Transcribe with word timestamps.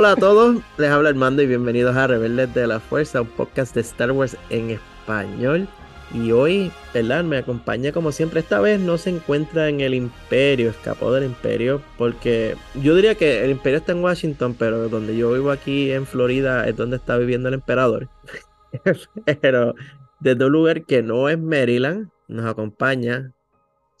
Hola 0.00 0.12
a 0.12 0.16
todos, 0.16 0.62
les 0.76 0.90
habla 0.90 1.08
Armando 1.08 1.42
y 1.42 1.48
bienvenidos 1.48 1.96
a 1.96 2.06
Rebeldes 2.06 2.54
de 2.54 2.68
la 2.68 2.78
Fuerza, 2.78 3.22
un 3.22 3.26
podcast 3.26 3.74
de 3.74 3.80
Star 3.80 4.12
Wars 4.12 4.36
en 4.48 4.70
español. 4.70 5.66
Y 6.14 6.30
hoy, 6.30 6.70
¿verdad? 6.94 7.24
Me 7.24 7.38
acompaña 7.38 7.90
como 7.90 8.12
siempre. 8.12 8.38
Esta 8.38 8.60
vez 8.60 8.78
no 8.78 8.96
se 8.96 9.10
encuentra 9.10 9.68
en 9.68 9.80
el 9.80 9.94
Imperio, 9.94 10.70
escapó 10.70 11.12
del 11.12 11.24
Imperio, 11.24 11.82
porque 11.96 12.54
yo 12.80 12.94
diría 12.94 13.16
que 13.16 13.44
el 13.44 13.50
Imperio 13.50 13.80
está 13.80 13.90
en 13.90 14.04
Washington, 14.04 14.54
pero 14.56 14.88
donde 14.88 15.16
yo 15.16 15.32
vivo 15.32 15.50
aquí 15.50 15.90
en 15.90 16.06
Florida 16.06 16.68
es 16.68 16.76
donde 16.76 16.94
está 16.94 17.16
viviendo 17.16 17.48
el 17.48 17.54
emperador. 17.54 18.08
pero 19.40 19.74
desde 20.20 20.44
un 20.44 20.52
lugar 20.52 20.84
que 20.84 21.02
no 21.02 21.28
es 21.28 21.40
Maryland, 21.40 22.08
nos 22.28 22.46
acompaña. 22.46 23.32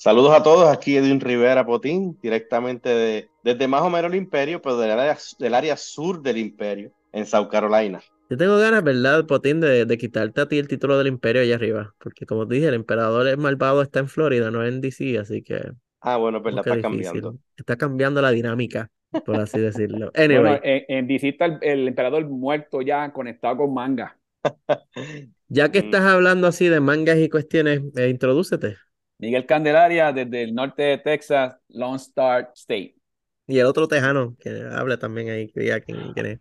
Saludos 0.00 0.32
a 0.32 0.44
todos, 0.44 0.68
aquí 0.68 0.96
Edwin 0.96 1.18
Rivera 1.18 1.66
Potín, 1.66 2.16
directamente 2.22 2.88
de, 2.88 3.28
desde 3.42 3.66
más 3.66 3.82
o 3.82 3.90
menos 3.90 4.12
el 4.12 4.16
Imperio, 4.16 4.62
pero 4.62 4.78
del 4.78 4.92
área, 4.92 5.18
del 5.40 5.54
área 5.54 5.76
sur 5.76 6.22
del 6.22 6.38
Imperio, 6.38 6.92
en 7.10 7.26
South 7.26 7.48
Carolina. 7.50 8.00
Yo 8.30 8.36
tengo 8.36 8.58
ganas, 8.58 8.84
¿verdad, 8.84 9.26
Potín, 9.26 9.58
de, 9.58 9.86
de, 9.86 9.98
quitarte 9.98 10.40
a 10.40 10.46
ti 10.46 10.56
el 10.56 10.68
título 10.68 10.96
del 10.98 11.08
imperio 11.08 11.42
allá 11.42 11.56
arriba? 11.56 11.94
Porque 11.98 12.26
como 12.26 12.46
te 12.46 12.54
dije, 12.54 12.68
el 12.68 12.74
emperador 12.74 13.26
es 13.26 13.36
malvado 13.38 13.82
está 13.82 13.98
en 13.98 14.06
Florida, 14.06 14.52
no 14.52 14.64
en 14.64 14.80
DC, 14.80 15.18
así 15.18 15.42
que... 15.42 15.72
Ah, 16.00 16.16
bueno, 16.16 16.40
pues 16.40 16.54
la 16.54 16.60
está 16.60 16.80
cambiando. 16.80 17.36
Está 17.56 17.74
cambiando 17.74 18.22
la 18.22 18.30
dinámica, 18.30 18.92
por 19.26 19.34
así 19.34 19.58
decirlo. 19.58 20.12
Anyway. 20.14 20.60
en, 20.62 21.08
DC 21.08 21.30
está 21.30 21.46
el, 21.60 21.88
emperador 21.88 22.24
muerto 22.28 22.82
ya, 22.82 23.12
conectado 23.12 23.56
con 23.56 23.74
manga. 23.74 24.16
ya 25.48 25.72
que 25.72 25.82
mm. 25.82 25.84
estás 25.86 26.02
hablando 26.02 26.46
así 26.46 26.68
de 26.68 26.78
mangas 26.78 27.18
y 27.18 27.28
cuestiones, 27.28 27.82
eh, 27.96 28.10
introdúcete. 28.10 28.76
Miguel 29.18 29.46
Candelaria, 29.46 30.12
desde 30.12 30.42
el 30.44 30.54
norte 30.54 30.82
de 30.82 30.98
Texas, 30.98 31.56
Lone 31.68 31.96
Star 31.96 32.52
State. 32.54 32.94
Y 33.46 33.58
el 33.58 33.66
otro 33.66 33.88
tejano, 33.88 34.36
que 34.38 34.50
habla 34.72 34.98
también 34.98 35.30
ahí, 35.30 35.48
que 35.50 35.60
diga 35.60 35.80
quién, 35.80 36.12
quién 36.12 36.26
es. 36.26 36.38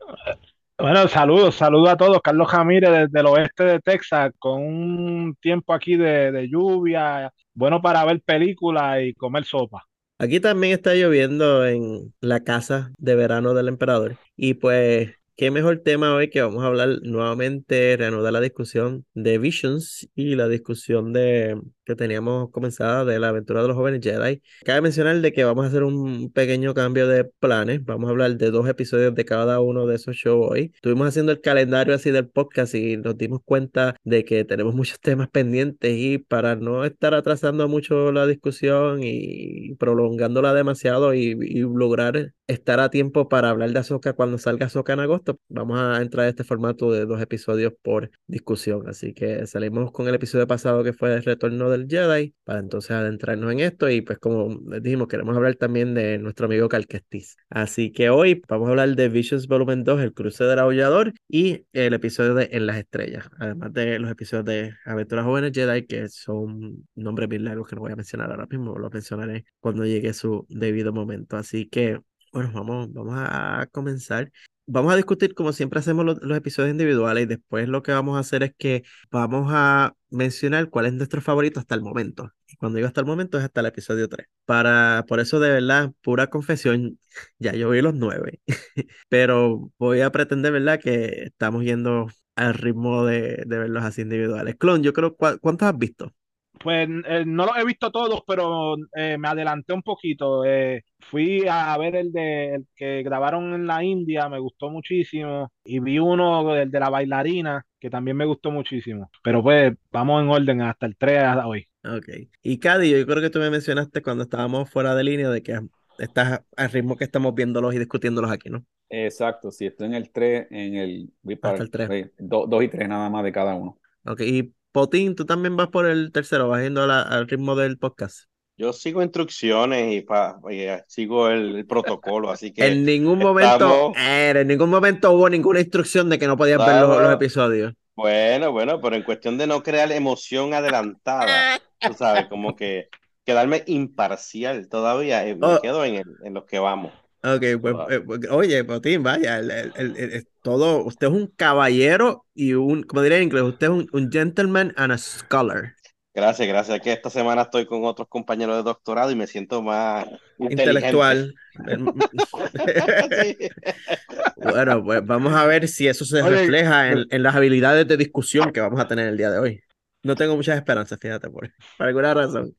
Bueno, 0.78 1.08
saludos, 1.08 1.56
saludos 1.56 1.90
a 1.90 1.98
todos. 1.98 2.22
Carlos 2.22 2.50
Jamírez 2.50 2.92
desde 2.92 3.20
el 3.20 3.26
oeste 3.26 3.64
de 3.64 3.80
Texas, 3.80 4.32
con 4.38 4.62
un 4.62 5.36
tiempo 5.42 5.74
aquí 5.74 5.96
de, 5.96 6.32
de 6.32 6.48
lluvia, 6.48 7.34
bueno 7.56 7.82
para 7.82 8.06
ver 8.06 8.22
películas 8.22 9.00
y 9.02 9.14
comer 9.16 9.44
sopa. 9.44 9.88
Aquí 10.20 10.40
también 10.40 10.74
está 10.74 10.94
lloviendo 10.94 11.66
en 11.66 12.14
la 12.22 12.44
casa 12.44 12.92
de 13.00 13.16
verano 13.16 13.56
del 13.56 13.70
emperador. 13.70 14.18
Y 14.36 14.56
pues 14.56 15.16
qué 15.36 15.50
mejor 15.50 15.80
tema 15.80 16.14
hoy 16.14 16.30
que 16.30 16.42
vamos 16.42 16.64
a 16.64 16.68
hablar 16.68 16.90
nuevamente, 17.02 17.96
reanudar 17.98 18.34
la 18.34 18.42
discusión 18.42 19.06
de 19.16 19.40
Visions 19.40 20.10
y 20.14 20.36
la 20.36 20.48
discusión 20.48 21.14
de 21.14 21.60
que 21.88 21.96
teníamos 21.96 22.52
comenzada 22.52 23.06
de 23.06 23.18
la 23.18 23.30
aventura 23.30 23.62
de 23.62 23.70
los 23.70 23.78
jóvenes 23.78 24.02
Jedi. 24.04 24.42
Cabe 24.66 24.82
mencionar 24.82 25.22
de 25.22 25.32
que 25.32 25.46
vamos 25.46 25.66
a 25.66 25.70
hacer 25.70 25.84
un 25.84 26.32
pequeño 26.34 26.74
cambio 26.74 27.08
de 27.08 27.24
planes. 27.24 27.84
Vamos 27.86 28.10
a 28.10 28.12
hablar 28.12 28.36
de 28.38 28.52
dos 28.52 28.68
episodios 28.68 29.16
de 29.16 29.24
cada 29.26 29.62
uno 29.62 29.88
de 29.88 29.96
esos 29.96 30.18
shows 30.18 30.52
hoy. 30.52 30.72
Estuvimos 30.76 31.08
haciendo 31.08 31.32
el 31.32 31.40
calendario 31.40 31.96
así 31.96 32.12
del 32.12 32.28
podcast 32.28 32.76
y 32.76 32.98
nos 32.98 33.18
dimos 33.18 33.40
cuenta 33.46 33.96
de 34.04 34.26
que 34.26 34.44
tenemos 34.44 34.76
muchos 34.76 35.00
temas 35.00 35.30
pendientes 35.30 35.94
y 35.98 36.18
para 36.18 36.56
no 36.58 36.84
estar 36.84 37.14
atrasando 37.14 37.68
mucho 37.70 38.12
la 38.12 38.28
discusión 38.28 39.00
y 39.02 39.76
prolongándola 39.76 40.54
demasiado 40.54 41.14
y, 41.14 41.38
y 41.40 41.62
lograr 41.62 42.34
estar 42.48 42.80
a 42.80 42.90
tiempo 42.90 43.30
para 43.30 43.50
hablar 43.50 43.72
de 43.72 43.80
Azoka 43.80 44.14
cuando 44.14 44.38
salga 44.38 44.68
Azoka 44.68 44.94
en 44.94 45.02
agosto, 45.02 45.40
vamos 45.50 45.80
a 45.80 46.02
entrar 46.02 46.26
a 46.26 46.30
este 46.30 46.44
formato 46.44 46.92
de 46.92 47.06
dos 47.06 47.22
episodios 47.22 47.74
por 47.82 48.10
discusión. 48.28 48.88
Así 48.88 49.14
que 49.14 49.46
salimos 49.48 49.92
con 49.92 50.08
el 50.08 50.16
episodio 50.16 50.48
pasado 50.48 50.84
que 50.84 50.94
fue 50.94 51.14
el 51.14 51.24
retorno 51.24 51.70
del 51.78 51.88
Jedi, 51.88 52.34
para 52.44 52.60
entonces 52.60 52.92
adentrarnos 52.92 53.52
en 53.52 53.60
esto. 53.60 53.90
Y 53.90 54.02
pues 54.02 54.20
como 54.20 54.60
les 54.70 54.82
dijimos, 54.84 55.08
queremos 55.08 55.36
hablar 55.36 55.56
también 55.56 55.94
de 55.94 56.18
nuestro 56.18 56.46
amigo 56.46 56.70
Calquestis. 56.70 57.38
Así 57.50 57.92
que 57.92 58.10
hoy 58.10 58.42
vamos 58.48 58.68
a 58.68 58.72
hablar 58.72 58.96
de 58.96 59.10
Visions 59.10 59.48
Volumen 59.48 59.84
2, 59.84 60.02
El 60.02 60.14
cruce 60.14 60.44
del 60.44 60.60
aullador 60.60 61.14
y 61.28 61.66
el 61.74 61.94
episodio 61.94 62.34
de 62.34 62.50
En 62.52 62.66
las 62.66 62.78
estrellas. 62.78 63.30
Además 63.40 63.74
de 63.74 64.00
los 64.00 64.12
episodios 64.12 64.46
de 64.46 64.74
Aventuras 64.86 65.26
Jóvenes 65.26 65.52
Jedi, 65.54 65.86
que 65.86 66.10
son 66.10 66.88
nombres 66.96 67.30
bien 67.30 67.44
largos 67.44 67.68
que 67.68 67.76
no 67.76 67.82
voy 67.82 67.92
a 67.92 67.96
mencionar 67.96 68.32
ahora 68.32 68.48
mismo, 68.50 68.78
lo 68.78 68.90
mencionaré 68.90 69.46
cuando 69.60 69.86
llegue 69.86 70.14
su 70.14 70.46
debido 70.50 70.94
momento. 70.94 71.38
Así 71.38 71.68
que 71.68 72.00
bueno, 72.34 72.52
vamos, 72.54 72.94
vamos 72.94 73.16
a 73.18 73.68
comenzar. 73.72 74.32
Vamos 74.70 74.92
a 74.92 74.98
discutir 74.98 75.34
como 75.34 75.54
siempre 75.54 75.80
hacemos 75.80 76.04
los, 76.06 76.38
episodios 76.38 76.72
individuales 76.72 77.24
y 77.24 77.26
después 77.28 77.70
lo 77.70 77.84
que 77.84 77.94
vamos 77.94 78.18
a 78.18 78.20
hacer 78.20 78.44
es 78.44 78.54
que 78.58 78.84
vamos 79.10 79.48
a 79.54 79.96
mencionar 80.10 80.70
cuál 80.70 80.88
es 80.88 80.94
nuestro 80.94 81.22
favorito 81.22 81.60
hasta 81.62 81.74
el 81.76 81.82
momento. 81.82 82.34
Y 82.48 82.58
cuando 82.58 82.76
digo 82.76 82.88
hasta 82.88 83.00
el 83.00 83.08
momento 83.08 83.38
es 83.38 83.46
hasta 83.46 83.62
el 83.62 83.68
episodio 83.68 84.10
3. 84.10 84.28
Para, 84.46 85.06
por 85.08 85.22
eso 85.22 85.40
de 85.40 85.52
verdad, 85.52 85.94
pura 86.02 86.28
confesión, 86.28 87.00
ya 87.40 87.54
yo 87.54 87.70
vi 87.70 87.82
los 87.82 87.94
nueve, 87.96 88.42
pero 89.10 89.72
voy 89.78 90.02
a 90.02 90.12
pretender, 90.12 90.52
¿verdad? 90.52 90.80
Que 90.82 91.24
estamos 91.26 91.64
yendo 91.64 92.08
al 92.36 92.54
ritmo 92.54 93.06
de, 93.06 93.44
de 93.48 93.58
verlos 93.58 93.84
así 93.86 94.02
individuales. 94.02 94.56
Clon, 94.58 94.84
yo 94.84 94.92
creo, 94.94 95.16
¿cuántos 95.16 95.68
has 95.68 95.78
visto? 95.78 96.14
Pues 96.60 96.88
eh, 97.06 97.24
no 97.26 97.46
los 97.46 97.58
he 97.58 97.66
visto 97.66 97.92
todos, 97.92 98.22
pero 98.26 98.76
eh, 98.96 99.18
me 99.18 99.28
adelanté 99.28 99.74
un 99.74 99.82
poquito. 99.82 100.44
Eh, 100.46 100.84
fui 101.00 101.46
a 101.50 101.78
ver 101.78 101.96
el 101.96 102.12
de 102.12 102.56
el 102.56 102.68
que 102.76 103.04
grabaron 103.04 103.54
en 103.54 103.68
la 103.68 103.84
India, 103.84 104.30
me 104.30 104.40
gustó 104.40 104.70
muchísimo. 104.70 105.52
Y 105.64 105.80
vi 105.80 106.00
uno, 106.00 106.56
el 106.56 106.72
de 106.72 106.80
la 106.80 106.90
bailarina, 106.90 107.66
que 107.80 107.90
también 107.90 108.18
me 108.18 108.26
gustó 108.26 108.52
muchísimo. 108.52 109.10
Pero 109.24 109.44
pues 109.44 109.74
vamos 109.92 110.24
en 110.24 110.30
orden 110.30 110.62
hasta 110.62 110.86
el 110.86 110.96
3 110.98 111.24
hasta 111.24 111.48
hoy. 111.48 111.68
Ok. 111.84 112.08
Y 112.44 112.60
Cady, 112.60 112.92
yo 112.92 113.06
creo 113.06 113.22
que 113.22 113.30
tú 113.30 113.40
me 113.40 113.50
mencionaste 113.50 114.02
cuando 114.02 114.24
estábamos 114.24 114.70
fuera 114.70 114.96
de 114.96 115.04
línea 115.04 115.30
de 115.30 115.42
que 115.42 115.60
estás 116.00 116.42
al 116.56 116.72
ritmo 116.72 116.96
que 116.96 117.04
estamos 117.04 117.34
viéndolos 117.34 117.74
y 117.74 117.80
discutiéndolos 117.80 118.32
aquí, 118.32 118.50
¿no? 118.50 118.66
Exacto, 118.90 119.52
sí, 119.52 119.66
estoy 119.66 119.88
en 119.88 119.96
el 119.96 120.12
3, 120.12 120.48
en 120.50 120.76
el... 120.76 121.14
Hasta 121.42 121.64
el 121.64 121.70
3. 121.70 122.12
2 122.18 122.64
y 122.64 122.68
3 122.68 122.88
nada 122.88 123.10
más 123.10 123.24
de 123.24 123.32
cada 123.32 123.56
uno. 123.56 123.80
Ok, 124.06 124.22
y 124.22 124.54
Potín, 124.78 125.16
tú 125.16 125.26
también 125.26 125.58
vas 125.58 125.70
por 125.70 125.88
el 125.88 126.12
tercero, 126.12 126.50
vas 126.50 126.62
yendo 126.62 126.84
al 126.84 127.28
ritmo 127.28 127.56
del 127.56 127.80
podcast. 127.80 128.26
Yo 128.58 128.74
sigo 128.74 129.02
instrucciones 129.02 129.92
y, 129.92 130.02
pa, 130.02 130.40
eh, 130.52 130.84
sigo 130.86 131.30
el, 131.30 131.66
protocolo, 131.66 132.30
así 132.30 132.54
que. 132.54 132.64
En 132.68 132.86
ningún 132.86 133.18
momento, 133.18 133.92
eh, 133.98 134.34
en 134.36 134.48
ningún 134.48 134.70
momento 134.70 135.12
hubo 135.14 135.32
ninguna 135.32 135.62
instrucción 135.62 136.10
de 136.10 136.20
que 136.20 136.28
no 136.28 136.38
podías 136.38 136.64
ver 136.64 136.84
los, 136.84 137.12
episodios. 137.12 137.74
Bueno, 137.96 138.52
bueno, 138.52 138.80
pero 138.80 138.96
en 138.96 139.02
cuestión 139.02 139.40
de 139.40 139.48
no 139.48 139.64
crear 139.64 139.92
emoción 139.92 140.54
adelantada, 140.54 141.60
tú 141.80 141.96
sabes, 141.96 142.28
como 142.28 142.56
que 142.56 142.90
quedarme 143.26 143.64
imparcial 143.66 144.70
todavía, 144.70 145.28
eh, 145.28 145.36
me 145.36 145.48
oh. 145.48 145.60
quedo 145.60 145.86
en, 145.86 146.04
en 146.24 146.34
los 146.36 146.46
que 146.46 146.60
vamos. 146.60 146.94
Ok, 147.36 147.44
pues, 147.62 147.76
eh, 147.90 148.00
pues, 148.00 148.20
oye, 148.30 148.64
Potín, 148.64 149.04
vaya, 149.04 149.40
el, 149.40 150.28
todo, 150.42 150.86
usted 150.86 151.08
es 151.08 151.14
un 151.14 151.28
caballero 151.28 152.26
y 152.34 152.54
un, 152.54 152.84
como 152.84 153.02
diría 153.02 153.18
en 153.18 153.24
inglés, 153.24 153.44
usted 153.44 153.68
es 153.68 153.88
un, 153.92 154.12
gentleman 154.12 154.74
and 154.78 154.94
a 154.94 154.98
scholar. 154.98 155.74
Gracias, 156.14 156.48
gracias. 156.48 156.80
Que 156.82 156.94
esta 156.94 157.10
semana 157.10 157.44
estoy 157.44 157.66
con 157.66 157.84
otros 157.86 158.08
compañeros 158.08 158.58
de 158.58 158.64
doctorado 158.64 159.12
y 159.12 159.16
me 159.16 159.28
siento 159.28 159.62
más 159.62 160.06
intelectual. 160.40 161.36
bueno, 164.38 164.84
pues 164.84 165.06
vamos 165.06 165.34
a 165.34 165.46
ver 165.46 165.68
si 165.68 165.88
eso 165.88 166.06
se 166.06 166.24
refleja 166.24 166.92
en, 166.92 167.06
en, 167.12 167.24
las 167.24 167.36
habilidades 167.36 167.88
de 167.88 167.98
discusión 167.98 168.52
que 168.52 168.62
vamos 168.62 168.80
a 168.80 168.88
tener 168.88 169.08
el 169.08 169.18
día 169.18 169.30
de 169.30 169.40
hoy. 169.40 169.64
No 170.02 170.16
tengo 170.16 170.36
muchas 170.36 170.58
esperanzas, 170.58 170.98
fíjate, 171.00 171.30
por, 171.30 171.52
por 171.78 171.88
alguna 171.88 172.14
razón. 172.14 172.56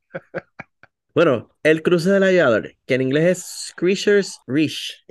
Bueno, 1.18 1.50
el 1.64 1.82
cruce 1.82 2.10
del 2.10 2.22
aviador, 2.22 2.76
que 2.86 2.94
en 2.94 3.02
inglés 3.02 3.24
es 3.24 3.70
Screechers 3.70 4.38
Reach, 4.46 5.04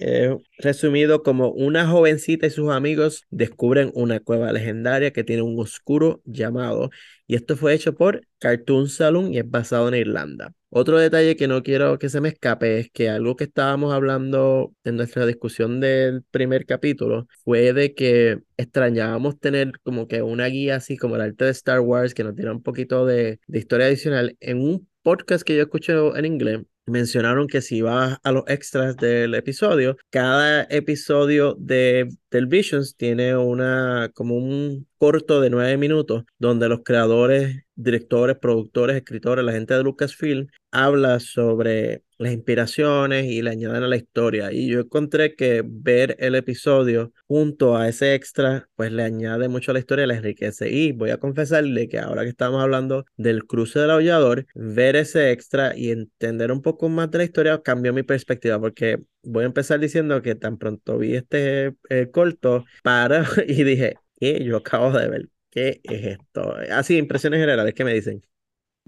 resumido 0.57 1.21
como 1.21 1.49
una 1.49 1.85
jovencita 1.85 2.47
y 2.47 2.49
sus 2.49 2.69
amigos 2.69 3.25
descubren 3.29 3.91
una 3.93 4.21
cueva 4.21 4.53
legendaria 4.53 5.11
que 5.11 5.25
tiene 5.25 5.41
un 5.41 5.59
oscuro 5.59 6.21
llamado, 6.23 6.91
y 7.27 7.35
esto 7.35 7.57
fue 7.57 7.73
hecho 7.73 7.93
por 7.93 8.21
Cartoon 8.39 8.87
Saloon 8.87 9.33
y 9.33 9.39
es 9.39 9.49
basado 9.49 9.89
en 9.89 9.95
Irlanda. 9.95 10.53
Otro 10.69 10.97
detalle 10.97 11.35
que 11.35 11.49
no 11.49 11.61
quiero 11.61 11.99
que 11.99 12.07
se 12.07 12.21
me 12.21 12.29
escape 12.29 12.79
es 12.79 12.89
que 12.89 13.09
algo 13.09 13.35
que 13.35 13.43
estábamos 13.43 13.93
hablando 13.93 14.73
en 14.85 14.95
nuestra 14.95 15.25
discusión 15.25 15.81
del 15.81 16.23
primer 16.31 16.65
capítulo 16.65 17.27
fue 17.43 17.73
de 17.73 17.93
que 17.93 18.39
extrañábamos 18.55 19.39
tener 19.41 19.73
como 19.83 20.07
que 20.07 20.21
una 20.21 20.45
guía 20.45 20.77
así 20.77 20.95
como 20.95 21.15
el 21.15 21.21
arte 21.21 21.43
de 21.43 21.51
Star 21.51 21.81
Wars 21.81 22.13
que 22.13 22.23
nos 22.23 22.33
diera 22.33 22.53
un 22.53 22.63
poquito 22.63 23.05
de 23.05 23.39
historia 23.49 23.87
adicional 23.87 24.37
en 24.39 24.61
un 24.61 24.87
podcast 25.07 25.43
que 25.43 25.55
yo 25.55 25.61
escuché 25.61 25.93
en 25.93 26.25
inglés 26.25 26.59
mencionaron 26.85 27.47
que 27.47 27.61
si 27.61 27.81
vas 27.81 28.17
a 28.23 28.31
los 28.31 28.43
extras 28.47 28.97
del 28.97 29.35
episodio, 29.35 29.95
cada 30.09 30.63
episodio 30.69 31.55
de 31.59 32.09
del 32.31 32.47
Visions 32.47 32.95
tiene 32.95 33.35
una 33.37 34.11
como 34.13 34.35
un 34.35 34.87
corto 34.97 35.41
de 35.41 35.49
nueve 35.49 35.77
minutos 35.77 36.25
donde 36.39 36.69
los 36.69 36.81
creadores, 36.83 37.63
directores, 37.75 38.37
productores, 38.37 38.97
escritores, 38.97 39.45
la 39.45 39.51
gente 39.53 39.73
de 39.73 39.83
Lucasfilm 39.83 40.47
habla 40.71 41.19
sobre 41.19 42.03
las 42.17 42.33
inspiraciones 42.33 43.25
y 43.25 43.41
le 43.41 43.51
añaden 43.51 43.83
a 43.83 43.87
la 43.87 43.95
historia. 43.95 44.51
Y 44.51 44.67
yo 44.67 44.79
encontré 44.79 45.35
que 45.35 45.63
ver 45.65 46.15
el 46.19 46.35
episodio 46.35 47.13
junto 47.27 47.77
a 47.77 47.87
ese 47.87 48.15
extra, 48.15 48.67
pues 48.75 48.91
le 48.91 49.03
añade 49.03 49.47
mucho 49.49 49.71
a 49.71 49.73
la 49.73 49.79
historia, 49.79 50.07
le 50.07 50.15
enriquece. 50.15 50.69
Y 50.71 50.91
voy 50.91 51.11
a 51.11 51.19
confesarle 51.19 51.87
que 51.87 51.99
ahora 51.99 52.23
que 52.23 52.29
estamos 52.29 52.61
hablando 52.61 53.05
del 53.17 53.45
cruce 53.45 53.79
del 53.79 53.91
aullador, 53.91 54.47
ver 54.55 54.95
ese 54.95 55.31
extra 55.31 55.77
y 55.77 55.91
entender 55.91 56.51
un 56.51 56.61
poco 56.61 56.89
más 56.89 57.11
de 57.11 57.19
la 57.19 57.23
historia 57.23 57.61
cambió 57.61 57.93
mi 57.93 58.03
perspectiva, 58.03 58.59
porque 58.59 58.99
voy 59.27 59.43
a 59.43 59.47
empezar 59.47 59.79
diciendo 59.79 60.21
que 60.21 60.35
tan 60.35 60.57
pronto 60.57 60.97
vi 60.97 61.15
este 61.15 61.75
eh, 61.89 62.09
corto, 62.11 62.65
para 62.83 63.23
y 63.47 63.63
dije, 63.63 63.95
¿qué 64.19 64.43
yo 64.43 64.57
acabo 64.57 64.91
de 64.91 65.09
ver? 65.09 65.29
¿Qué 65.49 65.81
es 65.83 66.05
esto? 66.19 66.55
Así, 66.71 66.97
impresiones 66.97 67.39
generales, 67.39 67.73
¿qué 67.73 67.83
me 67.83 67.93
dicen? 67.93 68.21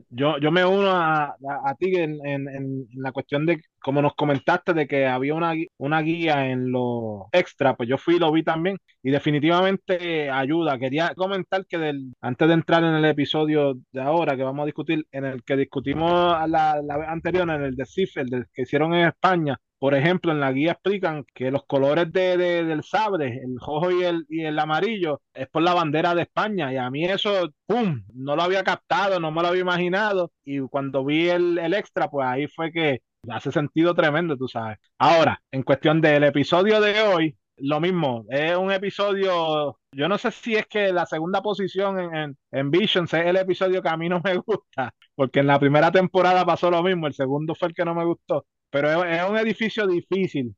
Yo, 0.10 0.38
yo 0.38 0.50
me 0.50 0.64
uno 0.66 0.92
a, 0.92 1.36
a, 1.66 1.76
ti 1.78 1.94
en, 1.98 2.26
en, 2.26 2.48
en, 2.48 2.88
la 2.94 3.12
cuestión 3.12 3.46
de, 3.46 3.60
como 3.82 4.02
nos 4.02 4.16
comentaste, 4.16 4.74
de 4.74 4.88
que 4.88 5.06
había 5.06 5.34
una, 5.34 5.54
una 5.78 6.02
guía 6.02 6.48
en 6.48 6.72
lo 6.72 7.28
extra, 7.34 7.76
pues 7.76 7.90
yo 7.90 7.98
fui 7.98 8.16
y 8.16 8.20
lo 8.20 8.32
vi 8.32 8.44
también 8.44 8.78
y 9.04 9.12
definitivamente 9.12 10.30
ayuda. 10.30 10.80
Quería 10.80 11.14
comentar 11.16 11.66
que 11.66 11.78
del, 11.78 12.14
antes 12.22 12.48
de 12.48 12.54
entrar 12.54 12.84
en 12.84 12.94
el 12.94 13.06
episodio 13.06 13.74
de 13.92 14.02
ahora 14.02 14.38
que 14.38 14.44
vamos 14.44 14.64
a 14.64 14.68
discutir, 14.68 15.06
en 15.12 15.26
el 15.26 15.44
que 15.44 15.58
discutimos 15.58 16.10
la, 16.50 16.82
la 16.82 16.98
vez 16.98 17.10
anterior, 17.10 17.50
en 17.50 17.64
el 17.64 17.76
de 17.76 17.86
CIF, 17.86 18.18
el 18.18 18.30
de, 18.30 18.46
que 18.54 18.62
hicieron 18.62 18.94
en 18.94 19.08
España, 19.10 19.60
por 19.80 19.96
ejemplo, 19.96 20.32
en 20.32 20.42
la 20.42 20.52
guía 20.52 20.74
explican 20.74 21.26
que 21.34 21.52
los 21.52 21.66
colores 21.66 22.12
de, 22.12 22.38
de, 22.38 22.66
del 22.66 22.84
sabre, 22.84 23.40
el 23.44 23.58
rojo 23.60 23.92
y 23.92 24.04
el, 24.04 24.26
y 24.30 24.42
el 24.44 24.60
amarillo, 24.60 25.22
es 25.34 25.48
por 25.48 25.64
la 25.64 25.74
bandera 25.74 26.14
de 26.14 26.24
España. 26.24 26.72
Y 26.74 26.78
a 26.78 26.90
mí 26.90 27.06
eso, 27.06 27.50
¡pum! 27.66 28.04
No 28.14 28.36
lo 28.36 28.44
había 28.44 28.64
captado, 28.64 29.20
no 29.20 29.32
me 29.32 29.42
lo 29.42 29.48
había 29.48 29.62
imaginado. 29.62 30.34
Y 30.44 30.60
cuando 30.60 31.06
vi 31.06 31.30
el, 31.30 31.58
el 31.58 31.74
extra, 31.74 32.10
pues 32.10 32.28
ahí 32.28 32.48
fue 32.48 32.72
que 32.72 33.02
hace 33.30 33.52
sentido 33.52 33.94
tremendo, 33.96 34.38
tú 34.38 34.48
sabes. 34.50 34.78
Ahora, 34.98 35.42
en 35.52 35.64
cuestión 35.64 36.02
del 36.02 36.26
episodio 36.26 36.82
de 36.82 37.02
hoy, 37.02 37.38
lo 37.62 37.80
mismo, 37.80 38.26
es 38.30 38.56
un 38.56 38.72
episodio, 38.72 39.80
yo 39.92 40.08
no 40.08 40.18
sé 40.18 40.32
si 40.32 40.56
es 40.56 40.66
que 40.68 40.94
la 40.94 41.06
segunda 41.06 41.42
posición 41.42 42.00
en, 42.00 42.16
en, 42.16 42.38
en, 42.52 42.72
Visions 42.72 43.14
es 43.14 43.26
el 43.26 43.36
episodio 43.36 43.82
que 43.82 43.90
a 43.90 43.98
mí 43.98 44.08
no 44.10 44.22
me 44.24 44.38
gusta, 44.46 44.94
porque 45.16 45.42
en 45.42 45.48
la 45.48 45.60
primera 45.60 45.92
temporada 45.92 46.46
pasó 46.46 46.72
lo 46.72 46.82
mismo, 46.84 47.08
el 47.08 47.14
segundo 47.14 47.56
fue 47.56 47.70
el 47.70 47.74
que 47.74 47.86
no 47.86 47.96
me 47.96 48.06
gustó, 48.06 48.46
pero 48.70 49.04
es, 49.04 49.30
un 49.30 49.38
edificio 49.38 49.88
difícil, 49.88 50.56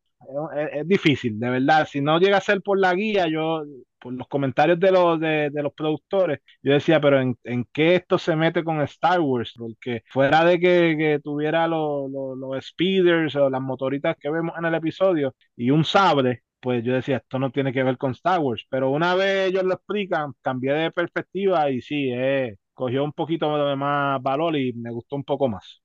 es, 0.73 0.87
difícil, 0.87 1.39
de 1.39 1.49
verdad, 1.49 1.87
si 1.89 2.01
no 2.01 2.19
llega 2.19 2.37
a 2.37 2.41
ser 2.41 2.61
por 2.61 2.79
la 2.79 2.93
guía, 2.93 3.27
yo, 3.27 3.63
por 3.99 4.13
los 4.13 4.27
comentarios 4.27 4.79
de 4.79 4.91
los, 4.91 5.19
de, 5.19 5.49
de 5.51 5.63
los 5.63 5.73
productores, 5.73 6.39
yo 6.61 6.73
decía, 6.73 6.99
pero 7.01 7.21
en, 7.21 7.37
en, 7.43 7.65
qué 7.71 7.95
esto 7.95 8.17
se 8.17 8.35
mete 8.35 8.63
con 8.63 8.81
Star 8.81 9.19
Wars? 9.21 9.53
Porque 9.57 10.03
fuera 10.09 10.43
de 10.45 10.59
que, 10.59 10.95
que 10.97 11.19
tuviera 11.23 11.67
los, 11.67 12.09
los, 12.11 12.37
los 12.37 12.65
speeders 12.65 13.35
o 13.35 13.49
las 13.49 13.61
motoritas 13.61 14.15
que 14.19 14.29
vemos 14.29 14.55
en 14.57 14.65
el 14.65 14.75
episodio 14.75 15.35
y 15.55 15.71
un 15.71 15.83
sable, 15.85 16.43
pues 16.59 16.83
yo 16.83 16.93
decía, 16.93 17.17
esto 17.17 17.39
no 17.39 17.51
tiene 17.51 17.73
que 17.73 17.83
ver 17.83 17.97
con 17.97 18.11
Star 18.11 18.39
Wars, 18.39 18.65
pero 18.69 18.91
una 18.91 19.15
vez 19.15 19.49
ellos 19.49 19.63
lo 19.63 19.73
explican, 19.73 20.33
cambié 20.41 20.73
de 20.73 20.91
perspectiva 20.91 21.69
y 21.71 21.81
sí, 21.81 22.09
eh, 22.13 22.57
cogió 22.73 23.03
un 23.03 23.13
poquito 23.13 23.65
de 23.67 23.75
más 23.75 24.21
valor 24.21 24.55
y 24.57 24.73
me 24.73 24.91
gustó 24.91 25.15
un 25.15 25.23
poco 25.23 25.47
más. 25.49 25.81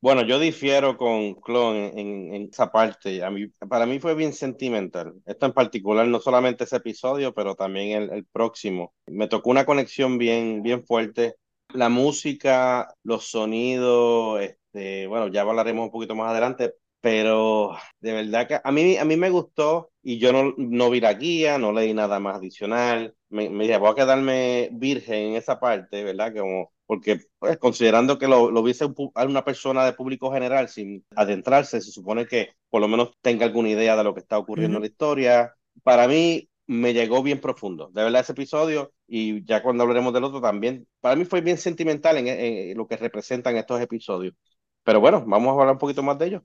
Bueno, 0.00 0.22
yo 0.22 0.38
difiero 0.38 0.96
con 0.96 1.34
Clon 1.34 1.76
en, 1.76 2.34
en, 2.34 2.48
esa 2.52 2.70
parte. 2.70 3.24
A 3.24 3.30
mí, 3.30 3.46
para 3.68 3.86
mí 3.86 3.98
fue 3.98 4.14
bien 4.14 4.32
sentimental. 4.32 5.14
Esto 5.26 5.46
en 5.46 5.52
particular, 5.52 6.06
no 6.06 6.20
solamente 6.20 6.64
ese 6.64 6.76
episodio, 6.76 7.34
pero 7.34 7.54
también 7.54 8.02
el, 8.02 8.10
el 8.12 8.24
próximo. 8.26 8.94
Me 9.06 9.28
tocó 9.28 9.50
una 9.50 9.64
conexión 9.64 10.18
bien, 10.18 10.62
bien 10.62 10.84
fuerte. 10.84 11.36
La 11.72 11.88
música, 11.88 12.94
los 13.02 13.24
sonidos, 13.30 14.40
este, 14.42 15.06
bueno, 15.06 15.28
ya 15.28 15.40
hablaremos 15.42 15.86
un 15.86 15.90
poquito 15.90 16.14
más 16.14 16.30
adelante, 16.30 16.74
pero 17.00 17.76
de 18.00 18.12
verdad 18.12 18.46
que 18.46 18.60
a 18.62 18.72
mí, 18.72 18.96
a 18.96 19.04
mí 19.04 19.16
me 19.16 19.30
gustó 19.30 19.90
y 20.02 20.18
yo 20.18 20.32
no, 20.32 20.54
no 20.58 20.90
vi 20.90 21.00
la 21.00 21.14
guía, 21.14 21.58
no 21.58 21.72
leí 21.72 21.94
nada 21.94 22.20
más 22.20 22.36
adicional. 22.36 23.14
Me, 23.30 23.48
me 23.50 23.64
dije, 23.64 23.78
voy 23.78 23.90
a 23.90 23.94
quedarme 23.94 24.68
virgen 24.72 25.30
en 25.30 25.36
esa 25.36 25.58
parte, 25.58 26.04
¿verdad? 26.04 26.34
Como, 26.36 26.72
porque 26.86 27.20
pues, 27.38 27.58
considerando 27.58 28.18
que 28.18 28.28
lo, 28.28 28.50
lo 28.50 28.62
viese 28.62 28.86
una 29.14 29.44
persona 29.44 29.84
de 29.84 29.92
público 29.92 30.32
general 30.32 30.68
sin 30.68 31.04
adentrarse, 31.16 31.80
se 31.80 31.90
supone 31.90 32.26
que 32.26 32.50
por 32.70 32.80
lo 32.80 32.88
menos 32.88 33.12
tenga 33.20 33.46
alguna 33.46 33.70
idea 33.70 33.96
de 33.96 34.04
lo 34.04 34.14
que 34.14 34.20
está 34.20 34.38
ocurriendo 34.38 34.78
en 34.78 34.82
la 34.82 34.88
historia. 34.88 35.54
Para 35.82 36.08
mí 36.08 36.48
me 36.66 36.94
llegó 36.94 37.22
bien 37.22 37.40
profundo, 37.40 37.90
de 37.92 38.02
verdad 38.04 38.22
ese 38.22 38.32
episodio 38.32 38.92
y 39.06 39.44
ya 39.44 39.62
cuando 39.62 39.82
hablaremos 39.82 40.12
del 40.14 40.24
otro 40.24 40.40
también, 40.40 40.86
para 41.00 41.16
mí 41.16 41.24
fue 41.24 41.40
bien 41.42 41.58
sentimental 41.58 42.16
en, 42.18 42.28
en, 42.28 42.38
en 42.70 42.76
lo 42.78 42.86
que 42.86 42.96
representan 42.96 43.56
estos 43.56 43.80
episodios. 43.80 44.34
Pero 44.82 45.00
bueno, 45.00 45.24
vamos 45.26 45.48
a 45.48 45.52
hablar 45.52 45.72
un 45.74 45.78
poquito 45.78 46.02
más 46.02 46.18
de 46.18 46.26
ellos 46.26 46.42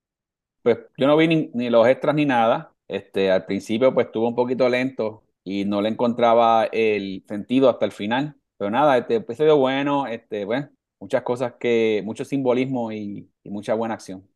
pues 0.62 0.78
yo 0.98 1.08
no 1.08 1.18
vi 1.18 1.28
ni, 1.28 1.52
ni, 1.54 1.70
los 1.70 1.88
extras 1.88 2.16
ni 2.16 2.26
nada. 2.26 2.74
Este, 2.88 3.32
al 3.32 3.46
principio 3.46 3.94
pues 3.94 4.08
estuvo 4.08 4.28
un 4.28 4.36
poquito 4.36 4.68
lento 4.70 5.24
y 5.44 5.66
no 5.66 5.82
le 5.82 5.90
encontraba 5.90 6.66
el 6.72 7.24
sentido 7.28 7.70
hasta 7.70 7.86
el 7.86 7.92
final. 7.92 8.36
Pero 8.60 8.72
nada, 8.72 8.98
este 8.98 9.16
episodio 9.16 9.56
bueno, 9.56 10.06
este, 10.06 10.44
bueno, 10.44 10.70
muchas 11.00 11.24
cosas 11.24 11.54
que, 11.58 12.02
mucho 12.04 12.26
simbolismo 12.26 12.92
y, 12.92 13.32
mucha 13.46 13.74
buena 13.74 13.94
acción. 13.94 14.28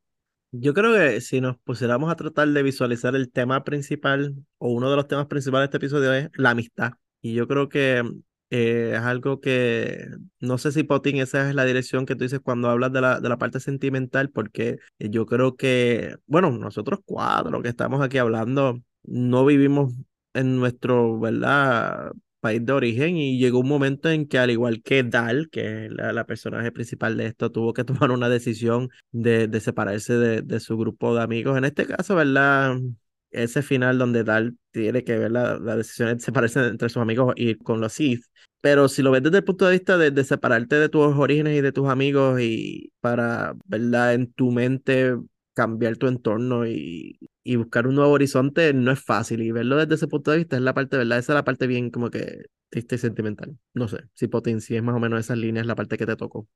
Yo 0.53 0.73
creo 0.73 0.93
que 0.93 1.19
si 1.19 1.41
nos 1.41 1.57
pusiéramos 1.57 2.09
a 2.09 2.15
tratar 2.15 2.47
de 2.47 2.63
visualizar 2.63 3.17
el 3.17 3.29
tema 3.31 3.65
principal 3.65 4.33
o 4.59 4.69
uno 4.69 4.89
de 4.89 4.95
los 4.95 5.09
temas 5.09 5.25
principales 5.25 5.63
de 5.63 5.65
este 5.65 5.85
episodio 5.85 6.13
es 6.13 6.29
la 6.35 6.51
amistad. 6.51 6.93
Y 7.21 7.33
yo 7.33 7.49
creo 7.49 7.67
que 7.67 8.01
eh, 8.49 8.93
es 8.95 9.01
algo 9.01 9.41
que 9.41 10.07
no 10.39 10.57
sé 10.57 10.71
si 10.71 10.83
Potín, 10.83 11.17
esa 11.17 11.49
es 11.49 11.53
la 11.53 11.65
dirección 11.65 12.05
que 12.05 12.15
tú 12.15 12.23
dices 12.23 12.39
cuando 12.39 12.69
hablas 12.69 12.93
de 12.93 13.01
la, 13.01 13.19
de 13.19 13.27
la 13.27 13.37
parte 13.37 13.59
sentimental, 13.59 14.29
porque 14.29 14.77
yo 14.99 15.25
creo 15.25 15.57
que, 15.57 16.15
bueno, 16.27 16.49
nosotros 16.49 17.01
cuatro 17.03 17.61
que 17.61 17.67
estamos 17.69 18.01
aquí 18.01 18.19
hablando, 18.19 18.79
no 19.03 19.45
vivimos 19.45 19.93
en 20.33 20.55
nuestro, 20.55 21.19
¿verdad? 21.19 22.13
País 22.43 22.65
de 22.65 22.73
origen 22.73 23.15
y 23.15 23.39
llegó 23.39 23.59
un 23.59 23.69
momento 23.69 24.09
en 24.09 24.27
que 24.27 24.37
al 24.37 24.51
igual 24.51 24.83
que 24.83 25.03
Dal, 25.03 25.49
que 25.49 25.85
es 25.85 25.91
la, 25.93 26.25
personaje 26.25 26.73
principal 26.73 27.15
de 27.15 27.27
esto, 27.27 27.51
tuvo 27.51 27.73
que 27.73 27.83
tomar 28.09 28.11
una 28.11 28.27
decisión 28.29 28.89
de, 29.11 29.49
separarse 29.61 30.13
de, 30.15 30.41
de, 30.41 30.59
su 30.59 30.77
grupo 30.77 31.15
de 31.15 31.23
amigos. 31.23 31.57
En 31.57 31.63
este 31.65 31.85
caso, 31.87 32.15
¿verdad? 32.15 32.75
ese 33.31 33.61
final 33.61 33.97
donde 33.97 34.23
Dal 34.23 34.57
tiene 34.71 35.03
que 35.03 35.17
ver 35.17 35.31
la, 35.31 35.57
la 35.57 35.77
decisión 35.77 36.15
de 36.15 36.19
separarse 36.19 36.59
entre 36.67 36.89
sus 36.89 37.01
amigos 37.01 37.33
y 37.37 37.55
con 37.55 37.81
los 37.81 37.93
Sith. 37.93 38.25
Pero 38.61 38.87
si 38.89 39.01
lo 39.01 39.11
ves 39.11 39.23
desde 39.23 39.37
el 39.37 39.43
punto 39.43 39.65
de 39.65 39.71
vista 39.71 39.97
de, 39.97 40.11
de, 40.11 40.23
separarte 40.23 40.75
de 40.75 40.89
tus 40.89 41.15
orígenes 41.17 41.57
y 41.57 41.61
de 41.61 41.71
tus 41.71 41.89
amigos 41.89 42.39
y 42.41 42.91
para, 43.01 43.55
¿verdad? 43.65 44.13
En 44.13 44.31
tu 44.33 44.51
mente 44.51 45.15
cambiar 45.53 45.97
tu 45.97 46.07
entorno 46.07 46.67
y, 46.67 47.17
y 47.43 47.55
buscar 47.57 47.87
un 47.87 47.95
nuevo 47.95 48.11
horizonte 48.11 48.73
no 48.73 48.91
es 48.91 48.99
fácil. 49.03 49.41
Y 49.41 49.51
verlo 49.51 49.77
desde 49.77 49.95
ese 49.95 50.07
punto 50.07 50.31
de 50.31 50.37
vista 50.37 50.55
es 50.55 50.61
la 50.61 50.73
parte, 50.73 50.97
¿verdad? 50.97 51.19
Esa 51.19 51.33
es 51.33 51.35
la 51.35 51.43
parte 51.45 51.67
bien 51.67 51.89
como 51.91 52.09
que 52.09 52.45
triste 52.69 52.95
y 52.95 52.97
sentimental. 52.99 53.57
No 53.73 53.87
sé, 53.87 53.99
si 54.13 54.27
Potin, 54.27 54.61
si 54.61 54.75
es 54.75 54.83
más 54.83 54.95
o 54.95 54.99
menos 54.99 55.19
esas 55.19 55.37
líneas 55.37 55.65
la 55.65 55.75
parte 55.75 55.97
que 55.97 56.05
te 56.05 56.15
tocó. 56.15 56.47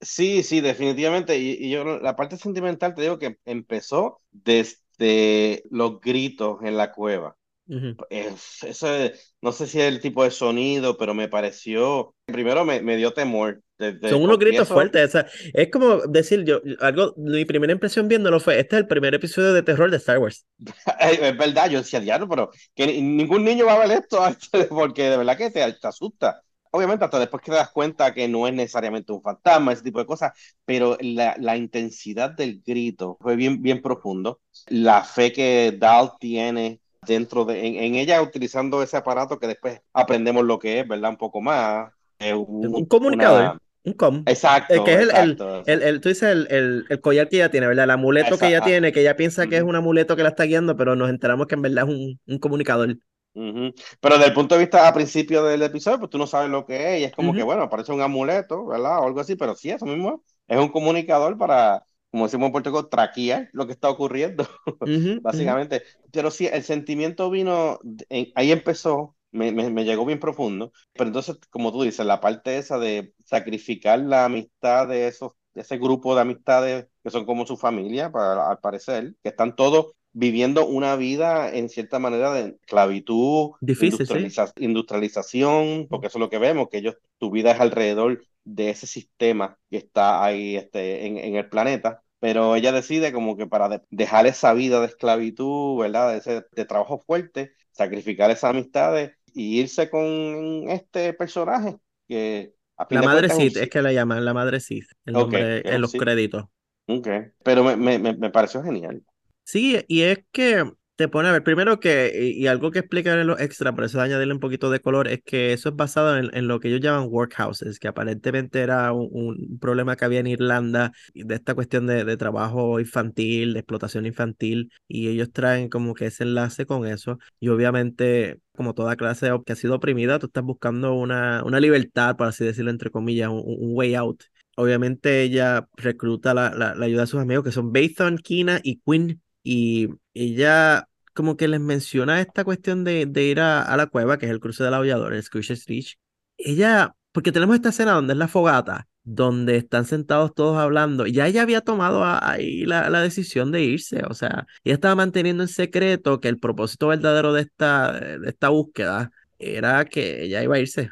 Sí, 0.00 0.42
sí, 0.42 0.60
definitivamente. 0.60 1.38
Y, 1.38 1.52
y 1.60 1.70
yo 1.70 1.84
la 1.84 2.16
parte 2.16 2.36
sentimental 2.38 2.94
te 2.94 3.02
digo 3.02 3.18
que 3.18 3.38
empezó 3.44 4.22
desde 4.30 4.78
de 4.98 5.64
los 5.70 5.98
gritos 6.00 6.58
en 6.62 6.76
la 6.76 6.92
cueva. 6.92 7.34
Uh 7.68 7.74
-huh. 7.74 7.96
es, 8.10 8.62
eso 8.64 8.94
es, 8.94 9.36
no 9.42 9.52
sé 9.52 9.66
si 9.66 9.80
es 9.80 9.86
el 9.88 10.00
tipo 10.00 10.24
de 10.24 10.30
sonido, 10.32 10.96
pero 10.98 11.14
me 11.14 11.28
pareció, 11.28 12.14
primero 12.26 12.64
me, 12.64 12.82
me 12.82 12.96
dio 12.96 13.12
temor. 13.14 13.62
De, 13.80 13.94
de, 13.94 14.10
Son 14.10 14.22
unos 14.22 14.38
gritos 14.38 14.68
fuertes, 14.68 15.08
o 15.08 15.10
sea, 15.10 15.26
es 15.54 15.70
como 15.70 15.96
decir, 16.06 16.44
yo, 16.44 16.60
algo, 16.80 17.14
mi 17.16 17.44
primera 17.46 17.72
impresión 17.72 18.08
viéndolo 18.08 18.38
fue, 18.38 18.60
este 18.60 18.76
es 18.76 18.82
el 18.82 18.86
primer 18.86 19.14
episodio 19.14 19.54
de 19.54 19.62
terror 19.62 19.90
de 19.90 19.96
Star 19.96 20.18
Wars. 20.18 20.44
es 21.00 21.36
verdad, 21.38 21.70
yo 21.70 21.78
decía, 21.78 21.98
diablo, 21.98 22.28
pero 22.28 22.50
que 22.74 22.86
ningún 23.00 23.42
niño 23.44 23.64
va 23.64 23.74
a 23.74 23.86
ver 23.86 24.02
esto, 24.02 24.20
porque 24.68 25.08
de 25.08 25.16
verdad 25.16 25.36
que 25.36 25.50
te, 25.50 25.72
te 25.72 25.88
asusta 25.88 26.42
obviamente 26.70 27.04
hasta 27.04 27.18
después 27.18 27.42
que 27.42 27.50
te 27.50 27.56
das 27.56 27.70
cuenta 27.70 28.14
que 28.14 28.28
no 28.28 28.46
es 28.46 28.54
necesariamente 28.54 29.12
un 29.12 29.22
fantasma, 29.22 29.72
ese 29.72 29.82
tipo 29.82 29.98
de 29.98 30.06
cosas, 30.06 30.32
pero 30.64 30.96
la, 31.00 31.34
la 31.38 31.56
intensidad 31.56 32.30
del 32.30 32.62
grito 32.64 33.18
fue 33.20 33.36
bien, 33.36 33.60
bien 33.62 33.82
profundo. 33.82 34.40
La 34.68 35.02
fe 35.02 35.32
que 35.32 35.76
Dal 35.76 36.12
tiene 36.18 36.80
dentro 37.06 37.44
de, 37.44 37.66
en, 37.66 37.76
en, 37.76 37.94
ella 37.96 38.22
utilizando 38.22 38.82
ese 38.82 38.96
aparato 38.96 39.38
que 39.38 39.46
después 39.46 39.80
aprendemos 39.92 40.44
lo 40.44 40.58
que 40.58 40.80
es, 40.80 40.88
¿verdad? 40.88 41.10
Un 41.10 41.16
poco 41.16 41.40
más. 41.40 41.90
Eh, 42.18 42.34
un, 42.34 42.74
un, 42.74 42.84
comunicador. 42.86 43.42
Una... 43.42 43.62
Un 43.84 43.94
com. 43.94 44.22
Exacto. 44.26 44.74
El 44.74 44.84
que 44.84 44.92
es 44.94 45.00
exacto, 45.00 45.62
el, 45.66 45.82
el, 45.82 45.82
el, 45.82 46.00
tú 46.00 46.08
dices 46.10 46.30
el, 46.30 46.46
el, 46.50 46.84
el, 46.88 47.00
collar 47.00 47.28
que 47.28 47.36
ella 47.36 47.50
tiene, 47.50 47.66
¿verdad? 47.66 47.84
El 47.84 47.90
amuleto 47.90 48.34
exacto. 48.34 48.38
que 48.38 48.46
ella 48.48 48.60
tiene, 48.62 48.92
que 48.92 49.00
ella 49.00 49.16
piensa 49.16 49.46
que 49.46 49.56
es 49.56 49.62
un 49.62 49.74
amuleto 49.76 50.16
que 50.16 50.22
la 50.22 50.30
está 50.30 50.44
guiando, 50.44 50.76
pero 50.76 50.96
nos 50.96 51.08
enteramos 51.10 51.46
que 51.46 51.54
en 51.54 51.62
verdad 51.62 51.84
es 51.88 51.94
un, 51.94 52.20
un 52.26 52.38
comunicador. 52.38 52.96
Uh 53.32 53.40
-huh. 53.42 53.74
Pero 54.00 54.16
desde 54.16 54.28
el 54.28 54.34
punto 54.34 54.54
de 54.56 54.60
vista 54.62 54.88
a 54.88 54.92
principio 54.92 55.44
del 55.44 55.62
episodio, 55.62 55.98
pues 56.00 56.10
tú 56.10 56.18
no 56.18 56.26
sabes 56.26 56.50
lo 56.50 56.66
que 56.66 56.96
es, 56.96 57.00
y 57.00 57.04
es 57.04 57.12
como 57.12 57.30
uh 57.30 57.34
-huh. 57.34 57.36
que, 57.36 57.42
bueno, 57.44 57.68
parece 57.70 57.92
un 57.92 58.00
amuleto, 58.02 58.66
¿verdad? 58.66 58.98
O 59.00 59.06
algo 59.06 59.20
así, 59.20 59.36
pero 59.36 59.54
sí, 59.54 59.70
eso 59.70 59.86
mismo 59.86 60.24
es 60.48 60.58
un 60.58 60.68
comunicador 60.68 61.38
para, 61.38 61.84
como 62.10 62.24
decimos 62.24 62.46
en 62.46 62.52
Puerto 62.52 62.70
Rico, 62.70 62.88
traquear 62.88 63.48
lo 63.52 63.66
que 63.66 63.72
está 63.72 63.88
ocurriendo, 63.88 64.48
uh 64.66 64.84
-huh. 64.86 65.20
básicamente. 65.22 65.82
Pero 66.12 66.30
sí, 66.30 66.48
el 66.48 66.64
sentimiento 66.64 67.30
vino, 67.30 67.78
en, 68.08 68.32
ahí 68.34 68.50
empezó, 68.52 69.16
me, 69.32 69.52
me, 69.52 69.70
me, 69.70 69.84
llegó 69.84 70.04
bien 70.04 70.20
profundo, 70.20 70.72
pero 70.92 71.08
entonces, 71.08 71.36
como 71.50 71.72
tú 71.72 71.82
dices, 71.82 72.04
la 72.06 72.20
parte 72.20 72.58
esa 72.58 72.78
de 72.78 73.14
sacrificar 73.24 74.00
la 74.00 74.24
amistad 74.24 74.88
de 74.88 75.08
esos 75.08 75.32
de 75.54 75.62
ese 75.62 75.78
grupo 75.78 76.14
de 76.14 76.20
amistades 76.22 76.86
que 77.02 77.10
son 77.10 77.24
como 77.24 77.46
su 77.46 77.56
familia, 77.56 78.10
para, 78.10 78.48
al 78.50 78.58
parecer, 78.58 79.14
que 79.22 79.30
están 79.30 79.56
todos 79.56 79.92
viviendo 80.12 80.66
una 80.66 80.96
vida 80.96 81.54
en 81.54 81.68
cierta 81.68 81.98
manera 81.98 82.32
de 82.32 82.56
esclavitud, 82.60 83.52
Difícil, 83.60 83.92
industrializa 84.00 84.46
¿sí? 84.48 84.52
industrialización, 84.58 85.86
porque 85.88 86.08
eso 86.08 86.18
es 86.18 86.20
lo 86.20 86.30
que 86.30 86.38
vemos, 86.38 86.68
que 86.68 86.78
ellos, 86.78 86.96
tu 87.18 87.30
vida 87.30 87.52
es 87.52 87.60
alrededor 87.60 88.22
de 88.44 88.70
ese 88.70 88.86
sistema 88.86 89.58
que 89.70 89.76
está 89.76 90.24
ahí 90.24 90.56
este, 90.56 91.06
en, 91.06 91.18
en 91.18 91.36
el 91.36 91.48
planeta. 91.48 92.02
pero 92.18 92.56
ella 92.56 92.72
decide 92.72 93.12
como 93.12 93.36
que 93.36 93.46
para 93.46 93.82
dejar 93.90 94.26
esa 94.26 94.52
vida 94.52 94.80
de 94.80 94.86
esclavitud, 94.86 95.78
¿verdad? 95.80 96.12
De, 96.12 96.18
ese, 96.18 96.44
de 96.52 96.64
trabajo 96.64 96.98
fuerte, 96.98 97.52
sacrificar 97.72 98.30
esas 98.30 98.50
amistades 98.50 99.12
y 99.34 99.60
irse 99.60 99.90
con 99.90 100.68
este 100.68 101.12
personaje 101.14 101.76
que 102.08 102.54
la 102.88 103.02
madre 103.02 103.28
Sith, 103.28 103.56
es, 103.56 103.68
que 103.68 103.82
la 103.82 103.92
llaman 103.92 104.24
la 104.24 104.34
madre 104.34 104.60
Sith, 104.60 104.86
el 105.04 105.14
nombre 105.14 105.62
en 105.64 105.80
los 105.80 105.92
créditos. 105.92 106.44
Ok, 106.86 107.08
pero 107.44 107.62
me, 107.62 107.98
me, 107.98 108.14
me 108.14 108.30
pareció 108.30 108.62
genial. 108.62 109.02
Sí, 109.44 109.84
y 109.86 110.02
es 110.02 110.24
que 110.32 110.64
pone 111.08 111.28
a 111.28 111.32
ver, 111.32 111.42
primero 111.42 111.80
que, 111.80 112.34
y, 112.36 112.46
algo 112.46 112.70
que 112.70 112.80
explica 112.80 113.18
en 113.18 113.26
los 113.26 113.40
extra, 113.40 113.74
por 113.74 113.84
eso 113.84 114.00
añadirle 114.00 114.34
un 114.34 114.40
poquito 114.40 114.70
de 114.70 114.80
color, 114.80 115.08
es 115.08 115.22
que 115.24 115.52
eso 115.52 115.70
es 115.70 115.76
basado 115.76 116.16
en, 116.16 116.48
lo 116.48 116.60
que 116.60 116.68
ellos 116.68 116.80
llaman 116.80 117.08
workhouses, 117.10 117.78
que 117.78 117.88
aparentemente 117.88 118.60
era 118.60 118.92
un, 118.92 119.58
problema 119.60 119.96
que 119.96 120.04
había 120.04 120.20
en 120.20 120.26
Irlanda 120.26 120.92
de 121.14 121.34
esta 121.34 121.54
cuestión 121.54 121.86
de, 121.86 122.16
trabajo 122.16 122.80
infantil, 122.80 123.54
de 123.54 123.60
explotación 123.60 124.06
infantil, 124.06 124.72
y 124.88 125.08
ellos 125.08 125.30
traen 125.32 125.68
como 125.68 125.94
que 125.94 126.06
ese 126.06 126.24
enlace 126.24 126.66
con 126.66 126.86
eso, 126.86 127.18
y 127.38 127.48
obviamente 127.48 128.40
como 128.52 128.74
toda 128.74 128.96
clase 128.96 129.30
que 129.46 129.52
ha 129.52 129.56
sido 129.56 129.76
oprimida, 129.76 130.18
tú 130.18 130.26
estás 130.26 130.44
buscando 130.44 130.94
una, 130.94 131.42
una 131.44 131.60
libertad, 131.60 132.16
por 132.16 132.26
así 132.26 132.44
decirlo, 132.44 132.70
entre 132.70 132.90
comillas, 132.90 133.30
un, 133.30 133.44
way 133.74 133.94
out. 133.94 134.22
Obviamente 134.56 135.22
ella 135.22 135.66
recluta 135.76 136.34
la, 136.34 136.54
la, 136.54 136.84
ayuda 136.84 137.02
de 137.02 137.06
sus 137.06 137.20
amigos 137.20 137.44
que 137.44 137.52
son 137.52 137.72
Bathon, 137.72 138.18
Kina 138.18 138.60
y 138.62 138.80
Quinn 138.80 139.22
y 139.42 139.88
ella 140.14 140.88
como 141.20 141.36
que 141.36 141.48
les 141.48 141.60
menciona 141.60 142.18
esta 142.22 142.44
cuestión 142.44 142.82
de, 142.82 143.04
de 143.04 143.24
ir 143.24 143.40
a, 143.40 143.76
la 143.76 143.88
cueva, 143.88 144.16
que 144.16 144.24
es 144.24 144.32
el 144.32 144.40
cruce 144.40 144.64
del 144.64 144.72
aullador, 144.72 145.12
el 145.12 145.22
Squishy 145.22 145.52
Reach. 145.66 145.98
Ella, 146.38 146.94
porque 147.12 147.30
tenemos 147.30 147.56
esta 147.56 147.68
escena 147.68 147.92
donde 147.92 148.14
es 148.14 148.18
la 148.18 148.26
fogata, 148.26 148.88
donde 149.02 149.58
están 149.58 149.84
sentados 149.84 150.32
todos 150.34 150.56
hablando, 150.56 151.06
ya 151.06 151.26
ella 151.26 151.42
había 151.42 151.60
tomado 151.60 152.02
ahí 152.06 152.64
la, 152.64 152.88
la, 152.88 153.02
decisión 153.02 153.52
de 153.52 153.62
irse, 153.62 154.02
o 154.08 154.14
sea, 154.14 154.46
ella 154.64 154.74
estaba 154.76 154.94
manteniendo 154.94 155.42
en 155.42 155.50
secreto 155.50 156.20
que 156.20 156.28
el 156.28 156.38
propósito 156.38 156.88
verdadero 156.88 157.34
de 157.34 157.42
esta, 157.42 157.92
de 157.92 158.26
esta 158.26 158.48
búsqueda 158.48 159.10
era 159.38 159.84
que 159.84 160.22
ella 160.24 160.42
iba 160.42 160.56
a 160.56 160.60
irse. 160.60 160.90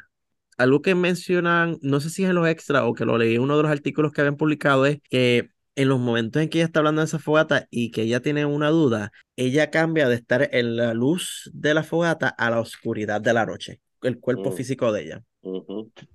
Algo 0.59 0.83
que 0.83 0.93
mencionan, 0.93 1.79
no 1.81 2.01
sé 2.01 2.11
si 2.11 2.23
es 2.23 2.29
en 2.29 2.35
los 2.35 2.47
extras 2.47 2.83
o 2.85 2.93
que 2.93 3.05
lo 3.05 3.17
leí 3.17 3.33
en 3.33 3.41
uno 3.41 3.57
de 3.57 3.63
los 3.63 3.71
artículos 3.71 4.11
que 4.11 4.21
habían 4.21 4.37
publicado, 4.37 4.85
es 4.85 4.99
que 5.09 5.49
en 5.79 5.87
los 5.87 5.99
momentos 5.99 6.41
en 6.41 6.49
que 6.49 6.57
ella 6.57 6.65
está 6.65 6.79
hablando 6.79 6.99
de 6.99 7.05
esa 7.05 7.19
fogata 7.19 7.65
y 7.71 7.91
que 7.91 8.01
ella 8.01 8.19
tiene 8.19 8.45
una 8.45 8.67
duda, 8.67 9.13
ella 9.37 9.71
cambia 9.71 10.09
de 10.09 10.15
estar 10.15 10.49
en 10.51 10.75
la 10.75 10.93
luz 10.93 11.49
de 11.53 11.73
la 11.73 11.83
fogata 11.83 12.27
a 12.27 12.49
la 12.49 12.59
oscuridad 12.59 13.21
de 13.21 13.31
la 13.31 13.45
noche, 13.45 13.79
el 14.01 14.19
cuerpo 14.19 14.49
mm. 14.49 14.53
físico 14.53 14.91
de 14.91 15.03
ella. 15.03 15.23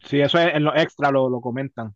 Sí, 0.07 0.21
eso 0.21 0.39
es, 0.39 0.55
en 0.55 0.65
los 0.65 0.77
extra 0.77 1.11
lo, 1.11 1.31
lo 1.31 1.41
comentan. 1.41 1.95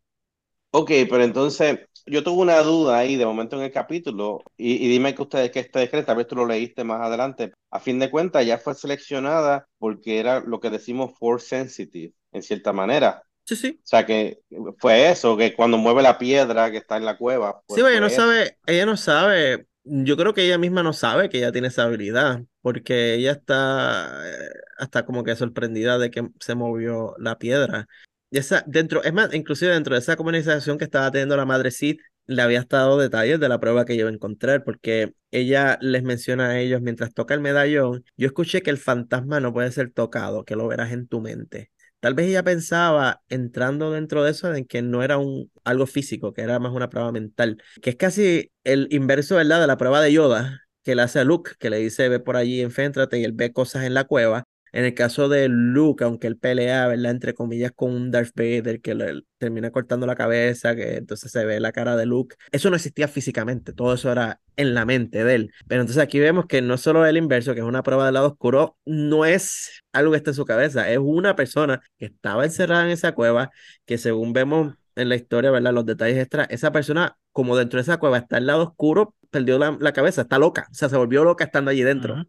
Ok, 0.70 0.90
pero 1.10 1.22
entonces 1.22 1.80
yo 2.06 2.24
tuve 2.24 2.40
una 2.40 2.62
duda 2.62 2.96
ahí 2.96 3.16
de 3.16 3.26
momento 3.26 3.56
en 3.56 3.64
el 3.64 3.70
capítulo 3.70 4.42
y, 4.56 4.88
dime 4.88 5.14
que 5.14 5.20
ustedes 5.20 5.50
que 5.50 5.60
ustedes 5.60 5.90
creen, 5.90 6.06
tal 6.06 6.16
vez 6.16 6.26
tú 6.26 6.36
lo 6.36 6.46
leíste 6.46 6.84
más 6.84 7.02
adelante. 7.02 7.52
A 7.70 7.80
fin 7.80 7.98
de 7.98 8.10
cuentas, 8.10 8.46
ya 8.46 8.56
fue 8.56 8.74
seleccionada 8.76 9.68
porque 9.76 10.20
era 10.20 10.40
lo 10.40 10.58
que 10.58 10.70
decimos 10.70 11.18
force 11.18 11.48
sensitive, 11.48 12.14
en 12.32 12.42
cierta 12.42 12.72
manera. 12.72 13.24
Sí, 13.48 13.56
sí. 13.56 13.80
O 13.82 13.86
sea 13.86 14.04
que 14.04 14.40
fue 14.78 15.10
eso, 15.10 15.34
que 15.34 15.54
cuando 15.54 15.78
mueve 15.78 16.02
la 16.02 16.18
piedra 16.18 16.70
que 16.70 16.76
está 16.76 16.98
en 16.98 17.06
la 17.06 17.16
cueva. 17.16 17.62
Pues 17.66 17.80
sí, 17.80 17.86
ella 17.88 17.98
no 17.98 18.10
sabe, 18.10 18.58
ella 18.66 18.84
no 18.84 18.98
sabe, 18.98 19.66
yo 19.84 20.18
creo 20.18 20.34
que 20.34 20.44
ella 20.44 20.58
misma 20.58 20.82
no 20.82 20.92
sabe 20.92 21.30
que 21.30 21.38
ella 21.38 21.50
tiene 21.50 21.68
esa 21.68 21.84
habilidad, 21.84 22.42
porque 22.60 23.14
ella 23.14 23.32
está 23.32 24.20
eh, 24.28 24.50
hasta 24.76 25.06
como 25.06 25.24
que 25.24 25.34
sorprendida 25.34 25.96
de 25.96 26.10
que 26.10 26.28
se 26.40 26.54
movió 26.56 27.14
la 27.18 27.38
piedra. 27.38 27.88
Y 28.30 28.36
esa, 28.36 28.64
dentro, 28.66 29.02
es 29.02 29.14
más, 29.14 29.32
inclusive 29.32 29.72
dentro 29.72 29.94
de 29.94 30.00
esa 30.00 30.16
comunicación 30.16 30.76
que 30.76 30.84
estaba 30.84 31.10
teniendo 31.10 31.34
la 31.34 31.46
madre 31.46 31.70
Sid, 31.70 32.00
le 32.26 32.42
había 32.42 32.60
estado 32.60 32.98
detalles 32.98 33.40
de 33.40 33.48
la 33.48 33.60
prueba 33.60 33.86
que 33.86 33.96
yo 33.96 34.00
iba 34.00 34.10
a 34.10 34.12
encontrar, 34.12 34.62
porque 34.62 35.14
ella 35.30 35.78
les 35.80 36.02
menciona 36.02 36.50
a 36.50 36.60
ellos 36.60 36.82
mientras 36.82 37.14
toca 37.14 37.32
el 37.32 37.40
medallón, 37.40 38.04
yo 38.18 38.26
escuché 38.26 38.60
que 38.60 38.68
el 38.68 38.76
fantasma 38.76 39.40
no 39.40 39.54
puede 39.54 39.72
ser 39.72 39.90
tocado, 39.90 40.44
que 40.44 40.54
lo 40.54 40.68
verás 40.68 40.92
en 40.92 41.08
tu 41.08 41.22
mente. 41.22 41.70
Tal 42.00 42.14
vez 42.14 42.28
ella 42.28 42.44
pensaba, 42.44 43.22
entrando 43.28 43.90
dentro 43.90 44.22
de 44.22 44.30
eso, 44.30 44.54
en 44.54 44.64
que 44.66 44.82
no 44.82 45.02
era 45.02 45.18
un, 45.18 45.50
algo 45.64 45.86
físico, 45.86 46.32
que 46.32 46.42
era 46.42 46.60
más 46.60 46.72
una 46.72 46.88
prueba 46.88 47.10
mental, 47.10 47.60
que 47.82 47.90
es 47.90 47.96
casi 47.96 48.52
el 48.62 48.86
inverso, 48.92 49.34
¿verdad?, 49.36 49.60
de 49.60 49.66
la 49.66 49.76
prueba 49.76 50.00
de 50.00 50.12
Yoda, 50.12 50.60
que 50.84 50.94
le 50.94 51.02
hace 51.02 51.18
a 51.18 51.24
Luke, 51.24 51.52
que 51.58 51.70
le 51.70 51.78
dice, 51.78 52.08
ve 52.08 52.20
por 52.20 52.36
allí, 52.36 52.60
enféntrate, 52.60 53.18
y 53.18 53.24
él 53.24 53.32
ve 53.32 53.52
cosas 53.52 53.84
en 53.84 53.94
la 53.94 54.04
cueva. 54.04 54.44
En 54.72 54.84
el 54.84 54.94
caso 54.94 55.28
de 55.28 55.48
Luke, 55.48 56.04
aunque 56.04 56.26
él 56.26 56.36
pelea, 56.36 56.86
¿verdad? 56.86 57.12
Entre 57.12 57.34
comillas, 57.34 57.72
con 57.74 57.92
un 57.92 58.10
Darth 58.10 58.32
Vader 58.34 58.80
que 58.80 58.94
le 58.94 59.22
termina 59.38 59.70
cortando 59.70 60.06
la 60.06 60.16
cabeza, 60.16 60.74
que 60.76 60.96
entonces 60.96 61.30
se 61.30 61.44
ve 61.44 61.60
la 61.60 61.72
cara 61.72 61.96
de 61.96 62.06
Luke. 62.06 62.36
Eso 62.52 62.70
no 62.70 62.76
existía 62.76 63.08
físicamente, 63.08 63.72
todo 63.72 63.94
eso 63.94 64.10
era 64.12 64.40
en 64.56 64.74
la 64.74 64.84
mente 64.84 65.24
de 65.24 65.34
él. 65.34 65.52
Pero 65.66 65.82
entonces 65.82 66.02
aquí 66.02 66.18
vemos 66.18 66.46
que 66.46 66.62
no 66.62 66.76
solo 66.76 67.06
el 67.06 67.16
inverso, 67.16 67.54
que 67.54 67.60
es 67.60 67.66
una 67.66 67.82
prueba 67.82 68.06
del 68.06 68.14
lado 68.14 68.28
oscuro, 68.28 68.76
no 68.84 69.24
es 69.24 69.82
algo 69.92 70.12
que 70.12 70.18
está 70.18 70.30
en 70.30 70.36
su 70.36 70.44
cabeza, 70.44 70.90
es 70.90 70.98
una 70.98 71.36
persona 71.36 71.80
que 71.96 72.06
estaba 72.06 72.44
encerrada 72.44 72.84
en 72.84 72.90
esa 72.90 73.12
cueva, 73.12 73.50
que 73.86 73.98
según 73.98 74.32
vemos 74.32 74.74
en 74.96 75.08
la 75.08 75.16
historia, 75.16 75.50
¿verdad? 75.50 75.72
Los 75.72 75.86
detalles 75.86 76.18
extra, 76.18 76.44
esa 76.44 76.72
persona, 76.72 77.16
como 77.32 77.56
dentro 77.56 77.78
de 77.78 77.82
esa 77.82 77.98
cueva 77.98 78.18
está 78.18 78.36
al 78.38 78.46
lado 78.46 78.64
oscuro, 78.64 79.14
perdió 79.30 79.58
la, 79.58 79.92
cabeza, 79.92 80.22
está 80.22 80.38
loca, 80.38 80.66
o 80.70 80.74
sea, 80.74 80.88
se 80.88 80.96
volvió 80.96 81.24
loca 81.24 81.44
estando 81.44 81.70
allí 81.70 81.82
dentro. 81.82 82.24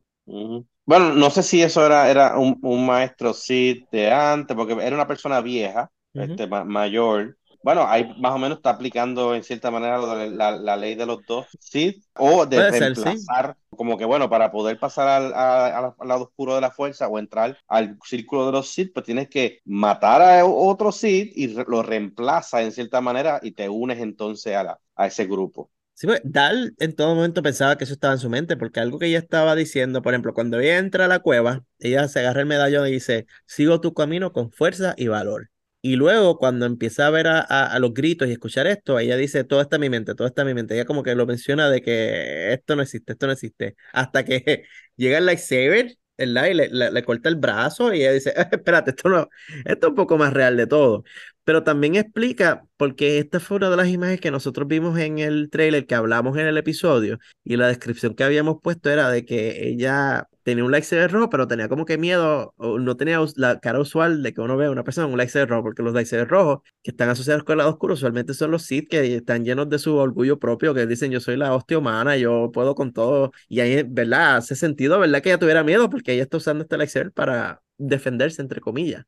Bueno, 0.86 1.14
no 1.14 1.30
sé 1.30 1.44
si 1.44 1.62
eso 1.62 1.86
era, 1.86 2.10
era 2.10 2.38
un, 2.38 2.58
un 2.62 2.86
maestro 2.86 3.34
Sid 3.34 3.86
de 3.92 4.12
antes, 4.12 4.56
porque 4.56 4.74
era 4.74 4.96
una 4.96 5.08
persona 5.08 5.42
vieja, 5.42 5.92
este, 6.14 6.48
mayor. 6.48 7.38
Bueno, 7.62 7.86
ahí 7.88 8.10
más 8.20 8.34
o 8.34 8.38
menos 8.38 8.58
está 8.58 8.70
aplicando 8.70 9.36
en 9.36 9.44
cierta 9.44 9.70
manera 9.70 9.98
la, 9.98 10.52
la, 10.52 10.78
ley 10.78 10.96
de 10.96 11.06
los 11.06 11.26
dos 11.28 11.46
Sid, 11.60 12.02
o 12.16 12.46
de 12.46 12.72
reemplazar, 12.72 13.58
como 13.70 13.98
que 13.98 14.06
bueno, 14.06 14.30
para 14.30 14.50
poder 14.50 14.80
pasar 14.80 15.08
al, 15.10 15.34
al, 15.34 15.94
lado 16.08 16.24
oscuro 16.24 16.56
de 16.56 16.62
la 16.62 16.72
fuerza 16.72 17.08
o 17.08 17.20
entrar 17.20 17.58
al 17.68 17.98
círculo 18.06 18.46
de 18.46 18.54
los 18.54 18.70
Sid, 18.70 18.92
pues 18.94 19.06
tienes 19.06 19.30
que 19.30 19.60
matar 19.66 20.22
a 20.22 20.46
otro 20.46 20.92
Sid 20.92 21.34
y 21.36 21.48
lo 21.48 21.84
reemplaza 21.84 22.62
en 22.62 22.72
cierta 22.72 23.02
manera 23.02 23.40
y 23.44 23.52
te 23.52 23.68
unes 23.68 24.00
entonces 24.00 24.56
a, 24.56 24.64
la, 24.64 24.80
a 24.96 25.08
ese 25.08 25.26
grupo. 25.26 25.70
Sí, 26.00 26.08
pues, 26.08 26.22
Dal 26.24 26.74
en 26.80 26.96
todo 26.96 27.14
momento 27.14 27.44
pensaba 27.44 27.78
que 27.78 27.84
eso 27.84 27.92
estaba 27.92 28.14
en 28.14 28.20
su 28.20 28.30
mente, 28.30 28.56
porque 28.56 28.80
algo 28.80 29.00
que 29.00 29.08
ella 29.08 29.18
estaba 29.20 29.54
diciendo, 29.54 30.02
por 30.02 30.14
ejemplo, 30.14 30.34
cuando 30.34 30.58
ella 30.58 30.78
entra 30.78 31.04
a 31.06 31.08
la 31.10 31.20
cueva, 31.20 31.66
ella 31.78 32.08
se 32.08 32.20
agarra 32.20 32.40
el 32.40 32.46
medallón 32.48 32.88
y 32.88 32.92
dice, 32.92 33.28
sigo 33.46 33.82
tu 33.82 33.94
camino 33.94 34.32
con 34.32 34.50
fuerza 34.50 34.94
y 34.96 35.10
valor. 35.10 35.50
Y 35.82 35.98
luego 35.98 36.38
cuando 36.38 36.66
empieza 36.66 37.06
a 37.06 37.10
ver 37.10 37.28
a, 37.28 37.42
a, 37.42 37.80
los 37.80 37.94
gritos 37.94 38.30
y 38.30 38.32
escuchar 38.32 38.66
esto, 38.68 38.98
ella 38.98 39.18
dice, 39.18 39.44
todo 39.44 39.60
está 39.60 39.76
en 39.76 39.82
mi 39.82 39.90
mente, 39.90 40.16
todo 40.16 40.28
está 40.28 40.44
en 40.44 40.48
mi 40.50 40.54
mente. 40.54 40.74
Ella 40.76 40.86
como 40.86 41.04
que 41.04 41.16
lo 41.16 41.26
menciona 41.26 41.70
de 41.70 41.82
que 41.82 42.54
esto 42.54 42.78
no 42.78 42.82
existe, 42.82 43.12
esto 43.14 43.28
no 43.28 43.34
existe. 43.34 43.76
Hasta 43.92 44.24
que 44.24 44.64
llega 44.96 45.18
el 45.18 45.26
lightsaber, 45.26 45.98
¿verdad? 46.18 46.46
Y 46.48 46.54
le, 46.54 46.70
le, 46.92 47.04
corta 47.04 47.28
el 47.30 47.36
brazo 47.36 47.94
y 47.94 48.02
ella 48.02 48.14
dice, 48.14 48.34
espérate, 48.52 48.92
esto, 48.92 49.10
no, 49.10 49.28
esto 49.66 49.88
es 49.88 49.90
un 49.90 49.96
poco 49.96 50.18
más 50.18 50.32
real 50.34 50.56
de 50.56 50.68
todo. 50.68 51.04
Pero 51.50 51.64
también 51.64 51.96
explica, 51.96 52.64
porque 52.78 53.18
esta 53.18 53.40
fue 53.40 53.58
una 53.58 53.72
de 53.72 53.76
las 53.76 53.88
imágenes 53.88 54.22
que 54.22 54.30
nosotros 54.30 54.68
vimos 54.68 55.00
en 55.00 55.18
el 55.18 55.50
trailer 55.50 55.88
que 55.88 55.96
hablamos 55.96 56.38
en 56.38 56.46
el 56.46 56.60
episodio, 56.60 57.18
y 57.44 57.56
la 57.56 57.68
descripción 57.68 58.14
que 58.14 58.24
habíamos 58.24 58.58
puesto 58.62 58.92
era 58.92 59.10
de 59.10 59.26
que 59.26 59.68
ella 59.68 60.28
tenía 60.44 60.64
un 60.64 60.70
lightsaber 60.70 61.12
rojo, 61.12 61.32
pero 61.32 61.48
tenía 61.48 61.68
como 61.68 61.86
que 61.86 61.98
miedo, 61.98 62.54
o 62.58 62.78
no 62.78 62.96
tenía 62.98 63.20
la 63.36 63.60
cara 63.60 63.80
usual 63.80 64.22
de 64.22 64.32
que 64.32 64.42
uno 64.42 64.58
vea 64.58 64.68
a 64.68 64.72
una 64.72 64.84
persona 64.84 65.06
con 65.08 65.14
un 65.14 65.18
lightsaber 65.18 65.50
rojo, 65.50 65.64
porque 65.64 65.82
los 65.82 65.92
lightsabers 65.96 66.30
rojos 66.30 66.60
que 66.84 66.92
están 66.92 67.10
asociados 67.10 67.44
con 67.44 67.54
el 67.54 67.58
lado 67.58 67.72
oscuro 67.72 67.96
usualmente 67.96 68.36
son 68.36 68.52
los 68.52 68.62
Sith 68.68 68.88
que 68.88 69.16
están 69.16 69.44
llenos 69.44 69.70
de 69.70 69.80
su 69.80 69.96
orgullo 69.96 70.38
propio, 70.38 70.76
que 70.76 70.86
dicen 70.86 71.10
yo 71.10 71.20
soy 71.20 71.36
la 71.36 71.56
hostia 71.56 71.80
humana, 71.80 72.16
yo 72.16 72.52
puedo 72.54 72.76
con 72.76 72.94
todo, 72.94 73.32
y 73.48 73.62
ahí, 73.62 73.82
¿verdad? 73.88 74.38
Hace 74.38 74.56
sentido, 74.56 75.00
¿verdad? 75.00 75.24
Que 75.24 75.30
ella 75.30 75.40
tuviera 75.40 75.64
miedo, 75.64 75.90
porque 75.90 76.14
ella 76.14 76.22
está 76.22 76.38
usando 76.38 76.62
este 76.62 76.78
lightsaber 76.78 77.12
para 77.12 77.64
defenderse, 77.80 78.40
entre 78.40 78.62
comillas. 78.62 79.06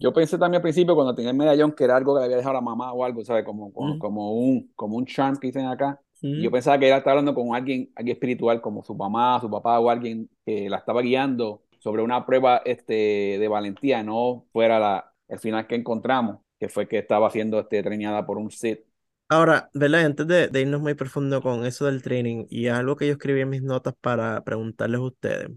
Yo 0.00 0.14
pensé 0.14 0.38
también 0.38 0.56
al 0.56 0.62
principio 0.62 0.94
cuando 0.94 1.14
tenía 1.14 1.30
el 1.30 1.36
medallón 1.36 1.72
que 1.72 1.84
era 1.84 1.94
algo 1.94 2.14
que 2.14 2.20
le 2.20 2.24
había 2.24 2.38
dejado 2.38 2.54
la 2.54 2.62
mamá 2.62 2.92
o 2.94 3.04
algo, 3.04 3.22
¿sabes? 3.22 3.44
Como, 3.44 3.70
como, 3.72 4.32
un, 4.32 4.72
como 4.74 4.96
un 4.96 5.04
charm 5.04 5.36
que 5.36 5.48
dicen 5.48 5.66
acá. 5.66 6.00
yo 6.22 6.50
pensaba 6.50 6.78
que 6.78 6.86
ella 6.86 6.96
estaba 6.96 7.18
hablando 7.18 7.34
con 7.34 7.54
alguien, 7.54 7.92
alguien 7.94 8.16
espiritual, 8.16 8.62
como 8.62 8.82
su 8.82 8.94
mamá, 8.94 9.38
su 9.40 9.50
papá 9.50 9.78
o 9.78 9.90
alguien 9.90 10.30
que 10.46 10.70
la 10.70 10.78
estaba 10.78 11.02
guiando 11.02 11.62
sobre 11.80 12.02
una 12.02 12.24
prueba 12.24 12.62
este, 12.64 13.38
de 13.38 13.48
valentía, 13.48 14.02
no 14.02 14.46
fuera 14.52 14.78
la, 14.78 15.12
el 15.28 15.38
final 15.38 15.66
que 15.66 15.74
encontramos, 15.74 16.38
que 16.58 16.70
fue 16.70 16.88
que 16.88 16.98
estaba 16.98 17.30
siendo 17.30 17.60
este, 17.60 17.82
treñada 17.82 18.26
por 18.26 18.38
un 18.38 18.50
Sith. 18.50 18.80
Ahora, 19.28 19.70
¿verdad? 19.74 20.06
Antes 20.06 20.26
de, 20.26 20.48
de, 20.48 20.60
irnos 20.62 20.80
muy 20.80 20.94
profundo 20.94 21.40
con 21.40 21.64
eso 21.64 21.86
del 21.86 22.02
training, 22.02 22.46
y 22.48 22.68
algo 22.68 22.96
que 22.96 23.06
yo 23.06 23.12
escribí 23.12 23.40
en 23.40 23.50
mis 23.50 23.62
notas 23.62 23.94
para 24.00 24.42
preguntarles 24.44 24.98
a 24.98 25.04
ustedes. 25.04 25.50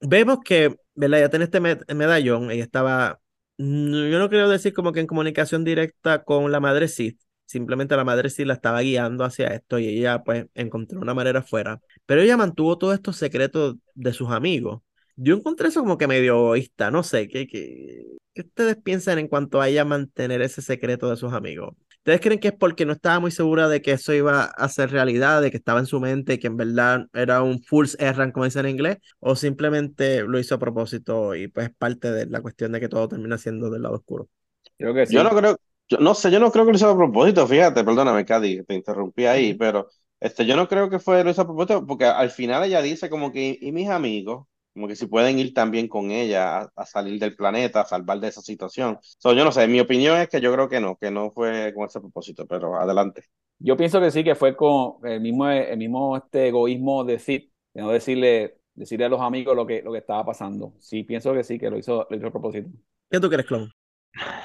Vemos 0.00 0.40
que, 0.44 0.76
¿verdad? 0.94 1.20
Ya 1.20 1.30
tiene 1.30 1.44
este 1.46 1.60
medallón, 1.94 2.50
ella 2.50 2.64
estaba 2.64 3.20
yo 3.58 4.18
no 4.18 4.28
quiero 4.28 4.48
decir 4.48 4.72
como 4.74 4.92
que 4.92 5.00
en 5.00 5.06
comunicación 5.06 5.64
directa 5.64 6.24
con 6.24 6.50
la 6.50 6.60
madre 6.60 6.88
Sid, 6.88 7.16
simplemente 7.46 7.96
la 7.96 8.04
madre 8.04 8.30
Sid 8.30 8.46
la 8.46 8.54
estaba 8.54 8.80
guiando 8.80 9.24
hacia 9.24 9.48
esto 9.48 9.78
y 9.78 9.88
ella 9.88 10.22
pues 10.24 10.46
encontró 10.54 11.00
una 11.00 11.14
manera 11.14 11.42
fuera. 11.42 11.80
Pero 12.06 12.20
ella 12.22 12.36
mantuvo 12.36 12.78
todos 12.78 12.94
estos 12.94 13.16
secretos 13.16 13.76
de 13.94 14.12
sus 14.12 14.30
amigos. 14.30 14.82
Yo 15.16 15.36
encontré 15.36 15.68
eso 15.68 15.80
como 15.80 15.98
que 15.98 16.08
medio 16.08 16.34
egoísta, 16.34 16.90
no 16.90 17.02
sé, 17.04 17.28
¿qué, 17.28 17.46
qué, 17.46 18.04
qué 18.34 18.40
ustedes 18.42 18.76
piensan 18.76 19.18
en 19.18 19.28
cuanto 19.28 19.60
a 19.60 19.68
ella 19.68 19.84
mantener 19.84 20.42
ese 20.42 20.60
secreto 20.62 21.08
de 21.08 21.16
sus 21.16 21.32
amigos? 21.32 21.76
¿Ustedes 22.04 22.20
creen 22.20 22.38
que 22.38 22.48
es 22.48 22.54
porque 22.54 22.84
no 22.84 22.92
estaba 22.92 23.18
muy 23.18 23.30
segura 23.30 23.66
de 23.66 23.80
que 23.80 23.92
eso 23.92 24.12
iba 24.12 24.44
a 24.44 24.68
ser 24.68 24.90
realidad, 24.90 25.40
de 25.40 25.50
que 25.50 25.56
estaba 25.56 25.78
en 25.78 25.86
su 25.86 26.00
mente, 26.00 26.38
que 26.38 26.48
en 26.48 26.58
verdad 26.58 27.06
era 27.14 27.40
un 27.40 27.62
fool's 27.62 27.96
errand, 27.98 28.30
como 28.34 28.44
dicen 28.44 28.66
en 28.66 28.72
inglés, 28.72 28.98
o 29.20 29.34
simplemente 29.34 30.22
lo 30.22 30.38
hizo 30.38 30.54
a 30.54 30.58
propósito 30.58 31.34
y 31.34 31.48
pues 31.48 31.68
es 31.68 31.74
parte 31.74 32.12
de 32.12 32.26
la 32.26 32.42
cuestión 32.42 32.72
de 32.72 32.80
que 32.80 32.90
todo 32.90 33.08
termina 33.08 33.38
siendo 33.38 33.70
del 33.70 33.84
lado 33.84 33.94
oscuro? 33.94 34.28
Creo 34.76 34.92
que 34.92 35.06
sí. 35.06 35.14
Yo 35.14 35.24
no 35.24 35.30
creo, 35.30 35.56
yo 35.88 35.96
no 35.96 36.14
sé, 36.14 36.30
yo 36.30 36.40
no 36.40 36.52
creo 36.52 36.66
que 36.66 36.72
lo 36.72 36.76
hizo 36.76 36.90
a 36.90 36.94
propósito, 36.94 37.46
fíjate, 37.46 37.82
perdóname, 37.82 38.26
Cady, 38.26 38.64
te 38.64 38.74
interrumpí 38.74 39.24
ahí, 39.24 39.54
pero 39.54 39.88
este, 40.20 40.44
yo 40.44 40.56
no 40.56 40.68
creo 40.68 40.90
que 40.90 40.98
fue 40.98 41.24
lo 41.24 41.30
hizo 41.30 41.40
a 41.40 41.46
propósito, 41.46 41.86
porque 41.86 42.04
al 42.04 42.30
final 42.30 42.64
ella 42.64 42.82
dice 42.82 43.08
como 43.08 43.32
que, 43.32 43.56
y 43.58 43.72
mis 43.72 43.88
amigos, 43.88 44.46
como 44.74 44.88
que 44.88 44.96
si 44.96 45.06
pueden 45.06 45.38
ir 45.38 45.54
también 45.54 45.88
con 45.88 46.10
ella 46.10 46.62
a, 46.62 46.72
a 46.74 46.84
salir 46.84 47.20
del 47.20 47.36
planeta, 47.36 47.80
a 47.80 47.86
salvar 47.86 48.20
de 48.20 48.28
esa 48.28 48.42
situación. 48.42 48.98
So, 49.00 49.32
yo 49.32 49.44
no 49.44 49.52
sé, 49.52 49.66
mi 49.68 49.80
opinión 49.80 50.18
es 50.18 50.28
que 50.28 50.40
yo 50.40 50.52
creo 50.52 50.68
que 50.68 50.80
no, 50.80 50.96
que 50.96 51.10
no 51.10 51.30
fue 51.30 51.72
con 51.74 51.86
ese 51.86 52.00
propósito, 52.00 52.46
pero 52.46 52.76
adelante. 52.76 53.24
Yo 53.58 53.76
pienso 53.76 54.00
que 54.00 54.10
sí, 54.10 54.24
que 54.24 54.34
fue 54.34 54.56
con 54.56 54.96
el 55.04 55.20
mismo, 55.20 55.48
el 55.48 55.78
mismo 55.78 56.16
este 56.16 56.48
egoísmo 56.48 57.04
de 57.04 57.18
Sid, 57.18 57.42
de 57.72 57.82
no 57.82 57.90
decirle, 57.90 58.58
decirle 58.74 59.06
a 59.06 59.08
los 59.08 59.20
amigos 59.20 59.54
lo 59.56 59.64
que, 59.66 59.80
lo 59.82 59.92
que 59.92 59.98
estaba 59.98 60.24
pasando. 60.24 60.74
Sí, 60.80 61.04
pienso 61.04 61.32
que 61.32 61.44
sí, 61.44 61.58
que 61.58 61.70
lo 61.70 61.78
hizo, 61.78 62.06
lo 62.10 62.16
hizo 62.16 62.26
a 62.26 62.32
propósito. 62.32 62.68
¿Qué 63.10 63.20
tú 63.20 63.30
crees, 63.30 63.46
Clon? 63.46 63.70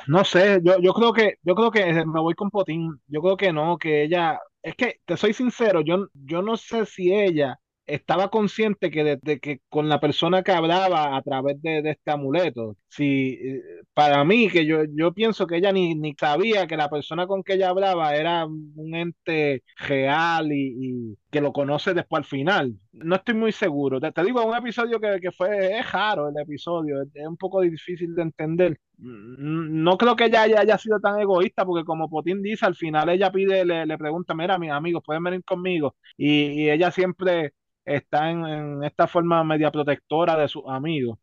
No 0.08 0.24
sé, 0.24 0.60
yo, 0.64 0.80
yo 0.80 0.94
creo 0.94 1.14
que, 1.14 1.36
yo 1.44 1.56
creo 1.56 1.72
que 1.72 1.86
me 2.06 2.20
voy 2.20 2.34
con 2.34 2.50
Potín. 2.50 3.00
Yo 3.08 3.22
creo 3.22 3.38
que 3.38 3.52
no, 3.52 3.78
que 3.78 4.04
ella, 4.04 4.40
es 4.62 4.76
que 4.76 5.02
te 5.06 5.18
soy 5.18 5.34
sincero, 5.34 5.82
yo, 5.82 6.08
yo 6.14 6.42
no 6.42 6.58
sé 6.58 6.86
si 6.86 7.14
ella 7.14 7.60
estaba 7.89 8.29
consciente 8.29 8.89
que 8.91 9.03
desde 9.03 9.39
que 9.39 9.62
con 9.69 9.89
la 9.89 10.00
persona 10.00 10.43
que 10.43 10.51
hablaba 10.51 11.15
a 11.17 11.22
través 11.22 11.62
de, 11.62 11.81
de 11.81 11.91
este 11.91 12.12
amuleto, 12.12 12.75
si 12.88 13.34
eh, 13.34 13.62
para 13.93 14.24
mí 14.24 14.50
que 14.50 14.65
yo, 14.65 14.84
yo 14.96 15.13
pienso 15.13 15.48
que 15.48 15.58
ella 15.58 15.72
ni, 15.72 15.96
ni 15.96 16.13
sabía 16.19 16.67
que 16.67 16.77
la 16.77 16.89
persona 16.89 17.27
con 17.27 17.43
que 17.43 17.53
ella 17.53 17.69
hablaba 17.69 18.15
era 18.15 18.46
un 18.46 18.96
ente 18.96 19.63
real 19.77 20.51
y, 20.51 21.12
y 21.13 21.17
que 21.31 21.41
lo 21.41 21.53
conoce 21.53 21.93
después 21.93 22.19
al 22.19 22.25
final. 22.25 22.74
No 22.91 23.15
estoy 23.15 23.36
muy 23.36 23.51
seguro. 23.51 24.00
Te, 24.00 24.12
te 24.12 24.24
digo, 24.24 24.43
un 24.46 24.55
episodio 24.55 25.00
que, 25.00 25.19
que 25.22 25.31
fue, 25.31 25.79
es 25.79 25.91
raro 25.91 26.29
el 26.29 26.38
episodio, 26.39 27.01
es, 27.01 27.10
es 27.13 27.27
un 27.27 27.38
poco 27.38 27.62
difícil 27.62 28.15
de 28.15 28.22
entender. 28.24 28.79
Mm, 29.00 29.84
No 29.84 29.98
creo 29.98 30.15
que 30.15 30.25
ella 30.25 30.44
haya, 30.44 30.60
haya 30.62 30.77
sido 30.77 31.00
tan 31.00 31.20
egoísta, 31.20 31.65
porque 31.65 31.86
como 31.86 32.10
Potín 32.10 32.41
dice, 32.41 32.65
al 32.65 32.75
final 32.75 33.10
ella 33.10 33.32
pide, 33.32 33.65
le, 33.65 33.86
le 33.86 33.98
pregunta, 33.98 34.34
mira, 34.36 34.58
mis 34.60 34.72
amigos, 34.72 35.03
pueden 35.06 35.24
venir 35.24 35.44
conmigo. 35.44 35.96
Y, 36.18 36.63
y 36.65 36.70
ella 36.70 36.91
siempre 36.91 37.53
está 37.86 38.29
en, 38.32 38.46
en 38.46 38.84
esta 38.84 39.08
forma 39.08 39.44
media 39.44 39.72
protectora 39.72 40.38
de 40.38 40.48
sus 40.48 40.63
amigos. 40.68 41.18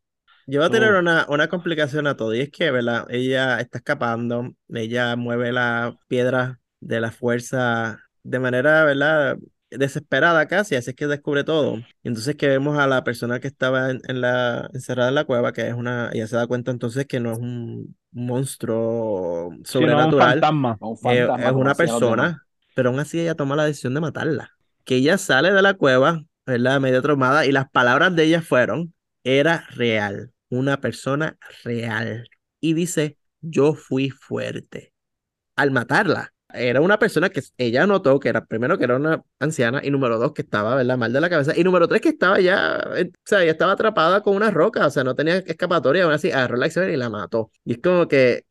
Yo 0.46 0.60
voy 0.60 0.68
a 0.68 0.70
tener 0.70 0.92
So, 0.92 0.94
una, 0.94 1.26
una 1.28 1.48
complicación 1.48 2.06
a 2.06 2.16
todo, 2.16 2.34
y 2.34 2.40
es 2.40 2.50
que, 2.50 2.70
¿verdad? 2.70 3.06
Ella 3.10 3.60
está 3.60 3.78
escapando, 3.78 4.52
ella 4.68 5.16
mueve 5.16 5.52
la 5.52 5.98
piedra 6.08 6.60
de 6.80 7.00
la 7.00 7.10
fuerza 7.10 8.00
de 8.22 8.38
manera, 8.38 8.84
¿verdad? 8.84 9.38
Desesperada 9.70 10.46
casi, 10.46 10.76
así 10.76 10.90
es 10.90 10.96
que 10.96 11.06
descubre 11.06 11.42
todo. 11.42 11.78
Y 12.02 12.08
entonces 12.08 12.36
que 12.36 12.48
vemos 12.48 12.78
a 12.78 12.86
la 12.86 13.02
persona 13.02 13.40
que 13.40 13.48
estaba 13.48 13.90
en, 13.90 14.00
en 14.06 14.20
la, 14.20 14.70
encerrada 14.72 15.08
en 15.08 15.16
la 15.16 15.24
cueva, 15.24 15.52
que 15.52 15.66
es 15.66 15.74
una, 15.74 16.10
ella 16.12 16.26
se 16.28 16.36
da 16.36 16.46
cuenta 16.46 16.70
entonces 16.70 17.06
que 17.06 17.18
no 17.18 17.32
es 17.32 17.38
un 17.38 17.96
monstruo 18.12 19.50
si 19.50 19.56
no, 19.56 19.58
un 19.58 19.64
sobrenatural, 19.66 20.40
fantasma. 20.40 20.78
A 20.80 20.86
un 20.86 20.94
eh, 20.94 21.26
fantasma, 21.26 21.46
es 21.46 21.52
una 21.52 21.74
persona, 21.74 22.46
pero 22.74 22.90
aún 22.90 23.00
así 23.00 23.20
ella 23.20 23.34
toma 23.34 23.56
la 23.56 23.64
decisión 23.64 23.94
de 23.94 24.00
matarla. 24.00 24.52
Que 24.84 24.96
ella 24.96 25.18
sale 25.18 25.52
de 25.52 25.62
la 25.62 25.74
cueva, 25.74 26.22
¿verdad? 26.46 26.80
Medio 26.80 27.02
traumada, 27.02 27.44
y 27.44 27.50
las 27.50 27.68
palabras 27.68 28.14
de 28.14 28.24
ella 28.24 28.42
fueron, 28.42 28.94
era 29.24 29.66
real, 29.70 30.32
una 30.48 30.80
persona 30.80 31.36
real. 31.64 32.28
Y 32.60 32.74
dice, 32.74 33.18
yo 33.40 33.74
fui 33.74 34.10
fuerte 34.10 34.92
al 35.56 35.72
matarla. 35.72 36.32
Era 36.58 36.80
una 36.80 36.98
persona 36.98 37.30
que 37.30 37.42
ella 37.58 37.86
notó 37.86 38.18
que 38.20 38.28
era, 38.28 38.44
primero, 38.46 38.78
que 38.78 38.84
era 38.84 38.96
una 38.96 39.22
anciana, 39.38 39.80
y 39.84 39.90
número 39.90 40.18
dos, 40.18 40.32
que 40.32 40.42
estaba, 40.42 40.74
¿verdad? 40.74 40.96
Mal 40.98 41.12
de 41.12 41.20
la 41.20 41.30
cabeza, 41.30 41.52
y 41.56 41.64
número 41.64 41.88
tres, 41.88 42.00
que 42.00 42.10
estaba 42.10 42.40
ya, 42.40 42.78
eh, 42.96 43.10
o 43.14 43.18
sea, 43.24 43.42
ella 43.42 43.52
estaba 43.52 43.72
atrapada 43.72 44.22
con 44.22 44.36
una 44.36 44.50
roca, 44.50 44.86
o 44.86 44.90
sea, 44.90 45.04
no 45.04 45.14
tenía 45.14 45.38
escapatoria, 45.38 46.04
aún 46.04 46.12
así 46.12 46.30
agarró 46.30 46.56
la 46.56 46.66
acción 46.66 46.90
y 46.90 46.96
la 46.96 47.10
mató. 47.10 47.50
Y 47.64 47.72
es 47.72 47.78
como 47.82 48.08
que, 48.08 48.44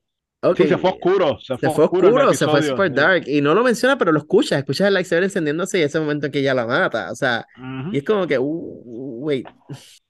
ok, 0.49 0.61
Sí, 0.61 0.67
se 0.67 0.77
fue 0.77 0.91
oscuro, 0.91 1.39
se 1.39 1.57
se 1.57 1.69
fue 1.69 1.85
oscuro 1.85 2.09
oscuro, 2.09 2.33
se 2.33 2.47
fue 2.47 2.61
super 2.63 2.93
dark, 2.93 3.23
y 3.27 3.41
no 3.41 3.53
lo 3.53 3.63
menciona, 3.63 3.97
pero 3.97 4.11
lo 4.11 4.19
escuchas, 4.19 4.59
escuchas 4.59 4.87
el 4.87 4.93
lightsaber 4.93 5.23
encendiéndose 5.25 5.79
y 5.79 5.83
ese 5.83 5.99
momento 5.99 6.27
en 6.27 6.31
que 6.31 6.39
ella 6.39 6.53
la 6.53 6.65
mata, 6.67 7.11
o 7.11 7.15
sea, 7.15 7.45
Ujú. 7.57 7.89
y 7.93 7.97
es 7.97 8.03
como 8.03 8.27
que, 8.27 8.37
uh, 8.39 8.43
wait, 9.23 9.47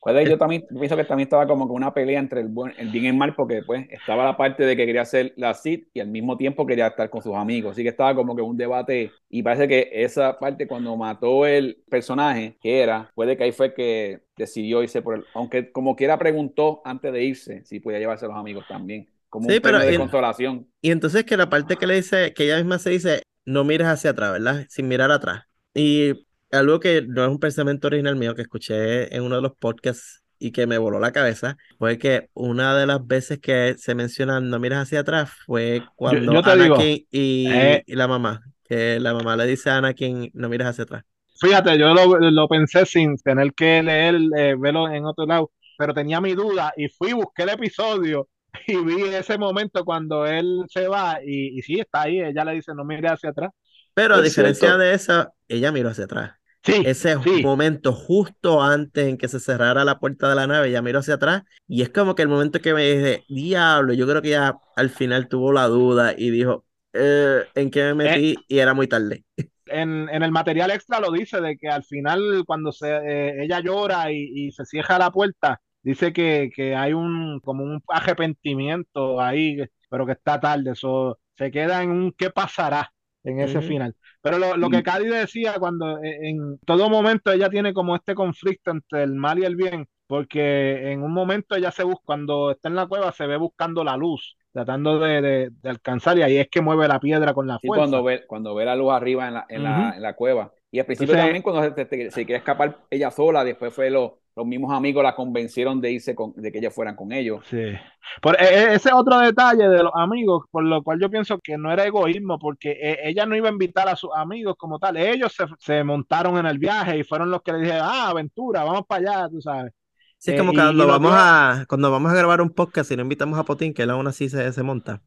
Puede 0.05 0.23
que 0.23 0.29
yo 0.29 0.37
también 0.37 0.63
pienso 0.69 0.95
que 0.95 1.03
también 1.05 1.25
estaba 1.25 1.47
como 1.47 1.65
que 1.67 1.73
una 1.73 1.91
pelea 1.91 2.19
entre 2.19 2.39
el, 2.41 2.47
buen, 2.47 2.73
el 2.77 2.89
bien 2.89 3.05
y 3.05 3.07
el 3.07 3.15
mal, 3.15 3.33
porque 3.33 3.63
pues 3.63 3.87
estaba 3.89 4.23
la 4.23 4.37
parte 4.37 4.63
de 4.63 4.75
que 4.77 4.85
quería 4.85 5.03
ser 5.03 5.33
la 5.35 5.55
Sith 5.55 5.87
y 5.95 5.99
al 5.99 6.09
mismo 6.09 6.37
tiempo 6.37 6.63
quería 6.67 6.87
estar 6.87 7.09
con 7.09 7.23
sus 7.23 7.33
amigos. 7.33 7.71
Así 7.71 7.81
que 7.81 7.89
estaba 7.89 8.13
como 8.13 8.35
que 8.35 8.43
un 8.43 8.55
debate. 8.55 9.11
Y 9.29 9.41
parece 9.41 9.67
que 9.67 9.89
esa 9.91 10.37
parte, 10.37 10.67
cuando 10.67 10.95
mató 10.95 11.47
el 11.47 11.83
personaje 11.89 12.55
que 12.61 12.81
era, 12.81 13.11
puede 13.15 13.35
que 13.35 13.45
ahí 13.45 13.51
fue 13.51 13.73
que 13.73 14.21
decidió 14.37 14.83
irse 14.83 15.01
por 15.01 15.15
el. 15.15 15.25
Aunque 15.33 15.71
como 15.71 15.95
quiera 15.95 16.19
preguntó 16.19 16.81
antes 16.85 17.11
de 17.11 17.23
irse 17.23 17.65
si 17.65 17.79
podía 17.79 17.97
llevarse 17.97 18.25
a 18.25 18.27
los 18.27 18.37
amigos 18.37 18.65
también. 18.67 19.07
Como 19.35 19.47
Sí, 19.47 19.55
un 19.55 19.61
pero 19.61 19.79
de 19.79 19.93
en- 19.95 20.01
consolación. 20.01 20.67
Y 20.81 20.91
entonces 20.91 21.25
que 21.25 21.37
la 21.37 21.49
parte 21.49 21.77
que 21.77 21.87
le 21.87 21.95
dice, 21.95 22.33
que 22.33 22.45
ella 22.45 22.57
misma 22.57 22.79
se 22.79 22.91
dice, 22.91 23.23
no 23.45 23.63
mires 23.63 23.87
hacia 23.87 24.11
atrás, 24.11 24.33
¿verdad? 24.33 24.65
Sin 24.69 24.87
mirar 24.87 25.11
atrás. 25.11 25.43
Y 25.73 26.27
algo 26.51 26.79
que 26.79 27.03
no 27.07 27.23
es 27.25 27.29
un 27.29 27.39
pensamiento 27.39 27.87
original 27.87 28.15
mío, 28.15 28.35
que 28.35 28.43
escuché 28.43 29.15
en 29.15 29.23
uno 29.23 29.37
de 29.37 29.41
los 29.41 29.55
podcasts 29.57 30.23
y 30.39 30.51
que 30.51 30.67
me 30.67 30.77
voló 30.77 30.99
la 30.99 31.11
cabeza, 31.11 31.57
fue 31.79 31.97
que 31.97 32.29
una 32.33 32.77
de 32.77 32.85
las 32.87 33.05
veces 33.07 33.39
que 33.39 33.75
se 33.77 33.95
menciona 33.95 34.39
no 34.41 34.59
mires 34.59 34.79
hacia 34.79 35.01
atrás 35.01 35.31
fue 35.45 35.91
Yo, 36.01 36.19
cuando 36.19 36.31
yo 36.31 36.41
digo, 36.55 36.75
Anakin 36.77 37.05
y, 37.11 37.81
eh, 37.81 37.83
y 37.85 37.95
la 37.95 38.07
mamá, 38.07 38.41
que 38.63 38.99
la 38.99 39.13
mamá 39.13 39.35
le 39.37 39.45
dice 39.47 39.69
a 39.71 39.77
Anakin, 39.77 40.31
no 40.33 40.49
mires 40.49 40.67
hacia 40.67 40.83
atrás. 40.85 41.03
fíjate, 41.41 41.77
yo 41.77 41.93
lo, 41.93 42.19
lo 42.31 42.47
pensé 42.47 42.85
sin 42.85 43.17
tener 43.17 43.53
que 43.53 43.81
leer, 43.83 44.15
eh, 44.37 44.55
verlo 44.57 44.87
en 44.89 45.05
otro 45.05 45.25
lado, 45.25 45.51
pero 45.77 45.93
tenía 45.93 46.21
mi 46.21 46.33
duda 46.33 46.73
y 46.77 46.87
fui, 46.89 47.13
busqué 47.13 47.43
el 47.43 47.49
episodio 47.49 48.27
y 48.67 48.75
vi 48.83 49.03
ese 49.13 49.37
momento 49.37 49.83
cuando 49.85 50.25
él 50.25 50.63
se 50.69 50.87
va 50.87 51.19
y, 51.23 51.57
y 51.59 51.61
sí, 51.61 51.79
está 51.79 52.03
ahí, 52.03 52.21
ella 52.21 52.45
le 52.45 52.53
dice, 52.53 52.73
no 52.75 52.85
mire 52.85 53.09
hacia 53.09 53.29
atrás. 53.31 53.51
Pero 53.93 54.15
a 54.15 54.21
Es 54.21 54.21
diferencia 54.21 54.77
cierto. 54.77 54.77
de 54.77 54.93
eso, 54.93 55.33
ella 55.47 55.71
miró 55.71 55.89
hacia 55.89 56.05
atrás. 56.05 56.33
Sí, 56.63 56.75
Ese 56.81 57.15
sí, 57.23 57.35
momento 57.37 57.93
justo 57.93 58.61
antes 58.61 59.07
en 59.07 59.17
que 59.17 59.27
se 59.27 59.39
cerrara 59.39 59.83
la 59.85 59.99
puerta 59.99 60.29
de 60.29 60.35
la 60.35 60.47
nave, 60.47 60.67
ella 60.69 60.81
miró 60.81 60.99
hacia 60.99 61.15
atrás 61.15 61.43
y 61.67 61.81
es 61.81 61.89
como 61.89 62.13
que 62.15 62.21
el 62.21 62.27
momento 62.27 62.59
que 62.61 62.73
me 62.73 62.83
dije, 62.83 63.25
diablo, 63.27 63.93
yo 63.93 64.05
creo 64.07 64.21
que 64.21 64.29
ya 64.31 64.59
al 64.75 64.89
final 64.89 65.27
tuvo 65.29 65.51
la 65.53 65.65
duda 65.67 66.13
y 66.17 66.29
dijo, 66.31 66.65
"Eh, 66.93 67.43
¿en 67.55 67.71
qué 67.71 67.83
me 67.85 67.93
Eh, 68.03 68.19
metí? 68.19 68.45
Y 68.47 68.59
era 68.59 68.73
muy 68.73 68.87
tarde. 68.87 69.25
en, 69.67 70.09
en 70.09 70.23
el 70.23 70.31
material 70.31 70.71
extra 70.71 70.99
lo 70.99 71.11
dice 71.11 71.41
de 71.41 71.57
que 71.57 71.67
al 71.69 71.83
final 71.83 72.43
cuando 72.45 72.71
se, 72.71 72.87
eh, 72.89 73.43
ella 73.43 73.59
llora 73.61 74.11
y, 74.11 74.29
y 74.47 74.51
se 74.51 74.65
cierra 74.65 74.97
la 74.99 75.11
puerta, 75.11 75.59
dice 75.85 76.13
que, 76.13 76.51
que 76.55 76.75
hay 76.75 76.93
un 76.93 77.39
como 77.41 77.63
un 77.65 77.81
arrepentimiento 77.89 79.21
ahí, 79.21 79.57
pero 79.89 80.05
que 80.07 80.13
está 80.13 80.41
tarde, 80.41 80.71
eso 80.73 81.19
se 81.37 81.51
queda 81.51 81.83
en 81.83 81.91
un 81.91 82.13
qué 82.13 82.31
pasará 82.31 82.93
en 83.23 83.39
ese 83.39 83.61
final. 83.61 83.95
Pero 84.21 84.37
lo, 84.39 84.57
lo 84.57 84.69
que 84.69 84.83
Cady 84.83 85.07
decía 85.07 85.55
cuando 85.59 85.99
eh, 86.03 86.29
en 86.29 86.59
todo 86.65 86.89
momento 86.89 87.31
ella 87.31 87.49
tiene 87.49 87.73
como 87.73 87.95
este 87.95 88.15
conflicto 88.15 88.71
entre 88.71 89.03
el 89.03 89.15
mal 89.15 89.39
y 89.39 89.45
el 89.45 89.55
bien, 89.55 89.87
porque 90.07 90.91
en 90.91 91.03
un 91.03 91.13
momento 91.13 91.55
ella 91.55 91.71
se 91.71 91.83
busca, 91.83 92.03
cuando 92.05 92.51
está 92.51 92.69
en 92.69 92.75
la 92.75 92.87
cueva, 92.87 93.11
se 93.13 93.27
ve 93.27 93.37
buscando 93.37 93.83
la 93.83 93.97
luz, 93.97 94.37
tratando 94.53 94.99
de, 94.99 95.21
de- 95.21 95.49
de 95.51 95.69
alcanzar, 95.69 96.17
y 96.17 96.23
ahí 96.23 96.37
es 96.37 96.49
que 96.49 96.61
mueve 96.61 96.87
la 96.87 96.99
piedra 96.99 97.33
con 97.33 97.47
la 97.47 97.59
Sí, 97.61 97.71
fuerza. 97.71 97.73
cuando 97.73 98.03
ve, 98.03 98.25
cuando 98.27 98.53
ve 98.53 98.65
la 98.65 98.75
luz 98.75 98.91
arriba 98.93 99.27
en 99.27 99.33
la, 99.35 99.45
en 99.49 99.63
la, 99.63 99.91
Ujú. 99.91 99.95
en 99.95 100.01
la 100.01 100.15
cueva. 100.15 100.53
Y 100.71 100.79
al 100.79 100.85
principio 100.85 101.15
Entonces, 101.15 101.15
también 101.15 101.41
cuando 101.41 101.63
se, 101.75 101.85
se- 101.87 102.11
se 102.11 102.21
quería 102.25 102.37
escapar 102.37 102.85
ella 102.89 103.09
sola, 103.11 103.43
después 103.43 103.73
fue 103.73 103.89
lo- 103.89 104.19
los 104.35 104.45
mismos 104.45 104.73
amigos 104.73 105.03
la 105.03 105.15
convencieron 105.15 105.79
de 105.81 105.91
irse 105.91 106.13
con, 106.15 106.33
de 106.35 106.51
que 106.51 106.57
ellas 106.59 106.73
fueran 106.73 106.95
con 106.95 107.11
ellos. 107.11 107.45
Sí. 107.49 107.73
Por, 108.21 108.35
e- 108.41 108.45
e- 108.45 108.73
ese 108.75 108.91
otro 108.93 109.17
detalle 109.19 109.67
de 109.69 109.83
los 109.83 109.91
amigos, 109.95 110.45
por 110.51 110.63
lo 110.63 110.83
cual 110.83 110.99
yo 110.99 111.09
pienso 111.09 111.39
que 111.39 111.57
no 111.57 111.71
era 111.71 111.85
egoísmo, 111.85 112.37
porque 112.39 112.71
e- 112.71 113.09
ella 113.09 113.25
no 113.25 113.35
iba 113.35 113.49
a 113.49 113.51
invitar 113.51 113.87
a 113.89 113.95
sus 113.95 114.09
amigos 114.15 114.55
como 114.57 114.79
tal. 114.79 114.97
Ellos 114.97 115.33
se, 115.33 115.45
se 115.59 115.83
montaron 115.83 116.37
en 116.37 116.45
el 116.45 116.59
viaje 116.59 116.97
y 116.97 117.03
fueron 117.03 117.31
los 117.31 117.41
que 117.41 117.53
le 117.53 117.59
dijeron, 117.59 117.81
ah, 117.83 118.09
aventura, 118.09 118.63
vamos 118.63 118.83
para 118.87 119.11
allá, 119.23 119.29
tú 119.29 119.41
sabes. 119.41 119.71
Sí, 120.17 120.31
es 120.31 120.35
Eh, 120.35 120.37
como 120.37 120.53
cuando 120.53 120.87
vamos 120.87 121.11
a, 121.13 121.65
cuando 121.67 121.91
vamos 121.91 122.11
a 122.11 122.15
grabar 122.15 122.41
un 122.41 122.49
podcast 122.49 122.91
y 122.91 122.95
no 122.95 123.03
invitamos 123.03 123.37
a 123.39 123.43
Potín, 123.45 123.73
que 123.73 123.83
él 123.83 123.89
aún 123.91 124.07
así 124.07 124.29
se, 124.29 124.51
se 124.51 124.63
monta. 124.63 125.01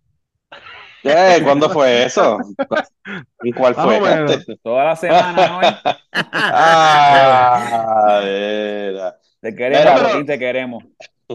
¿Qué? 1.02 1.40
¿Cuándo 1.44 1.70
fue 1.70 2.04
eso? 2.04 2.38
¿Y 3.42 3.52
cuál 3.52 3.74
fue? 3.74 3.98
o 3.98 4.00
menos. 4.00 4.44
Toda 4.62 4.84
la 4.84 4.96
semana, 4.96 5.48
¿no? 5.48 5.60
Ah. 8.12 8.22
Te 9.40 9.54
queremos, 9.54 10.02
Botín, 10.02 10.26
te 10.26 10.38
queremos. 10.38 10.84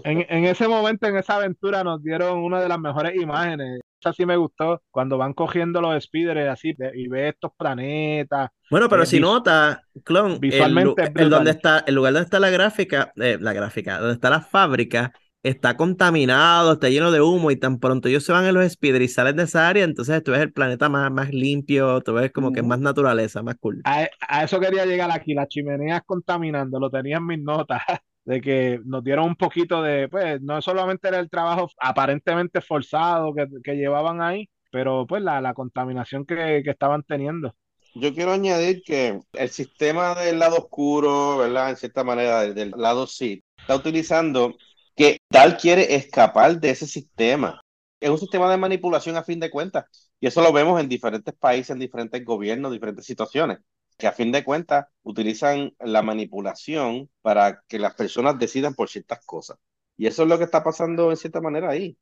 En, 0.03 0.25
en 0.27 0.45
ese 0.45 0.67
momento, 0.67 1.07
en 1.07 1.17
esa 1.17 1.35
aventura, 1.35 1.83
nos 1.83 2.03
dieron 2.03 2.39
una 2.39 2.59
de 2.59 2.67
las 2.67 2.79
mejores 2.79 3.15
imágenes. 3.15 3.79
Esa 4.01 4.11
sí 4.11 4.25
me 4.25 4.35
gustó, 4.35 4.81
cuando 4.91 5.17
van 5.17 5.33
cogiendo 5.33 5.79
los 5.79 6.03
speeders 6.03 6.49
así 6.49 6.75
y 6.93 7.07
ve 7.07 7.29
estos 7.29 7.51
planetas. 7.57 8.49
Bueno, 8.69 8.89
pero 8.89 9.03
Eh, 9.03 9.05
si 9.05 9.19
nota, 9.21 9.81
Clon, 10.03 10.33
el, 10.33 10.39
visualmente 10.39 11.03
es 11.03 11.11
el 11.15 11.29
donde 11.29 11.51
está, 11.51 11.85
el 11.87 11.95
lugar 11.95 12.11
donde 12.11 12.25
está 12.25 12.39
la 12.39 12.49
gráfica, 12.49 13.13
eh, 13.15 13.37
la 13.39 13.53
gráfica, 13.53 13.99
donde 13.99 14.15
está 14.15 14.29
la 14.29 14.41
fábrica, 14.41 15.13
está 15.43 15.75
contaminado, 15.75 16.73
está 16.73 16.89
lleno 16.89 17.11
de 17.11 17.21
humo 17.21 17.51
y 17.51 17.57
tan 17.57 17.79
pronto 17.79 18.07
ellos 18.07 18.23
se 18.23 18.31
van 18.31 18.45
en 18.45 18.55
los 18.55 18.77
salen 19.13 19.35
de 19.35 19.43
esa 19.43 19.67
área, 19.67 19.83
entonces 19.83 20.23
tú 20.23 20.31
ves 20.31 20.41
el 20.41 20.53
planeta 20.53 20.89
más, 20.89 21.11
más 21.11 21.31
limpio, 21.31 22.01
tú 22.01 22.13
ves 22.13 22.31
como 22.31 22.51
que 22.53 22.61
es 22.61 22.65
más 22.65 22.79
naturaleza, 22.79 23.43
más 23.43 23.55
cool. 23.59 23.81
A, 23.83 24.07
a 24.21 24.43
eso 24.45 24.59
quería 24.59 24.85
llegar 24.85 25.11
aquí, 25.11 25.33
las 25.33 25.49
chimeneas 25.49 26.01
contaminando, 26.05 26.79
lo 26.79 26.89
tenía 26.89 27.17
en 27.17 27.27
mis 27.27 27.39
notas. 27.39 27.81
de 28.25 28.39
que 28.39 28.79
nos 28.85 29.03
dieron 29.03 29.25
un 29.25 29.35
poquito 29.35 29.81
de, 29.81 30.07
pues, 30.07 30.41
no 30.41 30.61
solamente 30.61 31.09
era 31.09 31.19
el 31.19 31.29
trabajo 31.29 31.69
aparentemente 31.77 32.61
forzado 32.61 33.33
que, 33.33 33.47
que 33.61 33.75
llevaban 33.75 34.21
ahí, 34.21 34.49
pero 34.71 35.05
pues 35.05 35.21
la, 35.21 35.41
la 35.41 35.53
contaminación 35.53 36.25
que, 36.25 36.61
que 36.63 36.69
estaban 36.69 37.03
teniendo. 37.03 37.53
Yo 37.95 38.13
quiero 38.13 38.31
añadir 38.31 38.81
que 38.83 39.19
el 39.33 39.49
sistema 39.49 40.15
del 40.15 40.39
lado 40.39 40.57
oscuro, 40.57 41.37
¿verdad? 41.37 41.71
En 41.71 41.75
cierta 41.77 42.03
manera, 42.03 42.41
del, 42.41 42.55
del 42.55 42.71
lado 42.71 43.05
sí, 43.05 43.43
está 43.57 43.75
utilizando 43.75 44.55
que 44.95 45.17
Tal 45.29 45.57
quiere 45.57 45.95
escapar 45.95 46.59
de 46.59 46.69
ese 46.69 46.85
sistema. 46.85 47.59
Es 47.99 48.09
un 48.09 48.19
sistema 48.19 48.49
de 48.51 48.57
manipulación 48.57 49.15
a 49.17 49.23
fin 49.23 49.39
de 49.39 49.49
cuentas. 49.49 49.85
Y 50.19 50.27
eso 50.27 50.41
lo 50.41 50.53
vemos 50.53 50.79
en 50.79 50.87
diferentes 50.87 51.33
países, 51.33 51.71
en 51.71 51.79
diferentes 51.79 52.23
gobiernos, 52.23 52.71
diferentes 52.71 53.05
situaciones, 53.05 53.59
que 53.97 54.07
a 54.07 54.11
fin 54.11 54.31
de 54.31 54.43
cuentas 54.43 54.85
utilizan 55.01 55.73
la 55.79 56.01
manipulación 56.01 57.09
para 57.21 57.61
que 57.67 57.79
las 57.79 57.95
personas 57.95 58.37
decidan 58.37 58.75
por 58.75 58.89
ciertas 58.89 59.25
cosas. 59.25 59.57
Y 59.97 60.07
eso 60.07 60.23
es 60.23 60.29
lo 60.29 60.37
que 60.37 60.43
está 60.43 60.63
pasando 60.63 61.09
en 61.09 61.17
cierta 61.17 61.41
manera 61.41 61.69
ahí. 61.69 61.97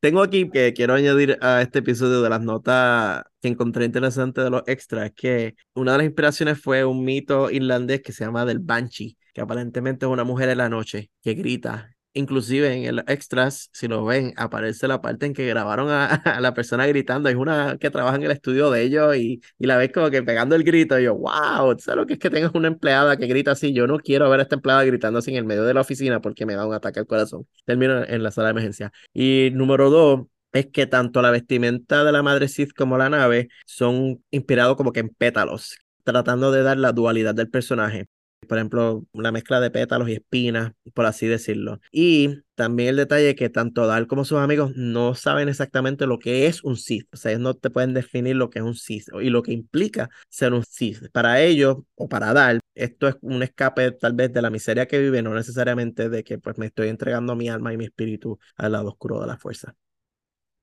Tengo 0.00 0.22
aquí 0.22 0.48
que 0.50 0.72
quiero 0.72 0.94
añadir 0.94 1.36
a 1.42 1.60
este 1.60 1.80
episodio 1.80 2.22
de 2.22 2.30
las 2.30 2.40
notas 2.40 3.24
que 3.42 3.48
encontré 3.48 3.84
interesante 3.84 4.40
de 4.40 4.48
los 4.48 4.62
extras, 4.66 5.12
que 5.14 5.54
una 5.74 5.92
de 5.92 5.98
las 5.98 6.06
inspiraciones 6.06 6.60
fue 6.60 6.84
un 6.86 7.04
mito 7.04 7.50
irlandés 7.50 8.00
que 8.00 8.12
se 8.12 8.24
llama 8.24 8.46
del 8.46 8.60
Banshee, 8.60 9.18
que 9.34 9.42
aparentemente 9.42 10.06
es 10.06 10.12
una 10.12 10.24
mujer 10.24 10.48
en 10.48 10.58
la 10.58 10.70
noche 10.70 11.10
que 11.20 11.34
grita 11.34 11.90
Inclusive 12.12 12.72
en 12.74 12.84
el 12.84 12.98
extras, 13.06 13.70
si 13.72 13.86
lo 13.86 14.04
ven, 14.04 14.32
aparece 14.36 14.88
la 14.88 15.00
parte 15.00 15.26
en 15.26 15.32
que 15.32 15.46
grabaron 15.46 15.88
a, 15.90 16.40
la 16.40 16.54
persona 16.54 16.86
gritando. 16.86 17.28
Es 17.28 17.36
una 17.36 17.76
que 17.78 17.90
trabaja 17.90 18.16
en 18.16 18.24
el 18.24 18.32
estudio 18.32 18.70
de 18.70 18.82
ellos 18.82 19.16
y, 19.16 19.40
y 19.58 19.66
la 19.66 19.76
ves 19.76 19.92
como 19.92 20.10
que 20.10 20.22
pegando 20.22 20.56
el 20.56 20.64
grito. 20.64 20.98
Y 20.98 21.04
yo, 21.04 21.14
wow, 21.14 21.78
¿sabes 21.78 21.96
lo 21.96 22.06
que 22.06 22.14
es 22.14 22.18
que 22.18 22.30
tengas 22.30 22.52
una 22.54 22.68
empleada 22.68 23.16
que 23.16 23.26
grita 23.26 23.52
así? 23.52 23.72
Yo 23.72 23.86
no 23.86 23.98
quiero 23.98 24.28
ver 24.28 24.40
a 24.40 24.42
esta 24.42 24.56
empleada 24.56 24.84
gritando 24.84 25.20
así 25.20 25.30
en 25.30 25.36
el 25.36 25.44
medio 25.44 25.64
de 25.64 25.74
la 25.74 25.82
oficina 25.82 26.20
porque 26.20 26.46
me 26.46 26.54
da 26.54 26.66
un 26.66 26.74
ataque 26.74 26.98
al 27.00 27.06
corazón. 27.06 27.46
Termino 27.64 28.04
en 28.04 28.22
la 28.22 28.30
sala 28.30 28.48
de 28.48 28.52
emergencia. 28.52 28.92
Y 29.14 29.50
número 29.52 29.90
dos, 29.90 30.26
es 30.52 30.66
que 30.66 30.86
tanto 30.86 31.22
la 31.22 31.30
vestimenta 31.30 32.04
de 32.04 32.12
la 32.12 32.22
madre 32.22 32.48
Sith 32.48 32.72
como 32.72 32.98
la 32.98 33.08
nave 33.08 33.48
son 33.66 34.22
inspirados 34.30 34.76
como 34.76 34.92
que 34.92 35.00
en 35.00 35.10
pétalos, 35.10 35.78
tratando 36.04 36.50
de 36.50 36.62
dar 36.62 36.78
la 36.78 36.92
dualidad 36.92 37.34
del 37.34 37.50
personaje 37.50 38.08
por 38.48 38.58
ejemplo, 38.58 39.04
una 39.12 39.32
mezcla 39.32 39.60
de 39.60 39.70
pétalos 39.70 40.08
y 40.08 40.14
espinas, 40.14 40.72
por 40.94 41.06
así 41.06 41.26
decirlo. 41.26 41.80
Y 41.92 42.42
también 42.54 42.90
el 42.90 42.96
detalle 42.96 43.34
que 43.34 43.48
tanto 43.48 43.86
Dal 43.86 44.06
como 44.06 44.24
sus 44.24 44.38
amigos 44.38 44.72
no 44.76 45.14
saben 45.14 45.48
exactamente 45.48 46.06
lo 46.06 46.18
que 46.18 46.46
es 46.46 46.64
un 46.64 46.76
Sith. 46.76 47.06
O 47.12 47.16
sea, 47.16 47.32
ellos 47.32 47.42
no 47.42 47.54
te 47.54 47.70
pueden 47.70 47.94
definir 47.94 48.36
lo 48.36 48.50
que 48.50 48.58
es 48.60 48.64
un 48.64 48.74
Sith 48.74 49.08
y 49.20 49.30
lo 49.30 49.42
que 49.42 49.52
implica 49.52 50.10
ser 50.28 50.52
un 50.52 50.64
Sith. 50.64 51.10
Para 51.12 51.40
ellos, 51.40 51.78
o 51.94 52.08
para 52.08 52.32
Dal, 52.32 52.60
esto 52.74 53.08
es 53.08 53.16
un 53.20 53.42
escape 53.42 53.92
tal 53.92 54.14
vez 54.14 54.32
de 54.32 54.42
la 54.42 54.50
miseria 54.50 54.86
que 54.86 54.98
vive, 54.98 55.22
no 55.22 55.34
necesariamente 55.34 56.08
de 56.08 56.24
que 56.24 56.38
pues 56.38 56.58
me 56.58 56.66
estoy 56.66 56.88
entregando 56.88 57.36
mi 57.36 57.48
alma 57.48 57.72
y 57.72 57.76
mi 57.76 57.84
espíritu 57.84 58.38
al 58.56 58.72
lado 58.72 58.88
oscuro 58.88 59.20
de 59.20 59.26
la 59.26 59.36
fuerza. 59.36 59.74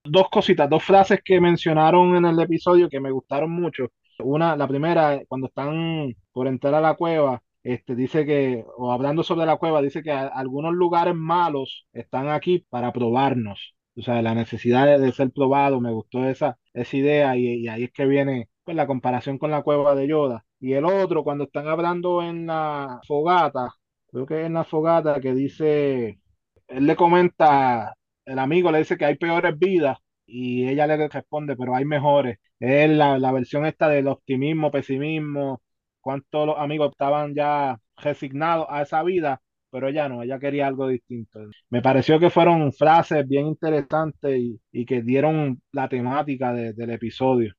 Dos 0.04 0.30
cositas, 0.30 0.70
dos 0.70 0.84
frases 0.84 1.20
que 1.24 1.40
mencionaron 1.40 2.16
en 2.16 2.26
el 2.26 2.40
episodio 2.40 2.90
que 2.90 3.00
me 3.00 3.12
gustaron 3.12 3.52
mucho. 3.52 3.92
Una, 4.20 4.56
la 4.56 4.68
primera, 4.68 5.20
cuando 5.28 5.48
están 5.48 6.16
por 6.32 6.48
entrar 6.48 6.74
a 6.74 6.82
la 6.82 6.96
cueva, 6.96 7.42
este, 7.68 7.96
dice 7.96 8.26
que, 8.26 8.64
o 8.78 8.94
hablando 8.94 9.24
sobre 9.24 9.46
la 9.46 9.58
cueva, 9.58 9.82
dice 9.82 10.02
que 10.02 10.12
algunos 10.12 10.74
lugares 10.74 11.16
malos 11.16 11.86
están 11.92 12.30
aquí 12.30 12.66
para 12.70 12.94
probarnos. 12.94 13.76
O 13.98 14.02
sea, 14.02 14.22
la 14.22 14.34
necesidad 14.36 14.98
de, 15.00 15.12
ser 15.12 15.32
probado, 15.32 15.82
me 15.82 15.92
gustó 15.92 16.24
esa, 16.30 16.58
esa 16.74 16.96
idea 16.98 17.36
y, 17.36 17.68
ahí 17.68 17.84
es 17.84 17.92
que 17.92 18.06
viene 18.06 18.50
pues, 18.64 18.78
la 18.78 18.88
comparación 18.88 19.38
con 19.38 19.52
la 19.52 19.64
cueva 19.64 19.96
de 19.96 20.08
Yoda. 20.08 20.46
Y 20.62 20.74
el 20.74 20.86
otro, 20.86 21.24
cuando 21.26 21.44
están 21.46 21.68
hablando 21.68 22.22
en 22.24 22.48
la 22.48 23.02
fogata, 23.06 23.74
creo 24.08 24.26
que 24.26 24.46
en 24.46 24.54
la 24.54 24.64
fogata 24.64 25.20
que 25.20 25.34
dice, 25.34 26.22
él 26.68 26.86
le 26.88 26.96
comenta, 26.96 27.96
el 28.26 28.40
amigo 28.40 28.72
le 28.72 28.80
dice 28.80 28.98
que 28.98 29.06
hay 29.06 29.16
peores 29.18 29.58
vidas 29.60 29.98
y 30.26 30.68
ella 30.70 30.88
le 30.88 31.08
responde, 31.10 31.58
pero 31.58 31.76
hay 31.76 31.84
mejores. 31.86 32.40
Es 32.60 32.90
la, 32.90 33.20
la 33.20 33.32
versión 33.34 33.66
esta 33.66 33.90
del 33.90 34.08
optimismo, 34.08 34.72
pesimismo 34.72 35.62
cuántos 36.08 36.48
los 36.48 36.58
amigos 36.58 36.92
estaban 36.92 37.34
ya 37.36 37.80
resignados 37.98 38.68
a 38.70 38.82
esa 38.84 39.04
vida, 39.04 39.42
pero 39.72 39.88
ella 39.90 40.08
no, 40.10 40.24
ella 40.24 40.40
quería 40.40 40.68
algo 40.68 40.88
distinto. 40.88 41.40
Me 41.70 41.82
pareció 41.82 42.20
que 42.20 42.30
fueron 42.30 42.72
frases 42.74 43.28
bien 43.28 43.48
interesantes 43.48 44.38
y, 44.40 44.60
y 44.72 44.86
que 44.86 45.02
dieron 45.02 45.62
la 45.72 45.90
temática 45.90 46.54
de- 46.54 46.74
del 46.74 46.92
episodio. 46.92 47.54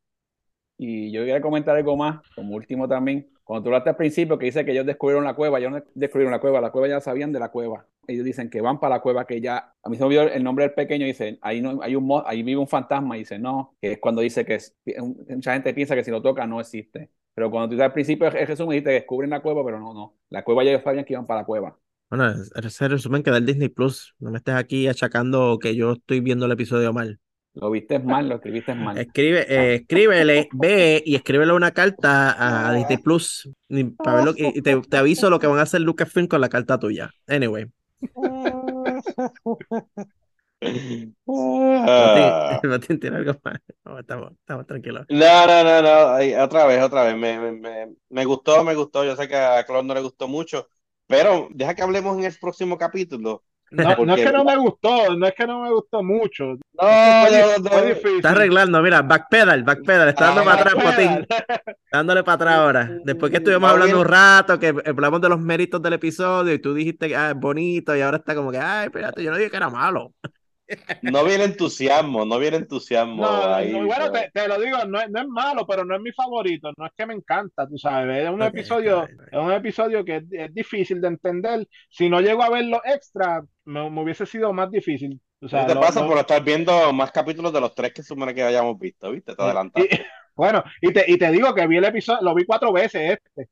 Y 0.76 1.10
yo 1.12 1.20
quería 1.22 1.40
comentar 1.40 1.76
algo 1.76 1.96
más, 1.96 2.20
como 2.34 2.54
último 2.54 2.86
también. 2.88 3.28
Cuando 3.44 3.64
tú 3.64 3.68
hablaste 3.70 3.90
al 3.90 3.96
principio 3.96 4.38
que 4.38 4.46
dice 4.46 4.64
que 4.64 4.72
ellos 4.72 4.86
descubrieron 4.86 5.24
la 5.24 5.34
cueva, 5.34 5.58
ellos 5.58 5.72
no 5.72 5.82
descubrieron 5.94 6.32
la 6.32 6.40
cueva, 6.40 6.60
la 6.60 6.70
cueva 6.70 6.88
ya 6.88 7.00
sabían 7.00 7.32
de 7.32 7.40
la 7.40 7.50
cueva. 7.50 7.86
Ellos 8.06 8.24
dicen 8.24 8.48
que 8.50 8.60
van 8.60 8.78
para 8.78 8.96
la 8.96 9.00
cueva, 9.02 9.26
que 9.26 9.40
ya, 9.40 9.74
a 9.82 9.88
mí 9.90 9.96
se 9.96 10.02
me 10.02 10.06
olvidó 10.06 10.22
el 10.22 10.44
nombre 10.44 10.64
del 10.66 10.74
pequeño, 10.74 11.06
dice, 11.06 11.38
ahí 11.42 11.60
no 11.60 11.80
hay 11.82 11.96
un 11.96 12.22
ahí 12.26 12.42
vive 12.42 12.60
un 12.60 12.68
fantasma, 12.68 13.16
y 13.16 13.20
dice, 13.20 13.38
no, 13.38 13.76
que 13.80 13.92
es 13.92 13.98
cuando 13.98 14.20
dice 14.22 14.44
que 14.44 14.54
es- 14.56 14.76
mucha 15.28 15.52
gente 15.54 15.74
piensa 15.74 15.94
que 15.94 16.04
si 16.04 16.10
lo 16.10 16.22
toca 16.22 16.46
no 16.46 16.60
existe. 16.60 17.10
Pero 17.38 17.52
cuando 17.52 17.76
tú 17.76 17.80
al 17.80 17.92
principio 17.92 18.26
el 18.26 18.46
resumen 18.48 18.70
dijiste 18.72 18.90
que 18.90 18.94
descubren 18.94 19.30
la 19.30 19.40
cueva, 19.40 19.64
pero 19.64 19.78
no, 19.78 19.94
no. 19.94 20.16
La 20.28 20.42
cueva 20.42 20.64
ya 20.64 20.70
ellos 20.70 20.82
sabían 20.82 21.04
que 21.04 21.12
iban 21.12 21.24
para 21.24 21.42
la 21.42 21.46
cueva. 21.46 21.78
Bueno, 22.10 22.28
es- 22.28 22.50
ese 22.64 22.88
resumen 22.88 23.22
que 23.22 23.30
da 23.30 23.36
el 23.36 23.46
Disney 23.46 23.68
Plus. 23.68 24.16
No 24.18 24.32
me 24.32 24.38
estés 24.38 24.56
aquí 24.56 24.88
achacando 24.88 25.56
que 25.60 25.76
yo 25.76 25.92
estoy 25.92 26.18
viendo 26.18 26.46
el 26.46 26.52
episodio 26.52 26.92
mal. 26.92 27.20
Lo 27.54 27.70
viste 27.70 28.00
mal, 28.00 28.28
lo 28.28 28.34
escribiste 28.34 28.74
mal. 28.74 28.98
Escribe, 28.98 29.46
eh, 29.48 29.74
escríbele, 29.76 30.48
ve 30.52 31.00
y 31.06 31.14
escríbele 31.14 31.52
una 31.52 31.70
carta 31.70 32.68
a 32.68 32.74
Disney 32.74 32.96
Plus 32.96 33.48
ni- 33.68 33.84
para 33.84 34.16
verlo, 34.16 34.34
y 34.36 34.58
y 34.58 34.62
te, 34.62 34.80
te 34.80 34.96
aviso 34.96 35.30
lo 35.30 35.38
que 35.38 35.46
van 35.46 35.60
a 35.60 35.62
hacer 35.62 35.80
Lucasfilm 35.82 36.26
con 36.26 36.40
la 36.40 36.48
carta 36.48 36.80
tuya. 36.80 37.12
Anyway, 37.28 37.66
Ah. 41.26 42.60
Martín, 42.64 42.98
tiene 43.00 43.16
algo 43.18 43.34
más. 43.44 43.60
No, 43.84 43.98
estamos, 43.98 44.32
estamos 44.32 44.66
tranquilos. 44.66 45.06
No, 45.08 45.46
no, 45.46 45.64
no, 45.64 45.82
no. 45.82 46.10
Ay, 46.14 46.34
otra 46.34 46.66
vez, 46.66 46.82
otra 46.82 47.04
vez. 47.04 47.16
Me, 47.16 47.38
me, 47.38 47.52
me, 47.52 47.94
me 48.10 48.24
gustó, 48.24 48.64
me 48.64 48.74
gustó. 48.74 49.04
Yo 49.04 49.16
sé 49.16 49.28
que 49.28 49.36
a 49.36 49.64
Claude 49.64 49.86
no 49.86 49.94
le 49.94 50.00
gustó 50.02 50.28
mucho, 50.28 50.68
pero 51.06 51.48
deja 51.50 51.74
que 51.74 51.82
hablemos 51.82 52.16
en 52.18 52.24
el 52.24 52.36
próximo 52.38 52.76
capítulo. 52.76 53.44
No, 53.70 53.96
no 53.96 54.14
es 54.14 54.24
que 54.24 54.32
no 54.32 54.44
me 54.44 54.56
gustó, 54.56 55.14
no 55.14 55.26
es 55.26 55.34
que 55.34 55.46
no 55.46 55.60
me 55.62 55.70
gustó 55.70 56.02
mucho. 56.02 56.44
No, 56.80 57.30
no, 57.30 57.58
no, 57.58 57.70
no. 57.70 57.82
difícil. 57.82 58.16
Está 58.16 58.30
arreglando, 58.30 58.80
mira, 58.80 59.02
backpedal, 59.02 59.62
backpedal, 59.62 60.08
está 60.08 60.26
dando 60.32 60.40
Ah, 60.40 60.44
para 60.44 60.60
atrás. 60.62 60.74
Potín, 60.74 61.26
dándole 61.92 62.24
para 62.24 62.34
atrás 62.34 62.54
ahora. 62.54 62.90
Después 63.04 63.30
que 63.30 63.38
estuvimos 63.38 63.70
hablando 63.70 64.00
un 64.00 64.06
rato, 64.06 64.58
que 64.58 64.68
hablamos 64.86 65.20
de 65.20 65.28
los 65.28 65.38
méritos 65.40 65.82
del 65.82 65.92
episodio 65.92 66.54
y 66.54 66.60
tú 66.60 66.72
dijiste 66.72 67.08
que 67.08 67.16
ah, 67.16 67.30
es 67.32 67.36
bonito 67.36 67.94
y 67.94 68.00
ahora 68.00 68.16
está 68.16 68.34
como 68.34 68.50
que, 68.50 68.58
ay, 68.58 68.86
espérate, 68.86 69.22
yo 69.22 69.30
no 69.30 69.36
dije 69.36 69.50
que 69.50 69.56
era 69.58 69.68
malo. 69.68 70.14
No 71.02 71.24
viene 71.24 71.44
entusiasmo, 71.44 72.24
no 72.24 72.38
viene 72.38 72.58
entusiasmo 72.58 73.24
No, 73.24 73.54
ahí. 73.54 73.72
no, 73.72 73.86
bueno, 73.86 74.10
te, 74.10 74.30
te 74.32 74.46
lo 74.46 74.60
digo, 74.60 74.84
no, 74.86 75.00
es- 75.00 75.10
no 75.10 75.20
es 75.20 75.28
malo, 75.28 75.66
pero 75.66 75.84
no 75.84 75.94
es 75.96 76.00
mi 76.02 76.12
favorito, 76.12 76.70
no 76.76 76.86
es 76.86 76.92
que 76.96 77.06
me 77.06 77.14
encanta, 77.14 77.66
tú 77.66 77.78
sabes, 77.78 78.24
es 78.24 78.30
un 78.30 78.42
episodio, 78.42 79.10
es 79.30 79.38
un 79.38 79.50
episodio 79.52 80.04
que 80.04 80.16
es, 80.16 80.24
es 80.30 80.54
difícil 80.54 81.00
de 81.00 81.08
entender. 81.08 81.66
Si 81.88 82.08
no 82.10 82.20
llego 82.20 82.42
a 82.42 82.50
ver 82.50 82.66
los 82.66 82.80
extra, 82.84 83.42
me, 83.64 83.90
me 83.90 84.02
hubiese 84.02 84.26
sido 84.26 84.52
más 84.52 84.70
difícil. 84.70 85.20
O 85.40 85.48
sea, 85.48 85.60
Eso 85.60 85.66
te 85.74 85.76
pasa 85.80 86.04
por 86.06 86.18
estar 86.18 86.42
viendo 86.44 86.92
más 86.92 87.10
capítulos 87.10 87.52
de 87.52 87.60
los 87.60 87.74
tres 87.74 87.92
que 87.94 88.02
supone 88.02 88.34
que 88.34 88.42
hayamos 88.42 88.78
visto, 88.78 89.10
¿viste? 89.10 89.34
Te 89.34 89.42
y- 89.74 89.88
bueno, 90.36 90.62
y 90.80 90.92
te, 90.92 91.04
y 91.10 91.18
te 91.18 91.30
digo 91.32 91.52
que 91.54 91.66
vi 91.66 91.78
el 91.78 91.84
episodio, 91.84 92.20
lo 92.22 92.34
vi 92.34 92.44
cuatro 92.44 92.72
veces 92.72 93.18
este, 93.18 93.48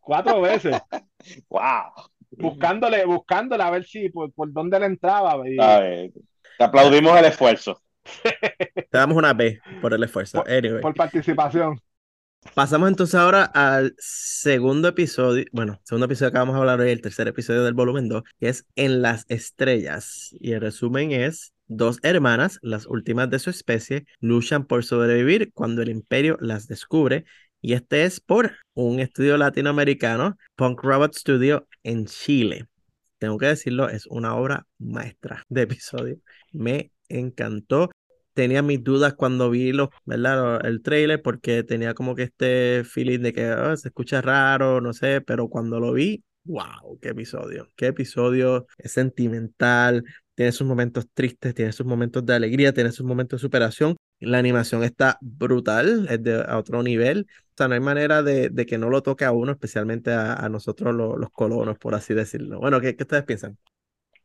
cuatro 0.00 0.40
veces, 0.40 0.82
¡Wow! 1.50 1.92
buscándole, 2.38 3.04
buscándole 3.06 3.62
a 3.62 3.70
ver 3.70 3.84
si 3.84 4.08
por, 4.10 4.32
por 4.32 4.52
dónde 4.52 4.78
le 4.80 4.86
entraba. 4.86 5.48
y- 5.48 5.56
A 5.56 5.80
ver, 5.80 6.12
te 6.58 6.64
aplaudimos 6.64 7.18
el 7.18 7.24
esfuerzo. 7.26 7.80
Te 8.74 8.98
damos 8.98 9.16
una 9.16 9.32
B 9.32 9.60
por 9.80 9.94
el 9.94 10.02
esfuerzo. 10.02 10.44
Anyway. 10.46 10.82
por 10.82 10.94
participación. 10.94 11.80
Pasamos 12.52 12.88
entonces 12.88 13.14
ahora 13.14 13.44
al 13.44 13.94
segundo 13.98 14.88
episodio, 14.88 15.44
bueno, 15.50 15.80
segundo 15.82 16.06
episodio 16.06 16.30
que 16.30 16.38
vamos 16.38 16.54
a 16.54 16.58
hablar 16.58 16.78
hoy, 16.78 16.90
el 16.90 17.00
tercer 17.00 17.26
episodio 17.26 17.64
del 17.64 17.74
volumen 17.74 18.08
2, 18.08 18.22
que 18.38 18.48
es 18.48 18.66
En 18.76 19.02
las 19.02 19.24
estrellas. 19.28 20.36
Y 20.38 20.52
el 20.52 20.60
resumen 20.60 21.10
es, 21.10 21.52
dos 21.66 21.98
hermanas, 22.02 22.58
las 22.62 22.86
últimas 22.86 23.30
de 23.30 23.38
su 23.38 23.50
especie, 23.50 24.06
luchan 24.20 24.66
por 24.66 24.84
sobrevivir 24.84 25.52
cuando 25.52 25.82
el 25.82 25.88
imperio 25.88 26.36
las 26.40 26.68
descubre. 26.68 27.24
Y 27.60 27.72
este 27.72 28.04
es 28.04 28.20
por 28.20 28.52
un 28.74 29.00
estudio 29.00 29.36
latinoamericano, 29.36 30.36
Punk 30.54 30.82
Robot 30.82 31.14
Studio 31.14 31.66
en 31.82 32.06
Chile. 32.06 32.66
Tengo 33.24 33.38
que 33.38 33.46
decirlo, 33.46 33.88
es 33.88 34.06
una 34.06 34.36
obra 34.36 34.66
maestra 34.78 35.42
de 35.48 35.62
episodio. 35.62 36.18
Me 36.52 36.92
encantó 37.08 37.90
tenía 38.34 38.62
mis 38.62 38.82
dudas 38.82 39.14
cuando 39.14 39.50
vi 39.50 39.72
los, 39.72 39.88
¿verdad? 40.04 40.64
el 40.66 40.82
trailer 40.82 41.22
porque 41.22 41.62
tenía 41.62 41.94
como 41.94 42.14
que 42.14 42.24
este 42.24 42.82
feeling 42.84 43.20
de 43.20 43.32
que 43.32 43.44
"Ah, 43.46 43.76
se 43.76 43.88
escucha 43.88 44.20
raro, 44.20 44.80
no 44.80 44.92
sé, 44.92 45.20
pero 45.20 45.48
cuando 45.48 45.80
lo 45.80 45.92
vi, 45.92 46.22
wow, 46.44 46.98
qué 47.00 47.10
episodio, 47.10 47.68
qué 47.76 47.86
episodio, 47.88 48.66
es 48.78 48.92
sentimental, 48.92 50.04
tiene 50.34 50.52
sus 50.52 50.66
momentos 50.66 51.06
tristes, 51.14 51.54
tiene 51.54 51.72
sus 51.72 51.86
momentos 51.86 52.26
de 52.26 52.34
alegría, 52.34 52.72
tiene 52.74 52.90
sus 52.92 53.06
momentos 53.06 53.40
de 53.40 53.42
superación. 53.46 53.96
La 54.20 54.38
animación 54.38 54.82
está 54.84 55.16
brutal, 55.20 56.06
es 56.10 56.22
de 56.22 56.42
a 56.46 56.58
otro 56.58 56.82
nivel. 56.82 57.26
O 57.54 57.56
sea, 57.56 57.68
no 57.68 57.74
hay 57.74 57.80
manera 57.80 58.22
de, 58.22 58.48
de 58.50 58.66
que 58.66 58.78
no 58.78 58.90
lo 58.90 59.02
toque 59.02 59.24
a 59.24 59.32
uno, 59.32 59.52
especialmente 59.52 60.12
a, 60.12 60.48
nosotros 60.48 60.92
los, 60.94 61.30
colonos, 61.30 61.78
por 61.78 61.94
así 61.94 62.12
decirlo. 62.14 62.58
Bueno, 62.60 62.80
¿qué, 62.80 62.96
qué 62.96 63.04
ustedes 63.04 63.24
piensan? 63.24 63.58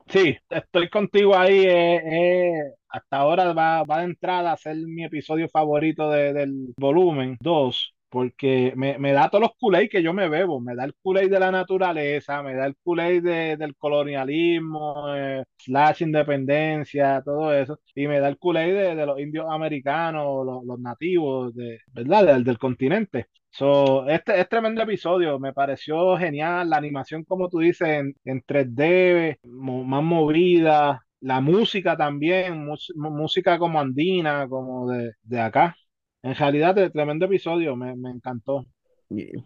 Sí, 0.08 0.36
estoy 0.50 0.90
contigo 0.90 1.36
ahí. 1.38 1.60
eh, 1.66 2.52
eh, 2.58 2.74
hasta 2.90 3.18
ahora 3.18 3.54
va, 3.54 3.84
va 3.84 4.00
de 4.00 4.06
entrada 4.06 4.52
a 4.52 4.58
ser 4.58 4.76
mi 4.78 5.04
episodio 5.06 5.48
favorito 5.50 6.10
de- 6.10 6.34
del 6.34 6.74
volumen 6.78 7.38
2, 7.40 7.94
porque 8.10 8.74
me, 8.76 8.98
me 9.00 9.12
da 9.14 9.30
todos 9.30 9.42
los 9.44 9.52
Kool-Aid 9.60 9.90
que 9.90 10.04
yo 10.04 10.14
me 10.14 10.28
bebo. 10.30 10.60
Me 10.62 10.76
da 10.76 10.86
el 10.86 10.96
Kool-Aid 11.02 11.30
de 11.30 11.40
la 11.40 11.52
naturaleza, 11.52 12.42
me 12.44 12.56
da 12.56 12.66
el 12.66 12.76
Kool-Aid 12.84 13.24
de- 13.24 13.58
del 13.58 13.76
colonialismo, 13.76 15.14
eh, 15.16 15.44
slash 15.58 16.02
independencia, 16.04 17.22
todo 17.24 17.54
eso. 17.54 17.80
Y 17.96 18.08
me 18.08 18.20
da 18.20 18.28
el 18.30 18.38
Kool-Aid 18.40 18.74
de, 18.74 18.96
de 18.96 19.06
los 19.06 19.20
indios 19.20 19.46
americanos, 19.50 20.46
los, 20.46 20.64
los 20.66 20.80
nativos, 20.80 21.54
de, 21.56 21.80
¿verdad? 21.94 22.26
Del, 22.26 22.44
del 22.44 22.58
continente. 22.58 23.28
So, 23.52 24.08
este 24.08 24.40
es 24.40 24.48
tremendo 24.48 24.82
episodio, 24.84 25.40
me 25.40 25.54
pareció 25.54 26.18
genial, 26.18 26.70
la 26.70 26.78
animación 26.78 27.24
como 27.24 27.50
tú 27.50 27.60
dices 27.60 27.88
en, 27.88 28.16
en 28.24 28.42
3D, 28.46 29.40
mo- 29.44 29.84
más 29.84 30.04
movida, 30.04 31.02
la 31.22 31.42
música 31.42 31.98
también, 31.98 32.66
música 32.96 33.58
como 33.60 33.80
andina, 33.80 34.48
como 34.48 34.90
de, 34.92 35.14
de 35.24 35.40
acá. 35.42 35.76
En 36.24 36.36
realidad, 36.36 36.92
tremendo 36.92 37.26
episodio, 37.26 37.76
me, 37.76 37.96
me 37.96 38.12
encantó. 38.12 38.66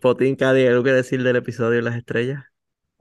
Potín, 0.01 0.35
Cady, 0.35 0.67
¿algo 0.67 0.83
que 0.83 0.91
decir 0.91 1.23
del 1.23 1.37
episodio 1.37 1.77
de 1.77 1.81
las 1.81 1.95
estrellas? 1.95 2.43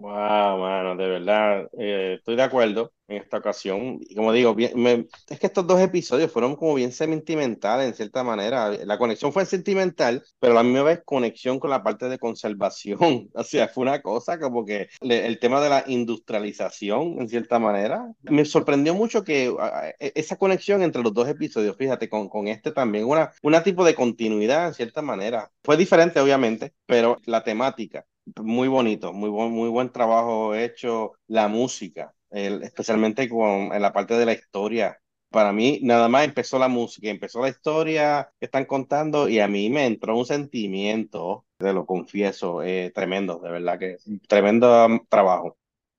Wow, 0.05 0.59
mano, 0.59 0.97
de 0.97 1.07
verdad, 1.07 1.69
eh, 1.79 2.15
estoy 2.19 2.35
de 2.35 2.43
acuerdo 2.43 2.93
en 3.07 3.19
esta 3.19 3.37
ocasión. 3.38 3.99
Y 4.01 4.17
como 4.17 4.33
digo, 4.33 4.53
bien, 4.53 4.73
me- 4.75 5.07
es 5.31 5.38
que 5.38 5.47
estos 5.47 5.65
dos 5.65 5.81
episodios 5.81 6.33
fueron 6.33 6.57
como 6.57 6.75
bien 6.75 6.91
sentimentales 6.91 7.87
en 7.87 7.95
cierta 7.95 8.25
manera. 8.25 8.71
La 8.85 8.99
conexión 8.99 9.33
fue 9.33 9.47
sentimental, 9.47 10.25
pero 10.41 10.55
a 10.55 10.57
la 10.57 10.62
misma 10.65 10.83
vez 10.83 11.03
conexión 11.05 11.61
con 11.61 11.71
la 11.71 11.85
parte 11.85 12.09
de 12.09 12.19
conservación. 12.19 12.99
O 13.35 13.45
sea, 13.45 13.69
fue 13.69 13.83
una 13.83 14.03
cosa 14.03 14.41
como 14.41 14.65
que 14.65 14.88
le- 15.03 15.25
el 15.27 15.38
tema 15.38 15.61
de 15.61 15.69
la 15.69 15.85
industrialización 15.87 17.21
en 17.21 17.29
cierta 17.29 17.61
manera. 17.61 18.11
Me 18.23 18.45
sorprendió 18.45 18.95
mucho 18.95 19.23
que 19.23 19.55
ah, 19.61 19.91
e- 20.01 20.12
esa 20.17 20.37
conexión 20.37 20.83
entre 20.83 21.03
los 21.03 21.15
dos 21.15 21.29
episodios, 21.29 21.77
fíjate, 21.77 22.09
con, 22.09 22.29
con 22.29 22.49
este 22.49 22.73
también, 22.73 23.05
una, 23.07 23.31
una 23.43 23.62
tipo 23.62 23.85
de 23.85 23.95
continuidad 23.95 24.67
en 24.69 24.75
cierta 24.75 25.01
manera. 25.03 25.49
Fue 25.62 25.77
diferente, 25.77 26.19
obviamente, 26.19 26.73
pero 26.87 27.19
la 27.27 27.45
temática. 27.45 28.05
Muy 28.41 28.69
bonito, 28.69 29.13
muy 29.13 29.29
buen, 29.31 29.51
muy 29.53 29.69
buen 29.69 29.91
trabajo 29.91 30.55
hecho, 30.55 31.13
la 31.27 31.49
música, 31.49 32.15
el- 32.31 32.63
especialmente 32.63 33.29
con, 33.29 33.73
en 33.75 33.83
la 33.83 33.93
parte 33.93 34.15
de 34.15 34.27
la 34.27 34.33
historia. 34.33 34.99
Para 35.31 35.53
mí, 35.53 35.81
nada 35.83 36.09
más 36.09 36.25
empezó 36.25 36.59
la 36.59 36.69
música, 36.69 37.09
empezó 37.09 37.41
la 37.43 37.49
historia 37.49 38.31
que 38.39 38.47
están 38.47 38.65
contando 38.67 39.29
y 39.29 39.41
a 39.41 39.49
mí 39.49 39.71
me 39.71 39.87
entró 39.87 40.17
un 40.17 40.27
sentimiento, 40.27 41.47
te 41.57 41.73
lo 41.73 41.85
confieso, 41.87 42.63
eh, 42.63 42.93
tremendo, 42.95 43.39
de 43.41 43.51
verdad 43.51 43.79
que 43.79 43.97
tremendo 44.29 44.87
um, 44.87 45.05
trabajo. 45.09 45.57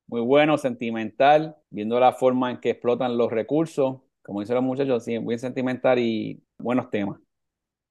Muy 0.07 0.21
bueno, 0.21 0.57
sentimental, 0.57 1.57
viendo 1.69 1.99
la 1.99 2.13
forma 2.13 2.51
en 2.51 2.59
que 2.59 2.71
explotan 2.71 3.17
los 3.17 3.31
recursos, 3.31 4.01
como 4.21 4.41
dicen 4.41 4.55
los 4.55 4.63
muchachos, 4.63 5.03
sí, 5.03 5.17
muy 5.19 5.37
sentimental 5.39 5.99
y 5.99 6.43
buenos 6.57 6.89
temas. 6.89 7.19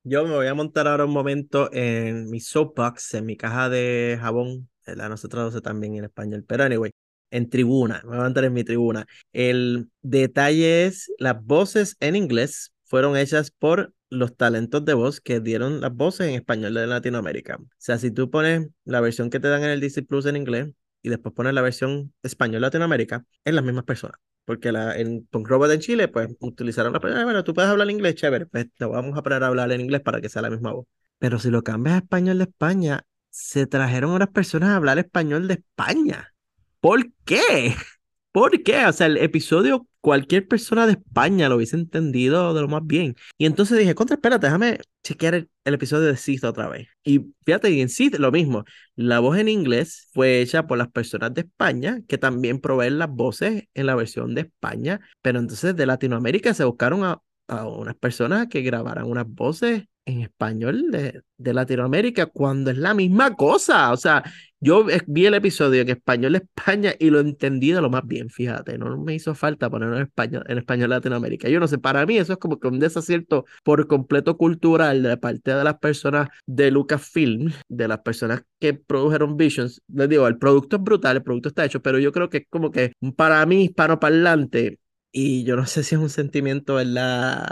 Yo 0.05 0.25
me 0.25 0.35
voy 0.35 0.47
a 0.49 0.55
montar 0.55 0.89
ahora 0.89 1.05
un 1.05 1.13
momento 1.13 1.73
en 1.73 2.29
mi 2.29 2.41
soapbox, 2.41 3.15
en 3.15 3.27
mi 3.27 3.37
caja 3.37 3.69
de 3.69 4.19
jabón. 4.21 4.69
¿verdad? 4.87 5.09
No 5.09 5.17
se 5.17 5.29
traduce 5.29 5.61
también 5.61 5.97
en 5.97 6.05
español, 6.05 6.45
pero 6.47 6.65
anyway, 6.65 6.91
en 7.31 7.49
tribuna, 7.49 8.01
me 8.03 8.11
voy 8.11 8.19
a 8.19 8.23
montar 8.23 8.45
en 8.45 8.53
mi 8.53 8.65
tribuna. 8.65 9.07
El 9.33 9.91
detalle 10.03 10.87
es, 10.87 11.13
las 11.19 11.43
voces 11.45 11.97
en 12.01 12.17
inglés 12.17 12.73
fueron 12.85 13.17
hechas 13.17 13.51
por 13.53 13.95
los 14.11 14.37
talentos 14.37 14.85
de 14.85 14.95
voz 14.95 15.21
que 15.21 15.41
dieron 15.41 15.81
las 15.81 15.95
voces 15.95 16.29
en 16.29 16.35
español 16.35 16.75
de 16.75 16.87
Latinoamérica. 16.87 17.57
O 17.57 17.67
sea, 17.79 17.99
si 17.99 18.11
tú 18.11 18.29
pones 18.31 18.69
la 18.85 19.01
versión 19.01 19.31
que 19.31 19.41
te 19.41 19.49
dan 19.49 19.63
en 19.63 19.71
el 19.71 19.81
Disney 19.81 20.05
Plus 20.05 20.27
en 20.27 20.37
inglés 20.37 20.69
y 21.01 21.09
después 21.11 21.35
pones 21.35 21.55
la 21.55 21.63
versión 21.63 22.13
español 22.23 22.63
Latinoamérica, 22.63 23.25
es 23.45 23.55
las 23.55 23.65
mismas 23.65 23.85
personas. 23.85 24.19
Porque 24.45 24.73
la, 24.73 24.97
en 24.99 25.27
Punk 25.27 25.49
Robot 25.49 25.71
en 25.71 25.81
Chile, 25.81 26.09
pues 26.09 26.29
utilizaron 26.41 26.93
la 26.93 26.99
ah, 27.03 27.25
bueno, 27.25 27.45
tú 27.45 27.55
puedes 27.55 27.71
hablar 27.71 27.89
inglés, 27.91 28.17
chévere, 28.17 28.47
pues 28.47 28.67
te 28.77 28.85
vamos 28.85 29.15
a 29.15 29.21
aprender 29.21 29.45
a 29.45 29.49
hablar 29.49 29.71
en 29.73 29.81
inglés 29.81 30.01
para 30.01 30.21
que 30.21 30.29
sea 30.29 30.43
la 30.43 30.51
misma 30.51 30.73
voz. 30.73 30.87
Pero 31.19 31.39
si 31.39 31.51
lo 31.51 31.63
cambias 31.63 31.95
a 31.95 31.99
español 31.99 32.39
de 32.39 32.45
España, 32.45 33.07
se 33.31 33.67
trajeron 33.67 34.11
unas 34.11 34.29
personas 34.31 34.71
a 34.71 34.77
hablar 34.77 34.99
español 34.99 35.47
de 35.47 35.55
España. 35.55 36.35
¿Por 36.81 37.13
qué? 37.25 37.75
¿Por 38.33 38.63
qué? 38.63 38.87
O 38.87 38.93
sea, 38.93 39.07
el 39.07 39.19
episodio, 39.19 39.87
cualquier 40.01 40.49
persona 40.49 40.87
de 40.87 40.93
España 40.93 41.49
lo 41.49 41.57
hubiese 41.57 41.77
entendido 41.77 42.53
de 42.55 42.61
lo 42.61 42.69
más 42.69 42.85
bien. 42.85 43.15
Y 43.39 43.47
entonces 43.47 43.79
dije, 43.79 43.95
contra, 43.95 44.17
espérate, 44.17 44.47
déjame 44.47 44.81
chequear 45.03 45.35
el, 45.35 45.51
el 45.65 45.75
episodio 45.75 46.07
de 46.09 46.17
Sith 46.17 46.45
otra 46.45 46.69
vez. 46.69 46.89
Y 47.05 47.35
fíjate, 47.45 47.71
y 47.71 47.81
en 47.81 47.89
Sith 47.89 48.17
lo 48.17 48.33
mismo. 48.33 48.65
La 48.95 49.21
voz 49.21 49.39
en 49.39 49.49
inglés 49.49 50.09
fue 50.13 50.41
hecha 50.41 50.67
por 50.67 50.79
las 50.79 50.89
personas 50.91 51.35
de 51.35 51.43
España, 51.43 52.01
que 52.09 52.19
también 52.19 52.61
proveen 52.61 52.99
las 52.99 53.11
voces 53.11 53.65
en 53.75 53.87
la 53.87 53.95
versión 53.95 54.35
de 54.35 54.43
España. 54.43 55.01
Pero 55.23 55.39
entonces 55.39 55.77
de 55.77 55.87
Latinoamérica 55.87 56.55
se 56.55 56.65
buscaron 56.65 57.05
a, 57.05 57.21
a 57.49 57.67
unas 57.69 57.97
personas 57.97 58.49
que 58.49 58.63
grabaran 58.63 59.07
unas 59.07 59.27
voces 59.29 59.85
en 60.05 60.21
español 60.23 60.91
de, 60.91 61.23
de 61.37 61.55
Latinoamérica 61.55 62.27
cuando 62.27 62.71
es 62.71 62.79
la 62.79 62.95
misma 62.95 63.35
cosa. 63.37 63.93
O 63.93 63.97
sea, 63.97 64.23
yo 64.61 64.87
vi 65.09 65.27
el 65.27 65.35
episodio 65.35 65.83
en 65.83 65.89
español 65.89 66.37
España 66.37 66.95
y 66.99 67.11
lo 67.11 67.19
entendí 67.19 67.73
de 67.73 67.81
lo 67.81 67.91
más 67.91 68.07
bien, 68.07 68.31
fíjate, 68.31 68.79
no 68.79 68.97
me 68.97 69.15
hizo 69.15 69.35
falta 69.35 69.69
ponerlo 69.69 69.97
en 69.97 70.05
español, 70.05 70.45
en 70.47 70.59
español 70.59 70.91
Latinoamérica. 70.91 71.49
Yo 71.49 71.59
no 71.59 71.67
sé, 71.67 71.79
para 71.79 72.07
mí 72.07 72.17
eso 72.17 72.35
es 72.35 72.39
como 72.39 72.61
que 72.61 72.69
un 72.69 72.79
desacierto 72.79 73.45
por 73.65 73.89
completo 73.89 74.37
cultural 74.37 75.03
de 75.03 75.17
parte 75.17 75.53
de 75.53 75.65
las 75.65 75.79
personas 75.79 76.29
de 76.47 76.71
Lucasfilm, 76.71 77.53
de 77.69 77.89
las 77.89 77.99
personas 78.03 78.45
que 78.61 78.75
produjeron 78.75 79.37
Visions. 79.37 79.83
Les 79.89 80.09
digo, 80.09 80.29
el 80.29 80.39
producto 80.39 80.77
es 80.77 80.83
brutal, 80.83 81.17
el 81.17 81.23
producto 81.25 81.49
está 81.49 81.65
hecho, 81.65 81.83
pero 81.83 81.99
yo 81.99 82.13
creo 82.13 82.29
que 82.29 82.39
es 82.39 82.47
como 82.49 82.71
que 82.71 82.93
para 83.17 83.45
mí 83.47 83.65
hispanoparlante 83.65 84.79
y 85.11 85.45
yo 85.45 85.57
no 85.57 85.67
sé 85.67 85.83
si 85.83 85.97
es 85.97 86.01
un 86.01 86.09
sentimiento, 86.09 86.77
¿verdad? 86.77 87.49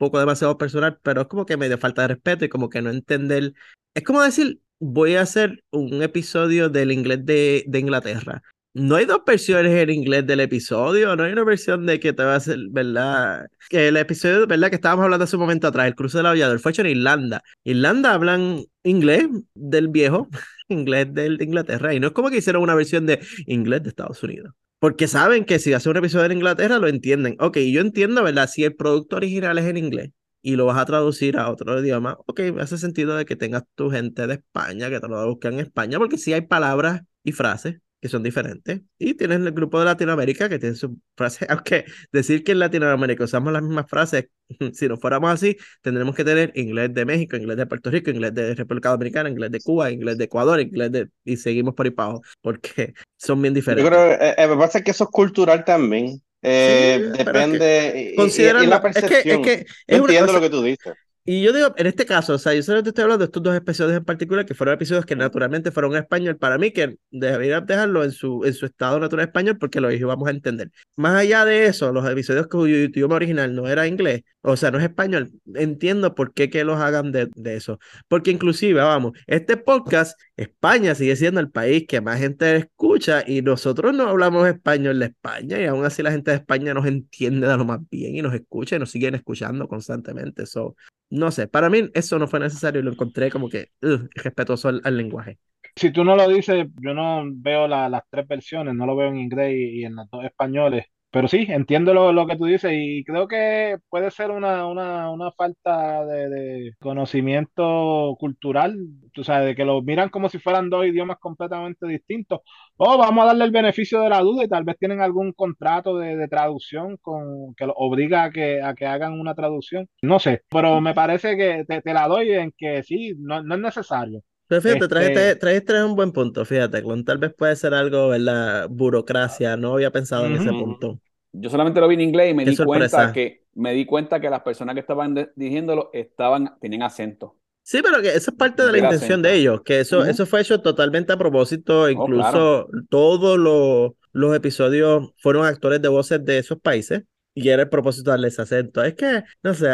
Poco 0.00 0.18
demasiado 0.18 0.58
personal, 0.58 0.98
pero 1.02 1.22
es 1.22 1.28
como 1.28 1.46
que 1.46 1.56
me 1.58 1.68
dio 1.68 1.78
falta 1.78 2.02
de 2.02 2.08
respeto 2.08 2.44
y 2.46 2.48
como 2.48 2.70
que 2.70 2.82
no 2.82 2.90
entender. 2.90 3.54
Es 3.94 4.02
como 4.04 4.22
decir, 4.22 4.60
voy 4.80 5.14
a 5.16 5.22
hacer 5.22 5.62
un 5.70 6.02
episodio 6.02 6.70
del 6.70 6.90
inglés 6.92 7.24
de, 7.26 7.64
de 7.68 7.78
Inglaterra. 7.78 8.42
No 8.72 8.96
hay 8.96 9.04
dos 9.04 9.22
versiones 9.26 9.72
en 9.76 9.90
inglés 9.90 10.26
del 10.26 10.40
episodio, 10.40 11.16
no 11.16 11.24
hay 11.24 11.32
una 11.32 11.44
versión 11.44 11.86
de 11.86 11.98
que 12.00 12.12
te 12.12 12.22
va 12.22 12.34
a 12.34 12.36
hacer, 12.36 12.58
¿verdad? 12.70 13.46
Que 13.68 13.88
el 13.88 13.96
episodio, 13.96 14.46
¿verdad? 14.46 14.70
Que 14.70 14.76
estábamos 14.76 15.04
hablando 15.04 15.24
hace 15.24 15.36
un 15.36 15.42
momento 15.42 15.66
atrás, 15.66 15.88
el 15.88 15.96
cruce 15.96 16.18
del 16.18 16.26
aviador, 16.26 16.60
fue 16.60 16.72
hecho 16.72 16.82
en 16.82 16.88
Irlanda. 16.88 17.42
Irlanda 17.64 18.14
hablan 18.14 18.62
inglés 18.84 19.26
del 19.54 19.88
viejo, 19.88 20.28
inglés 20.68 21.12
de 21.12 21.36
Inglaterra, 21.40 21.94
y 21.94 22.00
no 22.00 22.08
es 22.08 22.12
como 22.12 22.30
que 22.30 22.38
hicieron 22.38 22.62
una 22.62 22.74
versión 22.76 23.06
de 23.06 23.20
inglés 23.46 23.82
de 23.82 23.90
Estados 23.90 24.22
Unidos. 24.22 24.54
Porque 24.80 25.08
saben 25.08 25.44
que 25.44 25.58
si 25.58 25.72
hace 25.74 25.90
un 25.90 25.98
episodio 25.98 26.26
en 26.26 26.32
Inglaterra 26.32 26.78
lo 26.78 26.88
entienden. 26.88 27.36
Ok, 27.38 27.58
yo 27.58 27.80
entiendo, 27.82 28.24
¿verdad? 28.24 28.48
Si 28.48 28.64
el 28.64 28.74
producto 28.74 29.16
original 29.16 29.58
es 29.58 29.66
en 29.66 29.76
inglés 29.76 30.10
y 30.42 30.56
lo 30.56 30.66
vas 30.66 30.78
a 30.78 30.86
traducir 30.86 31.36
a 31.36 31.50
otro 31.50 31.80
idioma, 31.80 32.16
ok, 32.26 32.40
hace 32.60 32.78
sentido 32.78 33.16
de 33.16 33.26
que 33.26 33.36
tengas 33.36 33.64
tu 33.74 33.90
gente 33.90 34.26
de 34.26 34.34
España 34.34 34.90
que 34.90 34.98
te 35.00 35.06
lo 35.08 35.16
va 35.16 35.22
a 35.22 35.26
buscar 35.26 35.52
en 35.52 35.60
España, 35.60 35.98
porque 35.98 36.18
sí 36.18 36.32
hay 36.32 36.42
palabras 36.42 37.02
y 37.22 37.32
frases 37.32 37.76
que 38.00 38.08
son 38.08 38.22
diferentes. 38.22 38.80
Y 38.98 39.14
tienes 39.14 39.40
el 39.40 39.52
grupo 39.52 39.78
de 39.78 39.84
Latinoamérica 39.86 40.48
que 40.48 40.58
tiene 40.58 40.74
sus 40.76 40.90
frases, 41.16 41.48
aunque 41.50 41.84
decir 42.12 42.44
que 42.44 42.52
en 42.52 42.58
Latinoamérica 42.60 43.24
usamos 43.24 43.52
las 43.52 43.62
mismas 43.62 43.86
frases, 43.88 44.26
si 44.74 44.88
no 44.88 44.96
fuéramos 44.96 45.30
así, 45.30 45.56
tendremos 45.82 46.14
que 46.14 46.24
tener 46.24 46.52
inglés 46.54 46.92
de 46.94 47.04
México, 47.04 47.36
inglés 47.36 47.56
de 47.56 47.66
Puerto 47.66 47.90
Rico, 47.90 48.10
inglés 48.10 48.34
de 48.34 48.54
República 48.54 48.90
Dominicana, 48.90 49.28
inglés 49.30 49.50
de 49.50 49.60
Cuba, 49.60 49.90
inglés 49.90 50.18
de 50.18 50.24
Ecuador, 50.24 50.60
inglés 50.60 50.92
de... 50.92 51.08
y 51.24 51.36
seguimos 51.36 51.74
por 51.74 51.86
ahí 51.86 51.92
para 51.92 52.10
abajo, 52.10 52.22
porque 52.40 52.94
son 53.18 53.40
bien 53.42 53.54
Yo 53.76 53.84
diferentes. 53.84 53.84
creo 53.84 54.18
que 54.18 54.34
eh, 54.42 54.48
me 54.48 54.56
pasa 54.56 54.82
que 54.82 54.90
eso 54.90 55.04
es 55.04 55.10
cultural 55.10 55.64
también. 55.64 56.20
Eh, 56.42 57.10
Sí, 57.12 57.22
pero 57.22 57.38
es 57.40 57.46
que 57.48 57.58
depende 57.58 58.14
y- 58.16 58.64
y, 58.64 58.66
la 58.66 58.80
es 58.94 59.04
que, 59.04 59.24
es 59.30 59.38
percepción. 59.38 59.40
que 59.40 59.66
Yo 59.88 59.96
es 59.96 60.00
o 60.00 60.06
entiendo 60.06 60.32
lo 60.32 60.40
que 60.40 60.50
tú 60.50 60.62
dices. 60.62 60.94
Y 61.24 61.42
yo 61.42 61.52
digo, 61.52 61.74
en 61.76 61.86
este 61.86 62.06
caso, 62.06 62.34
o 62.34 62.38
sea, 62.38 62.54
yo 62.54 62.62
solamente 62.62 62.90
estoy 62.90 63.02
hablando 63.02 63.24
de 63.24 63.26
estos 63.26 63.42
dos 63.42 63.54
episodios 63.54 63.96
en 63.98 64.04
particular, 64.04 64.46
que 64.46 64.54
fueron 64.54 64.74
episodios 64.74 65.04
que 65.04 65.16
naturalmente 65.16 65.70
fueron 65.70 65.92
en 65.92 65.98
español, 65.98 66.36
para 66.38 66.58
mí 66.58 66.70
que 66.72 66.96
debería 67.10 67.60
dejarlo 67.60 68.04
en 68.04 68.12
su, 68.12 68.44
en 68.44 68.54
su 68.54 68.66
estado 68.66 68.98
natural 68.98 69.26
español 69.26 69.58
porque 69.58 69.80
lo 69.80 69.92
íbamos 69.92 70.26
a 70.28 70.30
entender. 70.30 70.70
Más 70.96 71.14
allá 71.16 71.44
de 71.44 71.66
eso, 71.66 71.92
los 71.92 72.08
episodios 72.08 72.46
cuyo 72.46 72.76
idioma 72.76 73.16
original 73.16 73.54
no 73.54 73.68
era 73.68 73.86
inglés, 73.86 74.22
o 74.42 74.56
sea, 74.56 74.70
no 74.70 74.78
es 74.78 74.84
español, 74.84 75.30
entiendo 75.54 76.14
por 76.14 76.32
qué 76.32 76.48
que 76.48 76.64
los 76.64 76.80
hagan 76.80 77.12
de, 77.12 77.28
de 77.34 77.56
eso. 77.56 77.78
Porque 78.08 78.30
inclusive, 78.30 78.80
vamos, 78.80 79.12
este 79.26 79.56
podcast, 79.56 80.18
España 80.36 80.94
sigue 80.94 81.16
siendo 81.16 81.40
el 81.40 81.50
país 81.50 81.84
que 81.86 82.00
más 82.00 82.18
gente 82.18 82.56
escucha 82.56 83.22
y 83.26 83.42
nosotros 83.42 83.94
no 83.94 84.08
hablamos 84.08 84.48
español 84.48 84.98
de 84.98 85.06
España 85.06 85.60
y 85.60 85.66
aún 85.66 85.84
así 85.84 86.02
la 86.02 86.12
gente 86.12 86.30
de 86.30 86.38
España 86.38 86.72
nos 86.72 86.86
entiende 86.86 87.46
de 87.46 87.56
lo 87.56 87.64
más 87.64 87.80
bien 87.90 88.16
y 88.16 88.22
nos 88.22 88.34
escucha 88.34 88.76
y 88.76 88.78
nos 88.78 88.90
siguen 88.90 89.14
escuchando 89.14 89.68
constantemente. 89.68 90.46
So, 90.46 90.76
no 91.10 91.30
sé, 91.30 91.48
para 91.48 91.70
mí 91.70 91.90
eso 91.94 92.18
no 92.18 92.28
fue 92.28 92.40
necesario 92.40 92.80
y 92.80 92.84
lo 92.84 92.92
encontré 92.92 93.30
como 93.30 93.48
que 93.48 93.70
uh, 93.82 93.98
respetuoso 94.14 94.68
al, 94.68 94.96
lenguaje. 94.96 95.38
Si 95.76 95.90
tú 95.92 96.04
no 96.04 96.16
lo 96.16 96.28
dices, 96.28 96.66
yo 96.80 96.94
no 96.94 97.22
veo 97.26 97.66
la- 97.68 97.88
las 97.88 98.02
tres 98.10 98.26
versiones, 98.28 98.74
no 98.74 98.86
lo 98.86 98.96
veo 98.96 99.08
en 99.08 99.16
inglés 99.18 99.52
y, 99.56 99.80
y 99.80 99.84
en 99.84 99.96
los 99.96 100.08
dos 100.10 100.24
españoles. 100.24 100.86
Pero 101.10 101.28
sí, 101.28 101.46
entiendo 101.48 101.92
lo, 101.92 102.12
lo, 102.12 102.26
que 102.26 102.36
tú 102.36 102.44
dices 102.44 102.72
y 102.74 103.04
creo 103.04 103.26
que 103.26 103.78
puede 103.88 104.10
ser 104.10 104.30
una, 104.30 104.66
una, 104.66 105.10
una 105.10 105.32
falta 105.32 106.04
de, 106.06 106.28
de, 106.28 106.72
conocimiento 106.80 108.16
cultural, 108.18 108.76
tú 109.12 109.24
sabes, 109.24 109.48
de 109.48 109.56
que 109.56 109.64
lo 109.64 109.82
miran 109.82 110.08
como 110.08 110.28
si 110.28 110.38
fueran 110.38 110.70
dos 110.70 110.86
idiomas 110.86 111.18
completamente 111.18 111.86
distintos. 111.86 112.40
O 112.76 112.96
vamos 112.96 113.24
a 113.24 113.26
darle 113.28 113.44
el 113.44 113.50
beneficio 113.50 114.00
de 114.00 114.08
la 114.10 114.20
duda 114.20 114.44
y 114.44 114.48
tal 114.48 114.64
vez 114.64 114.76
tienen 114.78 115.00
algún 115.00 115.32
contrato 115.32 115.98
de, 115.98 116.16
de 116.16 116.28
traducción 116.28 116.96
con, 116.98 117.54
que 117.56 117.66
los 117.66 117.74
obliga 117.76 118.24
a 118.24 118.30
que, 118.30 118.62
a 118.62 118.74
que 118.74 118.86
hagan 118.86 119.18
una 119.18 119.34
traducción. 119.34 119.88
No 120.02 120.18
sé, 120.18 120.42
pero 120.48 120.80
me 120.80 120.94
parece 120.94 121.36
que 121.36 121.64
te, 121.66 121.82
te 121.82 121.92
la 121.94 122.06
doy 122.08 122.30
en 122.32 122.52
que 122.56 122.82
sí, 122.82 123.14
no, 123.18 123.42
no 123.42 123.56
es 123.56 123.60
necesario. 123.60 124.22
Pero 124.50 124.62
fíjate, 124.62 124.88
trajiste, 124.88 125.36
trajiste 125.36 125.84
un 125.84 125.94
buen 125.94 126.10
punto, 126.10 126.44
fíjate, 126.44 126.82
Clon, 126.82 127.04
tal 127.04 127.18
vez 127.18 127.32
puede 127.32 127.54
ser 127.54 127.72
algo, 127.72 128.08
¿verdad? 128.08 128.66
Burocracia, 128.68 129.56
no 129.56 129.74
había 129.74 129.92
pensado 129.92 130.26
en 130.26 130.34
ese 130.34 130.50
punto. 130.50 130.98
Yo 131.32 131.48
solamente 131.48 131.80
lo 131.80 131.86
vi 131.86 131.94
en 131.94 132.00
inglés 132.00 132.32
y 132.32 132.34
me 132.34 132.44
di 132.44 132.56
cuenta 132.56 133.12
que 133.12 133.44
me 133.54 133.72
di 133.74 133.86
cuenta 133.86 134.18
que 134.20 134.28
las 134.28 134.40
personas 134.40 134.74
que 134.74 134.80
estaban 134.80 135.14
dirigiéndolo 135.36 135.90
estaban, 135.92 136.58
tenían 136.60 136.82
acento. 136.82 137.36
Sí, 137.62 137.78
pero 137.80 138.02
que 138.02 138.08
eso 138.08 138.32
es 138.32 138.36
parte 138.36 138.66
de 138.66 138.72
la 138.72 138.78
intención 138.78 139.22
de 139.22 139.36
ellos, 139.36 139.62
que 139.64 139.78
eso, 139.78 140.04
eso 140.04 140.26
fue 140.26 140.40
hecho 140.40 140.60
totalmente 140.60 141.12
a 141.12 141.16
propósito, 141.16 141.88
incluso 141.88 142.66
todos 142.88 143.38
los, 143.38 143.92
los 144.10 144.34
episodios 144.34 145.12
fueron 145.18 145.46
actores 145.46 145.80
de 145.80 145.86
voces 145.86 146.24
de 146.24 146.38
esos 146.38 146.58
países 146.60 147.04
y 147.34 147.48
era 147.48 147.62
el 147.62 147.68
propósito 147.68 148.10
darle 148.10 148.28
ese 148.28 148.42
acento. 148.42 148.82
Es 148.82 148.94
que, 148.94 149.24
no 149.42 149.54
sé, 149.54 149.68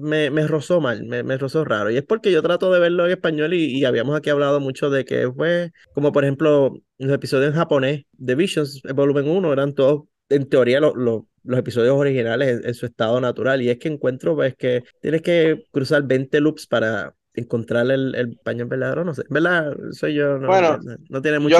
me, 0.00 0.30
me 0.30 0.46
rozó 0.46 0.80
mal, 0.80 1.04
me, 1.04 1.22
me 1.22 1.38
rozó 1.38 1.64
raro. 1.64 1.90
Y 1.90 1.96
es 1.96 2.04
porque 2.04 2.32
yo 2.32 2.42
trato 2.42 2.72
de 2.72 2.80
verlo 2.80 3.06
en 3.06 3.12
español 3.12 3.54
y, 3.54 3.78
y 3.78 3.84
habíamos 3.84 4.16
aquí 4.16 4.30
hablado 4.30 4.60
mucho 4.60 4.90
de 4.90 5.04
que 5.04 5.30
fue, 5.32 5.72
como 5.94 6.12
por 6.12 6.24
ejemplo, 6.24 6.74
los 6.98 7.12
episodios 7.12 7.50
en 7.50 7.58
japonés 7.58 8.04
de 8.12 8.34
Visions, 8.34 8.80
el 8.84 8.94
volumen 8.94 9.28
1, 9.28 9.52
eran 9.52 9.74
todos, 9.74 10.04
en 10.28 10.48
teoría, 10.48 10.80
los 10.80 10.94
los 11.44 11.58
episodios 11.58 11.96
originales 11.96 12.64
en, 12.64 12.74
su 12.74 12.86
estado 12.86 13.20
natural. 13.20 13.62
Y 13.62 13.70
es 13.70 13.78
que 13.78 13.88
encuentro, 13.88 14.34
pues, 14.34 14.54
que 14.56 14.84
tienes 15.00 15.22
que 15.22 15.64
cruzar 15.70 16.02
20 16.04 16.40
loops 16.40 16.66
para 16.66 17.14
encontrar 17.34 17.90
el, 17.90 18.14
el 18.14 18.32
español 18.32 18.68
verdadero, 18.68 19.04
no 19.04 19.14
sé. 19.14 19.24
¿Verdad? 19.28 19.74
Soy 19.92 20.14
yo, 20.14 20.38
no, 20.38 20.48
bueno, 20.48 20.78
no, 20.78 20.96
no 21.08 21.22
tiene 21.22 21.38
mucho 21.38 21.58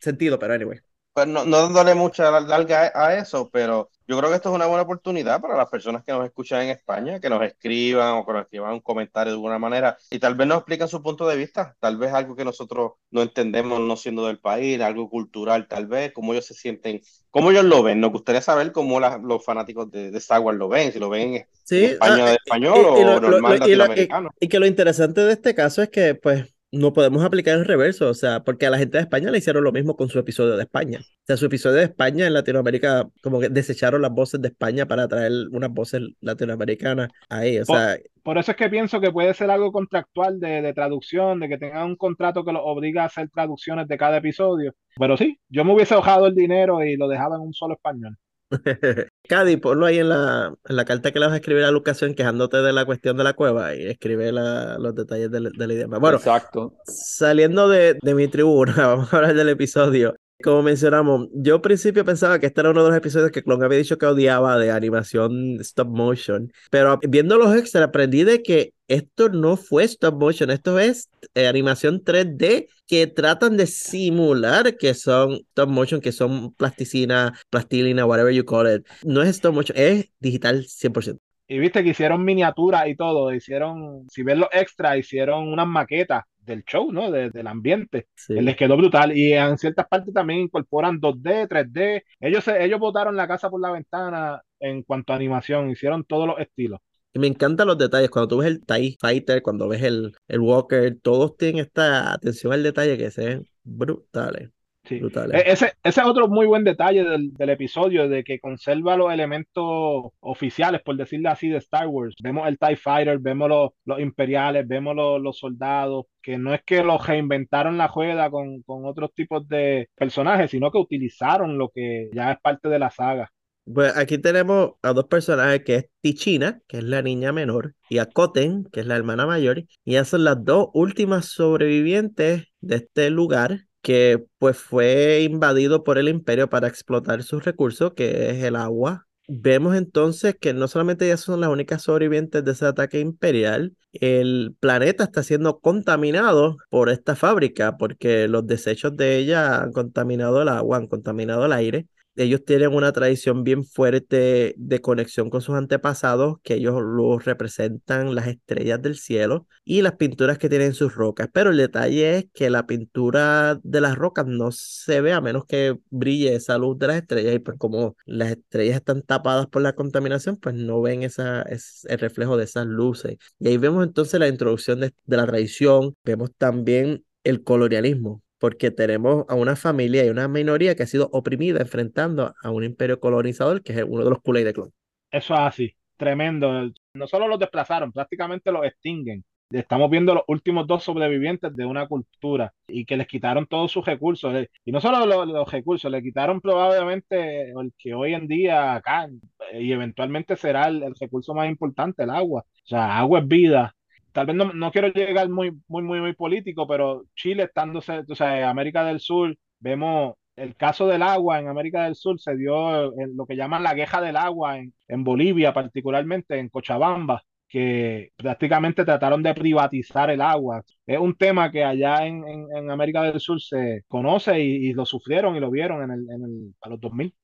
sentido, 0.00 0.38
pero 0.38 0.54
anyway. 0.54 0.78
Pues 1.12 1.26
no, 1.26 1.44
no 1.44 1.62
dándole 1.62 1.94
mucha 1.94 2.30
larga 2.40 2.92
a 2.94 3.16
eso, 3.16 3.50
pero 3.52 3.90
yo 4.08 4.16
creo 4.18 4.30
que 4.30 4.36
esto 4.36 4.48
es 4.48 4.54
una 4.54 4.66
buena 4.66 4.84
oportunidad 4.84 5.38
para 5.38 5.54
las 5.54 5.68
personas 5.68 6.02
que 6.02 6.12
nos 6.12 6.24
escuchan 6.24 6.62
en 6.62 6.70
España, 6.70 7.20
que 7.20 7.28
nos 7.28 7.42
escriban 7.42 8.14
o 8.14 8.24
que 8.24 8.32
nos 8.32 8.42
escriban 8.42 8.72
un 8.72 8.80
comentario 8.80 9.32
de 9.32 9.36
alguna 9.36 9.58
manera 9.58 9.98
y 10.10 10.18
tal 10.18 10.34
vez 10.34 10.48
nos 10.48 10.58
expliquen 10.58 10.88
su 10.88 11.02
punto 11.02 11.28
de 11.28 11.36
vista, 11.36 11.76
tal 11.78 11.98
vez 11.98 12.14
algo 12.14 12.34
que 12.34 12.44
nosotros 12.44 12.92
no 13.10 13.20
entendemos 13.20 13.80
no 13.80 13.96
siendo 13.96 14.26
del 14.26 14.38
país, 14.38 14.80
algo 14.80 15.10
cultural 15.10 15.68
tal 15.68 15.86
vez, 15.86 16.12
cómo 16.12 16.32
ellos 16.32 16.46
se 16.46 16.54
sienten, 16.54 17.02
cómo 17.30 17.50
ellos 17.50 17.66
lo 17.66 17.82
ven. 17.82 18.00
Nos 18.00 18.10
gustaría 18.10 18.40
saber 18.40 18.72
cómo 18.72 18.98
la, 18.98 19.18
los 19.18 19.44
fanáticos 19.44 19.90
de, 19.90 20.10
de, 20.10 20.18
Star 20.18 20.40
Wars 20.40 20.58
lo 20.58 20.70
ven, 20.70 20.90
si 20.90 20.98
lo 20.98 21.10
ven 21.10 21.34
en 21.34 21.46
sí, 21.64 21.84
España 21.84 22.24
ah, 22.24 22.30
de 22.30 22.34
español 22.36 22.78
y, 22.78 23.00
y, 23.00 23.04
o 23.04 23.04
lo, 23.04 23.20
normal 23.20 23.58
lo, 23.58 23.68
y, 23.68 23.74
latinoamericano. 23.74 24.30
y 24.40 24.48
que 24.48 24.58
lo 24.58 24.66
interesante 24.66 25.20
de 25.20 25.34
este 25.34 25.54
caso 25.54 25.82
es 25.82 25.90
que, 25.90 26.14
pues, 26.14 26.46
no 26.70 26.92
podemos 26.92 27.24
aplicar 27.24 27.58
el 27.58 27.64
reverso, 27.64 28.08
o 28.08 28.14
sea, 28.14 28.44
porque 28.44 28.66
a 28.66 28.70
la 28.70 28.78
gente 28.78 28.98
de 28.98 29.02
España 29.02 29.30
le 29.30 29.38
hicieron 29.38 29.64
lo 29.64 29.72
mismo 29.72 29.96
con 29.96 30.08
su 30.08 30.18
episodio 30.18 30.56
de 30.56 30.64
España. 30.64 30.98
O 31.00 31.26
sea, 31.26 31.36
su 31.36 31.46
episodio 31.46 31.76
de 31.76 31.84
España 31.84 32.26
en 32.26 32.34
Latinoamérica, 32.34 33.08
como 33.22 33.40
que 33.40 33.48
desecharon 33.48 34.02
las 34.02 34.12
voces 34.12 34.40
de 34.42 34.48
España 34.48 34.86
para 34.86 35.08
traer 35.08 35.32
unas 35.50 35.70
voces 35.70 36.02
latinoamericanas 36.20 37.08
ahí, 37.28 37.58
o 37.58 37.64
sea. 37.64 37.96
Por, 37.96 38.22
por 38.22 38.38
eso 38.38 38.50
es 38.50 38.56
que 38.58 38.68
pienso 38.68 39.00
que 39.00 39.10
puede 39.10 39.32
ser 39.32 39.50
algo 39.50 39.72
contractual 39.72 40.38
de, 40.40 40.60
de, 40.60 40.74
traducción, 40.74 41.40
de 41.40 41.48
que 41.48 41.58
tengan 41.58 41.86
un 41.86 41.96
contrato 41.96 42.44
que 42.44 42.52
los 42.52 42.62
obliga 42.64 43.02
a 43.02 43.06
hacer 43.06 43.30
traducciones 43.30 43.88
de 43.88 43.96
cada 43.96 44.18
episodio. 44.18 44.74
Pero 44.96 45.16
sí, 45.16 45.40
yo 45.48 45.64
me 45.64 45.72
hubiese 45.72 45.94
ahorrado 45.94 46.26
el 46.26 46.34
dinero 46.34 46.84
y 46.84 46.96
lo 46.96 47.08
dejaba 47.08 47.36
en 47.36 47.42
un 47.42 47.54
solo 47.54 47.74
español. 47.74 48.18
Cady, 49.28 49.58
ponlo 49.58 49.86
ahí 49.86 49.98
en 49.98 50.08
la, 50.08 50.54
en 50.68 50.76
la 50.76 50.84
carta 50.84 51.12
que 51.12 51.18
le 51.18 51.26
vas 51.26 51.34
a 51.34 51.36
escribir 51.36 51.64
a 51.64 51.70
Lucación 51.70 52.14
quejándote 52.14 52.58
de 52.58 52.72
la 52.72 52.84
cuestión 52.84 53.16
de 53.16 53.24
la 53.24 53.34
cueva 53.34 53.74
y 53.74 53.86
escribe 53.86 54.32
la, 54.32 54.78
los 54.78 54.94
detalles 54.94 55.30
del, 55.30 55.52
del, 55.52 55.72
idioma. 55.72 55.98
Bueno, 55.98 56.16
Exacto. 56.16 56.74
saliendo 56.84 57.68
de, 57.68 57.98
de 58.00 58.14
mi 58.14 58.28
tribuna, 58.28 58.74
vamos 58.86 59.12
a 59.12 59.16
hablar 59.16 59.34
del 59.34 59.50
episodio. 59.50 60.14
Como 60.40 60.62
mencionamos, 60.62 61.26
yo 61.32 61.56
al 61.56 61.60
principio 61.60 62.04
pensaba 62.04 62.38
que 62.38 62.46
este 62.46 62.60
era 62.60 62.70
uno 62.70 62.84
de 62.84 62.90
los 62.90 62.98
episodios 62.98 63.32
que 63.32 63.42
Clon 63.42 63.60
había 63.64 63.78
dicho 63.78 63.98
que 63.98 64.06
odiaba 64.06 64.56
de 64.56 64.70
animación 64.70 65.58
stop 65.60 65.88
motion, 65.88 66.52
pero 66.70 67.00
viendo 67.08 67.36
los 67.38 67.56
extras 67.56 67.82
aprendí 67.88 68.22
de 68.22 68.40
que 68.40 68.72
esto 68.86 69.30
no 69.30 69.56
fue 69.56 69.82
stop 69.82 70.14
motion, 70.14 70.50
esto 70.50 70.78
es 70.78 71.10
eh, 71.34 71.48
animación 71.48 72.04
3D 72.04 72.68
que 72.86 73.08
tratan 73.08 73.56
de 73.56 73.66
simular 73.66 74.76
que 74.76 74.94
son 74.94 75.40
stop 75.50 75.70
motion, 75.70 76.00
que 76.00 76.12
son 76.12 76.54
plasticina, 76.54 77.36
plastilina, 77.50 78.06
whatever 78.06 78.32
you 78.32 78.44
call 78.44 78.72
it. 78.72 78.86
No 79.04 79.22
es 79.22 79.30
stop 79.30 79.54
motion, 79.54 79.76
es 79.76 80.08
digital 80.20 80.64
100%. 80.64 81.18
Y 81.48 81.58
viste 81.58 81.82
que 81.82 81.90
hicieron 81.90 82.24
miniaturas 82.24 82.86
y 82.86 82.94
todo, 82.94 83.34
hicieron, 83.34 84.06
si 84.08 84.22
ves 84.22 84.38
los 84.38 84.50
extras, 84.52 84.98
hicieron 84.98 85.48
unas 85.48 85.66
maquetas 85.66 86.24
del 86.48 86.64
show, 86.64 86.90
¿no? 86.92 87.10
De, 87.10 87.30
del 87.30 87.46
ambiente. 87.46 88.08
Sí. 88.16 88.34
Les 88.34 88.56
quedó 88.56 88.76
brutal. 88.76 89.16
Y 89.16 89.32
en 89.32 89.56
ciertas 89.58 89.86
partes 89.86 90.12
también 90.12 90.40
incorporan 90.40 91.00
2D, 91.00 91.48
3D. 91.48 92.02
Ellos, 92.20 92.48
ellos 92.48 92.80
botaron 92.80 93.16
la 93.16 93.28
casa 93.28 93.48
por 93.48 93.60
la 93.60 93.70
ventana 93.70 94.42
en 94.60 94.82
cuanto 94.82 95.12
a 95.12 95.16
animación, 95.16 95.70
hicieron 95.70 96.04
todos 96.04 96.26
los 96.26 96.38
estilos. 96.40 96.80
Y 97.12 97.18
me 97.18 97.26
encantan 97.26 97.68
los 97.68 97.78
detalles. 97.78 98.10
Cuando 98.10 98.28
tú 98.28 98.38
ves 98.38 98.48
el 98.48 98.64
TIE 98.64 98.96
Fighter, 99.00 99.42
cuando 99.42 99.68
ves 99.68 99.82
el, 99.82 100.14
el 100.26 100.40
Walker, 100.40 100.98
todos 101.00 101.36
tienen 101.36 101.64
esta 101.64 102.12
atención 102.12 102.52
al 102.52 102.62
detalle 102.62 102.98
que 102.98 103.10
se 103.10 103.24
ven 103.24 103.48
brutales. 103.62 104.50
Sí. 104.88 105.00
Brutales. 105.00 105.42
Ese, 105.44 105.72
ese 105.82 106.00
es 106.00 106.06
otro 106.06 106.28
muy 106.28 106.46
buen 106.46 106.64
detalle 106.64 107.04
del, 107.04 107.34
del, 107.34 107.50
episodio, 107.50 108.08
de 108.08 108.24
que 108.24 108.40
conserva 108.40 108.96
los 108.96 109.12
elementos 109.12 110.12
oficiales, 110.20 110.80
por 110.82 110.96
decirlo 110.96 111.30
así, 111.30 111.48
de 111.48 111.58
Star 111.58 111.88
Wars. 111.88 112.14
Vemos 112.22 112.48
el 112.48 112.58
TIE 112.58 112.76
Fighter, 112.76 113.18
vemos 113.18 113.50
los, 113.50 113.70
los 113.84 114.00
imperiales, 114.00 114.66
vemos 114.66 114.96
los, 114.96 115.20
los, 115.20 115.38
soldados, 115.38 116.06
que 116.22 116.38
no 116.38 116.54
es 116.54 116.62
que 116.64 116.82
los 116.82 117.06
reinventaron 117.06 117.76
la 117.76 117.88
juega 117.88 118.30
con, 118.30 118.62
con 118.62 118.86
otros 118.86 119.12
tipos 119.12 119.46
de 119.46 119.88
personajes, 119.94 120.50
sino 120.50 120.70
que 120.70 120.78
utilizaron 120.78 121.58
lo 121.58 121.68
que 121.68 122.08
ya 122.14 122.32
es 122.32 122.40
parte 122.40 122.70
de 122.70 122.78
la 122.78 122.90
saga. 122.90 123.30
Pues 123.72 123.94
aquí 123.98 124.16
tenemos 124.16 124.72
a 124.80 124.94
dos 124.94 125.04
personajes 125.08 125.62
que 125.62 125.74
es 125.74 125.86
Tichina, 126.00 126.62
que 126.66 126.78
es 126.78 126.84
la 126.84 127.02
niña 127.02 127.32
menor, 127.32 127.74
y 127.90 127.98
a 127.98 128.06
Koten, 128.06 128.64
que 128.72 128.80
es 128.80 128.86
la 128.86 128.96
hermana 128.96 129.26
mayor, 129.26 129.64
y 129.84 129.96
esas 129.96 130.08
son 130.08 130.24
las 130.24 130.42
dos 130.42 130.68
últimas 130.72 131.26
sobrevivientes 131.26 132.46
de 132.60 132.76
este 132.76 133.10
lugar 133.10 133.67
que 133.88 134.22
pues 134.36 134.58
fue 134.58 135.22
invadido 135.22 135.82
por 135.82 135.96
el 135.96 136.10
imperio 136.10 136.50
para 136.50 136.68
explotar 136.68 137.22
sus 137.22 137.42
recursos, 137.42 137.94
que 137.94 138.28
es 138.28 138.44
el 138.44 138.54
agua. 138.54 139.06
Vemos 139.28 139.74
entonces 139.76 140.36
que 140.38 140.52
no 140.52 140.68
solamente 140.68 141.06
ellas 141.06 141.20
son 141.20 141.40
las 141.40 141.48
únicas 141.48 141.84
sobrevivientes 141.84 142.44
de 142.44 142.52
ese 142.52 142.66
ataque 142.66 143.00
imperial, 143.00 143.74
el 143.94 144.54
planeta 144.60 145.04
está 145.04 145.22
siendo 145.22 145.60
contaminado 145.60 146.58
por 146.68 146.90
esta 146.90 147.16
fábrica 147.16 147.78
porque 147.78 148.28
los 148.28 148.46
desechos 148.46 148.94
de 148.94 149.16
ella 149.16 149.62
han 149.62 149.72
contaminado 149.72 150.42
el 150.42 150.48
agua, 150.48 150.76
han 150.76 150.86
contaminado 150.86 151.46
el 151.46 151.52
aire 151.54 151.86
ellos 152.18 152.44
tienen 152.44 152.74
una 152.74 152.92
tradición 152.92 153.44
bien 153.44 153.64
fuerte 153.64 154.54
de 154.56 154.80
conexión 154.80 155.30
con 155.30 155.40
sus 155.40 155.54
antepasados, 155.54 156.38
que 156.42 156.54
ellos 156.54 156.80
los 156.82 157.24
representan 157.24 158.14
las 158.14 158.26
estrellas 158.26 158.82
del 158.82 158.96
cielo 158.96 159.46
y 159.64 159.82
las 159.82 159.94
pinturas 159.96 160.38
que 160.38 160.48
tienen 160.48 160.74
sus 160.74 160.94
rocas. 160.94 161.28
Pero 161.32 161.50
el 161.50 161.56
detalle 161.56 162.16
es 162.18 162.26
que 162.34 162.50
la 162.50 162.66
pintura 162.66 163.60
de 163.62 163.80
las 163.80 163.96
rocas 163.96 164.26
no 164.26 164.50
se 164.52 165.00
ve 165.00 165.12
a 165.12 165.20
menos 165.20 165.44
que 165.46 165.78
brille 165.90 166.34
esa 166.34 166.58
luz 166.58 166.78
de 166.78 166.88
las 166.88 166.96
estrellas. 166.96 167.34
Y 167.34 167.38
pues 167.38 167.56
como 167.58 167.96
las 168.04 168.32
estrellas 168.32 168.76
están 168.76 169.02
tapadas 169.02 169.46
por 169.46 169.62
la 169.62 169.74
contaminación, 169.74 170.36
pues 170.36 170.54
no 170.54 170.82
ven 170.82 171.02
esa, 171.04 171.42
es, 171.42 171.86
el 171.88 171.98
reflejo 171.98 172.36
de 172.36 172.44
esas 172.44 172.66
luces. 172.66 173.16
Y 173.38 173.48
ahí 173.48 173.56
vemos 173.58 173.84
entonces 173.84 174.18
la 174.18 174.28
introducción 174.28 174.80
de, 174.80 174.92
de 175.06 175.16
la 175.16 175.26
tradición, 175.26 175.96
vemos 176.04 176.30
también 176.36 177.04
el 177.24 177.44
colonialismo, 177.44 178.22
porque 178.38 178.70
tenemos 178.70 179.24
a 179.28 179.34
una 179.34 179.56
familia 179.56 180.04
y 180.04 180.10
una 180.10 180.28
minoría 180.28 180.74
que 180.74 180.84
ha 180.84 180.86
sido 180.86 181.08
oprimida 181.12 181.60
enfrentando 181.60 182.34
a 182.42 182.50
un 182.50 182.64
imperio 182.64 183.00
colonizador 183.00 183.62
que 183.62 183.72
es 183.72 183.84
uno 183.86 184.04
de 184.04 184.10
los 184.10 184.22
Kool-Aid 184.22 184.44
de 184.44 184.52
Clon. 184.52 184.72
Eso 185.10 185.34
es 185.34 185.40
así, 185.40 185.76
tremendo. 185.96 186.70
No 186.94 187.06
solo 187.06 187.28
los 187.28 187.38
desplazaron, 187.38 187.92
prácticamente 187.92 188.52
los 188.52 188.64
extinguen. 188.64 189.24
Estamos 189.50 189.90
viendo 189.90 190.14
los 190.14 190.24
últimos 190.28 190.66
dos 190.66 190.84
sobrevivientes 190.84 191.56
de 191.56 191.64
una 191.64 191.88
cultura 191.88 192.52
y 192.66 192.84
que 192.84 192.98
les 192.98 193.06
quitaron 193.06 193.46
todos 193.46 193.72
sus 193.72 193.84
recursos. 193.86 194.46
Y 194.62 194.72
no 194.72 194.80
solo 194.82 195.06
los, 195.06 195.50
recursos, 195.50 195.90
le 195.90 196.02
quitaron 196.02 196.42
probablemente 196.42 197.52
el 197.52 197.72
que 197.78 197.94
hoy 197.94 198.12
en 198.12 198.28
día 198.28 198.74
acá 198.74 199.08
y 199.54 199.72
eventualmente 199.72 200.36
será 200.36 200.68
el, 200.68 200.82
el 200.82 200.94
recurso 200.94 201.32
más 201.34 201.48
importante, 201.48 202.02
el 202.02 202.10
agua. 202.10 202.42
O 202.42 202.66
sea, 202.66 202.98
agua 202.98 203.20
es 203.20 203.28
vida 203.28 203.74
tal 204.18 204.26
vez 204.26 204.34
no, 204.34 204.52
no, 204.52 204.72
quiero 204.72 204.88
llegar 204.88 205.28
muy, 205.28 205.52
muy, 205.68 205.84
muy, 205.84 206.00
muy 206.00 206.12
político, 206.12 206.66
pero 206.66 207.04
Chile 207.14 207.44
estándose, 207.44 208.02
o 208.08 208.14
sea, 208.16 208.50
América 208.50 208.84
del 208.84 208.98
Sur, 208.98 209.36
vemos 209.60 210.14
el 210.34 210.56
caso 210.56 210.88
del 210.88 211.02
agua 211.02 211.38
en 211.38 211.46
América 211.46 211.84
del 211.84 211.94
Sur 211.94 212.18
se 212.20 212.36
dio 212.36 212.92
lo 213.14 213.26
que 213.26 213.36
llaman 213.36 213.62
la 213.62 213.76
queja 213.76 214.00
del 214.00 214.16
agua 214.16 214.58
en, 214.58 214.74
en 214.88 215.04
Bolivia, 215.04 215.52
particularmente 215.52 216.36
en 216.36 216.48
Cochabamba, 216.48 217.22
que 217.48 218.10
prácticamente 218.16 218.84
trataron 218.84 219.22
de 219.22 219.34
privatizar 219.34 220.10
el 220.10 220.20
agua. 220.20 220.64
Es 220.84 220.98
un 220.98 221.14
tema 221.16 221.52
que 221.52 221.62
allá 221.62 222.04
en, 222.04 222.24
en, 222.26 222.70
América 222.72 223.02
del 223.02 223.20
Sur 223.20 223.40
se 223.40 223.84
conoce 223.86 224.40
y, 224.40 224.72
lo 224.72 224.84
sufrieron 224.84 225.36
y 225.36 225.40
lo 225.40 225.48
vieron 225.48 225.84
en 225.84 225.90
el, 225.92 226.00
el, 226.10 226.54
a 226.60 226.70
los 226.70 226.80
2000. 226.80 227.14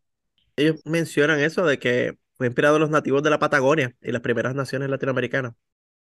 ellos 0.56 0.80
mencionan 0.84 1.40
eso 1.40 1.66
de 1.66 1.80
que 1.80 2.12
fue 2.36 2.46
inspirado 2.46 2.78
los 2.78 2.90
nativos 2.90 3.24
de 3.24 3.30
la 3.30 3.40
Patagonia 3.40 3.96
y 4.00 4.12
las 4.12 4.22
primeras 4.22 4.54
naciones 4.54 4.88
latinoamericanas. 4.88 5.54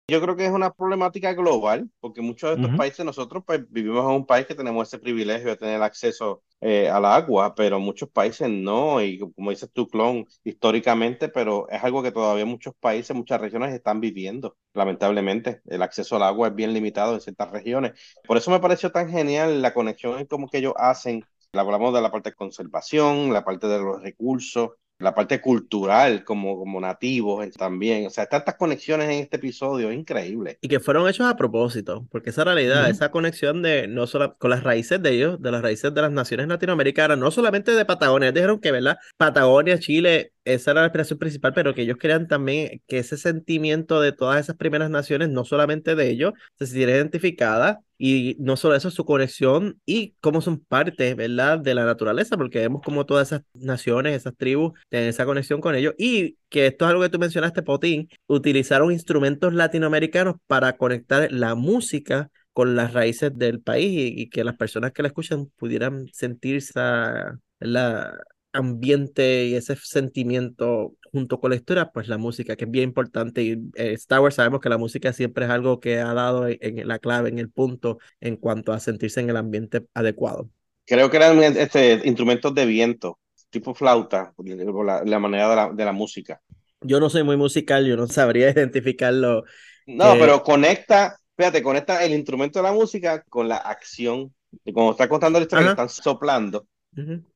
Yo 0.09 0.21
creo 0.21 0.37
que 0.37 0.45
es 0.45 0.51
una 0.51 0.71
problemática 0.73 1.33
global, 1.33 1.91
porque 1.99 2.21
muchos 2.21 2.49
de 2.49 2.55
estos 2.55 2.71
Ujú. 2.71 2.77
países, 2.77 3.05
nosotros 3.05 3.43
pues 3.45 3.69
vivimos 3.69 4.05
en 4.05 4.11
un 4.15 4.25
país 4.25 4.45
que 4.47 4.55
tenemos 4.55 4.87
ese 4.87 4.99
privilegio 4.99 5.49
de 5.49 5.57
tener 5.57 5.81
acceso 5.81 6.43
eh, 6.61 6.87
al 6.89 7.03
agua, 7.03 7.53
pero 7.55 7.77
muchos 7.81 8.09
países 8.09 8.49
no, 8.49 9.01
y 9.01 9.19
como 9.19 9.49
dices 9.49 9.69
tú, 9.73 9.85
Clon, 9.89 10.25
históricamente, 10.45 11.27
pero 11.27 11.67
es 11.69 11.83
algo 11.83 12.01
que 12.01 12.13
todavía 12.13 12.45
muchos 12.45 12.73
países, 12.79 13.13
muchas 13.17 13.41
regiones 13.41 13.73
están 13.73 13.99
viviendo, 13.99 14.55
lamentablemente. 14.73 15.61
El 15.65 15.81
acceso 15.81 16.15
al 16.15 16.23
agua 16.23 16.47
es 16.47 16.55
bien 16.55 16.73
limitado 16.73 17.13
en 17.13 17.19
ciertas 17.19 17.51
regiones. 17.51 17.99
Por 18.25 18.37
eso 18.37 18.49
me 18.49 18.61
pareció 18.61 18.89
tan 18.93 19.09
genial 19.09 19.61
la 19.61 19.73
conexión 19.73 20.19
en 20.19 20.25
cómo 20.25 20.49
que 20.49 20.59
ellos 20.59 20.73
hacen. 20.77 21.27
Hablamos 21.51 21.93
de 21.93 22.01
la 22.01 22.11
parte 22.11 22.29
de 22.29 22.35
conservación, 22.35 23.33
la 23.33 23.43
parte 23.43 23.67
de 23.67 23.79
los 23.79 24.01
recursos, 24.01 24.71
la 24.99 25.13
parte 25.13 25.41
cultural 25.41 26.23
como, 26.23 26.57
como 26.57 26.79
nativos 26.79 27.49
también. 27.51 28.07
O 28.07 28.09
sea, 28.09 28.25
tantas 28.25 28.55
conexiones 28.55 29.09
en 29.09 29.19
este 29.23 29.37
episodio, 29.37 29.89
es 29.89 29.97
increíble. 29.97 30.57
Y 30.61 30.67
que 30.67 30.79
fueron 30.79 31.07
hechos 31.07 31.27
a 31.27 31.35
propósito, 31.35 32.07
porque 32.11 32.31
esa 32.31 32.43
realidad, 32.43 32.89
esa 32.89 33.11
conexión 33.11 33.61
de 33.61 33.87
no 33.87 34.07
solo 34.07 34.37
con 34.37 34.49
las 34.49 34.63
raíces 34.63 35.01
de 35.01 35.11
ellos, 35.11 35.41
de 35.41 35.51
las 35.51 35.61
raíces 35.61 35.93
de 35.93 36.01
las 36.01 36.11
naciones 36.11 36.47
latinoamericanas, 36.47 37.17
no 37.17 37.31
solamente 37.31 37.73
de 37.73 37.85
Patagonia, 37.85 38.31
dijeron 38.31 38.59
que, 38.59 38.71
¿verdad? 38.71 38.97
Patagonia, 39.17 39.79
Chile, 39.79 40.33
esa 40.53 40.71
era 40.71 40.81
la 40.81 40.87
inspiración 40.87 41.19
principal, 41.19 41.53
pero 41.53 41.73
que 41.73 41.81
ellos 41.83 41.97
querían 41.97 42.27
también 42.27 42.81
que 42.87 42.99
ese 42.99 43.17
sentimiento 43.17 44.01
de 44.01 44.11
todas 44.11 44.39
esas 44.39 44.55
primeras 44.55 44.89
naciones, 44.89 45.29
no 45.29 45.45
solamente 45.45 45.95
de 45.95 46.09
ellos, 46.09 46.33
se 46.57 46.67
sintiera 46.67 46.93
identificada 46.93 47.81
y 47.97 48.35
no 48.39 48.57
solo 48.57 48.75
eso, 48.75 48.91
su 48.91 49.05
conexión 49.05 49.81
y 49.85 50.15
cómo 50.21 50.41
son 50.41 50.59
parte, 50.59 51.15
¿verdad? 51.15 51.59
De 51.59 51.73
la 51.75 51.85
naturaleza, 51.85 52.37
porque 52.37 52.59
vemos 52.59 52.81
como 52.83 53.05
todas 53.05 53.29
esas 53.29 53.43
naciones, 53.53 54.15
esas 54.15 54.35
tribus, 54.35 54.73
tienen 54.89 55.09
esa 55.09 55.25
conexión 55.25 55.61
con 55.61 55.75
ellos 55.75 55.93
y 55.97 56.37
que 56.49 56.67
esto 56.67 56.85
es 56.85 56.91
algo 56.91 57.03
que 57.03 57.09
tú 57.09 57.19
mencionaste, 57.19 57.63
Potín, 57.63 58.09
utilizaron 58.27 58.91
instrumentos 58.91 59.53
latinoamericanos 59.53 60.35
para 60.47 60.77
conectar 60.77 61.31
la 61.31 61.55
música 61.55 62.29
con 62.53 62.75
las 62.75 62.93
raíces 62.93 63.37
del 63.37 63.61
país 63.61 63.91
y, 63.91 64.21
y 64.21 64.29
que 64.29 64.43
las 64.43 64.55
personas 64.55 64.91
que 64.91 65.01
la 65.03 65.09
escuchan 65.09 65.47
pudieran 65.57 66.07
sentir 66.13 66.55
esa, 66.57 67.39
la 67.59 68.17
ambiente 68.57 69.45
y 69.45 69.55
ese 69.55 69.75
sentimiento 69.77 70.95
junto 71.11 71.39
con 71.39 71.51
la 71.51 71.55
historia, 71.57 71.91
pues 71.91 72.07
la 72.07 72.17
música, 72.17 72.55
que 72.55 72.65
es 72.65 72.71
bien 72.71 72.85
importante. 72.89 73.43
Y 73.43 73.51
eh, 73.75 73.93
Star 73.93 74.19
Wars 74.21 74.35
sabemos 74.35 74.59
que 74.61 74.69
la 74.69 74.77
música 74.77 75.13
siempre 75.13 75.45
es 75.45 75.51
algo 75.51 75.79
que 75.79 75.99
ha 75.99 76.13
dado 76.13 76.47
en, 76.47 76.57
en 76.61 76.87
la 76.87 76.99
clave, 76.99 77.29
en 77.29 77.39
el 77.39 77.49
punto, 77.49 77.99
en 78.21 78.35
cuanto 78.37 78.73
a 78.73 78.79
sentirse 78.79 79.19
en 79.21 79.29
el 79.29 79.37
ambiente 79.37 79.85
adecuado. 79.93 80.49
Creo 80.85 81.09
que 81.09 81.17
eran 81.17 81.41
este, 81.43 82.01
instrumentos 82.05 82.53
de 82.55 82.65
viento, 82.65 83.19
tipo 83.49 83.73
flauta, 83.75 84.33
la, 84.37 85.03
la 85.03 85.19
manera 85.19 85.49
de 85.49 85.55
la, 85.55 85.69
de 85.73 85.85
la 85.85 85.91
música. 85.91 86.41
Yo 86.81 86.99
no 86.99 87.09
soy 87.09 87.23
muy 87.23 87.37
musical, 87.37 87.85
yo 87.85 87.97
no 87.97 88.07
sabría 88.07 88.49
identificarlo. 88.51 89.43
No, 89.85 90.17
que- 90.17 90.19
pero 90.19 90.43
conecta, 90.43 91.17
fíjate, 91.37 91.63
conecta 91.63 92.03
el 92.03 92.13
instrumento 92.13 92.59
de 92.59 92.63
la 92.63 92.73
música 92.73 93.23
con 93.29 93.47
la 93.47 93.57
acción. 93.57 94.33
Y 94.65 94.73
como 94.73 94.91
está 94.91 95.07
contando 95.09 95.39
la 95.39 95.43
historia, 95.43 95.67
están 95.67 95.89
soplando 95.89 96.67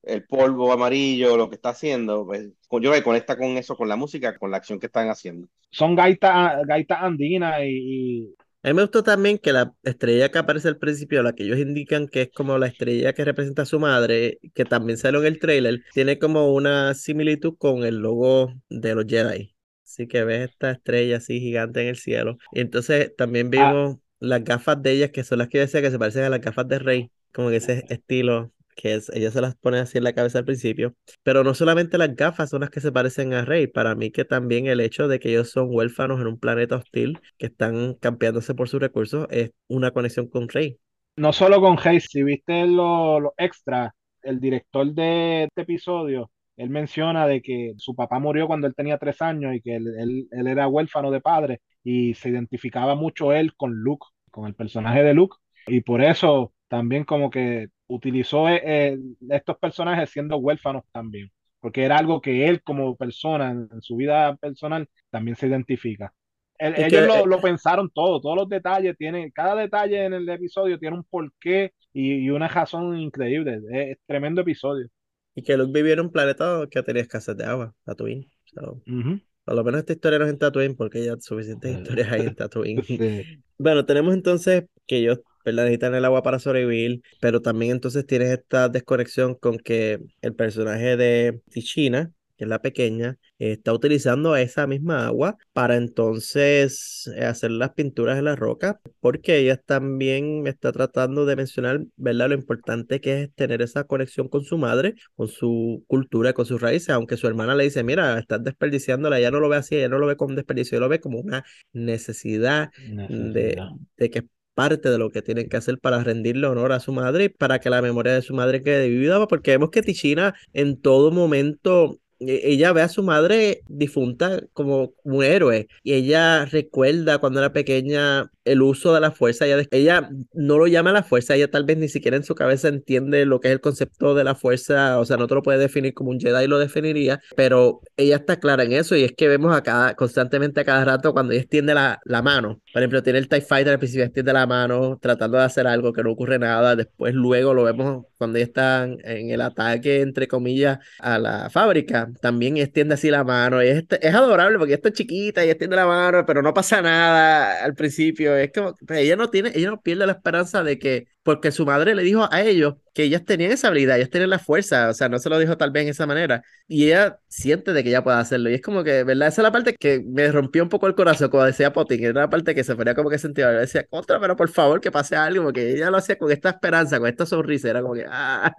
El 0.02 0.24
polvo 0.24 0.72
amarillo, 0.72 1.36
lo 1.36 1.48
que 1.48 1.54
está 1.56 1.70
haciendo, 1.70 2.26
pues, 2.26 2.48
yo 2.70 2.78
creo 2.80 2.92
que 2.94 3.02
conecta 3.02 3.36
con 3.36 3.56
eso, 3.56 3.76
con 3.76 3.88
la 3.88 3.96
música, 3.96 4.36
con 4.36 4.50
la 4.50 4.56
acción 4.56 4.80
que 4.80 4.86
están 4.86 5.08
haciendo. 5.08 5.48
Son 5.70 5.94
gaitas 5.94 6.66
gaitas 6.66 7.02
andinas 7.02 7.60
y, 7.62 8.22
y- 8.24 8.34
A 8.64 8.68
mí 8.68 8.74
me 8.74 8.82
gustó 8.82 9.02
también 9.02 9.38
que 9.38 9.52
la 9.52 9.72
estrella 9.82 10.30
que 10.30 10.38
aparece 10.38 10.68
al 10.68 10.78
principio, 10.78 11.22
la 11.22 11.32
que 11.34 11.44
ellos 11.44 11.58
indican 11.58 12.06
que 12.08 12.22
es 12.22 12.30
como 12.32 12.58
la 12.58 12.66
estrella 12.68 13.12
que 13.12 13.24
representa 13.24 13.62
a 13.62 13.66
su 13.66 13.80
madre, 13.80 14.38
que 14.54 14.64
también 14.64 14.98
salió 14.98 15.20
en 15.20 15.26
el 15.26 15.38
trailer, 15.40 15.82
tiene 15.92 16.18
como 16.18 16.52
una 16.52 16.94
similitud 16.94 17.56
con 17.58 17.84
el 17.84 17.96
logo 17.98 18.52
de 18.68 18.94
los 18.94 19.04
Jedi. 19.06 19.54
Así 19.84 20.06
que 20.08 20.24
ves 20.24 20.50
esta 20.50 20.70
estrella 20.72 21.16
así 21.18 21.40
gigante 21.40 21.82
en 21.82 21.88
el 21.88 21.96
cielo. 21.96 22.38
Y 22.52 22.60
entonces 22.60 23.14
también 23.16 23.50
Ah. 23.56 23.72
vimos 23.72 23.98
las 24.20 24.44
gafas 24.44 24.80
de 24.82 24.92
ellas, 24.92 25.10
que 25.10 25.24
son 25.24 25.38
las 25.38 25.48
que 25.48 25.58
yo 25.58 25.62
decía 25.62 25.82
que 25.82 25.90
se 25.90 25.98
parecen 25.98 26.22
a 26.24 26.30
las 26.30 26.40
gafas 26.40 26.68
de 26.68 26.78
Rey, 26.78 27.10
como 27.32 27.50
que 27.50 27.56
ese 27.56 27.84
estilo 27.88 28.52
que 28.74 29.00
ella 29.12 29.30
se 29.30 29.40
las 29.40 29.54
pone 29.56 29.78
así 29.78 29.98
en 29.98 30.04
la 30.04 30.14
cabeza 30.14 30.38
al 30.38 30.44
principio. 30.44 30.94
Pero 31.22 31.44
no 31.44 31.54
solamente 31.54 31.98
las 31.98 32.14
gafas 32.16 32.50
son 32.50 32.60
las 32.62 32.70
que 32.70 32.80
se 32.80 32.92
parecen 32.92 33.32
a 33.34 33.44
Rey, 33.44 33.66
para 33.66 33.94
mí 33.94 34.10
que 34.10 34.24
también 34.24 34.66
el 34.66 34.80
hecho 34.80 35.08
de 35.08 35.18
que 35.20 35.30
ellos 35.30 35.50
son 35.50 35.68
huérfanos 35.70 36.20
en 36.20 36.26
un 36.28 36.38
planeta 36.38 36.76
hostil, 36.76 37.20
que 37.38 37.46
están 37.46 37.94
campeándose 37.94 38.54
por 38.54 38.68
sus 38.68 38.80
recursos, 38.80 39.26
es 39.30 39.50
una 39.68 39.90
conexión 39.92 40.28
con 40.28 40.48
Rey. 40.48 40.78
no 41.16 41.32
solo 41.32 41.60
con 41.60 41.76
Hayes, 41.84 42.06
si 42.10 42.22
viste 42.22 42.66
los 42.66 43.32
extras, 43.36 43.92
el 44.22 44.40
director 44.40 44.92
de 44.92 45.44
este 45.44 45.62
episodio, 45.62 46.30
él 46.56 46.70
menciona 46.70 47.26
de 47.26 47.42
que 47.42 47.74
su 47.76 47.94
papá 47.94 48.18
murió 48.18 48.46
cuando 48.46 48.66
él 48.66 48.74
tenía 48.74 48.98
tres 48.98 49.20
años 49.22 49.54
y 49.54 49.60
que 49.60 49.76
él, 49.76 49.86
él- 49.98 50.28
él 50.30 50.46
era 50.46 50.68
huérfano 50.68 51.10
de 51.10 51.20
padre 51.20 51.60
y 51.82 52.14
se 52.14 52.30
identificaba 52.30 52.94
mucho 52.94 53.32
él 53.32 53.54
con 53.56 53.72
Luke, 53.74 54.06
con 54.30 54.46
el 54.46 54.54
personaje 54.54 55.02
de 55.02 55.14
Luke, 55.14 55.36
y 55.66 55.80
por 55.80 56.02
eso 56.02 56.52
también 56.68 57.04
como 57.04 57.30
que 57.30 57.68
utilizó 57.94 58.48
eh, 58.48 58.60
eh, 58.64 58.98
estos 59.30 59.58
personajes 59.58 60.10
siendo 60.10 60.36
huérfanos 60.38 60.84
también, 60.92 61.30
porque 61.60 61.84
era 61.84 61.98
algo 61.98 62.20
que 62.20 62.48
él 62.48 62.62
como 62.62 62.96
persona 62.96 63.50
en, 63.50 63.68
su 63.82 63.96
vida 63.96 64.36
personal 64.36 64.88
también 65.10 65.36
se 65.36 65.46
identifica. 65.48 66.12
El- 66.58 66.74
ellos 66.76 67.02
que- 67.02 67.06
lo, 67.06 67.26
lo 67.26 67.40
pensaron 67.40 67.90
todo, 67.90 68.20
todos 68.20 68.36
los 68.36 68.48
detalles 68.48 68.96
tienen, 68.96 69.30
cada 69.30 69.54
detalle 69.56 70.04
en 70.04 70.14
el 70.14 70.28
episodio 70.28 70.78
tiene 70.78 70.96
un 70.96 71.04
porqué 71.04 71.72
y, 71.92 72.14
y 72.26 72.30
una 72.30 72.48
razón 72.48 72.98
increíble. 72.98 73.56
Es, 73.70 73.90
es 73.92 73.98
tremendo 74.06 74.40
episodio. 74.42 74.88
Y 75.34 75.42
que 75.42 75.56
Luke 75.56 75.72
vivía 75.72 75.94
en 75.94 76.00
un 76.00 76.12
planeta 76.12 76.66
que 76.70 76.82
tenía 76.82 77.02
escasez 77.02 77.36
de 77.36 77.44
agua, 77.44 77.74
Tatooine. 77.84 78.30
So, 78.54 78.82
Ujú. 78.86 79.20
por 79.44 79.54
lo 79.56 79.64
menos 79.64 79.80
esta 79.80 79.92
historia 79.94 80.18
no 80.18 80.26
es 80.26 80.32
en 80.32 80.38
Tatooine, 80.38 80.76
porque 80.76 81.04
ya 81.04 81.16
suficientes 81.20 81.72
historias 81.78 82.12
hay 82.12 82.26
en 82.26 82.34
Tatooine. 82.36 82.82
Sí. 82.98 83.42
Bueno, 83.58 83.86
tenemos 83.86 84.14
entonces 84.14 84.64
que 84.86 84.98
ellos 84.98 85.20
¿verdad? 85.44 85.64
necesitan 85.64 85.94
el 85.94 86.04
agua 86.04 86.22
para 86.22 86.38
sobrevivir, 86.38 87.02
pero 87.20 87.40
también 87.42 87.72
entonces 87.72 88.06
tienes 88.06 88.30
esta 88.30 88.68
desconexión 88.68 89.34
con 89.34 89.58
que 89.58 90.00
el 90.20 90.34
personaje 90.34 90.96
de 90.96 91.40
Tichina, 91.50 92.12
que 92.36 92.44
es 92.44 92.48
la 92.48 92.60
pequeña, 92.60 93.18
está 93.38 93.72
utilizando 93.72 94.36
esa 94.36 94.66
misma 94.66 95.06
agua 95.06 95.36
para 95.52 95.76
entonces 95.76 97.10
eh, 97.16 97.24
hacer 97.24 97.50
las 97.50 97.72
pinturas 97.72 98.18
en 98.18 98.24
la 98.26 98.36
roca, 98.36 98.80
porque 99.00 99.38
ella 99.38 99.56
también 99.56 100.46
está 100.46 100.72
tratando 100.72 101.26
de 101.26 101.36
mencionar, 101.36 101.84
¿verdad? 101.96 102.28
Lo 102.28 102.34
importante 102.34 103.00
que 103.00 103.22
es 103.22 103.34
tener 103.34 103.62
esa 103.62 103.84
conexión 103.84 104.28
con 104.28 104.44
su 104.44 104.58
madre, 104.58 104.94
con 105.14 105.28
su 105.28 105.84
cultura, 105.86 106.32
con 106.32 106.46
sus 106.46 106.60
raíces, 106.60 106.90
aunque 106.90 107.16
su 107.16 107.26
hermana 107.26 107.54
le 107.54 107.64
dice, 107.64 107.82
mira, 107.82 108.18
estás 108.18 108.42
desperdiciándola, 108.44 109.18
ella 109.18 109.30
no 109.30 109.40
lo 109.40 109.48
ve 109.48 109.56
así, 109.56 109.76
ella 109.76 109.88
no 109.88 109.98
lo 109.98 110.06
ve 110.06 110.16
como 110.16 110.30
un 110.30 110.36
desperdicio, 110.36 110.76
ella 110.76 110.86
lo 110.86 110.88
ve 110.88 111.00
como 111.00 111.18
una 111.20 111.44
necesidad 111.72 112.70
de, 113.08 113.60
de 113.96 114.10
que 114.10 114.18
es 114.20 114.24
parte 114.54 114.90
de 114.90 114.98
lo 114.98 115.10
que 115.10 115.22
tienen 115.22 115.48
que 115.48 115.56
hacer 115.56 115.78
para 115.78 116.02
rendirle 116.04 116.46
honor 116.46 116.72
a 116.72 116.80
su 116.80 116.92
madre 116.92 117.30
para 117.30 117.58
que 117.60 117.70
la 117.70 117.82
memoria 117.82 118.12
de 118.14 118.22
su 118.22 118.34
madre 118.34 118.62
quede 118.62 118.88
vivida, 118.88 119.26
porque 119.26 119.52
vemos 119.52 119.70
que 119.70 119.82
Tichina 119.82 120.34
en 120.52 120.80
todo 120.80 121.10
momento, 121.10 121.98
e- 122.20 122.40
ella 122.52 122.72
ve 122.72 122.82
a 122.82 122.88
su 122.88 123.02
madre 123.02 123.62
difunta 123.68 124.40
como 124.52 124.92
un 125.04 125.24
héroe 125.24 125.68
y 125.82 125.94
ella 125.94 126.44
recuerda 126.46 127.18
cuando 127.18 127.40
era 127.40 127.52
pequeña 127.52 128.30
el 128.44 128.62
uso 128.62 128.94
de 128.94 129.00
la 129.00 129.10
fuerza, 129.12 129.46
ella, 129.46 129.66
ella 129.70 130.10
no 130.32 130.58
lo 130.58 130.66
llama 130.66 130.92
la 130.92 131.02
fuerza, 131.02 131.34
ella 131.34 131.50
tal 131.50 131.64
vez 131.64 131.76
ni 131.78 131.88
siquiera 131.88 132.16
en 132.16 132.24
su 132.24 132.34
cabeza 132.34 132.68
entiende 132.68 133.24
lo 133.26 133.40
que 133.40 133.48
es 133.48 133.52
el 133.52 133.60
concepto 133.60 134.14
de 134.14 134.24
la 134.24 134.34
fuerza, 134.34 134.98
o 134.98 135.04
sea, 135.04 135.16
no 135.16 135.26
te 135.26 135.34
lo 135.34 135.42
puede 135.42 135.58
definir 135.58 135.94
como 135.94 136.10
un 136.10 136.20
Jedi 136.20 136.46
lo 136.46 136.58
definiría, 136.58 137.20
pero 137.36 137.80
ella 137.96 138.16
está 138.16 138.38
clara 138.40 138.64
en 138.64 138.72
eso 138.72 138.96
y 138.96 139.04
es 139.04 139.12
que 139.12 139.28
vemos 139.28 139.54
a 139.56 139.62
cada, 139.62 139.94
constantemente 139.94 140.60
a 140.60 140.64
cada 140.64 140.84
rato 140.84 141.12
cuando 141.12 141.32
ella 141.32 141.42
extiende 141.42 141.74
la, 141.74 142.00
la 142.04 142.22
mano, 142.22 142.60
por 142.72 142.82
ejemplo, 142.82 143.02
tiene 143.02 143.18
el 143.18 143.28
TIE 143.28 143.40
Fighter 143.40 143.72
al 143.72 143.78
principio 143.78 144.04
extiende 144.04 144.32
la 144.32 144.46
mano 144.46 144.98
tratando 145.00 145.38
de 145.38 145.44
hacer 145.44 145.66
algo 145.66 145.92
que 145.92 146.02
no 146.02 146.12
ocurre 146.12 146.38
nada, 146.38 146.76
después 146.76 147.14
luego 147.14 147.54
lo 147.54 147.64
vemos 147.64 148.06
cuando 148.18 148.38
ella 148.38 148.46
está 148.46 148.84
en 148.84 149.30
el 149.30 149.40
ataque, 149.40 150.00
entre 150.00 150.28
comillas, 150.28 150.78
a 150.98 151.18
la 151.18 151.50
fábrica, 151.50 152.10
también 152.20 152.56
extiende 152.56 152.94
así 152.94 153.10
la 153.10 153.24
mano, 153.24 153.60
es, 153.60 153.84
es 154.00 154.14
adorable 154.14 154.58
porque 154.58 154.74
está 154.74 154.92
chiquita 154.92 155.44
y 155.44 155.50
extiende 155.50 155.76
la 155.76 155.86
mano, 155.86 156.24
pero 156.26 156.42
no 156.42 156.54
pasa 156.54 156.80
nada 156.82 157.64
al 157.64 157.74
principio, 157.74 158.31
es 158.36 158.52
como, 158.52 158.74
ella 158.88 159.16
no 159.16 159.30
tiene, 159.30 159.52
ella 159.54 159.70
no 159.70 159.80
pierde 159.82 160.06
la 160.06 160.12
esperanza 160.12 160.62
de 160.62 160.78
que, 160.78 161.06
porque 161.22 161.52
su 161.52 161.64
madre 161.66 161.94
le 161.94 162.02
dijo 162.02 162.28
a 162.30 162.42
ellos 162.42 162.74
que 162.94 163.04
ellas 163.04 163.24
tenían 163.24 163.52
esa 163.52 163.68
habilidad, 163.68 163.96
ellas 163.96 164.10
tenían 164.10 164.30
la 164.30 164.38
fuerza, 164.38 164.88
o 164.90 164.94
sea, 164.94 165.08
no 165.08 165.18
se 165.18 165.28
lo 165.28 165.38
dijo 165.38 165.56
tal 165.56 165.70
vez 165.70 165.84
en 165.84 165.88
esa 165.90 166.06
manera, 166.06 166.42
y 166.66 166.86
ella 166.86 167.18
siente 167.28 167.72
de 167.72 167.82
que 167.82 167.90
ella 167.90 168.04
puede 168.04 168.18
hacerlo, 168.18 168.50
y 168.50 168.54
es 168.54 168.62
como 168.62 168.84
que, 168.84 169.04
¿verdad? 169.04 169.28
Esa 169.28 169.42
es 169.42 169.44
la 169.44 169.52
parte 169.52 169.74
que 169.74 170.02
me 170.04 170.30
rompió 170.30 170.62
un 170.62 170.68
poco 170.68 170.86
el 170.86 170.94
corazón, 170.94 171.28
como 171.30 171.44
decía 171.44 171.72
Potin, 171.72 172.04
era 172.04 172.22
la 172.22 172.30
parte 172.30 172.54
que 172.54 172.64
se 172.64 172.74
ponía 172.76 172.94
como 172.94 173.10
que 173.10 173.18
sentía, 173.18 173.50
decía, 173.50 173.84
contra, 173.88 174.20
pero 174.20 174.36
por 174.36 174.48
favor 174.50 174.80
que 174.80 174.90
pase 174.90 175.16
algo, 175.16 175.44
porque 175.44 175.72
ella 175.72 175.90
lo 175.90 175.98
hacía 175.98 176.16
con 176.18 176.30
esta 176.30 176.50
esperanza, 176.50 176.98
con 176.98 177.08
esta 177.08 177.26
sonrisa, 177.26 177.70
era 177.70 177.82
como 177.82 177.94
que, 177.94 178.04
ah, 178.08 178.54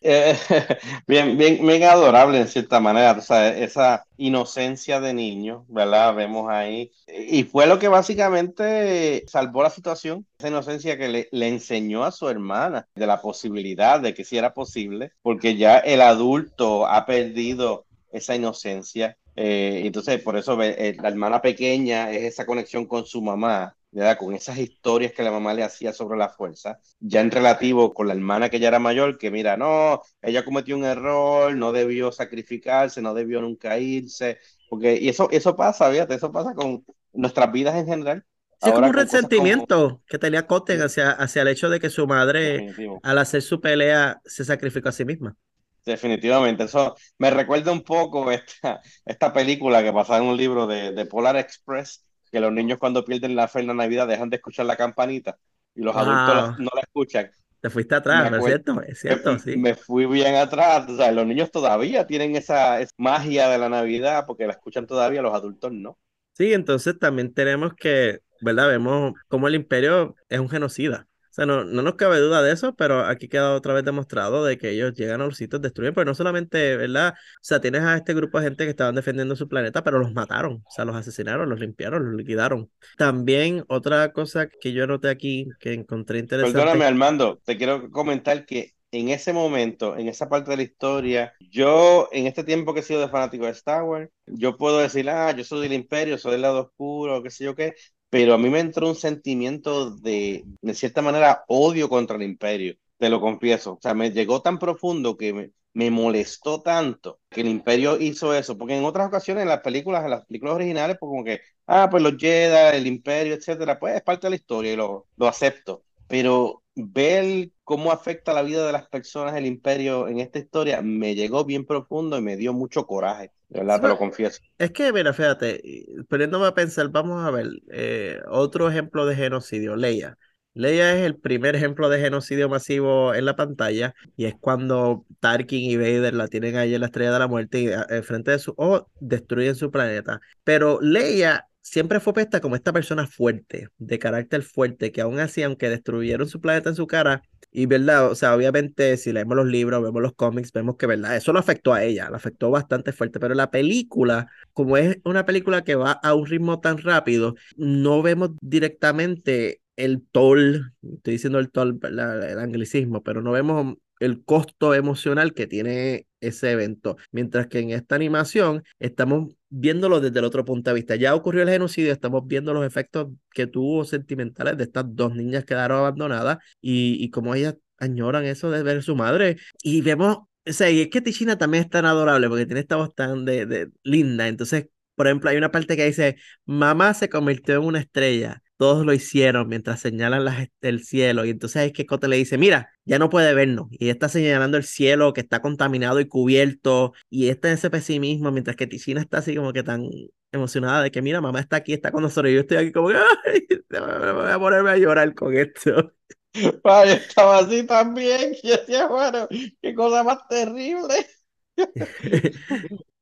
Eh, 0.00 0.36
bien, 1.06 1.36
bien, 1.36 1.66
bien 1.66 1.82
adorable 1.84 2.38
en 2.38 2.48
cierta 2.48 2.80
manera, 2.80 3.12
o 3.12 3.20
sea, 3.20 3.48
esa 3.48 4.04
inocencia 4.16 5.00
de 5.00 5.14
niño, 5.14 5.64
¿verdad? 5.68 6.14
Vemos 6.14 6.50
ahí. 6.50 6.92
Y 7.08 7.44
fue 7.44 7.66
lo 7.66 7.78
que 7.78 7.88
básicamente 7.88 9.24
salvó 9.26 9.62
la 9.62 9.70
situación, 9.70 10.26
esa 10.38 10.48
inocencia 10.48 10.98
que 10.98 11.08
le, 11.08 11.28
le 11.32 11.48
enseñó 11.48 12.04
a 12.04 12.12
su 12.12 12.28
hermana 12.28 12.86
de 12.94 13.06
la 13.06 13.20
posibilidad 13.20 14.00
de 14.00 14.14
que 14.14 14.24
sí 14.24 14.36
era 14.38 14.54
posible, 14.54 15.12
porque 15.22 15.56
ya 15.56 15.78
el 15.78 16.00
adulto 16.02 16.86
ha 16.86 17.04
perdido 17.06 17.86
esa 18.12 18.34
inocencia. 18.34 19.16
Eh, 19.34 19.82
entonces, 19.84 20.22
por 20.22 20.36
eso 20.36 20.60
eh, 20.62 20.96
la 21.00 21.08
hermana 21.08 21.42
pequeña 21.42 22.10
es 22.10 22.24
esa 22.24 22.46
conexión 22.46 22.86
con 22.86 23.06
su 23.06 23.22
mamá, 23.22 23.76
¿verdad? 23.96 24.18
con 24.18 24.34
esas 24.34 24.58
historias 24.58 25.12
que 25.12 25.22
la 25.22 25.30
mamá 25.30 25.54
le 25.54 25.62
hacía 25.62 25.92
sobre 25.92 26.18
la 26.18 26.28
fuerza, 26.28 26.78
ya 27.00 27.20
en 27.20 27.30
relativo 27.30 27.94
con 27.94 28.08
la 28.08 28.14
hermana 28.14 28.50
que 28.50 28.60
ya 28.60 28.68
era 28.68 28.78
mayor, 28.78 29.18
que 29.18 29.30
mira, 29.30 29.56
no, 29.56 30.02
ella 30.20 30.44
cometió 30.44 30.76
un 30.76 30.84
error, 30.84 31.54
no 31.56 31.72
debió 31.72 32.12
sacrificarse, 32.12 33.00
no 33.00 33.14
debió 33.14 33.40
nunca 33.40 33.78
irse, 33.78 34.38
porque 34.68 34.96
y 34.96 35.08
eso, 35.08 35.28
eso 35.30 35.56
pasa, 35.56 35.90
fíjate, 35.90 36.14
eso 36.14 36.30
pasa 36.30 36.54
con 36.54 36.84
nuestras 37.12 37.50
vidas 37.52 37.74
en 37.76 37.86
general. 37.86 38.24
Sí, 38.60 38.72
como 38.72 38.86
un 38.88 38.94
resentimiento 38.94 40.02
que 40.06 40.18
tenía 40.18 40.46
Cotten 40.46 40.80
hacia, 40.82 41.10
hacia 41.10 41.42
el 41.42 41.48
hecho 41.48 41.68
de 41.68 41.78
que 41.78 41.90
su 41.90 42.06
madre, 42.06 42.74
al 43.02 43.18
hacer 43.18 43.42
su 43.42 43.60
pelea, 43.60 44.20
se 44.24 44.44
sacrificó 44.44 44.88
a 44.88 44.92
sí 44.92 45.04
misma. 45.04 45.36
Definitivamente, 45.84 46.64
eso 46.64 46.96
me 47.18 47.30
recuerda 47.30 47.70
un 47.70 47.82
poco 47.82 48.30
esta, 48.32 48.80
esta 49.04 49.32
película 49.32 49.82
que 49.82 49.92
pasaba 49.92 50.18
en 50.18 50.24
un 50.24 50.36
libro 50.36 50.66
de, 50.66 50.92
de 50.92 51.06
Polar 51.06 51.36
Express, 51.36 52.05
que 52.30 52.40
los 52.40 52.52
niños 52.52 52.78
cuando 52.78 53.04
pierden 53.04 53.36
la 53.36 53.48
fe 53.48 53.60
en 53.60 53.68
la 53.68 53.74
Navidad 53.74 54.06
dejan 54.06 54.30
de 54.30 54.36
escuchar 54.36 54.66
la 54.66 54.76
campanita 54.76 55.38
y 55.74 55.82
los 55.82 55.94
adultos 55.94 56.58
no 56.58 56.70
la 56.74 56.80
escuchan. 56.80 57.30
Te 57.60 57.70
fuiste 57.70 57.94
atrás, 57.94 58.30
¿no 58.30 58.36
es 58.38 58.44
cierto? 58.44 58.82
Es 58.82 59.00
cierto, 59.00 59.32
me, 59.32 59.38
sí. 59.38 59.56
Me 59.56 59.74
fui 59.74 60.06
bien 60.06 60.36
atrás. 60.36 60.88
O 60.88 60.96
sea, 60.96 61.10
los 61.10 61.26
niños 61.26 61.50
todavía 61.50 62.06
tienen 62.06 62.36
esa, 62.36 62.80
esa, 62.80 62.92
magia 62.96 63.48
de 63.48 63.58
la 63.58 63.68
Navidad 63.68 64.24
porque 64.26 64.46
la 64.46 64.52
escuchan 64.52 64.86
todavía, 64.86 65.22
los 65.22 65.34
adultos 65.34 65.72
no. 65.72 65.98
Sí, 66.34 66.52
entonces 66.52 66.98
también 66.98 67.32
tenemos 67.32 67.74
que, 67.74 68.20
¿verdad? 68.40 68.68
Vemos 68.68 69.14
cómo 69.28 69.48
el 69.48 69.54
imperio 69.54 70.14
es 70.28 70.38
un 70.38 70.48
genocida 70.48 71.08
sea, 71.36 71.46
no, 71.46 71.64
no 71.64 71.82
nos 71.82 71.94
cabe 71.96 72.18
duda 72.18 72.42
de 72.42 72.52
eso, 72.52 72.74
pero 72.74 73.04
aquí 73.04 73.28
queda 73.28 73.54
otra 73.54 73.74
vez 73.74 73.84
demostrado 73.84 74.44
de 74.44 74.56
que 74.58 74.70
ellos 74.70 74.94
llegan 74.94 75.20
a 75.20 75.26
los 75.26 75.36
sitios, 75.36 75.60
destruyen, 75.60 75.94
pero 75.94 76.06
no 76.06 76.14
solamente, 76.14 76.76
¿verdad? 76.76 77.14
O 77.14 77.38
sea, 77.42 77.60
tienes 77.60 77.82
a 77.82 77.96
este 77.96 78.14
grupo 78.14 78.38
de 78.38 78.46
gente 78.46 78.64
que 78.64 78.70
estaban 78.70 78.94
defendiendo 78.94 79.36
su 79.36 79.48
planeta, 79.48 79.84
pero 79.84 79.98
los 79.98 80.12
mataron, 80.12 80.62
o 80.66 80.70
sea, 80.70 80.84
los 80.84 80.96
asesinaron, 80.96 81.48
los 81.48 81.60
limpiaron, 81.60 82.06
los 82.06 82.14
liquidaron. 82.14 82.70
También 82.96 83.64
otra 83.68 84.12
cosa 84.12 84.48
que 84.48 84.72
yo 84.72 84.86
noté 84.86 85.08
aquí, 85.08 85.48
que 85.60 85.74
encontré 85.74 86.18
interesante. 86.18 86.58
Perdóname, 86.58 86.86
Armando, 86.86 87.40
te 87.44 87.56
quiero 87.56 87.90
comentar 87.90 88.46
que 88.46 88.76
en 88.92 89.10
ese 89.10 89.32
momento, 89.32 89.96
en 89.96 90.08
esa 90.08 90.28
parte 90.28 90.50
de 90.50 90.56
la 90.56 90.62
historia, 90.62 91.34
yo, 91.50 92.08
en 92.12 92.26
este 92.26 92.44
tiempo 92.44 92.72
que 92.72 92.80
he 92.80 92.82
sido 92.82 93.00
de 93.00 93.08
fanático 93.08 93.44
de 93.44 93.50
Star 93.52 93.82
Wars, 93.82 94.08
yo 94.26 94.56
puedo 94.56 94.78
decir, 94.78 95.08
ah, 95.10 95.32
yo 95.36 95.44
soy 95.44 95.62
del 95.62 95.72
Imperio, 95.74 96.18
soy 96.18 96.32
del 96.32 96.42
lado 96.42 96.62
oscuro, 96.62 97.22
qué 97.22 97.30
sé 97.30 97.44
yo 97.44 97.54
qué, 97.54 97.74
pero 98.16 98.32
a 98.32 98.38
mí 98.38 98.48
me 98.48 98.60
entró 98.60 98.88
un 98.88 98.94
sentimiento 98.94 99.90
de, 99.90 100.42
de 100.62 100.74
cierta 100.74 101.02
manera, 101.02 101.44
odio 101.48 101.88
contra 101.90 102.16
el 102.16 102.22
imperio, 102.22 102.74
te 102.96 103.10
lo 103.10 103.20
confieso. 103.20 103.74
O 103.74 103.78
sea, 103.82 103.92
me 103.92 104.10
llegó 104.10 104.40
tan 104.40 104.58
profundo 104.58 105.18
que 105.18 105.34
me, 105.34 105.50
me 105.74 105.90
molestó 105.90 106.62
tanto 106.62 107.20
que 107.28 107.42
el 107.42 107.48
imperio 107.48 108.00
hizo 108.00 108.32
eso, 108.34 108.56
porque 108.56 108.74
en 108.74 108.86
otras 108.86 109.08
ocasiones 109.08 109.42
en 109.42 109.50
las 109.50 109.60
películas, 109.60 110.02
en 110.04 110.10
las 110.12 110.24
películas 110.24 110.54
originales, 110.54 110.96
pues 110.98 111.10
como 111.10 111.24
que, 111.24 111.40
ah, 111.66 111.88
pues 111.90 112.02
los 112.02 112.16
Jedi, 112.16 112.78
el 112.78 112.86
imperio, 112.86 113.34
etcétera, 113.34 113.78
pues 113.78 113.94
es 113.96 114.02
parte 114.02 114.28
de 114.28 114.30
la 114.30 114.36
historia 114.36 114.72
y 114.72 114.76
lo, 114.76 115.06
lo 115.16 115.28
acepto. 115.28 115.84
Pero 116.08 116.62
ver 116.74 117.50
cómo 117.64 117.92
afecta 117.92 118.32
la 118.32 118.42
vida 118.42 118.66
de 118.66 118.72
las 118.72 118.88
personas 118.88 119.36
el 119.36 119.44
imperio 119.44 120.08
en 120.08 120.20
esta 120.20 120.38
historia 120.38 120.80
me 120.80 121.14
llegó 121.14 121.44
bien 121.44 121.66
profundo 121.66 122.16
y 122.16 122.22
me 122.22 122.36
dio 122.38 122.54
mucho 122.54 122.86
coraje, 122.86 123.30
de 123.48 123.60
verdad, 123.60 123.80
te 123.80 123.88
lo 123.88 123.98
confieso. 123.98 124.40
Es 124.58 124.72
que, 124.72 124.92
mira, 124.92 125.12
fíjate, 125.12 125.62
poniéndome 126.08 126.46
a 126.46 126.54
pensar, 126.54 126.88
vamos 126.88 127.24
a 127.24 127.30
ver, 127.30 127.48
eh, 127.70 128.20
otro 128.28 128.68
ejemplo 128.68 129.06
de 129.06 129.14
genocidio, 129.14 129.76
Leia. 129.76 130.18
Leia 130.54 130.96
es 130.96 131.04
el 131.04 131.16
primer 131.16 131.54
ejemplo 131.54 131.90
de 131.90 132.00
genocidio 132.00 132.48
masivo 132.48 133.14
en 133.14 133.26
la 133.26 133.36
pantalla 133.36 133.94
y 134.16 134.24
es 134.24 134.34
cuando 134.40 135.04
Tarkin 135.20 135.70
y 135.70 135.76
Vader 135.76 136.14
la 136.14 136.28
tienen 136.28 136.56
ahí 136.56 136.74
en 136.74 136.80
la 136.80 136.86
Estrella 136.86 137.12
de 137.12 137.18
la 137.18 137.28
Muerte 137.28 137.60
y 137.60 137.68
eh, 137.68 138.02
frente 138.02 138.30
de 138.30 138.38
su 138.38 138.54
o 138.56 138.88
destruyen 138.98 139.54
su 139.54 139.70
planeta. 139.70 140.18
Pero 140.44 140.78
Leia 140.80 141.46
siempre 141.66 141.98
fue 141.98 142.14
puesta 142.14 142.40
como 142.40 142.54
esta 142.54 142.72
persona 142.72 143.06
fuerte, 143.08 143.68
de 143.78 143.98
carácter 143.98 144.42
fuerte, 144.42 144.92
que 144.92 145.00
aún 145.00 145.18
así, 145.18 145.42
aunque 145.42 145.68
destruyeron 145.68 146.28
su 146.28 146.40
planeta 146.40 146.70
en 146.70 146.76
su 146.76 146.86
cara, 146.86 147.22
y 147.50 147.66
verdad, 147.66 148.10
o 148.10 148.14
sea, 148.14 148.36
obviamente 148.36 148.96
si 148.96 149.12
leemos 149.12 149.36
los 149.36 149.46
libros, 149.46 149.82
vemos 149.82 150.00
los 150.00 150.14
cómics, 150.14 150.52
vemos 150.52 150.76
que 150.76 150.86
verdad, 150.86 151.16
eso 151.16 151.32
lo 151.32 151.40
afectó 151.40 151.72
a 151.74 151.82
ella, 151.82 152.08
lo 152.08 152.16
afectó 152.16 152.50
bastante 152.50 152.92
fuerte, 152.92 153.18
pero 153.18 153.34
la 153.34 153.50
película, 153.50 154.28
como 154.52 154.76
es 154.76 154.98
una 155.04 155.26
película 155.26 155.64
que 155.64 155.74
va 155.74 155.92
a 155.92 156.14
un 156.14 156.26
ritmo 156.26 156.60
tan 156.60 156.78
rápido, 156.78 157.34
no 157.56 158.00
vemos 158.00 158.30
directamente 158.40 159.60
el 159.74 160.02
toll, 160.12 160.72
estoy 160.82 161.14
diciendo 161.14 161.40
el 161.40 161.50
toll, 161.50 161.80
el 161.82 162.38
anglicismo, 162.38 163.02
pero 163.02 163.22
no 163.22 163.32
vemos 163.32 163.74
el 163.98 164.24
costo 164.24 164.74
emocional 164.74 165.34
que 165.34 165.46
tiene 165.46 166.06
ese 166.20 166.52
evento. 166.52 166.96
Mientras 167.12 167.46
que 167.46 167.60
en 167.60 167.70
esta 167.70 167.94
animación 167.94 168.62
estamos 168.78 169.34
viéndolo 169.48 170.00
desde 170.00 170.18
el 170.18 170.24
otro 170.24 170.44
punto 170.44 170.70
de 170.70 170.74
vista. 170.74 170.96
Ya 170.96 171.14
ocurrió 171.14 171.42
el 171.42 171.48
genocidio, 171.50 171.92
estamos 171.92 172.26
viendo 172.26 172.52
los 172.54 172.66
efectos 172.66 173.08
que 173.32 173.46
tuvo 173.46 173.84
sentimentales 173.84 174.56
de 174.56 174.64
estas 174.64 174.84
dos 174.88 175.14
niñas 175.14 175.44
que 175.44 175.48
quedaron 175.48 175.78
abandonadas 175.78 176.38
y, 176.60 176.96
y 177.02 177.10
cómo 177.10 177.34
ellas 177.34 177.56
añoran 177.78 178.24
eso 178.24 178.50
de 178.50 178.62
ver 178.62 178.82
su 178.82 178.96
madre. 178.96 179.36
Y 179.62 179.80
vemos, 179.82 180.18
o 180.18 180.52
sea, 180.52 180.70
y 180.70 180.82
es 180.82 180.88
que 180.88 181.00
Tichina 181.00 181.38
también 181.38 181.64
es 181.64 181.70
tan 181.70 181.84
adorable 181.86 182.28
porque 182.28 182.46
tiene 182.46 182.60
esta 182.60 182.76
voz 182.76 182.94
tan 182.94 183.24
de, 183.24 183.46
de 183.46 183.70
linda. 183.82 184.28
Entonces, 184.28 184.68
por 184.94 185.06
ejemplo, 185.06 185.30
hay 185.30 185.36
una 185.36 185.50
parte 185.52 185.76
que 185.76 185.86
dice, 185.86 186.16
mamá 186.46 186.94
se 186.94 187.08
convirtió 187.08 187.56
en 187.56 187.62
una 187.64 187.80
estrella 187.80 188.42
todos 188.56 188.84
lo 188.86 188.92
hicieron 188.92 189.48
mientras 189.48 189.80
señalan 189.80 190.24
las, 190.24 190.48
el 190.60 190.84
cielo. 190.84 191.24
Y 191.24 191.30
entonces 191.30 191.66
es 191.66 191.72
que 191.72 191.86
Cote 191.86 192.08
le 192.08 192.16
dice, 192.16 192.38
mira, 192.38 192.72
ya 192.84 192.98
no 192.98 193.10
puede 193.10 193.34
vernos. 193.34 193.68
Y 193.70 193.88
está 193.88 194.08
señalando 194.08 194.56
el 194.56 194.64
cielo 194.64 195.12
que 195.12 195.20
está 195.20 195.40
contaminado 195.42 196.00
y 196.00 196.08
cubierto. 196.08 196.92
Y 197.10 197.28
está 197.28 197.48
en 197.48 197.54
ese 197.54 197.70
pesimismo, 197.70 198.30
mientras 198.32 198.56
que 198.56 198.66
Tichina 198.66 199.00
está 199.00 199.18
así 199.18 199.36
como 199.36 199.52
que 199.52 199.62
tan 199.62 199.88
emocionada 200.32 200.82
de 200.82 200.90
que, 200.90 201.02
mira, 201.02 201.20
mamá 201.20 201.40
está 201.40 201.56
aquí, 201.56 201.72
está 201.72 201.90
con 201.92 202.02
nosotros. 202.02 202.30
Y 202.30 202.34
yo 202.34 202.40
estoy 202.40 202.58
aquí 202.58 202.72
como, 202.72 202.88
ay, 202.88 202.96
me 203.70 204.12
voy 204.12 204.30
a 204.30 204.38
ponerme 204.38 204.70
a 204.70 204.76
llorar 204.76 205.14
con 205.14 205.36
esto. 205.36 205.92
Ay, 206.64 206.90
estaba 206.92 207.38
así 207.38 207.64
también. 207.64 208.34
Y 208.42 208.50
decía, 208.50 208.86
bueno, 208.86 209.28
qué 209.62 209.74
cosa 209.74 210.02
más 210.02 210.26
terrible. 210.28 210.94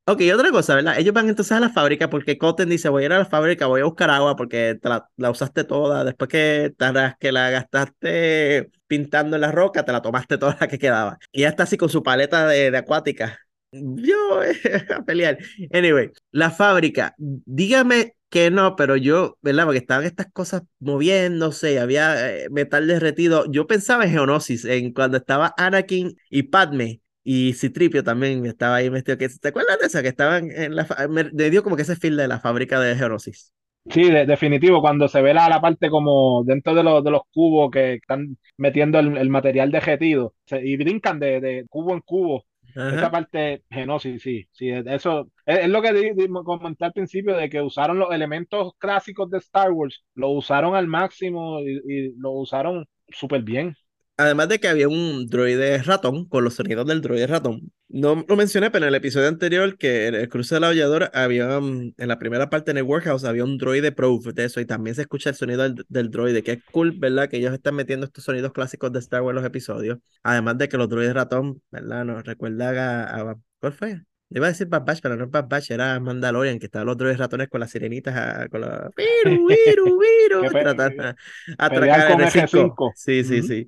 Ok, 0.06 0.20
otra 0.34 0.50
cosa, 0.50 0.74
¿verdad? 0.74 0.98
Ellos 0.98 1.14
van 1.14 1.30
entonces 1.30 1.52
a 1.52 1.60
la 1.60 1.70
fábrica 1.70 2.10
porque 2.10 2.36
Cotton 2.36 2.68
dice, 2.68 2.90
voy 2.90 3.04
a 3.04 3.06
ir 3.06 3.12
a 3.14 3.18
la 3.18 3.24
fábrica, 3.24 3.66
voy 3.66 3.80
a 3.80 3.84
buscar 3.84 4.10
agua 4.10 4.36
porque 4.36 4.78
la, 4.82 5.30
usaste 5.30 5.64
toda, 5.64 6.04
después 6.04 6.28
que, 6.28 6.74
que 7.18 7.32
la 7.32 7.50
gastaste 7.50 8.70
pintando 8.86 9.36
en 9.36 9.40
la 9.40 9.50
roca, 9.50 9.82
te 9.82 9.92
la 9.92 10.02
tomaste 10.02 10.36
toda 10.38 10.58
la 10.60 10.68
que 10.68 10.78
quedaba. 10.78 11.18
Y 11.32 11.42
ya 11.42 11.48
está 11.48 11.62
así 11.62 11.78
con 11.78 11.88
su 11.88 12.02
paleta 12.02 12.46
de, 12.46 12.76
acuática. 12.76 13.38
Yo 13.72 14.40
a 14.94 15.02
pelear. 15.04 15.38
Anyway, 15.72 16.10
la 16.32 16.50
fábrica, 16.50 17.14
dígame 17.16 18.14
que 18.28 18.50
no, 18.50 18.76
pero 18.76 18.96
yo, 18.96 19.38
¿verdad? 19.40 19.64
Porque 19.64 19.78
estaban 19.78 20.04
estas 20.04 20.26
cosas 20.32 20.64
moviéndose, 20.80 21.78
había 21.80 22.30
eh, 22.30 22.48
metal 22.50 22.86
derretido. 22.86 23.50
Yo 23.50 23.66
pensaba 23.66 24.04
en 24.04 24.10
Geonosis, 24.10 24.66
en 24.66 24.92
cuando 24.92 25.16
estaba 25.16 25.54
Anakin 25.56 26.14
y 26.28 26.42
Padme 26.42 27.00
y 27.24 27.54
Citripio 27.54 28.04
también 28.04 28.44
estaba 28.44 28.76
ahí 28.76 28.90
metido. 28.90 29.16
¿Te 29.16 29.48
acuerdas 29.48 29.78
de 29.80 29.86
eso? 29.86 30.02
Que 30.02 30.08
estaban 30.08 30.50
en 30.50 30.76
la. 30.76 30.86
Me, 31.08 31.24
dio 31.50 31.62
como 31.62 31.74
que 31.74 31.82
ese 31.82 31.96
feel 31.96 32.16
de 32.16 32.28
la 32.28 32.38
fábrica 32.38 32.78
de 32.78 32.94
Geonosis. 32.94 33.52
Sí, 33.90 34.10
definitivo, 34.10 34.80
cuando 34.80 35.08
se 35.08 35.20
ve 35.20 35.34
la, 35.34 35.48
la 35.48 35.60
parte 35.60 35.90
como 35.90 36.42
dentro 36.44 36.74
de 36.74 36.82
los, 36.82 37.04
de 37.04 37.10
los 37.10 37.22
cubos 37.32 37.70
que 37.70 37.94
están 37.94 38.38
metiendo 38.56 38.98
el, 38.98 39.28
material 39.28 39.70
derretido 39.70 40.34
y 40.50 40.78
brincan 40.78 41.18
de, 41.18 41.40
de, 41.40 41.66
cubo 41.68 41.92
en 41.92 42.00
cubo. 42.00 42.44
Esa 42.74 43.10
parte, 43.10 43.62
genosis, 43.70 44.22
sí, 44.22 44.48
sí, 44.50 44.70
eso 44.70 45.28
es, 45.46 45.68
lo 45.68 45.80
que 45.80 45.92
di, 45.92 46.26
comenté 46.44 46.86
al 46.86 46.92
principio 46.92 47.36
de 47.36 47.48
que 47.48 47.60
usaron 47.60 47.98
los 47.98 48.12
elementos 48.12 48.72
clásicos 48.78 49.30
de 49.30 49.38
Star 49.38 49.70
Wars, 49.70 50.02
lo 50.14 50.30
usaron 50.30 50.74
al 50.74 50.88
máximo 50.88 51.60
y, 51.60 51.80
y 51.86 52.14
lo 52.16 52.32
usaron 52.32 52.86
súper 53.10 53.42
bien. 53.42 53.76
Además 54.16 54.48
de 54.48 54.60
que 54.60 54.68
había 54.68 54.88
un 54.88 55.26
droide 55.26 55.82
ratón 55.82 56.26
con 56.28 56.44
los 56.44 56.54
sonidos 56.54 56.86
del 56.86 57.00
droide 57.00 57.26
ratón. 57.26 57.72
No 57.88 58.24
lo 58.28 58.36
mencioné, 58.36 58.70
pero 58.70 58.84
en 58.84 58.88
el 58.90 58.94
episodio 58.94 59.28
anterior, 59.28 59.76
que 59.76 60.06
en 60.06 60.14
el 60.14 60.28
cruce 60.28 60.54
de 60.54 60.60
la 60.60 60.68
aulladora, 60.68 61.10
había 61.12 61.58
mm, 61.60 61.94
en 61.96 62.08
la 62.08 62.18
primera 62.18 62.48
parte 62.48 62.70
en 62.70 62.78
el 62.78 62.84
warehouse, 62.84 63.24
había 63.24 63.44
un 63.44 63.58
droide 63.58 63.90
proof 63.92 64.26
de 64.26 64.44
eso 64.44 64.60
y 64.60 64.66
también 64.66 64.94
se 64.94 65.02
escucha 65.02 65.30
el 65.30 65.36
sonido 65.36 65.68
del, 65.88 66.10
droide, 66.10 66.42
que 66.44 66.52
es 66.52 66.64
cool, 66.70 66.92
¿verdad? 66.92 67.28
Que 67.28 67.38
ellos 67.38 67.52
están 67.52 67.74
metiendo 67.74 68.06
estos 68.06 68.24
sonidos 68.24 68.52
clásicos 68.52 68.92
de 68.92 69.00
Star 69.00 69.22
Wars 69.22 69.32
en 69.32 69.42
los 69.42 69.46
episodios. 69.46 69.98
Además 70.22 70.58
de 70.58 70.68
que 70.68 70.76
los 70.76 70.88
droides 70.88 71.14
ratón, 71.14 71.60
¿verdad? 71.70 72.04
Nos 72.04 72.24
recuerda 72.24 73.30
a, 73.30 73.36
¿Cuál 73.58 73.72
fue? 73.72 74.00
Iba 74.30 74.46
a 74.46 74.50
decir 74.50 74.66
Bad 74.66 74.84
Batch, 74.84 75.00
pero 75.00 75.16
no 75.16 75.28
Bad 75.28 75.48
Batch, 75.48 75.70
era 75.70 76.00
Mandalorian, 76.00 76.58
que 76.58 76.66
estaban 76.66 76.86
los 76.86 76.96
droides 76.96 77.18
ratones 77.18 77.48
con 77.48 77.60
las 77.60 77.70
sirenitas, 77.70 78.14
ah, 78.16 78.48
con 78.50 78.62
la... 78.62 78.90
¡Viru, 78.96 79.46
viru, 79.46 80.00
viru! 80.00 80.44
a, 80.44 81.14
atracar 81.58 82.10
en 82.12 82.20
el 82.20 82.48
5. 82.48 82.92
Sí, 82.96 83.22
sí, 83.22 83.42
sí. 83.42 83.66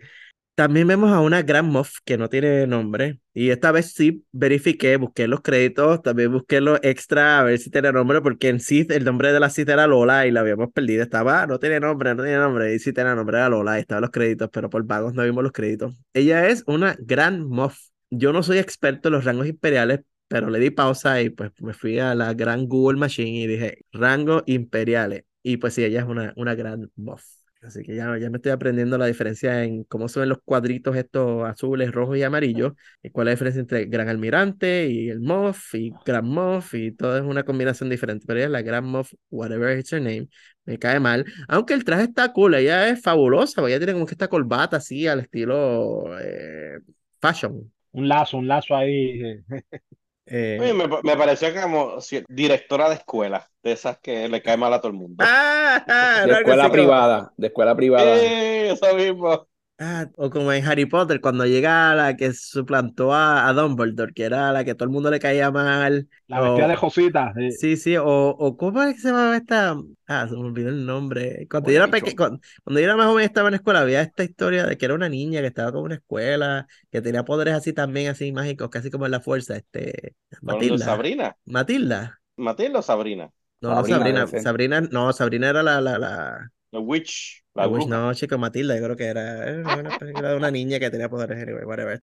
También 0.57 0.89
vemos 0.89 1.13
a 1.13 1.21
una 1.21 1.43
Grand 1.43 1.71
Moff 1.71 1.99
que 2.07 2.17
no 2.17 2.31
tiene 2.31 2.67
nombre. 2.67 3.21
Y 3.35 3.51
esta 3.51 3.73
vez 3.73 3.93
sí 3.93 4.25
verifiqué, 4.33 4.97
busqué 4.97 5.29
los 5.29 5.43
créditos, 5.43 6.03
también 6.03 6.33
busqué 6.33 6.63
los 6.63 6.81
extra 6.83 7.41
a 7.41 7.43
ver 7.45 7.59
si 7.59 7.71
tiene 7.71 7.93
nombre, 7.93 8.23
porque 8.23 8.49
en 8.49 8.61
Sith 8.61 8.91
el 8.91 9.05
nombre 9.05 9.33
de 9.35 9.41
la 9.41 9.51
Sith 9.51 9.69
era 9.69 9.87
Lola 9.87 10.27
y 10.27 10.31
la 10.31 10.41
habíamos 10.41 10.73
perdido. 10.73 11.03
Estaba, 11.03 11.43
"Ah, 11.43 11.47
no 11.47 11.59
tiene 11.59 11.79
nombre, 11.81 12.15
no 12.15 12.23
tiene 12.23 12.39
nombre. 12.39 12.75
Y 12.75 12.79
sí 12.79 12.95
tenía 12.95 13.15
nombre, 13.15 13.37
era 13.37 13.51
Lola, 13.51 13.77
y 13.79 13.81
estaban 13.83 14.01
los 14.03 14.11
créditos, 14.11 14.49
pero 14.51 14.71
por 14.71 14.83
vagos 14.85 15.13
no 15.15 15.25
vimos 15.25 15.43
los 15.45 15.53
créditos. 15.53 15.95
Ella 16.15 16.49
es 16.49 16.65
una 16.67 16.97
Grand 17.01 17.47
Moff. 17.47 17.79
Yo 18.11 18.33
no 18.33 18.43
soy 18.43 18.57
experto 18.59 19.09
en 19.09 19.13
los 19.15 19.25
rangos 19.25 19.47
imperiales, 19.49 20.01
pero 20.29 20.49
le 20.51 20.59
di 20.59 20.71
pausa 20.71 21.21
y 21.21 21.29
pues 21.31 21.53
me 21.61 21.75
fui 21.75 21.99
a 21.99 22.15
la 22.15 22.33
gran 22.35 22.67
Google 22.67 22.99
Machine 22.99 23.43
y 23.43 23.47
dije, 23.47 23.85
rangos 23.93 24.43
imperiales. 24.47 25.25
Y 25.43 25.59
pues 25.59 25.75
sí, 25.75 25.85
ella 25.85 26.01
es 26.01 26.07
una, 26.07 26.33
una 26.37 26.55
Grand 26.55 26.89
Moff. 26.97 27.23
Así 27.67 27.83
que 27.83 27.97
ya, 27.97 28.17
ya 28.17 28.31
me 28.31 28.37
estoy 28.37 28.53
aprendiendo 28.53 28.97
la 28.97 29.07
diferencia 29.07 29.65
en 29.65 29.83
cómo 29.85 30.09
se 30.09 30.21
ven 30.21 30.29
los 30.29 30.39
cuadritos 30.45 30.95
estos 30.97 31.45
azules, 31.45 31.91
rojos 31.91 32.17
y 32.17 32.23
amarillos, 32.23 32.75
y 33.03 33.11
cuál 33.11 33.27
es 33.27 33.31
la 33.31 33.35
diferencia 33.35 33.61
entre 33.61 33.87
Gran 33.87 34.09
Almirante 34.09 34.87
y 34.89 35.09
el 35.09 35.19
Moff 35.21 35.75
y 35.75 35.93
Grand 36.05 36.29
Moff, 36.29 36.75
y 36.75 36.93
todo 36.93 37.17
es 37.17 37.25
una 37.25 37.43
combinación 37.43 37.91
diferente. 37.91 38.25
Pero 38.25 38.39
ella 38.39 38.47
es 38.47 38.53
la 38.53 38.63
Grand 38.63 38.87
Moff, 38.87 39.13
whatever 39.31 39.77
is 39.77 39.93
her 39.93 40.01
name, 40.01 40.29
me 40.65 40.79
cae 40.79 41.01
mal. 41.01 41.25
Aunque 41.49 41.75
el 41.75 41.85
traje 41.85 42.05
está 42.05 42.33
cool, 42.33 42.55
ella 42.55 42.89
es 42.89 43.03
fabulosa, 43.03 43.67
ella 43.67 43.79
tiene 43.79 43.95
como 43.95 44.07
que 44.07 44.15
esta 44.15 44.29
corbata 44.29 44.77
así 44.77 45.09
al 45.09 45.21
estilo 45.21 46.17
eh, 46.21 46.79
fashion. 47.21 47.73
Un 47.93 48.09
lazo, 48.09 48.39
un 48.39 48.47
lazo 48.47 48.77
ahí. 48.77 49.43
eh, 50.27 50.59
Oye, 50.61 50.75
me, 50.75 50.87
me 51.03 51.17
pareció 51.17 51.55
como 51.61 52.01
si- 52.01 52.25
directora 52.29 52.89
de 52.89 52.97
escuela, 52.97 53.49
de 53.63 53.73
esas 53.73 53.99
que 53.99 54.29
le 54.29 54.43
cae 54.43 54.57
mal 54.57 54.73
a 54.75 54.79
todo 54.81 54.89
el 54.93 54.99
mundo. 54.99 55.25
ah, 55.27 55.85
ah, 55.89 56.23
De 56.27 56.33
escuela 56.33 56.65
así 56.65 56.71
como- 56.71 56.73
privada, 56.73 57.33
de 57.37 57.47
escuela 57.47 57.75
privada. 57.77 58.17
Eso 58.17 58.95
mismo. 58.97 59.47
Ah, 59.79 60.09
o 60.17 60.31
como 60.31 60.53
en 60.55 60.65
Harry 60.67 60.87
Potter, 60.87 61.21
cuando 61.21 61.45
llega 61.45 61.95
la 61.95 62.17
que 62.17 62.33
suplantó 62.33 63.13
a, 63.13 63.47
a 63.47 63.53
Dumbledore, 63.53 64.15
que 64.15 64.25
era 64.25 64.51
la 64.51 64.65
que 64.65 64.75
todo 64.75 64.85
el 64.85 64.91
mundo 64.91 65.11
le 65.11 65.19
caía 65.21 65.51
mal. 65.51 66.09
La 66.29 66.41
o- 66.41 66.45
vestida 66.47 66.69
de 66.69 66.77
Josita. 66.77 67.33
eh, 67.39 67.51
Sí, 67.59 67.77
sí, 67.77 67.97
o, 67.97 68.05
o 68.07 68.57
¿cómo 68.57 68.83
es 68.83 68.95
que 68.97 69.01
se 69.03 69.09
llamaba 69.09 69.37
esta? 69.37 69.77
Ah, 70.09 70.27
se 70.29 70.35
me 70.35 70.41
olvidó 70.41 70.71
el 70.71 70.85
nombre. 70.87 71.47
Cuando 71.51 71.71
yo 71.71 71.77
era 71.77 71.89
peque- 71.91 72.17
cuando, 72.17 72.41
cuando 72.65 72.81
yo 72.81 72.85
era 72.87 72.97
más 72.97 73.07
joven 73.07 73.25
estaba 73.25 73.49
en 73.49 73.53
la 73.53 73.57
escuela, 73.59 73.81
había 73.81 74.01
esta 74.03 74.25
historia 74.25 74.67
de 74.67 74.77
que 74.79 74.85
era 74.87 74.95
una 74.95 75.09
niña 75.11 75.41
que 75.43 75.47
estaba 75.49 75.73
con 75.73 75.83
una 75.85 75.95
escuela, 75.97 76.67
que 76.91 77.03
tenía 77.03 77.25
poderes 77.25 77.55
así 77.55 77.73
también, 77.73 78.09
así 78.11 78.33
mágicos, 78.33 78.69
casi 78.71 78.91
como 78.91 79.05
en 79.07 79.13
la 79.13 79.21
fuerza, 79.21 79.57
este, 79.57 80.17
Matilda. 80.41 80.87
Sabrina. 80.87 81.37
Matilda. 81.45 82.21
Matilda 82.37 82.79
o 82.81 82.83
Sabrina. 82.83 83.31
No, 83.61 83.75
no, 83.75 83.85
Sabrina 83.85 84.27
Sabrina. 84.27 84.27
Sabrina, 84.27 84.81
no, 84.83 85.13
Sabrina 85.13 85.49
era 85.49 85.63
la, 85.63 85.81
la, 85.81 85.99
la, 85.99 86.51
The 86.77 86.83
Witch. 86.83 87.43
La 87.55 87.67
Witch, 87.69 87.87
no, 87.87 88.13
chico, 88.15 88.39
Matilda, 88.39 88.77
yo 88.77 88.85
creo 88.85 88.97
que 88.97 89.05
era, 89.07 89.45
era 89.49 89.77
una 89.77 89.99
película 89.99 90.31
de 90.31 90.37
una 90.37 90.51
niña 90.51 90.79
que 90.79 90.91
tenía 90.91 91.09
poderes, 91.09 91.43
anyway, 91.43 91.65
whatever. 91.65 92.01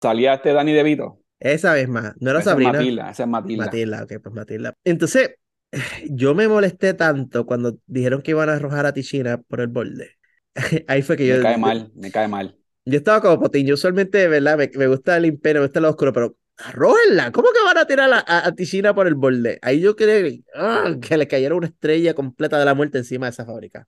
Salía 0.00 0.34
este 0.34 0.52
Danny 0.54 0.72
DeVito. 0.72 1.20
Esa 1.38 1.74
vez 1.74 1.88
más, 1.88 2.14
no 2.20 2.30
era 2.30 2.40
Esa 2.40 2.54
es 2.54 2.58
Sabrina. 2.58 2.60
Matilda, 2.60 3.10
esa 3.10 3.22
es 3.24 3.28
Matilda. 3.28 3.82
Matilda, 3.82 4.02
ok, 4.04 4.12
pues 4.22 4.34
Matilda. 4.34 4.74
Entonces, 4.84 5.36
yo 6.10 6.34
me 6.34 6.48
molesté 6.48 6.94
tanto 6.94 7.46
cuando 7.46 7.78
dijeron 7.86 8.22
que 8.22 8.32
iban 8.32 8.48
a 8.48 8.54
arrojar 8.54 8.86
a 8.86 8.92
Tichina 8.94 9.38
por 9.42 9.60
el 9.60 9.68
borde. 9.68 10.12
Ahí 10.88 11.02
fue 11.02 11.16
que 11.16 11.26
Me 11.26 11.38
yo, 11.38 11.44
cae 11.44 11.56
mal, 11.58 11.92
me 11.94 12.10
cae 12.10 12.26
mal. 12.28 12.58
yo 12.84 12.98
estaba 12.98 13.20
como 13.20 13.40
potín. 13.40 13.66
Yo 13.66 13.74
usualmente, 13.74 14.28
¿verdad? 14.28 14.58
Me, 14.58 14.70
me 14.76 14.86
gusta 14.86 15.16
el 15.16 15.26
imperio, 15.26 15.60
me 15.62 15.66
gusta 15.66 15.78
el 15.80 15.84
oscuro, 15.86 16.12
pero 16.12 16.36
arrójenla. 16.58 17.32
¿Cómo 17.32 17.48
que 17.52 17.64
van 17.64 17.78
a 17.78 17.86
tirar 17.86 18.12
a, 18.12 18.18
a, 18.18 18.46
a 18.48 18.52
Tichina 18.52 18.94
por 18.94 19.06
el 19.06 19.14
borde? 19.14 19.58
Ahí 19.62 19.80
yo 19.80 19.96
creí 19.96 20.44
ah, 20.54 20.94
que 21.00 21.16
le 21.16 21.28
cayera 21.28 21.54
una 21.54 21.66
estrella 21.66 22.14
completa 22.14 22.58
de 22.58 22.64
la 22.64 22.74
muerte 22.74 22.98
encima 22.98 23.26
de 23.26 23.30
esa 23.30 23.44
fábrica. 23.44 23.86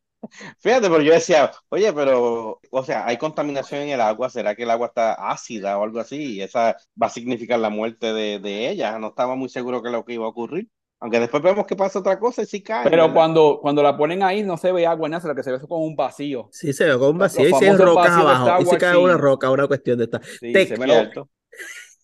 Fíjate, 0.59 0.91
pero 0.91 1.01
yo 1.01 1.13
decía, 1.13 1.53
oye, 1.69 1.93
pero, 1.93 2.61
o 2.71 2.85
sea, 2.85 3.07
hay 3.07 3.17
contaminación 3.17 3.83
en 3.83 3.91
el 3.91 4.01
agua, 4.01 4.29
¿será 4.29 4.55
que 4.57 4.65
el 4.65 4.71
agua 4.71 4.89
está 4.89 5.13
ácida 5.31 5.79
o 5.79 5.85
algo 5.85 6.01
así? 6.01 6.35
Y 6.35 6.43
esa 6.43 6.77
va 7.01 7.07
a 7.07 7.11
significar 7.11 7.59
la 7.61 7.71
muerte 7.71 8.13
de, 8.13 8.41
de 8.41 8.69
ella. 8.69 8.99
No 8.99 9.09
estaba 9.09 9.37
muy 9.37 9.49
seguro 9.49 9.83
que 9.83 9.91
lo 9.91 10.05
que 10.05 10.15
iba 10.15 10.25
a 10.25 10.29
ocurrir. 10.29 10.69
Aunque 11.01 11.21
después 11.21 11.41
vemos 11.45 11.65
que 11.65 11.77
pasa 11.77 12.01
otra 12.01 12.19
cosa 12.19 12.43
y 12.43 12.47
sí 12.47 12.61
cae. 12.61 12.83
Pero 12.91 13.03
¿verdad? 13.03 13.15
cuando, 13.15 13.61
cuando 13.63 13.85
la 13.85 13.97
ponen 13.97 14.25
ahí 14.25 14.43
no 14.43 14.57
se 14.57 14.73
ve 14.73 14.85
agua, 14.85 15.09
nada, 15.09 15.29
lo 15.29 15.35
que 15.37 15.45
se 15.45 15.53
ve 15.53 15.59
es 15.59 15.63
como 15.63 15.85
un 15.85 15.95
vacío. 15.95 16.49
Sí, 16.51 16.73
se 16.73 16.87
ve 16.87 16.95
como 16.95 17.11
un 17.11 17.19
Los 17.19 17.33
vacío 17.33 17.49
y 17.49 17.53
si 17.53 17.55
hay 17.55 17.77
famosos 17.77 17.87
rocas 17.87 18.11
abajo. 18.11 18.57
Y 18.61 18.65
si 18.65 18.69
Wars, 18.71 18.81
cae 18.81 18.95
sí. 18.95 18.99
una 18.99 19.17
roca, 19.17 19.51
una 19.51 19.69
cuestión 19.69 19.99
de 19.99 20.05
esta. 20.05 20.21
Sí, 20.41 20.53
Te- 20.53 20.67
se 20.67 20.77
Cierto. 20.77 21.29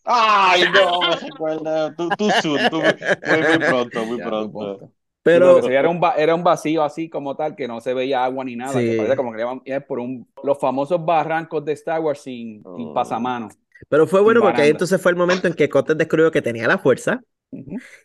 Ay, 0.05 0.65
no, 0.73 1.01
me 1.09 1.17
recuerda. 1.17 1.95
Tú, 1.95 2.09
tú, 2.19 2.31
soon, 2.43 2.61
tú, 2.71 2.77
muy, 2.81 3.43
muy 3.43 3.59
pronto, 3.59 4.05
muy 4.05 4.19
pronto. 4.23 4.93
Pero, 5.23 5.67
era 5.71 5.89
un, 5.89 5.99
va- 6.03 6.15
era 6.17 6.35
un 6.35 6.45
vacío 6.45 6.83
así 6.85 7.09
como 7.09 7.35
tal, 7.35 7.57
que 7.57 7.67
no 7.67 7.81
se 7.81 7.95
veía 7.95 8.25
agua 8.25 8.45
ni 8.45 8.57
nada, 8.57 8.73
Sí. 8.75 8.81
que 8.91 8.97
parece 8.99 9.17
como 9.17 9.31
que 9.33 9.39
le 9.39 9.43
iban 9.45 9.63
a 9.67 9.71
ir 9.77 9.87
por 9.87 9.99
un, 9.99 10.29
los 10.43 10.59
famosos 10.59 11.03
barrancos 11.05 11.65
de 11.65 11.73
Star 11.73 12.01
Wars 12.03 12.21
sin, 12.21 12.63
sin 12.77 12.89
Oh. 12.89 12.95
pasamanos. 12.95 13.55
pero 13.89 14.07
fue 14.07 14.21
bueno 14.21 14.41
porque 14.43 14.63
ahí 14.63 14.71
entonces 14.71 15.01
fue 15.01 15.13
el 15.13 15.17
momento 15.17 15.47
en 15.49 15.55
que 15.55 15.69
Cotter 15.71 15.97
descubrió 15.97 16.31
que 16.31 16.43
tenía 16.43 16.69
la 16.69 16.77
fuerza. 16.79 17.23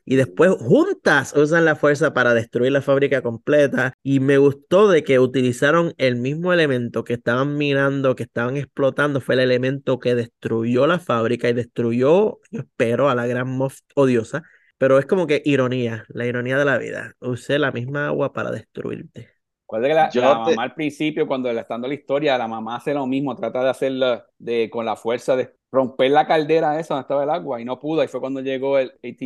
Y 0.06 0.16
después 0.16 0.52
juntas 0.60 1.34
usan 1.36 1.66
la 1.66 1.76
fuerza 1.76 2.14
para 2.14 2.34
destruir 2.34 2.72
la 2.72 2.82
fábrica 2.82 3.22
completa. 3.22 3.94
Y 4.04 4.20
me 4.20 4.38
gustó 4.38 4.90
de 4.90 5.04
que 5.04 5.20
utilizaron 5.20 5.94
el 5.98 6.16
mismo 6.16 6.54
elemento 6.54 7.04
que 7.04 7.14
estaban 7.14 7.58
minando, 7.58 8.16
que 8.16 8.24
estaban 8.24 8.58
explotando, 8.58 9.22
fue 9.22 9.36
el 9.36 9.42
elemento 9.42 10.00
que 10.00 10.16
destruyó 10.16 10.88
la 10.88 11.00
fábrica 11.00 11.50
y 11.50 11.54
destruyó, 11.54 12.40
yo 12.52 12.62
espero, 12.62 13.10
a 13.10 13.16
la 13.16 13.28
gran 13.28 13.50
Moff 13.50 13.80
odiosa, 13.96 14.44
pero 14.78 14.98
es 15.00 15.06
como 15.06 15.28
que 15.28 15.42
ironía, 15.46 16.06
la 16.10 16.26
ironía 16.26 16.58
de 16.58 16.66
la 16.66 16.78
vida, 16.78 17.14
usé 17.20 17.60
la 17.60 17.72
misma 17.72 18.08
agua 18.08 18.34
para 18.34 18.52
destruirte. 18.52 19.30
Recuerda 19.64 19.88
que 19.88 19.94
la, 19.94 20.14
Yo 20.14 20.22
la 20.22 20.40
te- 20.44 20.56
mamá 20.56 20.64
al 20.64 20.74
principio, 20.74 21.28
cuando 21.28 21.52
le 21.54 21.60
está 21.62 21.76
dando 21.76 21.88
la 21.88 21.94
historia, 21.94 22.38
la 22.40 22.48
mamá 22.48 22.78
hace 22.78 22.94
lo 22.94 23.06
mismo, 23.06 23.36
trata 23.36 23.64
de 23.64 23.70
hacerla 23.70 24.26
de, 24.40 24.68
con 24.70 24.84
la 24.86 24.96
fuerza 24.96 25.36
de 25.36 25.44
romper 25.72 26.12
la 26.12 26.28
caldera 26.28 26.80
esa 26.80 26.96
donde 26.96 27.04
estaba 27.04 27.24
el 27.24 27.30
agua 27.30 27.62
y 27.62 27.66
no 27.66 27.80
pudo. 27.80 28.04
Y 28.04 28.08
fue 28.08 28.20
cuando 28.20 28.42
llegó 28.42 28.78
el 28.80 28.90
ATA 28.92 29.26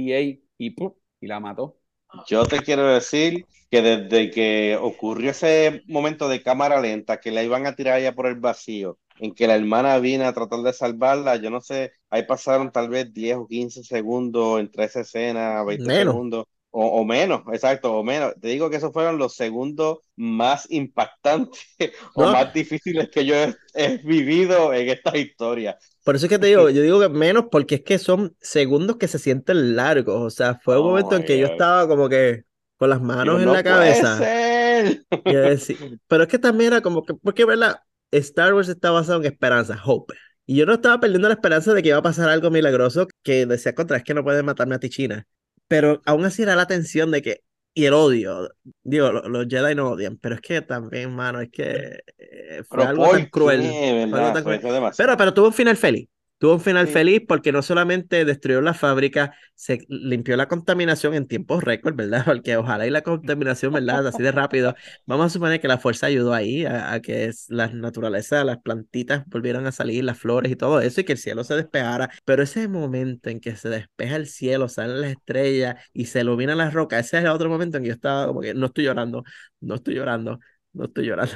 y, 0.58 0.70
¡pum! 0.72 0.94
y 1.20 1.28
la 1.28 1.40
mató. 1.40 1.80
Yo 2.28 2.46
te 2.46 2.62
quiero 2.62 2.88
decir 2.88 3.48
que 3.72 3.82
desde 3.82 4.30
que 4.30 4.78
ocurrió 4.80 5.32
ese 5.32 5.82
momento 5.88 6.30
de 6.30 6.44
cámara 6.44 6.80
lenta, 6.80 7.20
que 7.20 7.32
la 7.32 7.44
iban 7.44 7.66
a 7.66 7.76
tirar 7.76 7.96
allá 7.96 8.14
por 8.14 8.28
el 8.28 8.36
vacío, 8.40 9.00
en 9.20 9.34
que 9.34 9.48
la 9.48 9.56
hermana 9.56 9.98
vino 10.00 10.26
a 10.26 10.34
tratar 10.34 10.60
de 10.62 10.74
salvarla, 10.74 11.38
yo 11.38 11.50
no 11.50 11.60
sé, 11.62 11.92
ahí 12.10 12.24
pasaron 12.24 12.72
tal 12.72 12.90
vez 12.90 13.12
10 13.14 13.38
o 13.38 13.48
15 13.48 13.84
segundos 13.84 14.60
entre 14.60 14.86
esa 14.86 15.02
escena, 15.02 15.64
20 15.64 15.90
Menos. 15.90 16.24
segundos, 16.30 16.46
o, 16.76 16.86
o 17.02 17.06
menos, 17.06 17.42
exacto, 17.54 17.94
o 17.96 18.04
menos. 18.04 18.34
Te 18.42 18.50
digo 18.50 18.70
que 18.70 18.78
esos 18.78 18.92
fueron 18.94 19.18
los 19.20 19.36
segundos 19.36 20.00
más 20.16 20.68
impactantes 20.72 21.60
o 22.16 22.26
No. 22.26 22.32
más 22.32 22.54
difíciles 22.54 23.10
que 23.10 23.26
yo 23.26 23.36
he, 23.36 23.56
he 23.76 23.98
vivido 24.00 24.74
en 24.74 24.90
esta 24.90 25.18
historia. 25.18 25.78
Por 26.04 26.16
eso 26.16 26.26
es 26.26 26.30
que 26.30 26.40
te 26.40 26.48
digo, 26.48 26.70
yo 26.70 26.82
digo 26.82 27.00
que 27.00 27.10
menos 27.10 27.46
porque 27.52 27.76
es 27.76 27.82
que 27.84 27.98
son 27.98 28.36
segundos 28.42 28.98
que 28.98 29.08
se 29.08 29.20
sienten 29.20 29.76
largos, 29.76 30.18
o 30.22 30.30
sea, 30.30 30.60
fue 30.64 30.78
un 30.80 30.86
Oh 30.86 30.90
momento 30.90 31.16
en 31.16 31.24
que 31.24 31.40
yo 31.40 31.48
God. 31.48 31.54
estaba 31.54 31.88
como 31.88 32.10
que 32.10 32.44
con 32.78 32.90
las 32.90 33.02
manos 33.02 33.38
Digo, 33.38 33.44
en 33.44 33.52
no 33.52 33.54
la 33.54 33.64
puede 33.64 34.04
cabeza. 34.04 34.18
ser. 34.18 35.06
Yo 35.26 35.40
decía- 35.42 35.78
pero 36.08 36.24
es 36.24 36.30
que 36.30 36.40
también 36.40 36.74
era 36.74 36.82
como 36.82 37.06
que, 37.06 37.14
porque 37.16 37.46
verdad, 37.46 37.78
Star 38.12 38.54
Wars 38.54 38.68
está 38.70 38.92
basado 38.92 39.20
en 39.22 39.26
esperanza, 39.28 39.80
hope. 39.86 40.14
Y 40.46 40.58
yo 40.58 40.66
no 40.66 40.74
estaba 40.74 41.00
perdiendo 41.00 41.30
la 41.30 41.36
esperanza 41.36 41.74
de 41.74 41.82
que 41.82 41.90
iba 41.90 41.98
a 42.00 42.02
pasar 42.02 42.30
algo 42.30 42.52
milagroso 42.52 43.08
que 43.24 43.46
decía 43.46 43.74
contra, 43.76 43.98
es 43.98 44.04
que 44.04 44.14
no 44.14 44.24
pueden 44.24 44.46
matarme 44.46 44.76
a 44.76 44.80
Tichina. 44.80 45.26
Pero 45.68 46.02
aún 46.06 46.26
así 46.26 46.44
era 46.44 46.56
la 46.56 46.68
tensión 46.68 47.12
de 47.12 47.22
que, 47.22 47.42
y 47.74 47.86
el 47.86 47.94
odio, 47.94 48.50
digo, 48.84 49.12
lo- 49.12 49.28
los 49.30 49.48
Jedi 49.48 49.76
no 49.76 49.92
odian, 49.92 50.18
pero 50.18 50.36
es 50.36 50.42
que 50.42 50.62
también, 50.62 51.16
mano, 51.16 51.42
es 51.42 51.50
que 51.52 52.00
eh, 52.18 52.64
fue 52.70 52.86
algo 52.86 53.08
¿por 53.08 53.10
tan 53.10 53.30
cruel. 53.30 53.80
qué, 53.82 54.06
fue 54.10 54.20
algo 54.20 54.32
verdad? 54.32 54.34
tan 54.34 54.44
cruel. 54.44 54.62
fue 54.62 54.72
demasiado. 54.72 55.12
Pero, 55.12 55.18
pero 55.18 55.34
tuvo 55.34 55.48
un 55.48 55.54
final 55.54 55.78
feliz. 55.78 56.08
Tuvo 56.44 56.56
un 56.56 56.60
final 56.62 56.88
Sí. 56.88 56.94
feliz 56.94 57.22
porque 57.26 57.54
no 57.54 57.62
solamente 57.62 58.26
destruyó 58.26 58.60
la 58.62 58.74
fábrica, 58.74 59.34
se 59.56 59.80
limpió 59.88 60.36
la 60.36 60.50
contaminación 60.50 61.14
en 61.14 61.26
tiempos 61.26 61.64
récord, 61.64 61.96
¿verdad? 61.96 62.26
Porque 62.38 62.58
ojalá 62.58 62.86
y 62.86 62.90
la 62.90 63.02
contaminación, 63.02 63.72
¿verdad? 63.72 64.06
Así 64.08 64.22
de 64.22 64.34
rápido. 64.34 64.76
Vamos 65.06 65.28
a 65.28 65.30
suponer 65.30 65.62
que 65.62 65.70
la 65.70 65.78
fuerza 65.78 66.08
ayudó 66.08 66.34
ahí 66.34 66.66
a, 66.66 66.92
a 66.92 67.00
que 67.02 67.32
la 67.48 67.68
naturaleza, 67.70 68.44
las 68.44 68.58
plantitas 68.62 69.24
volvieran 69.28 69.66
a 69.68 69.72
salir, 69.72 70.04
las 70.04 70.18
flores 70.20 70.52
y 70.52 70.58
todo 70.58 70.82
eso, 70.82 71.00
y 71.00 71.06
que 71.06 71.14
el 71.14 71.18
cielo 71.18 71.46
se 71.46 71.56
despejara. 71.56 72.10
Pero 72.26 72.44
ese 72.44 72.68
momento 72.68 73.30
en 73.30 73.40
que 73.40 73.56
se 73.56 73.70
despeja 73.70 74.18
el 74.18 74.28
cielo, 74.28 74.68
salen 74.68 75.00
las 75.00 75.12
estrellas 75.12 75.78
y 75.94 76.06
se 76.08 76.22
iluminan 76.22 76.58
las 76.58 76.74
rocas, 76.74 77.06
ese 77.06 77.20
es 77.20 77.24
el 77.24 77.30
otro 77.30 77.48
momento 77.50 77.78
en 77.78 77.84
que 77.84 77.88
yo 77.90 77.96
estaba 77.96 78.28
como 78.28 78.42
que 78.42 78.54
no 78.54 78.66
estoy 78.66 78.84
llorando, 78.84 79.24
no 79.62 79.76
estoy 79.76 79.96
llorando, 79.96 80.40
no 80.74 80.86
estoy 80.86 81.06
llorando. 81.06 81.34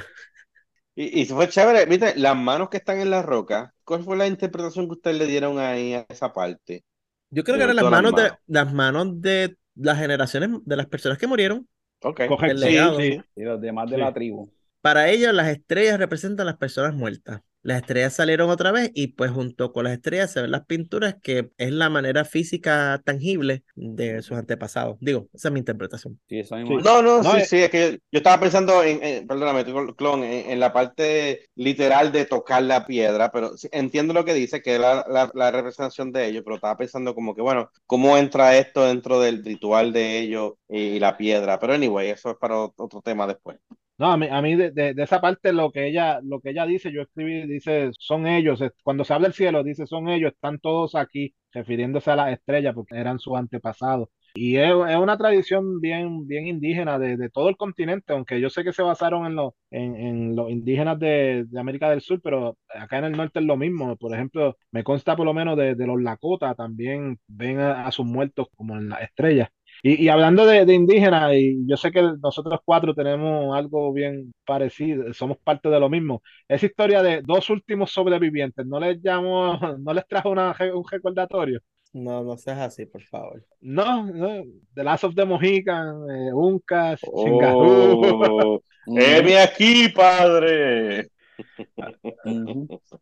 Y, 1.00 1.22
y 1.22 1.26
fue 1.26 1.48
chévere, 1.48 1.86
viste, 1.86 2.14
las 2.16 2.36
manos 2.36 2.68
que 2.70 2.78
están 2.78 2.98
en 3.00 3.10
la 3.10 3.22
roca, 3.22 3.72
¿cuál 3.84 4.02
fue 4.04 4.16
la 4.16 4.26
interpretación 4.26 4.86
que 4.86 4.92
ustedes 4.94 5.16
le 5.16 5.26
dieron 5.26 5.58
ahí 5.58 5.94
a 5.94 6.04
esa 6.08 6.32
parte? 6.32 6.84
Yo 7.30 7.44
creo 7.44 7.56
De 7.56 7.58
que 7.58 7.64
eran 7.64 7.76
las 7.76 7.84
manos 7.86 8.14
de 8.14 8.32
las 8.46 8.72
manos 8.72 9.20
de 9.20 9.56
las 9.74 9.98
generaciones 9.98 10.50
de 10.64 10.76
las 10.76 10.86
personas 10.86 11.18
que 11.18 11.26
murieron. 11.26 11.68
Ok, 12.02 12.20
Correcto. 12.26 12.52
El 12.52 12.60
legado. 12.60 12.98
sí, 13.00 13.12
sí. 13.12 13.20
Y 13.36 13.42
los 13.44 13.60
demás 13.60 13.90
de 13.90 13.98
la 13.98 14.12
tribu. 14.12 14.50
Para 14.80 15.08
ellos 15.10 15.32
las 15.34 15.48
estrellas 15.48 15.98
representan 15.98 16.46
las 16.46 16.56
personas 16.56 16.94
muertas. 16.94 17.42
Las 17.68 17.82
estrellas 17.82 18.14
salieron 18.14 18.50
otra 18.50 18.72
vez 18.72 18.90
y 18.94 19.08
pues 19.08 19.30
junto 19.30 19.72
con 19.72 19.84
las 19.84 19.92
estrellas 19.94 20.32
se 20.32 20.40
ven 20.42 20.50
las 20.50 20.64
pinturas 20.66 21.16
que 21.22 21.50
es 21.58 21.72
la 21.72 21.90
manera 21.90 22.24
física 22.24 23.00
tangible 23.04 23.62
de 23.74 24.22
sus 24.22 24.36
antepasados. 24.38 24.96
Digo, 25.00 25.28
esa 25.34 25.48
es 25.48 25.52
mi 25.52 25.60
interpretación. 25.60 26.18
Sí, 26.28 26.40
eso 26.40 26.56
Sí. 26.56 26.64
No, 26.64 27.02
no, 27.02 27.22
No, 27.22 27.32
sí, 27.32 27.38
eh. 27.38 27.46
sí, 27.46 27.56
es 27.58 27.70
que 27.70 27.92
yo 28.12 28.18
estaba 28.18 28.40
pensando 28.40 28.82
en, 28.82 29.02
en- 29.02 29.26
perdóname, 29.26 29.64
clon, 29.96 30.24
en, 30.24 30.50
en 30.50 30.60
la 30.60 30.72
parte 30.72 31.46
literal 31.54 32.12
de 32.12 32.26
tocar 32.26 32.62
la 32.62 32.86
piedra, 32.86 33.30
pero 33.30 33.52
entiendo 33.72 34.12
lo 34.14 34.24
que 34.24 34.34
dice, 34.34 34.60
que 34.62 34.74
es 34.74 34.80
la, 34.80 35.04
la, 35.08 35.30
la 35.34 35.50
representación 35.50 36.12
de 36.12 36.26
ellos, 36.26 36.42
pero 36.44 36.56
estaba 36.56 36.76
pensando 36.76 37.14
como 37.14 37.34
que, 37.34 37.42
bueno, 37.42 37.70
¿cómo 37.86 38.16
entra 38.18 38.56
esto 38.58 38.84
dentro 38.84 39.20
del 39.20 39.44
ritual 39.44 39.92
de 39.92 40.18
ellos 40.20 40.52
y, 40.68 40.98
la 40.98 41.16
piedra? 41.16 41.58
Pero 41.58 41.72
anyway, 41.74 42.10
eso 42.10 42.30
es 42.30 42.36
para 42.38 42.56
ot- 42.56 42.74
otro 42.76 43.00
tema 43.02 43.26
después. 43.26 43.58
No, 43.98 44.12
a 44.12 44.16
mí, 44.16 44.28
a 44.30 44.40
mí 44.42 44.54
de, 44.54 44.70
de- 44.70 44.94
esa 45.02 45.20
parte 45.20 45.52
lo 45.52 45.72
que 45.72 45.88
ella, 45.88 46.20
lo 46.22 46.40
que 46.40 46.50
ella 46.50 46.66
dice, 46.66 46.92
yo 46.92 47.02
escribí, 47.02 47.46
dice, 47.48 47.90
son 47.98 48.26
ellos. 48.28 48.60
Cuando 48.84 49.04
se 49.04 49.12
habla 49.12 49.26
del 49.28 49.34
cielo, 49.34 49.64
dice, 49.64 49.86
son 49.86 50.08
ellos, 50.08 50.32
están 50.32 50.60
todos 50.60 50.94
aquí, 50.94 51.34
refiriéndose 51.52 52.10
a 52.12 52.16
las 52.16 52.32
estrellas, 52.32 52.74
porque 52.74 52.96
eran 52.96 53.18
sus 53.18 53.36
antepasados. 53.36 54.08
Y 54.34 54.56
es, 54.56 54.70
es 54.88 54.96
una 54.96 55.18
tradición 55.18 55.80
bien, 55.80 56.28
bien 56.28 56.46
indígena 56.46 56.98
de, 57.00 57.16
de 57.16 57.28
todo 57.30 57.48
el 57.48 57.56
continente, 57.56 58.12
aunque 58.12 58.40
yo 58.40 58.50
sé 58.50 58.62
que 58.62 58.72
se 58.72 58.82
basaron 58.82 59.26
en, 59.26 59.34
los 59.34 59.52
en 59.70 60.36
los 60.36 60.48
indígenas 60.50 60.98
de, 61.00 61.44
de 61.48 61.58
América 61.60 61.90
del 61.90 62.00
Sur, 62.00 62.20
pero 62.22 62.56
acá 62.72 62.98
en 62.98 63.04
el 63.06 63.12
norte 63.16 63.40
es 63.40 63.46
lo 63.46 63.56
mismo. 63.56 63.96
Por 63.96 64.14
ejemplo, 64.14 64.56
me 64.70 64.84
consta 64.84 65.16
por 65.16 65.26
lo 65.26 65.34
menos 65.34 65.56
de, 65.56 65.74
de 65.74 65.86
los 65.88 66.00
Lakota, 66.00 66.54
también 66.54 67.18
ven 67.26 67.58
a, 67.58 67.86
a 67.86 67.90
sus 67.92 68.06
muertos 68.06 68.46
como 68.54 68.76
en 68.76 68.90
las 68.90 69.02
estrellas. 69.02 69.48
Y, 69.82 70.04
y 70.04 70.08
hablando 70.08 70.46
de, 70.46 70.64
de 70.64 70.74
indígenas, 70.74 71.32
y 71.34 71.66
yo 71.66 71.76
sé 71.76 71.90
que 71.92 72.02
nosotros 72.22 72.60
cuatro 72.64 72.94
tenemos 72.94 73.56
algo 73.56 73.92
bien 73.92 74.32
parecido, 74.44 75.12
somos 75.14 75.38
parte 75.38 75.68
de 75.68 75.80
lo 75.80 75.88
mismo. 75.88 76.22
Esa 76.48 76.66
historia 76.66 77.02
de 77.02 77.22
dos 77.22 77.50
últimos 77.50 77.90
sobrevivientes, 77.92 78.66
¿no 78.66 78.80
les 78.80 78.98
llamo, 79.02 79.58
no 79.80 79.92
les 79.94 80.06
trajo 80.06 80.30
una, 80.30 80.54
un 80.74 80.84
recordatorio? 80.90 81.60
No, 81.92 82.22
no 82.22 82.36
seas 82.36 82.58
así, 82.60 82.86
por 82.86 83.02
favor. 83.02 83.44
No, 83.60 84.04
no, 84.06 84.44
The 84.74 84.84
Last 84.84 85.04
of 85.04 85.14
the 85.14 85.24
Mohican, 85.24 86.08
eh, 86.10 86.32
Uncas, 86.32 87.10
Chingarú. 87.14 87.98
Oh, 88.00 88.60
¡Heme 88.94 89.38
aquí, 89.38 89.88
padre! 89.88 91.08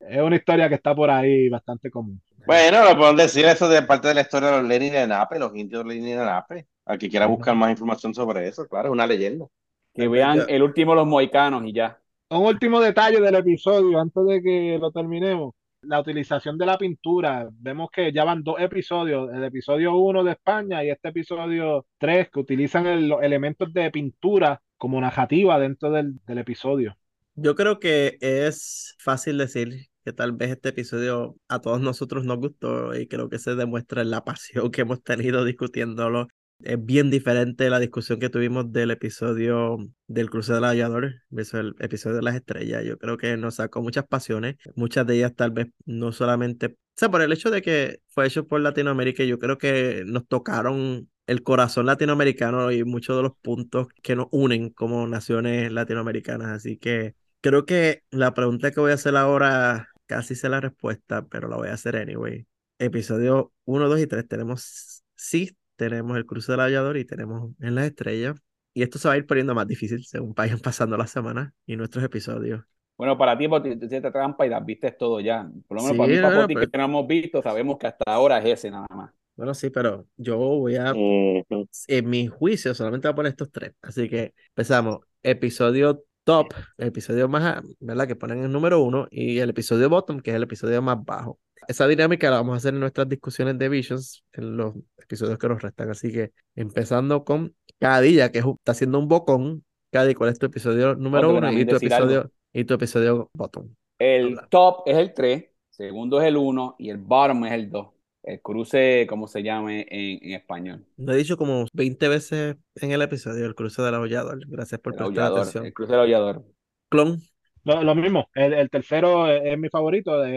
Es 0.01 0.21
una 0.23 0.37
historia 0.37 0.69
que 0.69 0.75
está 0.77 0.95
por 0.95 1.11
ahí 1.11 1.49
bastante 1.49 1.91
común. 1.91 2.21
Bueno, 2.47 2.85
lo 2.85 2.97
podemos 2.97 3.17
decir 3.23 3.45
eso 3.47 3.69
de 3.69 3.83
parte 3.83 4.09
de 4.09 4.15
la 4.15 4.21
historia 4.21 4.51
de 4.51 4.59
los 4.59 4.69
Lenin 4.69 4.93
de 4.93 5.07
Nape, 5.07 5.39
los 5.39 5.55
indios 5.57 5.85
Lenin 5.85 6.17
de 6.19 6.25
Nape. 6.25 6.67
Al 6.85 6.99
que 6.99 7.09
quiera 7.09 7.27
buscar 7.27 7.57
más 7.57 7.71
información 7.71 8.15
sobre 8.15 8.47
eso, 8.47 8.69
claro, 8.69 8.89
es 8.89 8.93
una 8.93 9.07
leyenda. 9.07 9.47
Que 9.93 10.07
vean 10.09 10.43
el 10.49 10.63
último 10.63 10.93
de 10.93 10.97
los 10.97 11.07
mohicanos 11.07 11.65
y 11.67 11.73
ya. 11.73 11.99
Un 12.31 12.45
último 12.47 12.81
detalle 12.81 13.21
del 13.21 13.35
episodio, 13.35 13.99
antes 13.99 14.25
de 14.25 14.43
que 14.43 14.79
lo 14.81 14.91
terminemos. 14.93 15.55
La 15.83 16.01
utilización 16.01 16.59
de 16.59 16.67
la 16.67 16.79
pintura. 16.79 17.49
Vemos 17.53 17.91
que 17.93 18.13
ya 18.13 18.25
van 18.25 18.43
dos 18.43 18.57
episodios. 18.61 19.33
El 19.33 19.45
episodio 19.45 19.97
1 19.97 20.25
de 20.25 20.33
España 20.33 20.85
y 20.85 20.91
este 20.91 21.09
episodio 21.09 21.87
3 21.99 22.29
que 22.31 22.41
utilizan 22.41 22.87
el- 22.87 23.09
los 23.09 23.23
elementos 23.23 23.73
de 23.73 23.91
pintura 23.91 24.61
como 24.77 25.01
narrativa 25.01 25.59
dentro 25.59 25.91
del, 25.91 26.15
del 26.27 26.39
episodio. 26.39 26.97
Yo 27.39 27.55
creo 27.55 27.79
que 27.79 28.17
es 28.21 28.95
fácil 28.99 29.37
decir 29.37 29.89
que 30.05 30.13
tal 30.15 30.33
vez 30.33 30.53
este 30.53 30.71
episodio 30.71 31.37
a 31.49 31.61
todos 31.61 31.81
nosotros 31.83 32.25
nos 32.25 32.39
gustó 32.39 32.95
y 32.95 33.07
creo 33.09 33.29
que 33.29 33.39
se 33.39 33.55
demuestra 33.55 34.01
en 34.01 34.11
la 34.11 34.25
pasión 34.25 34.71
que 34.71 34.81
hemos 34.83 35.03
tenido 35.03 35.45
discutiéndolo. 35.45 36.29
Es 36.63 36.83
bien 36.83 37.11
diferente 37.11 37.69
la 37.69 37.79
discusión 37.79 38.19
que 38.21 38.31
tuvimos 38.31 38.73
del 38.73 38.91
episodio 38.91 39.77
del 40.07 40.31
Cruce 40.31 40.55
del 40.55 40.65
Aviador, 40.65 41.17
versus 41.29 41.61
el 41.61 41.75
episodio 41.79 42.17
de 42.17 42.23
las 42.23 42.37
estrellas. 42.37 42.83
Yo 42.87 42.97
creo 42.97 43.19
que 43.19 43.37
nos 43.37 43.57
sacó 43.57 43.83
muchas 43.83 44.07
pasiones, 44.07 44.57
muchas 44.75 45.07
de 45.07 45.17
ellas 45.17 45.35
tal 45.37 45.51
vez 45.51 45.67
no 45.85 46.13
solamente, 46.13 46.67
o 46.69 46.75
sea, 46.97 47.11
por 47.11 47.21
el 47.21 47.33
hecho 47.33 47.51
de 47.51 47.61
que 47.61 48.01
fue 48.09 48.27
hecho 48.27 48.47
por 48.47 48.63
Latinoamérica, 48.63 49.25
yo 49.25 49.39
creo 49.39 49.59
que 49.59 50.05
nos 50.07 50.27
tocaron 50.27 51.11
el 51.27 51.43
corazón 51.43 51.85
latinoamericano 51.85 52.73
y 52.73 52.85
muchos 52.85 53.17
de 53.17 53.25
los 53.25 53.33
puntos 53.43 53.89
que 54.03 54.17
nos 54.17 54.29
unen 54.31 54.71
como 54.71 55.07
naciones 55.07 55.71
latinoamericanas. 55.71 56.49
Así 56.49 56.79
que 56.79 57.15
creo 57.51 57.65
que 57.67 58.03
la 58.11 58.35
pregunta 58.35 58.71
que 58.71 58.81
voy 58.81 58.91
a 58.93 58.95
hacer 58.95 59.17
ahora 59.17 59.89
casi 60.07 60.35
sé 60.35 60.49
la 60.49 60.61
respuesta, 60.61 61.27
pero 61.27 61.49
la 61.49 61.57
voy 61.57 61.69
a 61.69 61.75
hacer 61.75 61.97
anyway. 61.97 62.47
Episodio 62.79 63.53
1, 63.65 63.89
2 63.89 64.01
y 64.01 64.07
3 64.07 64.27
tenemos 64.29 65.05
sí, 65.15 65.57
tenemos 65.77 66.17
el 66.17 66.27
cruce 66.27 66.53
del 66.53 66.61
aviador 66.61 66.97
y 66.97 67.05
tenemos 67.05 67.51
en 67.61 67.75
las 67.75 67.87
estrellas. 67.87 68.37
Y 68.75 68.83
esto 68.83 68.99
se 68.99 69.09
va 69.09 69.15
a 69.15 69.17
ir 69.17 69.27
poniendo 69.27 69.55
más 69.55 69.67
difícil 69.67 70.05
según 70.05 70.35
vayan 70.35 70.59
pasando 70.61 70.97
las 70.97 71.11
semanas 71.11 71.53
y 71.67 71.77
nuestros 71.77 72.05
episodios. 72.05 72.63
Bueno, 72.97 73.19
para 73.19 73.37
ti, 73.37 73.47
porque 73.47 73.77
tú 73.77 73.85
hiciste 73.87 74.11
trampa 74.11 74.47
y 74.47 74.49
las 74.49 74.65
viste 74.65 74.91
todo 74.93 75.21
ya. 75.21 75.51
Por 75.69 75.77
lo 75.77 75.83
menos 75.83 75.93
Sí, 75.93 75.99
para 75.99 76.09
mí, 76.09 76.19
para 76.19 76.41
no, 76.41 76.47
ti, 76.47 76.55
pero- 76.55 76.71
que 76.71 76.79
no 76.79 76.85
hemos 76.85 77.07
visto, 77.07 77.43
sabemos 77.43 77.77
que 77.79 77.87
hasta 77.87 78.05
ahora 78.07 78.39
es 78.39 78.47
ese 78.59 78.71
nada 78.71 78.87
más. 78.95 79.13
Bueno, 79.37 79.53
sí, 79.53 79.69
pero 79.69 80.07
yo 80.17 80.39
voy 80.39 80.77
a, 80.77 80.93
Ujú. 80.95 81.69
en 81.89 82.09
mi 82.09 82.27
juicio, 82.27 82.75
solamente 82.75 83.07
voy 83.09 83.13
a 83.13 83.17
poner 83.17 83.31
estos 83.33 83.51
tres. 83.51 83.73
Así 83.83 84.09
que 84.09 84.35
empezamos. 84.49 85.01
Episodio 85.23 86.05
top, 86.27 86.49
el 86.77 86.89
episodio 86.89 87.29
más, 87.29 87.63
¿verdad? 87.79 88.09
Que 88.09 88.17
ponen 88.17 88.43
el 88.43 88.51
número 88.51 88.83
uno 88.83 89.07
y 89.11 89.39
el 89.39 89.51
episodio 89.51 89.89
bottom, 89.89 90.21
que 90.21 90.31
es 90.31 90.37
el 90.37 90.43
episodio 90.43 90.83
más 90.83 91.03
bajo. 91.05 91.39
Esa 91.69 91.87
dinámica 91.87 92.29
la 92.31 92.39
vamos 92.39 92.55
a 92.55 92.57
hacer 92.57 92.75
en 92.75 92.81
nuestras 92.81 93.09
discusiones 93.09 93.57
de 93.59 93.69
Visions, 93.69 94.25
en 94.33 94.57
los 94.57 94.75
episodios 94.99 95.39
que 95.39 95.49
nos 95.49 95.63
restan. 95.63 95.89
Así 95.89 96.13
que 96.13 96.33
empezando 96.57 97.25
con 97.25 97.55
Cadilla, 97.79 98.31
que 98.33 98.41
está 98.41 98.73
haciendo 98.73 98.99
un 98.99 99.09
bocón. 99.09 99.65
Cadi, 99.93 100.15
¿cuál 100.15 100.31
es 100.31 100.39
tu 100.39 100.47
episodio 100.47 100.97
número 100.97 101.33
uno 101.33 101.51
y 101.53 101.65
tu 101.65 101.77
algo. 101.77 101.87
episodio, 101.87 102.33
y 102.53 102.65
tu 102.65 102.75
episodio 102.75 103.31
bottom? 103.33 103.69
El 103.99 104.27
Habla. 104.27 104.49
top 104.51 104.83
es 104.87 104.97
el 104.99 105.15
3, 105.15 105.45
segundo 105.71 106.21
es 106.21 106.27
el 106.27 106.37
1 106.37 106.77
y 106.79 106.91
el 106.91 106.99
bottom 106.99 107.45
es 107.47 107.53
el 107.53 107.71
2. 107.71 107.87
El 108.27 108.43
cruce, 108.43 109.07
como 109.09 109.27
se 109.29 109.43
llame 109.43 109.87
en, 109.91 110.19
en 110.23 110.35
español. 110.35 110.87
Lo 110.97 111.13
he 111.13 111.17
dicho 111.17 111.37
como 111.37 111.67
20 111.73 112.09
veces 112.09 112.57
en 112.77 112.91
el 112.93 113.03
episodio, 113.03 113.47
el 113.47 113.55
cruce 113.55 113.83
del 113.83 113.95
aullador. 113.95 114.41
Gracias 114.49 114.81
por 114.81 114.93
El 114.93 114.97
prestar 114.97 115.05
aullador, 115.05 115.29
atención. 115.29 115.65
el 115.65 115.73
cruce 115.73 115.93
del 115.93 116.01
aullador. 116.01 116.45
Clon, 116.91 117.21
Lo, 117.65 117.83
lo 117.83 117.95
mismo, 117.97 118.29
el, 118.35 118.53
el 118.55 118.71
tercero 118.71 119.29
es, 119.29 119.59
mi 119.59 119.69
favorito 119.69 120.21
de, 120.21 120.31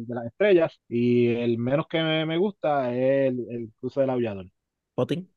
de 0.00 0.14
las 0.14 0.26
estrellas 0.26 0.80
y 0.88 1.28
el 1.28 1.58
menos 1.58 1.86
que 1.88 2.02
me, 2.02 2.24
me 2.26 2.38
gusta 2.38 2.90
es 2.94 3.28
el, 3.32 3.46
el 3.50 3.70
cruce 3.78 4.00
del 4.00 4.10
aullador. 4.10 4.46
Potting. 4.94 5.28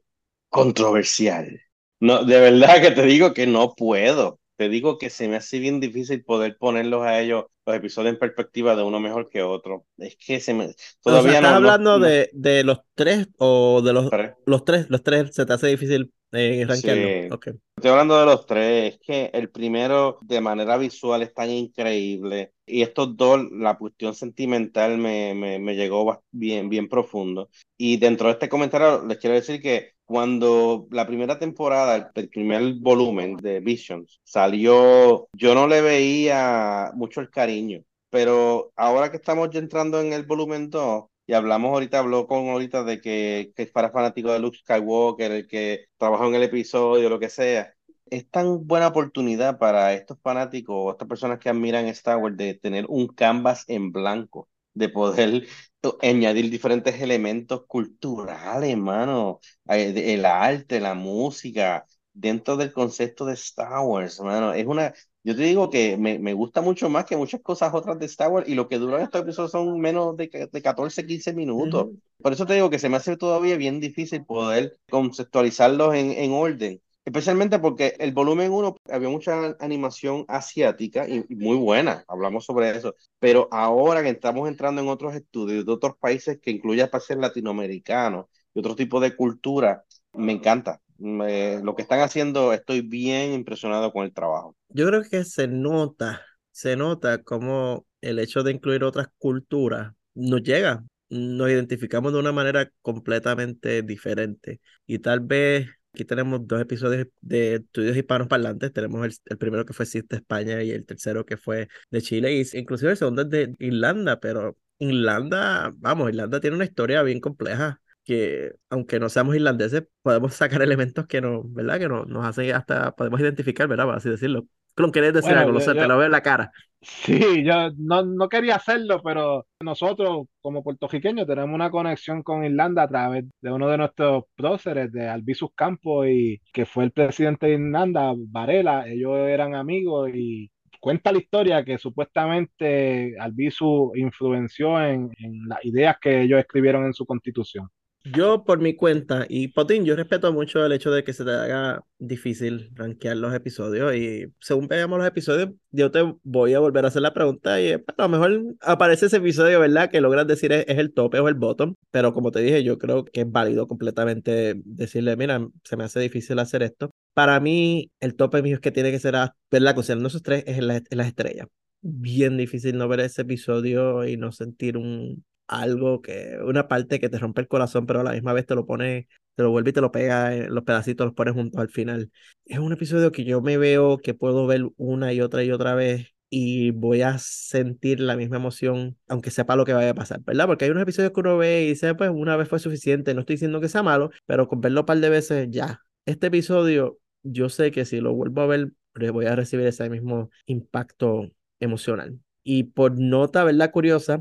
Controversial. 0.49 1.61
No, 1.99 2.23
de 2.25 2.39
verdad 2.39 2.81
que 2.81 2.91
te 2.91 3.03
digo 3.03 3.33
que 3.33 3.47
no 3.47 3.73
puedo. 3.75 4.39
Te 4.55 4.69
digo 4.69 4.97
que 4.97 5.09
se 5.09 5.27
me 5.27 5.35
hace 5.37 5.59
bien 5.59 5.79
difícil 5.79 6.23
poder 6.23 6.57
ponerlos 6.57 7.03
a 7.03 7.19
ellos, 7.19 7.45
los 7.65 7.75
episodios 7.75 8.13
en 8.13 8.19
perspectiva 8.19 8.75
de 8.75 8.83
uno 8.83 8.99
mejor 8.99 9.29
que 9.29 9.41
otro. 9.41 9.85
Es 9.97 10.15
que 10.17 10.39
se 10.39 10.53
me... 10.53 10.65
O 10.65 10.67
sea, 10.67 10.75
Todavía 11.01 11.33
¿estás 11.35 11.51
no, 11.51 11.55
hablando 11.57 11.99
no- 11.99 12.05
de, 12.05 12.29
de 12.33 12.63
los 12.63 12.79
tres 12.95 13.27
o 13.37 13.81
de 13.81 13.93
los, 13.93 14.09
Tres. 14.09 14.33
los 14.45 14.63
tres? 14.63 14.89
Los 14.89 15.03
tres 15.03 15.33
se 15.33 15.45
te 15.45 15.53
hace 15.53 15.67
difícil 15.67 16.13
eh, 16.31 16.65
rankearlo. 16.67 17.07
Sí. 17.07 17.27
Ok. 17.31 17.47
Estoy 17.83 17.91
hablando 17.91 18.17
de 18.17 18.25
los 18.25 18.45
tres, 18.45 18.93
es 18.93 18.99
que 19.01 19.29
el 19.33 19.49
primero 19.49 20.17
de 20.21 20.39
manera 20.39 20.77
visual 20.77 21.21
es 21.21 21.33
tan 21.33 21.49
increíble 21.49 22.53
y 22.65 22.81
estos 22.81 23.17
dos, 23.17 23.41
la 23.51 23.77
cuestión 23.77 24.15
sentimental 24.15 24.97
me, 24.97 25.33
me, 25.33 25.75
llegó 25.75 26.23
bien, 26.31 26.69
bien 26.69 26.87
profundo. 26.87 27.49
Y 27.75 27.97
dentro 27.97 28.27
de 28.27 28.33
este 28.35 28.47
comentario 28.47 29.03
les 29.05 29.17
quiero 29.17 29.35
decir 29.35 29.61
que 29.61 29.95
cuando 30.05 30.87
la 30.91 31.05
primera 31.05 31.37
temporada, 31.37 32.09
el 32.15 32.29
primer 32.29 32.75
volumen 32.75 33.35
de 33.35 33.59
Visions 33.59 34.21
salió, 34.23 35.27
yo 35.33 35.53
no 35.53 35.67
le 35.67 35.81
veía 35.81 36.91
mucho 36.95 37.19
el 37.19 37.29
cariño, 37.29 37.83
pero 38.09 38.71
ahora 38.77 39.11
que 39.11 39.17
estamos 39.17 39.49
ya 39.49 39.59
entrando 39.59 39.99
en 39.99 40.13
el 40.13 40.23
volumen 40.23 40.69
2, 40.69 41.03
y 41.25 41.33
hablamos 41.33 41.71
ahorita, 41.71 41.99
habló 41.99 42.27
con 42.27 42.49
ahorita 42.49 42.83
de 42.83 42.99
que, 43.01 43.53
que 43.55 43.65
para 43.67 43.91
fanáticos 43.91 44.33
de 44.33 44.39
Luke 44.39 44.57
Skywalker, 44.59 45.31
el 45.31 45.47
que 45.47 45.85
trabajó 45.97 46.27
en 46.27 46.35
el 46.35 46.43
episodio, 46.43 47.09
lo 47.09 47.19
que 47.19 47.29
sea. 47.29 47.73
Es 48.05 48.29
tan 48.29 48.67
buena 48.67 48.87
oportunidad 48.87 49.57
para 49.57 49.93
estos 49.93 50.17
fanáticos 50.21 50.75
o 50.77 50.91
estas 50.91 51.07
personas 51.07 51.39
que 51.39 51.49
admiran 51.49 51.87
Star 51.87 52.17
Wars 52.17 52.37
de 52.37 52.55
tener 52.55 52.85
un 52.89 53.07
canvas 53.07 53.63
en 53.67 53.91
blanco, 53.91 54.49
de 54.73 54.89
poder 54.89 55.47
añadir 56.01 56.49
diferentes 56.49 57.01
elementos 57.01 57.65
culturales, 57.67 58.71
hermano, 58.71 59.39
el 59.67 60.25
arte, 60.25 60.79
la 60.79 60.93
música, 60.93 61.85
dentro 62.13 62.57
del 62.57 62.71
concepto 62.73 63.25
de 63.25 63.33
Star 63.33 63.79
Wars, 63.81 64.19
hermano. 64.19 64.53
Es 64.53 64.65
una, 64.65 64.93
yo 65.23 65.35
te 65.35 65.43
digo 65.43 65.69
que 65.69 65.97
me, 65.97 66.19
me 66.19 66.33
gusta 66.33 66.61
mucho 66.61 66.89
más 66.89 67.05
que 67.05 67.17
muchas 67.17 67.41
cosas 67.41 67.73
otras 67.73 67.99
de 67.99 68.05
Star 68.07 68.31
Wars 68.31 68.47
y 68.47 68.55
lo 68.55 68.67
que 68.67 68.77
duran 68.77 69.01
estos 69.01 69.21
episodios 69.21 69.51
son 69.51 69.79
menos 69.79 70.15
de, 70.17 70.49
de 70.51 70.61
14, 70.61 71.05
15 71.05 71.33
minutos. 71.33 71.87
Ujú. 71.87 71.99
Por 72.21 72.33
eso 72.33 72.45
te 72.45 72.53
digo 72.55 72.69
que 72.69 72.79
se 72.79 72.89
me 72.89 72.97
hace 72.97 73.17
todavía 73.17 73.57
bien 73.57 73.79
difícil 73.79 74.25
poder 74.25 74.77
conceptualizarlos 74.89 75.95
en, 75.95 76.11
en 76.11 76.31
orden. 76.33 76.81
Especialmente 77.05 77.59
porque 77.59 77.95
el 77.99 78.13
volumen 78.13 78.51
1 78.53 78.75
había 78.89 79.09
mucha 79.09 79.57
animación 79.59 80.23
asiática 80.29 81.07
y, 81.07 81.25
y 81.27 81.35
muy 81.35 81.57
buena, 81.57 82.05
hablamos 82.07 82.45
sobre 82.45 82.69
eso. 82.71 82.95
Pero 83.19 83.49
ahora 83.51 84.03
que 84.03 84.09
estamos 84.09 84.47
entrando 84.47 84.81
en 84.81 84.87
otros 84.87 85.13
estudios 85.15 85.65
de 85.65 85.71
otros 85.71 85.97
países 85.97 86.39
que 86.41 86.51
incluye 86.51 86.87
países 86.87 87.17
latinoamericanos 87.17 88.27
y 88.53 88.59
otro 88.59 88.75
tipo 88.75 88.99
de 89.01 89.15
cultura, 89.15 89.83
me 90.13 90.31
encanta. 90.31 90.81
Me- 91.03 91.59
lo 91.63 91.75
que 91.75 91.81
están 91.83 91.99
haciendo, 92.01 92.53
estoy 92.53 92.81
bien 92.81 93.33
impresionado 93.33 93.91
con 93.91 94.05
el 94.05 94.13
trabajo. 94.13 94.55
Yo 94.69 94.87
creo 94.87 95.03
que 95.03 95.23
se 95.25 95.47
nota 95.47 96.21
se 96.51 96.75
nota 96.77 97.23
como 97.23 97.87
el 98.01 98.19
hecho 98.19 98.43
de 98.43 98.51
incluir 98.51 98.83
otras 98.83 99.07
culturas 99.17 99.93
nos 100.13 100.43
llega, 100.43 100.83
nos 101.09 101.49
identificamos 101.49 102.13
de 102.13 102.19
una 102.19 102.31
manera 102.31 102.71
completamente 102.83 103.81
diferente. 103.81 104.61
Y 104.85 104.99
tal 104.99 105.19
vez 105.21 105.67
aquí 105.93 106.05
tenemos 106.05 106.45
dos 106.47 106.61
episodios 106.61 107.07
de 107.21 107.55
estudios 107.55 107.97
hispanos 107.97 108.27
parlantes. 108.27 108.71
Tenemos 108.71 109.03
el, 109.05 109.13
el 109.25 109.37
primero 109.39 109.65
que 109.65 109.73
fue 109.73 109.87
de 109.87 110.17
España 110.17 110.61
y 110.63 110.69
el 110.71 110.85
tercero 110.85 111.25
que 111.25 111.37
fue 111.37 111.69
de 111.89 112.01
Chile. 112.03 112.33
Y 112.33 112.43
inclusive 112.57 112.91
el 112.91 112.97
segundo 112.97 113.23
es 113.23 113.29
de 113.31 113.55
Irlanda, 113.59 114.19
pero 114.19 114.57
Irlanda, 114.77 115.71
vamos, 115.77 116.09
Irlanda 116.09 116.39
tiene 116.39 116.55
una 116.55 116.65
historia 116.65 117.01
bien 117.03 117.19
compleja 117.19 117.81
que 118.03 118.53
aunque 118.69 118.99
no 118.99 119.09
seamos 119.09 119.35
irlandeses, 119.35 119.83
podemos 120.01 120.33
sacar 120.33 120.61
elementos 120.61 121.07
que 121.07 121.21
nos, 121.21 121.51
¿verdad? 121.53 121.79
Que 121.79 121.87
no, 121.87 122.05
nos 122.05 122.25
hacen 122.25 122.53
hasta, 122.53 122.91
podemos 122.95 123.19
identificar, 123.19 123.67
¿verdad? 123.67 123.85
Por 123.85 123.95
así 123.95 124.09
decirlo. 124.09 124.45
Clon, 124.75 124.91
¿querés 124.91 125.13
decir 125.13 125.33
algo? 125.33 125.51
Lo 125.51 125.59
sé, 125.59 125.73
te 125.75 125.87
lo 125.87 125.97
veo 125.97 126.07
en 126.07 126.11
la 126.11 126.23
cara. 126.23 126.51
Sí, 126.81 127.43
yo 127.45 127.71
no, 127.77 128.03
no 128.03 128.27
quería 128.27 128.55
hacerlo, 128.55 129.01
pero 129.03 129.45
nosotros 129.61 130.25
como 130.41 130.63
puertorriqueños 130.63 131.27
tenemos 131.27 131.53
una 131.53 131.69
conexión 131.69 132.23
con 132.23 132.43
Irlanda 132.43 132.83
a 132.83 132.87
través 132.87 133.25
de 133.39 133.51
uno 133.51 133.69
de 133.69 133.77
nuestros 133.77 134.23
próceres, 134.35 134.91
de 134.91 135.07
Albizus 135.07 135.51
Campos, 135.55 136.07
y 136.09 136.41
que 136.51 136.65
fue 136.65 136.85
el 136.85 136.91
presidente 136.91 137.45
de 137.47 137.53
Irlanda, 137.53 138.13
Varela. 138.17 138.87
Ellos 138.87 139.15
eran 139.19 139.53
amigos 139.55 140.09
y 140.13 140.49
cuenta 140.79 141.11
la 141.11 141.19
historia 141.19 141.63
que 141.63 141.77
supuestamente 141.77 143.15
Albizu 143.19 143.93
influenció 143.95 144.83
en, 144.83 145.11
en 145.17 145.47
las 145.47 145.63
ideas 145.63 145.97
que 146.01 146.23
ellos 146.23 146.39
escribieron 146.39 146.85
en 146.85 146.93
su 146.93 147.05
constitución. 147.05 147.69
Yo 148.05 148.43
por 148.43 148.59
mi 148.59 148.75
cuenta, 148.75 149.25
y 149.29 149.47
Potín, 149.47 149.85
yo 149.85 149.95
respeto 149.95 150.33
mucho 150.33 150.65
el 150.65 150.73
hecho 150.73 150.91
de 150.91 151.05
que 151.05 151.13
se 151.13 151.23
te 151.23 151.31
haga 151.31 151.85
difícil 151.99 152.69
rankear 152.73 153.15
los 153.15 153.33
episodios 153.33 153.95
y 153.95 154.25
según 154.41 154.67
veamos 154.67 154.97
los 154.99 155.07
episodios, 155.07 155.51
yo 155.71 155.89
te 155.89 156.13
voy 156.23 156.53
a 156.53 156.59
volver 156.59 156.83
a 156.83 156.89
hacer 156.89 157.01
la 157.01 157.13
pregunta 157.13 157.61
y 157.61 157.77
pues, 157.77 157.97
a 157.97 158.01
lo 158.01 158.09
mejor 158.09 158.55
aparece 158.59 159.05
ese 159.05 159.17
episodio, 159.17 159.61
¿verdad? 159.61 159.89
Que 159.89 160.01
logras 160.01 160.27
decir 160.27 160.51
es, 160.51 160.65
el 160.67 160.93
tope 160.93 161.19
o 161.19 161.29
el 161.29 161.35
bottom, 161.35 161.75
pero 161.91 162.13
como 162.13 162.31
te 162.31 162.41
dije, 162.41 162.61
yo 162.65 162.77
creo 162.77 163.05
que 163.05 163.21
es 163.21 163.31
válido 163.31 163.69
completamente 163.69 164.55
decirle, 164.65 165.15
mira, 165.15 165.47
se 165.63 165.77
me 165.77 165.85
hace 165.85 166.01
difícil 166.01 166.39
hacer 166.39 166.61
esto. 166.61 166.91
Para 167.13 167.39
mí, 167.39 167.89
el 168.01 168.15
tope 168.15 168.41
mío 168.41 168.55
es 168.55 168.61
que 168.61 168.71
tiene 168.71 168.91
que 168.91 168.99
ser, 168.99 169.15
¿verdad? 169.49 169.75
Considerando 169.75 170.09
esos 170.09 170.23
tres, 170.23 170.43
es 170.45 170.57
en 170.57 170.67
las 170.97 171.07
estrellas. 171.07 171.47
Bien 171.81 172.35
difícil 172.35 172.77
no 172.77 172.87
ver 172.89 172.99
ese 173.01 173.21
episodio 173.21 174.05
y 174.05 174.17
no 174.17 174.31
sentir 174.33 174.77
un, 174.77 175.23
algo 175.47 176.01
que, 176.01 176.37
una 176.45 176.67
parte 176.67 176.99
que 176.99 177.09
te 177.09 177.19
rompe 177.19 177.41
el 177.41 177.47
corazón, 177.47 177.85
pero 177.85 178.01
a 178.01 178.03
la 178.03 178.11
misma 178.13 178.33
vez 178.33 178.45
te 178.45 178.55
lo 178.55 178.65
pone, 178.65 179.07
te 179.35 179.43
lo 179.43 179.51
vuelve 179.51 179.71
y 179.71 179.73
te 179.73 179.81
lo 179.81 179.91
pega, 179.91 180.35
eh, 180.35 180.49
los 180.49 180.63
pedacitos 180.63 181.05
los 181.05 181.15
pones 181.15 181.33
juntos 181.33 181.59
al 181.59 181.69
final. 181.69 182.11
Es 182.45 182.59
un 182.59 182.73
episodio 182.73 183.11
que 183.11 183.23
yo 183.25 183.41
me 183.41 183.57
veo 183.57 183.97
que 183.97 184.13
puedo 184.13 184.47
ver 184.47 184.63
una 184.77 185.13
y 185.13 185.21
otra 185.21 185.43
y 185.43 185.51
otra 185.51 185.75
vez 185.75 186.13
y 186.29 186.71
voy 186.71 187.03
a 187.03 187.19
sentir 187.19 187.99
la 187.99 188.15
misma 188.17 188.37
emoción, 188.37 188.97
aunque 189.07 189.29
sepa 189.29 189.55
lo 189.55 189.65
que 189.65 189.73
vaya 189.73 189.91
a 189.91 189.93
pasar, 189.93 190.21
¿verdad? 190.21 190.47
Porque 190.47 190.65
hay 190.65 190.71
unos 190.71 190.81
episodios 190.83 191.11
que 191.13 191.19
uno 191.19 191.37
ve 191.37 191.63
y 191.63 191.67
dice, 191.69 191.93
pues 191.93 192.09
una 192.09 192.35
vez 192.35 192.49
fue 192.49 192.57
suficiente, 192.57 193.13
no 193.13 193.19
estoy 193.19 193.35
diciendo 193.35 193.61
que 193.61 193.69
sea 193.69 193.83
malo, 193.83 194.09
pero 194.25 194.47
con 194.47 194.59
verlo 194.59 194.81
un 194.81 194.85
par 194.87 194.97
de 194.97 195.09
veces 195.09 195.47
ya. 195.51 195.81
Este 196.05 196.27
episodio, 196.27 196.97
yo 197.21 197.49
sé 197.49 197.71
que 197.71 197.85
si 197.85 197.99
lo 197.99 198.13
vuelvo 198.15 198.41
a 198.41 198.47
ver, 198.47 198.71
voy 199.11 199.25
a 199.27 199.35
recibir 199.35 199.67
ese 199.67 199.89
mismo 199.89 200.29
impacto 200.47 201.29
emocional. 201.59 202.19
Y 202.43 202.63
por 202.63 202.99
nota, 202.99 203.43
¿verdad? 203.43 203.71
Curiosa, 203.71 204.19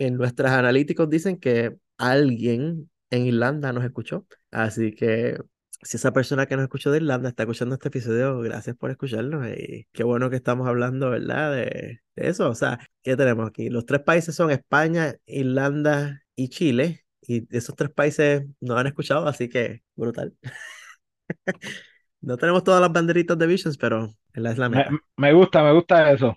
en 0.00 0.16
nuestros 0.16 0.50
analíticos 0.50 1.08
dicen 1.10 1.38
que 1.38 1.76
alguien 1.98 2.90
en 3.10 3.26
Irlanda 3.26 3.72
nos 3.72 3.84
escuchó. 3.84 4.26
Así 4.50 4.92
que 4.94 5.36
si 5.82 5.98
esa 5.98 6.12
persona 6.12 6.46
que 6.46 6.56
nos 6.56 6.62
escuchó 6.64 6.90
de 6.90 6.98
Irlanda 6.98 7.28
está 7.28 7.42
escuchando 7.42 7.74
este 7.74 7.88
episodio, 7.88 8.40
gracias 8.40 8.76
por 8.76 8.90
escucharnos. 8.90 9.46
Y 9.48 9.86
qué 9.92 10.02
bueno 10.02 10.30
que 10.30 10.36
estamos 10.36 10.66
hablando, 10.66 11.10
¿verdad? 11.10 11.52
De, 11.54 12.00
eso. 12.16 12.48
O 12.48 12.54
sea, 12.54 12.80
¿qué 13.02 13.14
tenemos 13.14 13.46
aquí? 13.46 13.68
Los 13.68 13.84
tres 13.84 14.00
países 14.00 14.34
son 14.34 14.50
España, 14.50 15.16
Irlanda 15.26 16.22
y 16.34 16.48
Chile. 16.48 17.04
Y 17.20 17.46
esos 17.54 17.76
tres 17.76 17.90
países 17.90 18.44
nos 18.60 18.78
han 18.78 18.86
escuchado, 18.86 19.28
así 19.28 19.50
que 19.50 19.82
brutal. 19.96 20.34
no 22.22 22.38
tenemos 22.38 22.64
todas 22.64 22.80
las 22.80 22.90
banderitas 22.90 23.36
de 23.36 23.46
Visions, 23.46 23.76
pero 23.76 24.14
es 24.32 24.58
la 24.58 24.68
meta. 24.70 24.90
Me, 24.90 24.98
me 25.16 25.32
gusta, 25.34 25.62
me 25.62 25.72
gusta 25.72 26.10
eso. 26.10 26.34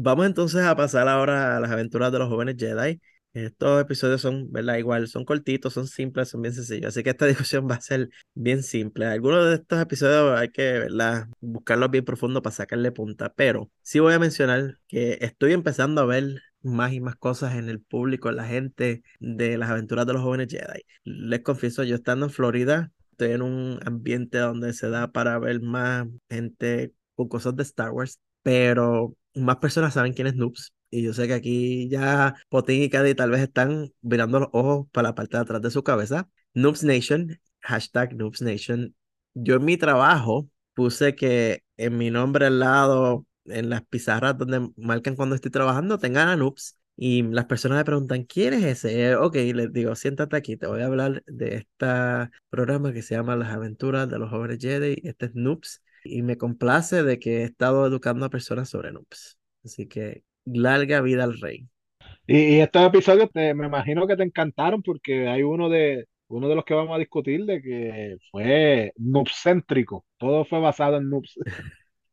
Vamos 0.00 0.26
entonces 0.26 0.62
a 0.62 0.76
pasar 0.76 1.08
ahora 1.08 1.56
a 1.56 1.60
las 1.60 1.72
aventuras 1.72 2.12
de 2.12 2.20
los 2.20 2.28
jóvenes 2.28 2.54
Jedi. 2.56 3.00
Estos 3.32 3.82
episodios 3.82 4.20
son, 4.20 4.50
¿verdad? 4.52 4.76
Igual, 4.76 5.08
son 5.08 5.24
cortitos, 5.24 5.72
son 5.72 5.88
simples, 5.88 6.28
son 6.28 6.40
bien 6.40 6.54
sencillos. 6.54 6.88
Así 6.88 7.02
que 7.02 7.10
esta 7.10 7.26
discusión 7.26 7.68
va 7.68 7.74
a 7.74 7.80
ser 7.80 8.08
bien 8.32 8.62
simple. 8.62 9.06
Algunos 9.06 9.46
de 9.48 9.54
estos 9.56 9.80
episodios 9.80 10.38
hay 10.38 10.50
que, 10.50 10.62
¿verdad? 10.78 11.26
Buscarlos 11.40 11.90
bien 11.90 12.04
profundo 12.04 12.42
para 12.42 12.54
sacarle 12.54 12.92
punta. 12.92 13.32
Pero 13.34 13.72
sí 13.82 13.98
voy 13.98 14.14
a 14.14 14.20
mencionar 14.20 14.78
que 14.86 15.18
estoy 15.20 15.52
empezando 15.52 16.00
a 16.00 16.04
ver 16.06 16.42
más 16.62 16.92
y 16.92 17.00
más 17.00 17.16
cosas 17.16 17.56
en 17.56 17.68
el 17.68 17.80
público, 17.80 18.28
en 18.28 18.36
la 18.36 18.44
gente 18.44 19.02
de 19.18 19.58
las 19.58 19.70
aventuras 19.70 20.06
de 20.06 20.12
los 20.12 20.22
jóvenes 20.22 20.46
Jedi. 20.48 20.82
Les 21.02 21.40
confieso, 21.40 21.82
yo 21.82 21.96
estando 21.96 22.26
en 22.26 22.32
Florida, 22.32 22.92
estoy 23.10 23.32
en 23.32 23.42
un 23.42 23.80
ambiente 23.84 24.38
donde 24.38 24.72
se 24.74 24.90
da 24.90 25.10
para 25.10 25.38
ver 25.40 25.60
más 25.60 26.06
gente 26.30 26.92
con 27.16 27.28
cosas 27.28 27.56
de 27.56 27.64
Star 27.64 27.90
Wars, 27.90 28.20
pero 28.42 29.16
más 29.38 29.56
personas 29.58 29.94
saben 29.94 30.12
quién 30.12 30.26
es 30.26 30.34
Noobs. 30.36 30.72
Y 30.90 31.02
yo 31.02 31.12
sé 31.12 31.26
que 31.26 31.34
aquí 31.34 31.88
ya 31.88 32.34
Potín 32.48 32.82
y 32.82 32.88
Caddy 32.90 33.14
tal 33.14 33.30
vez 33.30 33.42
están 33.42 33.92
mirando 34.00 34.40
los 34.40 34.48
ojos 34.52 34.86
para 34.92 35.08
la 35.10 35.14
parte 35.14 35.36
de 35.36 35.42
atrás 35.42 35.62
de 35.62 35.70
su 35.70 35.82
cabeza. 35.82 36.28
Noobs 36.54 36.82
Nation, 36.84 37.38
hashtag 37.60 38.14
Noobs 38.16 38.42
Nation. 38.42 38.94
Yo 39.34 39.56
en 39.56 39.64
mi 39.64 39.76
trabajo 39.76 40.48
puse 40.74 41.14
que 41.14 41.62
en 41.76 41.98
mi 41.98 42.10
nombre 42.10 42.46
al 42.46 42.58
lado, 42.60 43.26
en 43.44 43.70
las 43.70 43.82
pizarras 43.84 44.36
donde 44.38 44.70
marcan 44.76 45.16
cuando 45.16 45.34
estoy 45.34 45.50
trabajando, 45.50 45.98
tengan 45.98 46.28
a 46.28 46.36
Noobs. 46.36 46.76
Y 46.96 47.22
las 47.22 47.44
personas 47.46 47.78
me 47.78 47.84
preguntan, 47.84 48.24
¿quién 48.24 48.54
es 48.54 48.64
ese? 48.64 49.14
Ok, 49.16 49.36
les 49.36 49.72
digo, 49.72 49.94
siéntate 49.94 50.36
aquí, 50.36 50.56
te 50.56 50.66
voy 50.66 50.82
a 50.82 50.86
hablar 50.86 51.22
de 51.26 51.56
este 51.56 51.86
programa 52.50 52.92
que 52.92 53.02
se 53.02 53.14
llama 53.14 53.36
Las 53.36 53.52
Aventuras 53.52 54.08
de 54.08 54.18
los 54.18 54.30
Jóvenes 54.30 54.58
Jedi. 54.60 55.00
Este 55.04 55.26
es 55.26 55.34
Noobs 55.34 55.82
y 56.04 56.22
me 56.22 56.36
complace 56.36 57.02
de 57.02 57.18
que 57.18 57.38
he 57.38 57.44
estado 57.44 57.86
educando 57.86 58.26
a 58.26 58.30
personas 58.30 58.68
sobre 58.68 58.92
noobs. 58.92 59.38
Así 59.64 59.86
que 59.86 60.22
larga 60.44 61.00
vida 61.00 61.24
al 61.24 61.38
rey. 61.40 61.68
Y, 62.26 62.60
estos 62.60 62.86
episodios 62.86 63.30
te, 63.32 63.54
me 63.54 63.66
imagino 63.66 64.06
que 64.06 64.16
te 64.16 64.22
encantaron 64.22 64.82
porque 64.82 65.28
hay 65.28 65.42
uno 65.42 65.68
de 65.68 66.06
uno 66.28 66.48
de 66.48 66.54
los 66.54 66.64
que 66.64 66.74
vamos 66.74 66.94
a 66.94 66.98
discutir 66.98 67.46
de 67.46 67.62
que 67.62 68.16
fue 68.30 68.92
noobcéntrico. 68.96 70.04
Todo 70.18 70.44
fue 70.44 70.60
basado 70.60 70.98
en 70.98 71.08
noobs. 71.08 71.38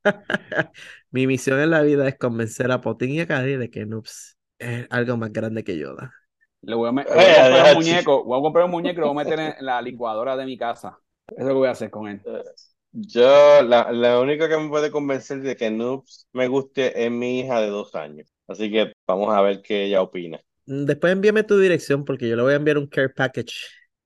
Mi 1.11 1.27
misión 1.27 1.59
en 1.59 1.71
la 1.71 1.81
vida 1.81 2.07
es 2.07 2.17
convencer 2.17 2.71
a 2.71 2.79
Potín 2.79 3.11
y 3.11 3.19
a 3.19 3.27
Cady 3.27 3.57
de 3.57 3.69
que 3.69 3.85
noobs 3.85 4.37
es 4.57 4.87
algo 4.89 5.17
más 5.17 5.33
grande 5.33 5.63
que 5.63 5.77
Yoda. 5.77 6.13
Le 6.61 6.75
voy 6.75 6.89
a, 6.89 6.91
comprar 6.91 7.75
un 7.75 7.75
muñeco, 7.75 8.23
voy 8.23 8.39
a 8.39 8.41
comprar 8.41 8.65
un 8.65 8.71
muñeco 8.71 8.99
y 8.99 9.01
lo 9.01 9.13
voy 9.13 9.21
a 9.21 9.25
meter 9.25 9.39
en 9.59 9.65
la 9.65 9.81
licuadora 9.81 10.35
de 10.35 10.45
mi 10.45 10.57
casa. 10.57 10.97
Eso 11.27 11.39
es 11.39 11.45
lo 11.45 11.49
que 11.49 11.57
voy 11.57 11.67
a 11.67 11.71
hacer 11.71 11.91
con 11.91 12.07
él. 12.07 12.21
Yo, 12.97 13.61
la, 13.63 13.91
la 13.91 14.19
única 14.21 14.47
que 14.47 14.57
me 14.57 14.69
puede 14.69 14.89
convencer 14.89 15.41
de 15.41 15.55
que 15.57 15.69
Noobs 15.69 16.27
me 16.31 16.47
guste 16.47 17.05
es 17.05 17.11
mi 17.11 17.39
hija 17.41 17.59
de 17.59 17.67
dos 17.67 17.93
años. 17.95 18.27
Así 18.47 18.71
que 18.71 18.93
vamos 19.05 19.33
a 19.35 19.41
ver 19.41 19.61
qué 19.61 19.83
ella 19.85 20.01
opina. 20.01 20.39
Mm, 20.65 20.85
después 20.85 21.13
envíame 21.13 21.43
tu 21.43 21.59
dirección 21.59 22.05
porque 22.05 22.27
yo 22.29 22.35
le 22.35 22.41
voy 22.43 22.53
a 22.53 22.55
enviar 22.57 22.77
un 22.77 22.87
care 22.87 23.09
package 23.09 23.53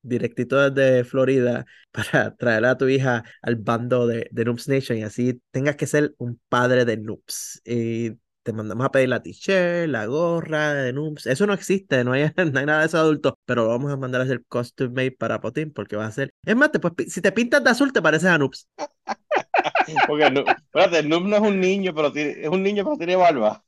directito 0.01 0.69
desde 0.71 1.03
Florida 1.03 1.65
para 1.91 2.35
traer 2.35 2.65
a 2.65 2.77
tu 2.77 2.87
hija 2.87 3.23
al 3.41 3.55
bando 3.57 4.07
de, 4.07 4.27
de 4.31 4.45
Noobs 4.45 4.67
Nation 4.67 4.97
y 4.97 5.03
así 5.03 5.41
tengas 5.51 5.75
que 5.75 5.87
ser 5.87 6.15
un 6.17 6.39
padre 6.49 6.85
de 6.85 6.97
Noobs. 6.97 7.61
Y 7.65 8.11
te 8.49 8.53
mandamos 8.53 8.83
a 8.83 8.91
pedir 8.91 9.09
la 9.09 9.21
t-shirt, 9.21 9.87
la 9.89 10.07
gorra 10.07 10.73
de 10.73 10.91
Noobs. 10.91 11.27
Eso 11.27 11.45
no 11.45 11.53
existe, 11.53 12.03
no 12.03 12.13
hay, 12.13 12.23
no 12.51 12.59
hay 12.59 12.65
nada 12.65 12.79
de 12.79 12.87
eso 12.87 12.97
adulto, 12.97 13.37
pero 13.45 13.63
lo 13.63 13.69
vamos 13.69 13.91
a 13.91 13.97
mandar 13.97 14.21
a 14.21 14.23
hacer 14.23 14.43
costume 14.47 14.89
made 14.89 15.11
para 15.11 15.39
Potín 15.39 15.71
porque 15.71 15.95
va 15.95 16.07
a 16.07 16.11
ser. 16.11 16.33
Es 16.43 16.55
más, 16.55 16.71
te, 16.71 16.79
si 17.09 17.21
te 17.21 17.31
pintas 17.31 17.63
de 17.63 17.69
azul, 17.69 17.93
te 17.93 18.01
pareces 18.01 18.29
a 18.29 18.39
Noobs. 18.39 18.67
porque 20.07 20.31
no, 20.31 20.39
espérate, 20.39 21.03
Noobs 21.03 21.27
no 21.27 21.35
es 21.35 21.41
un 21.43 21.59
niño, 21.59 21.93
pero 21.93 22.11
tiene, 22.11 22.41
es 22.41 22.49
un 22.49 22.63
niño, 22.63 22.83
pero 22.85 22.97
tiene 22.97 23.15
barba. 23.15 23.63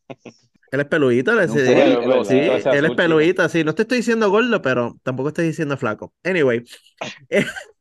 Él 0.72 0.80
es 0.80 0.86
peludito, 0.88 1.36
no, 1.36 1.42
sí, 1.48 1.60
sí, 1.60 2.40
él 2.74 2.86
es 2.86 2.92
peludito, 2.96 3.48
sí. 3.50 3.64
No 3.64 3.76
te 3.76 3.84
estoy 3.84 3.98
diciendo 4.00 4.32
gordo, 4.32 4.64
pero 4.64 4.98
tampoco 5.04 5.30
estoy 5.30 5.46
diciendo 5.46 5.78
flaco. 5.78 6.12
Anyway. 6.24 6.64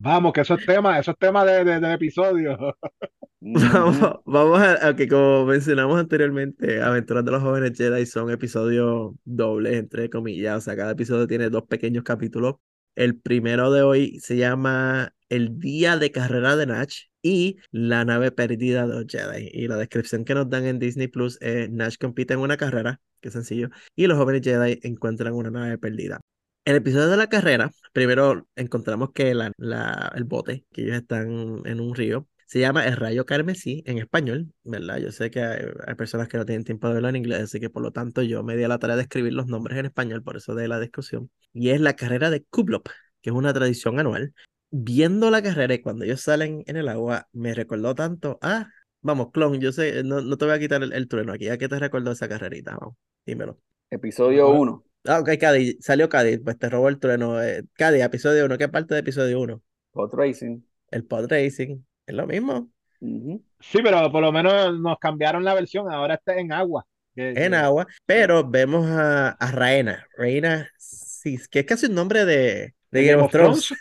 Vamos, 0.00 0.32
que 0.32 0.42
eso 0.42 0.54
es 0.54 0.64
tema, 0.64 0.98
eso 0.98 1.10
es 1.10 1.18
tema 1.18 1.44
de, 1.44 1.64
de, 1.64 1.80
del 1.80 1.92
episodio. 1.92 2.56
Vamos, 3.40 4.20
vamos 4.24 4.60
a, 4.60 4.96
que 4.96 5.06
como 5.06 5.46
mencionamos 5.46 5.98
anteriormente, 5.98 6.82
Aventuras 6.82 7.24
de 7.24 7.30
los 7.30 7.40
Jóvenes 7.40 7.78
Jedi 7.78 8.04
son 8.04 8.30
episodios 8.30 9.14
dobles, 9.24 9.74
entre 9.74 10.10
comillas, 10.10 10.58
o 10.58 10.60
sea, 10.60 10.76
cada 10.76 10.90
episodio 10.90 11.28
tiene 11.28 11.48
dos 11.48 11.62
pequeños 11.68 12.02
capítulos. 12.02 12.56
El 12.96 13.16
primero 13.16 13.70
de 13.70 13.82
hoy 13.82 14.18
se 14.20 14.36
llama 14.36 15.14
El 15.28 15.60
Día 15.60 15.96
de 15.96 16.10
Carrera 16.10 16.56
de 16.56 16.66
Natch 16.66 17.04
y 17.22 17.58
La 17.70 18.04
Nave 18.04 18.32
Perdida 18.32 18.88
de 18.88 18.94
los 18.94 19.06
Jedi. 19.06 19.48
Y 19.52 19.68
la 19.68 19.76
descripción 19.76 20.24
que 20.24 20.34
nos 20.34 20.50
dan 20.50 20.66
en 20.66 20.80
Disney 20.80 21.06
Plus 21.06 21.38
es 21.40 21.70
Natch 21.70 21.96
compite 21.98 22.34
en 22.34 22.40
una 22.40 22.56
carrera, 22.56 23.00
que 23.20 23.30
sencillo, 23.30 23.70
y 23.94 24.08
los 24.08 24.18
jóvenes 24.18 24.42
Jedi 24.42 24.80
encuentran 24.82 25.32
una 25.32 25.50
nave 25.50 25.78
perdida. 25.78 26.20
En 26.68 26.72
el 26.72 26.82
episodio 26.82 27.08
de 27.08 27.16
la 27.16 27.28
carrera, 27.30 27.70
primero 27.94 28.46
encontramos 28.54 29.12
que 29.14 29.32
la, 29.32 29.52
la, 29.56 30.12
el 30.14 30.24
bote, 30.24 30.66
que 30.70 30.82
ellos 30.82 30.96
están 30.96 31.62
en 31.64 31.80
un 31.80 31.94
río, 31.94 32.28
Se 32.44 32.60
llama 32.60 32.84
El 32.84 32.94
Rayo 32.96 33.24
Carmesí 33.24 33.82
en 33.86 33.96
español, 33.96 34.52
¿verdad? 34.64 34.98
Yo 34.98 35.10
sé 35.10 35.30
que 35.30 35.40
hay, 35.40 35.64
hay 35.86 35.94
personas 35.94 36.28
que 36.28 36.36
no 36.36 36.44
tienen 36.44 36.64
tiempo 36.64 36.86
de 36.86 36.92
verlo 36.92 37.08
en 37.08 37.16
inglés, 37.16 37.44
así 37.44 37.58
que 37.58 37.70
por 37.70 37.82
lo 37.82 37.90
tanto 37.90 38.20
yo 38.20 38.42
me 38.42 38.54
di 38.54 38.64
a 38.64 38.68
la 38.68 38.78
tarea 38.78 38.96
de 38.96 39.02
escribir 39.04 39.32
los 39.32 39.46
nombres 39.46 39.78
en 39.78 39.86
español, 39.86 40.22
por 40.22 40.36
eso 40.36 40.54
de 40.54 40.68
la 40.68 40.78
discusión. 40.78 41.30
Y 41.54 41.70
es 41.70 41.80
la 41.80 41.96
carrera 41.96 42.28
de 42.28 42.44
Kublop, 42.44 42.86
que 43.22 43.30
es 43.30 43.34
una 43.34 43.54
tradición 43.54 43.98
anual. 43.98 44.34
Viendo 44.70 45.30
la 45.30 45.40
carrera 45.40 45.72
y 45.72 45.80
cuando 45.80 46.04
ellos 46.04 46.20
salen 46.20 46.64
en 46.66 46.76
el 46.76 46.88
agua, 46.88 47.28
me 47.32 47.54
recordó 47.54 47.94
tanto 47.94 48.38
a... 48.42 48.68
Vamos, 49.00 49.30
clon, 49.32 49.58
yo 49.58 49.72
sé, 49.72 50.02
no, 50.04 50.20
no 50.20 50.36
te 50.36 50.44
voy 50.44 50.52
a 50.52 50.58
quitar 50.58 50.82
el, 50.82 50.92
el 50.92 51.08
trueno 51.08 51.32
aquí, 51.32 51.48
¿a 51.48 51.56
qué 51.56 51.66
te 51.66 51.78
recordó 51.78 52.10
esa 52.10 52.28
carrerita? 52.28 52.76
Vamos, 52.78 52.96
dímelo. 53.24 53.58
Episodio 53.88 54.50
1. 54.50 54.84
Ah, 55.04 55.20
ok, 55.20 55.30
Cady, 55.40 55.78
salió 55.80 56.08
Cady, 56.08 56.38
pues 56.38 56.58
te 56.58 56.68
robó 56.68 56.88
el 56.88 56.98
trueno. 56.98 57.42
Eh, 57.42 57.64
Cady, 57.74 58.00
episodio 58.02 58.44
1, 58.44 58.58
¿qué 58.58 58.68
parte 58.68 58.94
de 58.94 59.00
episodio 59.00 59.40
1? 59.40 59.62
Pod 59.92 60.12
Racing. 60.14 60.60
El 60.90 61.04
pod 61.04 61.30
racing, 61.30 61.78
es 62.06 62.14
lo 62.14 62.26
mismo. 62.26 62.70
Sí, 63.00 63.80
pero 63.82 64.10
por 64.10 64.22
lo 64.22 64.32
menos 64.32 64.78
nos 64.80 64.98
cambiaron 64.98 65.44
la 65.44 65.54
versión, 65.54 65.90
ahora 65.92 66.14
está 66.14 66.36
en 66.36 66.52
agua. 66.52 66.86
Que- 67.14 67.28
en 67.30 67.34
que- 67.52 67.56
agua, 67.56 67.86
pero 68.06 68.48
vemos 68.48 68.86
a, 68.88 69.30
a 69.30 69.50
Raena, 69.52 70.06
Reina, 70.16 70.70
sí, 70.78 71.38
que 71.50 71.60
es 71.60 71.66
casi 71.66 71.86
un 71.86 71.94
nombre 71.94 72.24
de, 72.24 72.74
de 72.90 73.04
Game 73.04 73.22
of 73.22 73.30
Thrones. 73.30 73.72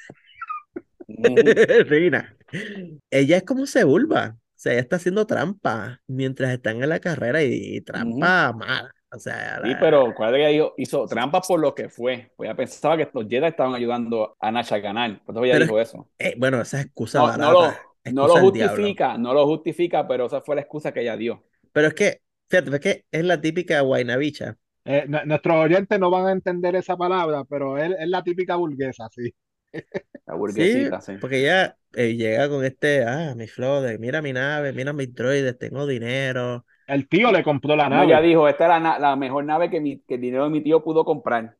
Reina. 1.87 2.35
Ella 3.09 3.37
es 3.37 3.43
como 3.43 3.65
se 3.65 3.83
vulva, 3.83 4.37
o 4.37 4.39
sea, 4.55 4.73
ella 4.73 4.81
está 4.81 4.95
haciendo 4.97 5.25
trampa 5.27 6.01
mientras 6.07 6.51
están 6.51 6.81
en 6.83 6.89
la 6.89 6.99
carrera 6.99 7.43
y, 7.43 7.81
trampa 7.81 8.53
mala. 8.53 8.93
O 9.11 9.19
sea, 9.19 9.59
Sí, 9.61 9.69
la- 9.71 9.79
pero 9.79 10.13
cuál 10.15 10.35
ella 10.35 10.51
hizo, 10.51 10.73
hizo 10.77 11.05
trampa 11.07 11.41
por 11.41 11.59
lo 11.59 11.73
que 11.75 11.89
fue. 11.89 12.31
Pues 12.35 12.47
ella 12.47 12.55
pensaba 12.55 12.97
que 12.97 13.09
los 13.13 13.27
Jedi 13.27 13.47
estaban 13.47 13.73
ayudando 13.75 14.37
a 14.39 14.51
Nash 14.51 14.73
a 14.73 14.79
ganar. 14.79 15.23
Por 15.25 15.35
eso 15.35 15.43
ella 15.45 15.53
Pero- 15.53 15.65
dijo 15.65 15.79
eso. 15.79 16.09
eh, 16.19 16.35
bueno, 16.37 16.61
esa 16.61 16.79
es 16.79 16.85
excusa 16.87 17.19
No, 17.19 17.27
no 17.37 17.51
lo, 17.51 17.59
barata, 17.61 17.81
no 18.05 18.27
excusa 18.27 18.27
lo 18.27 18.39
justifica, 18.39 19.17
no 19.17 19.33
lo 19.33 19.45
justifica, 19.47 20.07
pero 20.07 20.25
esa 20.27 20.41
fue 20.41 20.55
la 20.55 20.61
excusa 20.61 20.93
que 20.93 21.01
ella 21.01 21.17
dio. 21.17 21.43
Pero 21.71 21.87
es 21.87 21.93
que, 21.93 22.21
fíjate, 22.49 22.71
es 22.75 22.79
que 22.81 23.05
es 23.11 23.23
la 23.23 23.39
típica 23.41 23.79
guaynabicha. 23.81 24.57
Eh, 24.85 25.05
nuestros 25.25 25.57
oyentes 25.65 25.99
no 25.99 26.09
van 26.09 26.27
a 26.27 26.31
entender 26.31 26.75
esa 26.75 26.95
palabra, 26.95 27.43
pero 27.43 27.77
es, 27.77 27.91
es 27.99 28.07
la 28.07 28.23
típica 28.23 28.55
burguesa, 28.55 29.09
sí. 29.11 29.33
La 30.25 30.35
Sí, 30.45 30.91
burguesita, 30.91 31.01
sí. 31.01 31.13
porque 31.19 31.39
ella 31.41 31.77
eh, 31.93 32.15
llega 32.15 32.49
con 32.49 32.63
este, 32.65 33.03
ah, 33.05 33.33
mi 33.35 33.47
flow 33.47 33.81
de, 33.81 33.97
mira 33.99 34.21
mi 34.21 34.33
nave, 34.33 34.73
mira 34.73 34.93
mis 34.93 35.13
droides, 35.13 35.57
tengo 35.57 35.85
dinero. 35.87 36.65
El 36.87 37.07
tío 37.07 37.31
le 37.31 37.43
compró 37.43 37.75
la 37.75 37.89
No, 37.89 37.97
nave. 37.97 38.07
ella 38.07 38.21
dijo, 38.21 38.47
esta 38.47 38.65
era 38.65 38.97
la 38.99 39.15
mejor 39.15 39.43
nave 39.43 39.69
que, 39.69 39.79
mi- 39.81 39.99
que 40.07 40.15
el 40.15 40.21
dinero 40.21 40.45
de 40.45 40.49
mi 40.49 40.61
tío 40.61 40.83
pudo 40.83 41.03
comprar. 41.05 41.55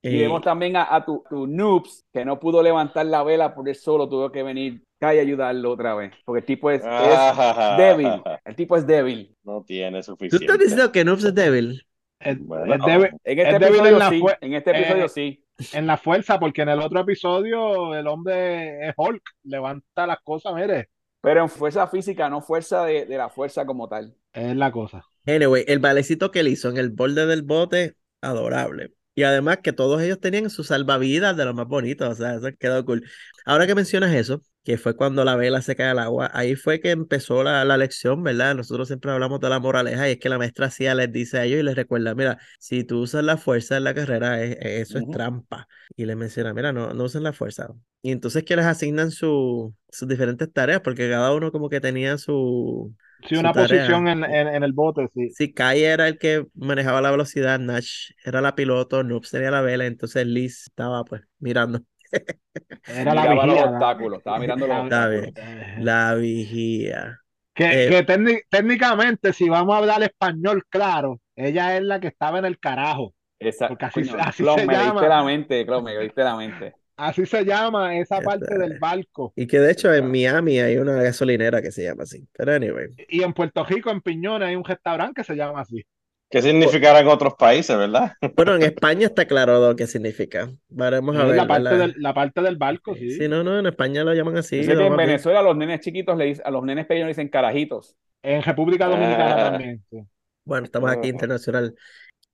Y 0.00 0.16
vemos 0.20 0.42
también 0.42 0.76
a, 0.76 0.94
a 0.94 1.04
tu, 1.04 1.24
tu 1.28 1.46
noobs 1.46 2.04
que 2.12 2.24
no 2.24 2.38
pudo 2.38 2.62
levantar 2.62 3.04
la 3.06 3.22
vela 3.22 3.54
por 3.54 3.68
él 3.68 3.74
solo, 3.74 4.08
tuvo 4.08 4.30
que 4.30 4.42
venir 4.42 4.82
acá 5.00 5.14
y 5.14 5.18
ayudarlo 5.18 5.72
otra 5.72 5.94
vez. 5.94 6.12
Porque 6.24 6.40
el 6.40 6.46
tipo 6.46 6.70
es, 6.70 6.80
es 6.80 6.86
Ah, 6.88 7.74
débil. 7.76 8.08
El 8.44 8.56
tipo 8.56 8.76
es 8.76 8.86
débil. 8.86 9.34
No 9.44 9.62
tiene 9.64 9.98
¿Tú 9.98 10.04
suficiente. 10.04 10.44
estás 10.44 10.58
diciendo 10.58 10.92
que 10.92 11.04
Noobs 11.04 11.24
es 11.24 11.34
débil? 11.34 11.82
Es- 12.20 12.38
Bueno, 12.38 12.74
es 12.74 12.80
débil- 12.80 13.10
En 13.24 13.38
este 13.38 13.54
Es 13.54 13.60
débil 13.60 13.66
en 13.80 13.86
episodio 13.86 13.98
la 13.98 14.10
sí. 14.10 14.20
fue- 14.20 14.38
En 14.40 14.54
este 14.54 14.70
episodio 14.70 15.04
eh, 15.04 15.08
sí. 15.08 15.44
en 15.72 15.86
la 15.86 15.96
fuerza, 15.96 16.38
porque 16.40 16.62
en 16.62 16.68
el 16.70 16.80
otro 16.80 17.00
episodio 17.00 17.94
el 17.94 18.06
hombre 18.06 18.88
es 18.88 18.94
Hulk, 18.96 19.22
levanta 19.44 20.06
las 20.06 20.20
cosas, 20.22 20.54
mire, 20.54 20.88
Pero 21.20 21.42
en 21.42 21.48
fuerza 21.48 21.86
física, 21.88 22.28
no 22.30 22.40
fuerza 22.42 22.84
de, 22.84 23.06
de 23.06 23.16
la 23.16 23.28
fuerza 23.30 23.66
como 23.66 23.88
tal. 23.88 24.16
es 24.32 24.56
la 24.56 24.72
cosa. 24.72 25.04
Anyway, 25.26 25.64
el 25.68 25.78
valecito 25.78 26.30
que 26.30 26.40
él 26.40 26.48
hizo 26.48 26.68
en 26.70 26.78
el 26.78 26.90
borde 26.90 27.26
del 27.26 27.42
bote, 27.42 27.96
adorable. 28.22 28.94
Y 29.14 29.24
además 29.24 29.58
que 29.62 29.72
todos 29.72 30.00
ellos 30.00 30.20
tenían 30.20 30.48
sus 30.48 30.68
salvavidas 30.68 31.36
de 31.36 31.44
lo 31.44 31.52
más 31.52 31.66
bonito, 31.66 32.08
o 32.08 32.14
sea, 32.14 32.36
eso 32.36 32.48
quedó 32.58 32.84
cool. 32.84 33.04
Ahora 33.44 33.66
que 33.66 33.74
mencionas 33.74 34.14
eso, 34.14 34.42
que 34.64 34.78
fue 34.78 34.96
cuando 34.96 35.24
la 35.24 35.34
vela 35.36 35.60
se 35.60 35.74
cae 35.76 35.88
al 35.88 35.98
agua, 35.98 36.30
ahí 36.32 36.54
fue 36.54 36.80
que 36.80 36.90
empezó 36.92 37.42
la, 37.42 37.64
la 37.64 37.76
lección, 37.76 38.22
¿verdad? 38.22 38.54
Nosotros 38.54 38.86
siempre 38.88 39.10
hablamos 39.10 39.40
de 39.40 39.48
la 39.48 39.58
moraleja 39.58 40.08
y 40.08 40.12
es 40.12 40.18
que 40.18 40.28
la 40.28 40.38
maestra 40.38 40.66
hacía 40.66 40.94
les 40.94 41.12
dice 41.12 41.38
a 41.38 41.44
ellos 41.44 41.60
y 41.60 41.62
les 41.64 41.74
recuerda, 41.76 42.14
mira, 42.14 42.38
si 42.60 42.84
tú 42.84 43.00
usas 43.00 43.24
la 43.24 43.36
fuerza 43.36 43.76
en 43.76 43.84
la 43.84 43.94
carrera, 43.94 44.42
es- 44.42 44.56
eso 44.60 44.98
es 44.98 45.10
trampa. 45.10 45.66
Y 45.96 46.06
les 46.06 46.16
menciona, 46.16 46.54
mira, 46.54 46.72
no, 46.72 46.94
no 46.94 47.04
usen 47.04 47.24
la 47.24 47.32
fuerza. 47.32 47.68
Y 48.02 48.12
entonces 48.12 48.44
que 48.44 48.56
les 48.56 48.64
asignan 48.66 49.10
su, 49.10 49.74
sus 49.90 50.08
diferentes 50.08 50.52
tareas, 50.52 50.80
porque 50.80 51.08
cada 51.10 51.34
uno 51.34 51.50
como 51.52 51.68
que 51.68 51.80
tenía 51.80 52.16
su, 52.18 52.94
Sí, 53.28 53.34
Su 53.34 53.40
una 53.40 53.52
tarea. 53.52 53.66
posición 53.66 54.08
en, 54.08 54.24
en- 54.24 54.48
en 54.48 54.62
el 54.62 54.72
bote, 54.72 55.08
sí. 55.14 55.30
Sí, 55.30 55.52
Kai 55.52 55.82
era 55.84 56.08
el 56.08 56.18
que 56.18 56.46
manejaba 56.54 57.00
la 57.00 57.10
velocidad, 57.10 57.58
Nash 57.58 58.10
era 58.24 58.40
la 58.40 58.54
piloto, 58.54 59.02
Noobs 59.02 59.30
tenía 59.30 59.50
la 59.50 59.60
vela, 59.60 59.86
entonces 59.86 60.26
Liz 60.26 60.62
estaba 60.68 61.04
pues 61.04 61.22
mirando 61.38 61.80
Era 62.86 63.14
la 63.14 63.22
Miraba 63.22 63.46
los 63.46 63.54
vigía. 63.54 63.66
la- 63.70 63.70
obstáculos, 63.72 64.18
estaba 64.18 64.38
mirando 64.40 64.66
los 64.66 64.76
Está 64.84 65.08
bien. 65.08 65.24
obstáculos. 65.24 65.84
La 65.84 66.14
vigía. 66.14 67.18
Que, 67.54 67.86
Eh, 67.86 67.88
que 67.90 68.06
técnic- 68.06 68.44
técnicamente, 68.48 69.32
si 69.32 69.48
vamos 69.48 69.74
a 69.74 69.78
hablar 69.78 70.02
español 70.02 70.64
claro, 70.68 71.20
ella 71.36 71.76
es 71.76 71.82
la 71.82 72.00
que 72.00 72.08
estaba 72.08 72.38
en 72.38 72.44
el 72.44 72.58
carajo. 72.58 73.14
Esa, 73.38 73.68
Porque 73.68 73.84
así- 73.86 74.00
coño, 74.02 74.16
así 74.20 74.42
Clon, 74.42 74.58
se 74.60 74.66
me 74.66 74.74
llama. 74.74 75.00
diste 75.00 75.08
la 75.08 75.22
mente, 75.24 75.66
Clon, 75.66 75.84
me 75.84 75.98
diste 75.98 76.22
la 76.24 76.36
mente. 76.36 76.74
Así 76.98 77.24
se 77.26 77.44
llama 77.44 77.96
esa 77.96 78.16
Esta 78.18 78.30
parte 78.30 78.58
del 78.58 78.78
barco. 78.78 79.32
Y 79.36 79.46
que 79.46 79.58
de 79.60 79.70
hecho 79.72 79.92
en 79.94 80.10
Miami 80.10 80.58
hay 80.58 80.76
una 80.76 81.02
gasolinera 81.02 81.62
que 81.62 81.70
se 81.72 81.84
llama 81.84 82.02
así. 82.02 82.28
Pero 82.32 82.52
anyway, 82.52 82.88
Y 83.08 83.22
en 83.22 83.32
Puerto 83.32 83.64
Rico, 83.64 83.90
en 83.90 84.00
Piñones, 84.00 84.48
hay 84.48 84.56
un 84.56 84.64
restaurante 84.64 85.20
que 85.20 85.24
se 85.24 85.36
llama 85.36 85.60
así. 85.60 85.84
¿Qué 86.30 86.42
significará 86.42 87.00
en 87.00 87.08
otros 87.08 87.34
países, 87.38 87.74
verdad? 87.78 88.12
bueno, 88.36 88.56
en 88.56 88.62
España 88.62 89.06
está 89.06 89.26
claro 89.26 89.66
lo 89.66 89.76
que 89.76 89.86
significa. 89.86 90.50
Vamos 90.68 91.16
a 91.16 91.24
ver, 91.24 91.36
la 91.36 91.46
parte 91.46 91.76
del, 91.76 91.94
la 91.96 92.12
parte 92.12 92.42
del 92.42 92.56
barco, 92.56 92.94
sí. 92.94 93.12
Sí, 93.12 93.28
no, 93.28 93.42
no, 93.42 93.58
en 93.58 93.66
España 93.66 94.04
lo 94.04 94.12
llaman 94.12 94.36
así. 94.36 94.62
Lo 94.62 94.86
en. 94.86 94.96
Venezuela 94.96 95.38
a 95.40 95.42
los 95.42 95.56
nenes 95.56 95.80
chiquitos 95.80 96.18
le 96.18 96.26
dicen, 96.26 96.44
a 96.46 96.50
los 96.50 96.62
nenes 96.64 96.84
pequeños 96.86 97.06
le 97.06 97.12
dicen 97.12 97.28
carajitos. 97.28 97.96
En 98.22 98.42
República 98.42 98.86
Dominicana 98.86 99.34
Ah. 99.46 99.50
también. 99.52 99.82
sí. 99.90 99.98
Bueno, 100.44 100.64
estamos 100.64 100.90
aquí 100.90 101.00
Ajá. 101.00 101.08
internacional. 101.08 101.74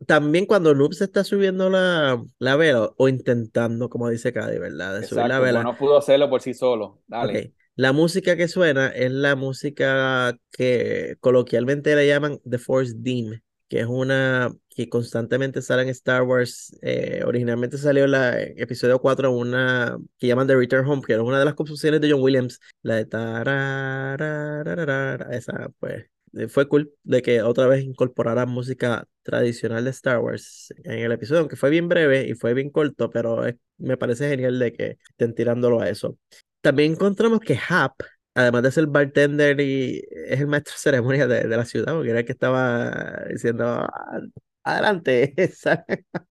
También 0.07 0.47
cuando 0.47 0.75
Noob 0.75 0.93
se 0.93 1.05
está 1.05 1.25
subiendo 1.25 1.71
la, 1.71 2.23
la 2.39 2.57
vela, 2.57 2.91
o 2.97 3.09
intentando, 3.09 3.89
como 3.89 4.09
dice 4.09 4.33
Cady, 4.33 4.59
¿verdad? 4.59 5.01
De 5.01 5.07
subir 5.07 5.27
la 5.27 5.39
vela. 5.39 5.63
no 5.63 5.77
pudo 5.77 5.97
hacerlo 5.97 6.29
por 6.29 6.43
sí 6.43 6.55
solo. 6.55 7.01
Dale. 7.07 7.39
Ok. 7.39 7.47
La 7.77 7.93
música 7.93 8.37
que 8.37 8.47
suena 8.47 8.87
es 8.89 9.11
la 9.11 9.35
música 9.35 10.37
que 10.53 11.17
coloquialmente 11.19 11.97
le 11.97 12.07
llaman 12.07 12.39
The 12.49 12.59
Force 12.59 12.95
Theme, 12.95 13.43
que 13.69 13.81
es 13.81 13.87
una 13.87 14.55
que 14.69 14.89
constantemente 14.89 15.61
sale 15.61 15.83
en 15.83 15.89
Star 15.89 16.23
Wars. 16.23 16.77
eh, 16.83 17.23
originalmente 17.27 17.77
salió 17.77 18.05
en 18.05 18.13
la 18.13 18.41
en 18.41 18.61
episodio 18.61 19.01
4 19.01 19.33
una 19.33 19.99
que 20.19 20.29
llaman 20.29 20.47
The 20.47 20.55
Return 20.55 20.89
Home, 20.89 21.03
que 21.05 21.15
era 21.15 21.25
una 21.25 21.41
de 21.41 21.47
las 21.47 21.55
composiciones 21.55 22.01
de 22.01 22.13
John 22.13 22.23
Williams. 22.23 22.61
La 22.83 22.95
de 22.95 23.07
tararararara, 23.07 25.35
esa 25.37 25.69
pues 25.81 26.05
fue 26.49 26.69
cool 26.69 26.93
de 27.05 27.23
que 27.23 27.43
otra 27.43 27.67
vez 27.67 27.85
incorporaran 27.85 28.49
música 28.51 29.07
tradicional 29.23 29.85
de 29.85 29.91
Star 29.91 30.19
Wars 30.21 30.73
en 30.85 30.99
el 31.01 31.13
episodio, 31.13 31.41
aunque 31.41 31.57
fue 31.57 31.71
bien 31.71 31.89
breve 31.89 32.27
y 32.29 32.35
fue 32.35 32.55
bien 32.55 32.71
corto, 32.71 33.11
pero 33.11 33.45
es- 33.47 33.57
me 33.79 33.97
parece 33.97 34.29
genial 34.29 34.59
de 34.59 34.73
que 34.73 34.99
estén 35.11 35.35
tirándolo 35.35 35.81
a 35.81 35.89
eso. 35.89 36.19
También 36.61 36.93
encontramos 36.93 37.41
que 37.41 37.59
Hap, 37.69 38.01
además 38.35 38.63
de 38.63 38.73
ser 38.73 38.87
bartender 38.87 39.61
y 39.61 40.03
es 40.29 40.41
el 40.41 40.47
maestro 40.47 40.73
de 40.75 40.79
ceremonia 40.79 41.27
de, 41.27 41.43
de 41.49 41.57
la 41.57 41.65
ciudad, 41.65 41.95
porque 41.95 42.11
era 42.11 42.21
el 42.21 42.25
que 42.27 42.33
estaba 42.33 43.25
diciendo, 43.31 43.65
"Ah, 43.67 44.21
adelante. 44.65 45.35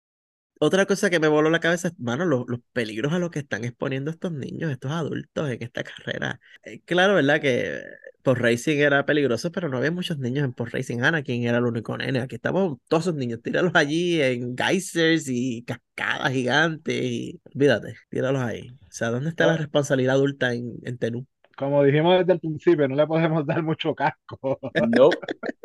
Otra 0.60 0.86
cosa 0.86 1.08
que 1.10 1.20
me 1.20 1.28
voló 1.28 1.50
la 1.50 1.60
cabeza 1.60 1.88
es, 1.88 1.98
mano, 2.00 2.24
los, 2.24 2.44
los 2.48 2.60
peligros 2.72 3.12
a 3.12 3.18
los 3.18 3.30
que 3.30 3.38
están 3.38 3.64
exponiendo 3.64 4.10
estos 4.10 4.32
niños, 4.32 4.70
estos 4.72 4.90
adultos 4.90 5.50
en 5.50 5.62
esta 5.62 5.84
carrera. 5.84 6.40
Eh, 6.64 6.80
claro, 6.84 7.14
¿verdad? 7.14 7.40
Que 7.40 7.80
por 8.22 8.42
racing 8.42 8.78
era 8.78 9.06
peligroso, 9.06 9.52
pero 9.52 9.68
no 9.68 9.78
había 9.78 9.90
muchos 9.90 10.18
niños 10.18 10.44
en 10.44 10.52
por 10.52 10.72
racing. 10.72 11.00
Anakin 11.00 11.44
era 11.44 11.58
el 11.58 11.64
único 11.64 11.96
nene. 11.96 12.20
Aquí 12.20 12.34
estamos 12.34 12.78
todos 12.88 13.04
esos 13.04 13.14
niños, 13.14 13.40
tíralos 13.42 13.72
allí 13.74 14.20
en 14.20 14.56
geysers 14.56 15.28
y 15.28 15.62
cascadas 15.62 16.32
gigantes. 16.32 17.02
Y... 17.02 17.40
Olvídate, 17.54 17.96
tíralos 18.08 18.42
ahí. 18.42 18.68
O 18.70 18.90
sea, 18.90 19.10
¿dónde 19.10 19.30
está 19.30 19.46
la 19.46 19.56
responsabilidad 19.56 20.16
adulta 20.16 20.52
en, 20.52 20.74
en 20.82 20.98
Tenú? 20.98 21.26
Como 21.56 21.82
dijimos 21.82 22.18
desde 22.18 22.34
el 22.34 22.40
principio, 22.40 22.86
no 22.88 22.96
le 22.96 23.06
podemos 23.06 23.46
dar 23.46 23.62
mucho 23.62 23.94
casco. 23.94 24.58
Nope. 24.88 25.18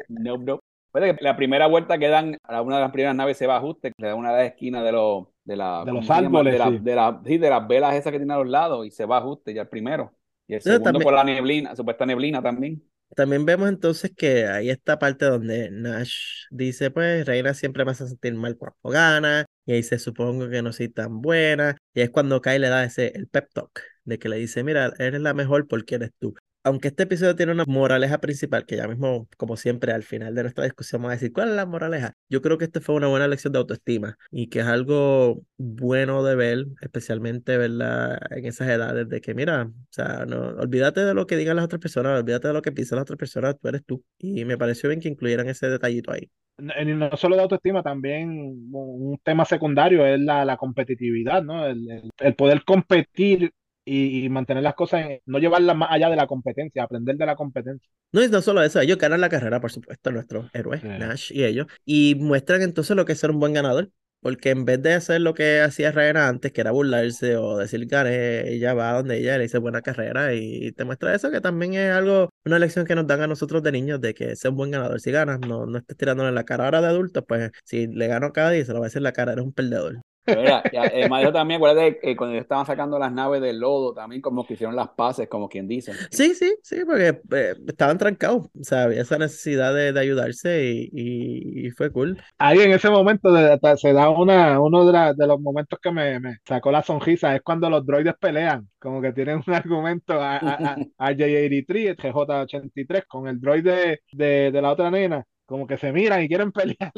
Nope, 0.08 0.44
nope. 0.46 0.72
Puede 0.94 1.16
que 1.16 1.24
la 1.24 1.36
primera 1.36 1.68
vuelta 1.68 1.98
que 1.98 2.08
dan 2.08 2.38
a 2.44 2.62
una 2.62 2.76
de 2.76 2.82
las 2.84 2.91
primeras 2.91 3.16
naves 3.16 3.36
se 3.38 3.48
va 3.48 3.56
a 3.56 3.58
ajuste, 3.58 3.91
le 3.98 4.08
da 4.08 4.16
una 4.16 4.32
de 4.32 4.38
las 4.44 4.52
esquinas 4.52 4.84
de 4.84 4.91
los 4.91 5.26
de, 5.44 5.56
la, 5.58 5.80
De 5.84 5.88
¿cómo 5.91 6.02
los 6.02 6.10
árboles, 6.10 6.54
de, 6.54 6.60
la- 6.60 6.70
sí. 6.70 6.78
de, 6.80 6.96
la- 6.96 7.22
sí, 7.26 7.38
de 7.39 7.50
las 7.50 7.68
velas 7.68 7.96
esas 7.96 8.12
que 8.12 8.20
tiene 8.20 8.34
a 8.34 8.38
los 8.38 8.48
lados 8.48 8.86
y 8.86 8.91
se 8.91 9.06
va 9.06 9.18
a 9.18 9.20
ajuste 9.20 9.54
ya 9.56 9.64
el 9.64 9.68
primero. 9.70 10.14
Y 10.48 10.54
el 10.54 10.60
Eso 10.60 10.70
segundo 10.70 10.84
también- 10.86 11.04
por 11.04 11.14
la 11.14 11.24
neblina, 11.24 11.76
supuesta 11.76 12.06
neblina 12.06 12.41
también. 12.44 12.84
También 13.16 13.46
vemos 13.46 13.70
entonces 13.70 14.12
que 14.16 14.48
hay 14.48 14.70
esta 14.70 14.98
parte 14.98 15.26
donde 15.26 15.70
Nash 15.72 16.46
dice, 16.50 16.89
pues, 16.91 17.26
Reina 17.28 17.54
siempre 17.54 17.86
me 17.86 17.91
hace 17.91 18.08
sentir 18.08 18.34
mal 18.36 18.58
cuando 18.58 18.78
gana, 18.89 19.46
y 19.66 19.74
ahí 19.74 19.84
se 19.84 20.00
supongo 20.00 20.50
que 20.50 20.62
no 20.64 20.74
soy 20.74 20.89
tan 20.89 21.22
buena, 21.22 21.78
y 21.94 22.02
es 22.02 22.10
cuando 22.10 22.41
Kai 22.41 22.58
le 22.60 22.70
da 22.70 22.84
ese, 22.84 23.12
el 23.16 23.28
pep 23.28 23.50
talk, 23.54 23.82
de 24.04 24.18
que 24.18 24.30
le 24.30 24.38
dice, 24.38 24.64
mira, 24.64 24.94
eres 24.98 25.22
la 25.22 25.34
mejor 25.36 25.68
porque 25.68 25.96
eres 25.96 26.12
tú. 26.20 26.34
Aunque 26.64 26.89
este 26.89 27.03
episodio 27.03 27.36
tiene 27.36 27.51
una 27.51 27.66
moraleja 27.66 28.20
principal, 28.20 28.66
que 28.66 28.78
ya 28.78 28.88
mismo, 28.88 29.28
como 29.38 29.57
siempre, 29.57 29.91
al 29.91 30.03
final 30.03 30.34
de 30.36 30.43
nuestra 30.43 30.64
discusión 30.64 31.01
vamos 31.01 31.11
a 31.11 31.16
decir 31.16 31.34
cuál 31.34 31.49
es 31.49 31.55
la 31.55 31.66
moraleja, 31.66 32.16
yo 32.30 32.41
creo 32.41 32.57
que 32.57 32.66
este 32.66 32.80
fue 32.80 32.95
una 32.95 33.07
buena 33.07 33.28
lección 33.28 33.53
de 33.53 33.59
autoestima 33.59 34.18
y 34.32 34.47
que 34.47 34.59
es 34.59 34.66
algo 34.66 35.41
bueno 35.57 36.24
de 36.24 36.36
ver, 36.36 36.66
especialmente 36.82 37.57
verla 37.57 38.20
en 38.30 38.45
esas 38.45 38.70
edades 38.70 39.07
de 39.09 39.22
que, 39.22 39.34
mira, 39.34 39.64
o 39.64 39.74
sea, 39.89 40.26
no, 40.26 40.49
olvídate 40.57 41.01
de 41.01 41.14
lo 41.14 41.28
que 41.28 41.38
digan 41.38 41.55
las 41.55 41.66
otras 41.66 41.82
personas, 41.82 42.20
olvídate 42.20 42.47
de 42.47 42.53
lo 42.53 42.61
que 42.61 42.72
piensan 42.72 42.97
las 42.97 43.03
otras 43.03 43.18
personas, 43.18 43.57
tú 43.59 43.68
eres 43.68 43.86
tú. 43.86 44.03
Y 44.18 44.45
me 44.45 44.57
pareció 44.57 44.89
bien 44.89 45.01
que 45.01 45.09
incluyeran 45.09 45.49
ese 45.49 45.68
detallito 45.68 46.11
ahí. 46.11 46.30
No 46.57 47.18
solo 47.18 47.36
de 47.36 47.41
autoestima, 47.41 47.82
también 47.82 48.30
un 48.72 49.18
tema 49.24 49.43
secundario 49.43 50.05
es 50.05 50.20
la, 50.20 50.45
la 50.45 50.55
competitividad, 50.55 51.43
¿no? 51.43 51.66
El, 51.66 51.89
el, 51.89 52.09
el 52.20 52.36
poder 52.36 52.64
competir 52.64 53.51
y, 53.86 54.25
y, 54.25 54.29
mantener 54.29 54.63
las 54.63 54.75
cosas, 54.75 55.05
en, 55.05 55.19
no 55.25 55.39
llevarlas 55.39 55.75
más 55.75 55.89
allá 55.91 56.09
de 56.09 56.15
la 56.15 56.27
competencia, 56.27 56.84
aprender 56.84 57.17
de 57.17 57.25
la 57.25 57.36
competencia. 57.36 57.89
No, 58.11 58.23
y 58.23 58.29
no 58.29 58.41
solo 58.41 58.61
eso, 58.63 58.79
ellos 58.79 58.97
ganan 58.97 59.21
la 59.21 59.29
carrera, 59.29 59.59
por 59.59 59.71
supuesto, 59.71 60.11
nuestros 60.11 60.49
héroes, 60.53 60.81
sí. 60.81 60.88
Nash 60.88 61.31
y 61.34 61.43
ellos, 61.43 61.67
y 61.86 62.15
muestran 62.15 62.61
entonces 62.61 62.95
lo 62.95 63.05
que 63.05 63.13
es 63.13 63.19
ser 63.19 63.31
un 63.31 63.39
buen 63.39 63.53
ganador. 63.53 63.91
Porque 64.23 64.51
en 64.51 64.63
vez 64.63 64.81
de 64.81 64.93
hacer 64.93 65.19
lo 65.19 65.34
que 65.34 65.59
hacía 65.59 65.91
Ryan 65.91 66.15
antes, 66.15 66.53
que 66.53 66.61
era 66.61 66.71
burlarse 66.71 67.36
o 67.36 67.57
decir 67.57 67.86
gané, 67.88 68.49
ella 68.53 68.73
va 68.73 68.93
donde 68.93 69.17
ella 69.17 69.38
le 69.38 69.43
dice 69.43 69.57
buena 69.57 69.81
carrera 69.81 70.34
y 70.34 70.71
te 70.71 70.86
muestra 70.86 71.13
eso, 71.13 71.29
que 71.29 71.41
también 71.41 71.73
es 71.73 71.91
algo, 71.91 72.29
una 72.45 72.57
lección 72.57 72.86
que 72.86 72.95
nos 72.95 73.05
dan 73.05 73.19
a 73.19 73.27
nosotros 73.27 73.61
de 73.63 73.73
niños, 73.73 73.99
de 73.99 74.13
que 74.13 74.38
ser 74.38 74.51
un 74.51 74.57
buen 74.57 74.71
ganador. 74.71 75.01
Si 75.01 75.11
ganas, 75.11 75.41
no, 75.41 75.65
no 75.65 75.77
estés 75.77 75.97
tirándole 75.97 76.29
en 76.29 76.36
la 76.36 76.45
cara. 76.45 76.63
Ahora 76.63 76.79
de 76.79 76.88
adultos, 76.88 77.25
pues 77.27 77.51
si 77.65 77.88
le 77.88 78.07
gano 78.07 78.31
cada 78.31 78.51
día, 78.51 78.63
se 78.63 78.71
lo 78.71 78.79
va 78.79 78.86
a 78.86 78.88
decir 78.88 78.99
en 78.99 79.03
la 79.03 79.11
cara, 79.11 79.34
eres 79.34 79.43
un 79.43 79.51
perdedor. 79.51 79.99
Mira, 80.26 80.63
eh, 80.71 81.09
Mario 81.09 81.34
también, 81.34 81.57
acuérdate 81.57 81.99
eh, 82.01 82.15
cuando 82.15 82.38
estaban 82.38 82.65
sacando 82.65 82.97
las 82.97 83.11
naves 83.11 83.41
del 83.41 83.59
lodo, 83.59 83.93
también 83.93 84.21
como 84.21 84.45
que 84.45 84.53
hicieron 84.53 84.76
las 84.76 84.89
paces, 84.89 85.28
como 85.28 85.49
quien 85.49 85.67
dice. 85.67 85.91
Sí, 86.11 86.34
sí, 86.34 86.55
sí, 86.63 86.84
porque 86.86 87.21
eh, 87.32 87.55
estaban 87.67 87.97
trancados, 87.97 88.47
o 88.59 88.63
sea, 88.63 88.84
había 88.84 89.01
esa 89.01 89.17
necesidad 89.17 89.74
de, 89.74 89.91
de 89.91 89.99
ayudarse 89.99 90.63
y, 90.63 90.89
y, 90.93 91.67
y, 91.67 91.71
fue 91.71 91.91
cool. 91.91 92.21
Ahí 92.38 92.59
en 92.59 92.71
ese 92.71 92.89
momento 92.89 93.32
de, 93.32 93.59
de, 93.61 93.78
se 93.78 93.91
da 93.91 94.09
una, 94.09 94.59
uno 94.61 94.86
de, 94.86 94.93
la, 94.93 95.13
de, 95.13 95.28
los 95.28 95.39
momentos 95.41 95.80
que 95.82 95.91
me, 95.91 96.19
me, 96.19 96.38
sacó 96.45 96.71
la 96.71 96.84
sonrisa, 96.84 97.36
es 97.36 97.41
cuando 97.41 97.69
los 97.69 97.86
droides 97.86 98.15
pelean, 98.19 98.69
como 98.80 99.01
que 99.01 99.11
tienen 99.11 99.41
un 99.45 99.53
argumento 99.53 100.13
a, 100.13 100.38
a, 100.38 100.53
a, 100.53 100.78
a 100.97 101.11
J83, 101.11 101.97
J83, 101.97 103.05
con 103.07 103.28
el 103.28 103.41
droide 103.41 104.01
de, 104.11 104.51
de, 104.51 104.61
la 104.61 104.71
otra 104.71 104.89
nena, 104.89 105.26
como 105.45 105.67
que 105.67 105.78
se 105.78 105.91
miran 105.91 106.24
y 106.24 106.28
quieren 106.28 106.51
pelear. 106.51 106.91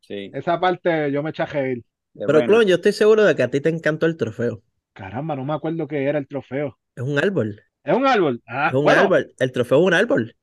Sí. 0.00 0.30
Esa 0.34 0.58
parte 0.58 1.10
yo 1.12 1.22
me 1.22 1.30
eché 1.30 1.42
a 1.42 1.46
reír. 1.46 1.82
Pero, 2.14 2.26
bueno. 2.26 2.46
Clon, 2.46 2.66
yo 2.66 2.76
estoy 2.76 2.92
seguro 2.92 3.24
de 3.24 3.34
que 3.34 3.42
a 3.42 3.50
ti 3.50 3.60
te 3.60 3.68
encantó 3.68 4.06
el 4.06 4.16
trofeo. 4.16 4.62
Caramba, 4.92 5.34
no 5.34 5.44
me 5.44 5.54
acuerdo 5.54 5.88
qué 5.88 6.04
era 6.04 6.18
el 6.18 6.28
trofeo. 6.28 6.78
Es 6.94 7.02
un 7.02 7.18
árbol. 7.18 7.60
Es 7.82 7.96
un 7.96 8.06
árbol. 8.06 8.42
Ah, 8.46 8.68
es 8.68 8.74
un 8.74 8.84
bueno. 8.84 9.00
árbol. 9.02 9.34
El 9.38 9.52
trofeo 9.52 9.80
es 9.80 9.84
un 9.86 9.94
árbol. 9.94 10.36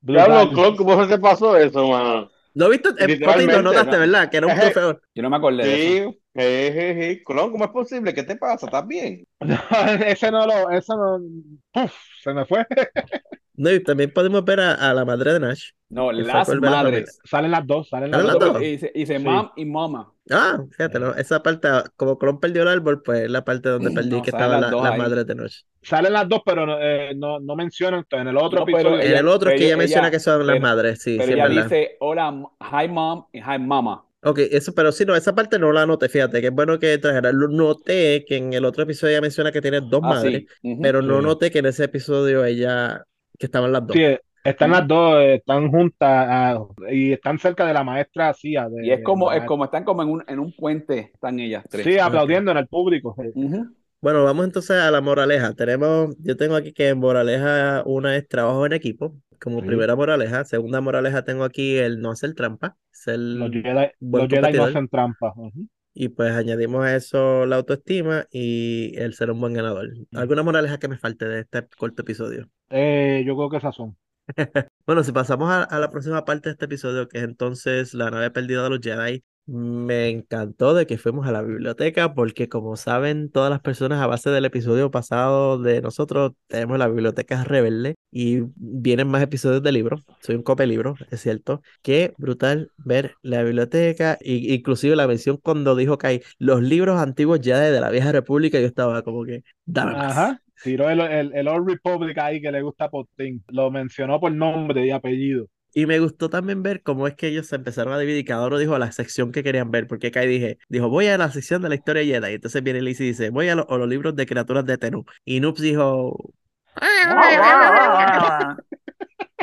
Diablo, 0.00 0.50
Clon, 0.50 0.76
¿cómo 0.76 1.02
se 1.04 1.10
te 1.14 1.18
pasó 1.18 1.56
eso, 1.56 1.88
mano? 1.88 2.30
¿Lo 2.54 2.68
viste? 2.70 2.88
Lo 2.88 3.62
notaste, 3.62 3.92
¿no? 3.92 3.98
¿verdad? 3.98 4.30
Que 4.30 4.38
era 4.38 4.46
un 4.46 4.58
trofeo. 4.58 5.00
Yo 5.14 5.22
no 5.22 5.30
me 5.30 5.36
acordé 5.36 5.62
sí, 5.62 5.68
de 5.68 5.98
eso. 5.98 6.14
Sí, 6.34 6.72
sí, 6.72 7.02
sí. 7.02 7.24
Clon, 7.24 7.52
¿cómo 7.52 7.64
es 7.64 7.70
posible? 7.70 8.14
¿Qué 8.14 8.22
te 8.22 8.36
pasa? 8.36 8.66
¿Estás 8.66 8.86
bien? 8.86 9.26
No, 9.40 9.58
ese 10.06 10.30
no 10.30 10.46
lo, 10.46 10.70
eso 10.70 10.96
no, 10.96 11.82
Uf, 11.82 11.92
se 12.22 12.32
me 12.32 12.44
fue. 12.46 12.66
No, 13.56 13.70
y 13.72 13.82
también 13.82 14.12
podemos 14.12 14.44
ver 14.44 14.60
a, 14.60 14.74
a 14.74 14.94
la 14.94 15.04
madre 15.04 15.32
de 15.34 15.40
Nash. 15.40 15.70
No, 15.88 16.10
las 16.12 16.48
madres. 16.58 17.18
Salen 17.24 17.50
las 17.50 17.66
dos, 17.66 17.88
salen 17.88 18.10
las, 18.10 18.20
¿Salen 18.20 18.38
dos. 18.38 18.52
dos? 18.54 18.62
Y 18.62 18.70
dice, 18.72 18.92
y 18.94 19.00
dice 19.00 19.18
sí. 19.18 19.24
mom 19.24 19.50
y 19.56 19.64
mama. 19.64 20.12
Ah, 20.30 20.58
fíjate, 20.72 20.98
¿no? 20.98 21.14
esa 21.14 21.42
parte, 21.42 21.68
como 21.96 22.18
Clon 22.18 22.40
perdió 22.40 22.62
el 22.62 22.68
árbol, 22.68 23.02
pues 23.02 23.20
es 23.22 23.30
la 23.30 23.44
parte 23.44 23.68
donde 23.68 23.90
perdí 23.92 24.08
No, 24.10 24.22
que 24.22 24.30
estaba 24.30 24.58
las 24.58 24.72
la, 24.72 24.82
la 24.82 24.92
madre 24.92 25.24
de 25.24 25.34
Nash. 25.36 25.60
Salen 25.82 26.12
las 26.12 26.28
dos, 26.28 26.40
pero 26.44 26.66
no, 26.66 26.78
eh, 26.80 27.14
no, 27.14 27.38
no 27.38 27.54
mencionan. 27.54 28.04
En 28.10 28.26
el 28.26 28.36
otro 28.36 28.60
No, 28.60 28.64
pero 28.66 28.78
episodio. 28.78 29.00
En 29.00 29.06
ella- 29.10 29.20
el 29.20 29.28
otro 29.28 29.50
es 29.50 29.56
que 29.56 29.66
ella 29.66 29.76
menciona 29.76 30.08
ella- 30.08 30.10
que 30.10 30.20
son 30.20 30.44
las 30.46 30.58
madres, 30.60 31.00
sí, 31.00 31.16
Pero 31.16 31.28
sí, 31.28 31.32
ella 31.34 31.44
verdad. 31.44 31.62
dice, 31.64 31.96
hola, 32.00 32.34
hi 32.60 32.88
mom 32.88 33.26
y 33.32 33.38
hi 33.38 33.58
mama. 33.60 34.04
Ok, 34.22 34.40
eso, 34.50 34.74
pero 34.74 34.90
sí, 34.90 35.04
no, 35.04 35.14
esa 35.14 35.34
parte 35.36 35.58
no 35.58 35.70
la 35.72 35.86
noté, 35.86 36.08
fíjate, 36.08 36.40
que 36.40 36.48
es 36.48 36.52
bueno 36.52 36.78
que 36.80 36.98
trajera. 36.98 37.30
Noté 37.32 38.24
que 38.26 38.36
en 38.36 38.52
el 38.54 38.64
otro 38.64 38.82
episodio 38.82 39.12
ella 39.12 39.20
menciona 39.20 39.52
que 39.52 39.60
tiene 39.62 39.80
dos 39.80 40.00
Ah, 40.02 40.08
madres, 40.08 40.44
sí. 40.62 40.78
Pero 40.80 41.00
no 41.02 41.20
Sí. 41.20 41.22
noté 41.22 41.50
que 41.52 41.60
en 41.60 41.66
ese 41.66 41.84
episodio 41.84 42.44
ella, 42.44 43.04
que 43.38 43.46
estaban 43.46 43.72
las 43.72 43.86
dos. 43.86 43.96
Sí, 43.96 44.04
están 44.44 44.70
las 44.70 44.86
dos, 44.86 45.20
están 45.22 45.70
juntas 45.70 46.26
ah, 46.30 46.58
y 46.90 47.12
están 47.12 47.38
cerca 47.38 47.66
de 47.66 47.74
la 47.74 47.84
maestra 47.84 48.32
Cia. 48.34 48.68
De, 48.68 48.86
Y 48.86 48.90
es 48.90 49.02
como, 49.02 49.32
es 49.32 49.44
como 49.44 49.64
están 49.64 49.84
como 49.84 50.02
en 50.02 50.08
un, 50.08 50.24
en 50.26 50.38
un 50.38 50.52
puente, 50.52 51.10
están 51.14 51.40
ellas 51.40 51.64
tres. 51.68 51.84
Sí, 51.84 51.98
aplaudiendo 51.98 52.50
en 52.52 52.58
el 52.58 52.66
público. 52.68 53.14
Ujú. 53.18 53.66
Bueno, 54.00 54.22
vamos 54.24 54.44
entonces 54.44 54.76
a 54.76 54.90
la 54.90 55.00
moraleja. 55.00 55.54
Tenemos, 55.54 56.14
yo 56.20 56.36
tengo 56.36 56.54
aquí 56.54 56.72
que 56.72 56.90
en 56.90 56.98
moraleja 56.98 57.82
una 57.86 58.16
es 58.16 58.28
trabajo 58.28 58.64
en 58.66 58.72
equipo, 58.72 59.16
como 59.40 59.60
Sí. 59.60 59.66
primera 59.66 59.96
moraleja. 59.96 60.44
Segunda 60.44 60.80
moraleja 60.80 61.24
tengo 61.24 61.44
aquí 61.44 61.76
el 61.76 62.00
no 62.00 62.12
hacer 62.12 62.34
trampa, 62.34 62.76
ser 62.92 63.18
Los 63.18 63.50
Jedi, 63.50 63.88
buen 64.00 64.24
los 64.24 64.32
Jedi 64.32 64.56
no 64.56 64.64
hacen 64.64 64.88
trampa. 64.88 65.32
Ujú. 65.36 65.66
Y 65.98 66.10
pues 66.10 66.32
añadimos 66.32 66.84
a 66.84 66.94
eso 66.94 67.46
la 67.46 67.56
autoestima 67.56 68.26
y 68.30 68.92
el 68.96 69.14
ser 69.14 69.30
un 69.30 69.40
buen 69.40 69.54
ganador. 69.54 69.88
¿Alguna 70.12 70.42
moraleja 70.42 70.78
que 70.78 70.88
me 70.88 70.98
falte 70.98 71.24
de 71.26 71.40
este 71.40 71.66
corto 71.78 72.02
episodio? 72.02 72.48
Eh, 72.70 73.22
yo 73.26 73.34
creo 73.36 73.50
que 73.50 73.56
esas 73.58 73.74
son. 73.74 73.96
Bueno, 74.86 75.02
si 75.04 75.12
pasamos 75.12 75.50
a, 75.50 75.62
a 75.64 75.78
la 75.80 75.90
próxima 75.90 76.24
parte 76.24 76.48
de 76.48 76.52
este 76.52 76.64
episodio, 76.66 77.08
que 77.08 77.18
es 77.18 77.24
entonces 77.24 77.94
la 77.94 78.10
nave 78.10 78.30
perdida 78.30 78.62
de 78.64 78.70
los 78.70 78.80
Jedi, 78.80 79.24
me 79.46 80.08
encantó 80.08 80.74
de 80.74 80.86
que 80.86 80.98
fuimos 80.98 81.26
a 81.26 81.32
la 81.32 81.42
biblioteca, 81.42 82.14
porque 82.14 82.48
como 82.48 82.76
saben 82.76 83.30
todas 83.30 83.50
las 83.50 83.60
personas 83.60 84.00
a 84.00 84.06
base 84.06 84.30
del 84.30 84.44
episodio 84.44 84.90
pasado 84.90 85.58
de 85.58 85.80
nosotros, 85.80 86.32
tenemos 86.48 86.78
la 86.78 86.88
biblioteca 86.88 87.44
rebelde 87.44 87.94
y 88.10 88.40
vienen 88.56 89.08
más 89.08 89.22
episodios 89.22 89.62
de 89.62 89.72
libros. 89.72 90.02
Soy 90.20 90.34
un 90.34 90.42
cope 90.42 90.66
libro, 90.66 90.96
es 91.10 91.20
cierto. 91.20 91.62
Qué 91.82 92.12
brutal 92.18 92.72
ver 92.76 93.14
la 93.22 93.42
biblioteca, 93.42 94.18
y, 94.20 94.52
inclusive 94.52 94.96
la 94.96 95.06
mención 95.06 95.38
cuando 95.42 95.76
dijo 95.76 95.96
que 95.98 96.06
hay 96.08 96.22
los 96.38 96.62
libros 96.62 97.00
antiguos 97.00 97.40
Jedi 97.42 97.72
de 97.72 97.80
la 97.80 97.90
vieja 97.90 98.12
república, 98.12 98.58
yo 98.58 98.66
estaba 98.66 99.02
como 99.02 99.24
que. 99.24 99.42
Ajá. 99.74 100.40
Tiró 100.62 100.88
el, 100.90 101.00
el, 101.00 101.34
el 101.34 101.48
Old 101.48 101.68
Republic 101.68 102.16
ahí 102.18 102.40
que 102.40 102.50
le 102.50 102.62
gusta 102.62 102.86
a 102.86 102.90
Potín. 102.90 103.44
Lo 103.48 103.70
mencionó 103.70 104.18
por 104.18 104.32
nombre 104.32 104.86
y 104.86 104.90
apellido. 104.90 105.48
Y 105.78 105.84
me 105.84 105.98
gustó 105.98 106.30
también 106.30 106.62
ver 106.62 106.82
cómo 106.82 107.06
es 107.06 107.14
que 107.16 107.26
ellos 107.28 107.48
se 107.48 107.56
empezaron 107.56 107.92
a 107.92 107.98
dividir. 107.98 108.24
Cada 108.24 108.46
uno 108.46 108.56
dijo 108.56 108.78
la 108.78 108.90
sección 108.92 109.30
que 109.30 109.42
querían 109.42 109.70
ver. 109.70 109.86
Porque 109.86 110.10
Kai 110.10 110.26
dije, 110.26 110.56
dijo, 110.70 110.88
voy 110.88 111.06
a 111.08 111.18
la 111.18 111.30
sección 111.30 111.60
de 111.60 111.68
la 111.68 111.74
historia 111.74 112.02
Jedi. 112.02 112.30
Y 112.32 112.34
entonces 112.36 112.62
viene 112.62 112.80
Liz 112.80 112.98
y 113.00 113.04
dice, 113.04 113.28
voy 113.28 113.50
a, 113.50 113.56
lo- 113.56 113.70
a 113.70 113.76
los 113.76 113.86
libros 113.86 114.16
de 114.16 114.24
criaturas 114.24 114.64
de 114.64 114.78
Tenú. 114.78 115.04
Y 115.26 115.38
Noops 115.40 115.60
dijo, 115.60 116.32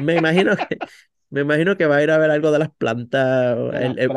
me 0.01 0.15
imagino 0.15 0.55
que, 0.57 0.77
me 1.29 1.41
imagino 1.41 1.77
que 1.77 1.85
va 1.85 1.97
a 1.97 2.03
ir 2.03 2.09
a 2.09 2.17
ver 2.17 2.31
algo 2.31 2.51
de 2.51 2.59
las 2.59 2.69
plantas. 2.71 3.55
De 3.71 3.85
el- 3.85 3.95
se 3.99 4.07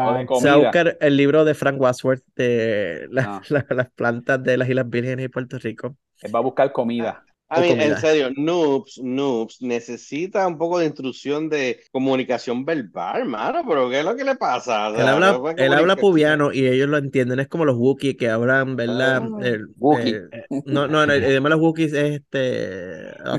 va 0.49 0.55
a 0.55 0.57
buscar 0.57 0.97
el 1.01 1.17
libro 1.19 1.45
de 1.45 1.55
Frank 1.55 1.79
Wadsworth 1.79 2.23
de 2.35 3.09
la- 3.11 3.23
Ah. 3.37 3.43
la- 3.51 3.67
las 3.71 3.91
plantas 3.91 4.43
de 4.43 4.57
las 4.57 4.69
Islas 4.69 4.89
Vírgenes 4.89 5.27
y 5.27 5.29
Puerto 5.29 5.59
Rico. 5.59 5.97
Él 6.23 6.35
va 6.35 6.39
a 6.39 6.43
buscar 6.43 6.73
comida. 6.73 7.25
A 7.49 7.61
mí, 7.61 7.69
en 7.71 7.97
serio, 7.97 8.31
Noobs, 8.37 8.99
Noobs 9.03 9.63
necesita 9.63 10.47
un 10.49 10.59
poco 10.59 10.81
de 10.81 10.87
instrucción 10.87 11.49
de 11.49 11.81
comunicación 11.93 12.65
verbal, 12.65 13.21
hermano, 13.21 13.63
pero 13.69 13.89
¿qué 13.89 14.01
es 14.01 14.05
lo 14.05 14.17
que 14.17 14.25
le 14.25 14.35
pasa? 14.35 14.91
O 14.91 14.95
Él 15.01 15.07
habla, 15.07 15.33
no 15.33 15.41
fue 15.41 15.55
él 15.57 15.73
habla 15.73 15.97
pubiano 15.97 16.53
y 16.53 16.67
ellos 16.67 16.89
lo 16.89 16.99
entienden. 16.99 17.39
Es 17.39 17.47
como 17.49 17.65
los 17.65 17.77
Wookiees 17.77 18.17
que 18.17 18.31
hablan, 18.31 18.75
¿verdad? 18.75 19.23
Ah, 19.23 19.45
El- 19.45 19.69
Wookiee. 19.79 20.15
eh, 20.17 20.47
no, 20.65 20.89
no, 20.89 21.07
no, 21.07 21.13
el 21.13 21.23
idioma 21.25 21.49
de 21.49 21.55
los 21.55 21.63
Wookiees 21.63 21.93
es 21.93 22.15
este. 22.17 23.11
ah, 23.25 23.39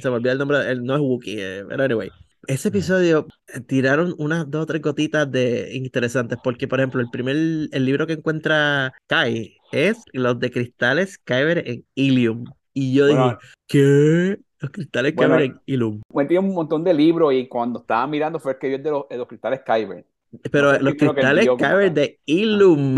se 0.00 0.08
me 0.10 0.16
olvida 0.16 0.32
el 0.32 0.38
nombre. 0.38 0.70
el- 0.70 0.84
no 0.84 0.94
es 0.94 1.00
Wookiee, 1.00 1.36
eh, 1.40 1.64
pero 1.68 1.82
anyway. 1.82 2.10
Ese 2.46 2.68
episodio 2.68 3.26
eh, 3.48 3.60
tiraron 3.60 4.14
unas 4.18 4.50
dos 4.50 4.62
o 4.62 4.66
tres 4.66 4.80
gotitas 4.80 5.30
de 5.30 5.70
interesantes, 5.74 6.38
porque, 6.42 6.68
por 6.68 6.80
ejemplo, 6.80 7.00
el 7.00 7.10
primer 7.10 7.36
el 7.36 7.84
libro 7.84 8.06
que 8.06 8.14
encuentra 8.14 8.92
Kai 9.08 9.56
es 9.72 9.98
Los 10.12 10.38
de 10.40 10.50
Cristales 10.50 11.18
Kyber 11.18 11.68
en 11.68 11.84
Ilium. 11.94 12.44
Y 12.72 12.94
yo 12.94 13.06
Bueno, 13.06 13.24
dije, 13.24 13.36
¿qué? 13.66 14.38
Los 14.60 14.70
cristales 14.70 15.14
Bueno, 15.14 15.36
Kyber 15.36 15.50
en 15.50 15.60
Ilium. 15.66 16.00
Pues 16.08 16.28
tiene 16.28 16.46
un 16.46 16.54
montón 16.54 16.84
de 16.84 16.92
libros 16.92 17.32
y 17.32 17.48
cuando 17.48 17.80
estaba 17.80 18.06
mirando 18.06 18.38
fue 18.38 18.52
el 18.52 18.58
que 18.58 18.68
vio 18.68 18.76
el 18.76 18.82
de 18.82 18.90
los, 18.90 19.08
de 19.08 19.16
los 19.16 19.26
cristales 19.26 19.60
Kyber. 19.64 20.04
Pero 20.50 20.78
los 20.78 20.94
que 20.94 21.06
cristales 21.08 21.48
Kyber 21.58 21.92
de 21.92 22.18
Ilum. 22.26 22.96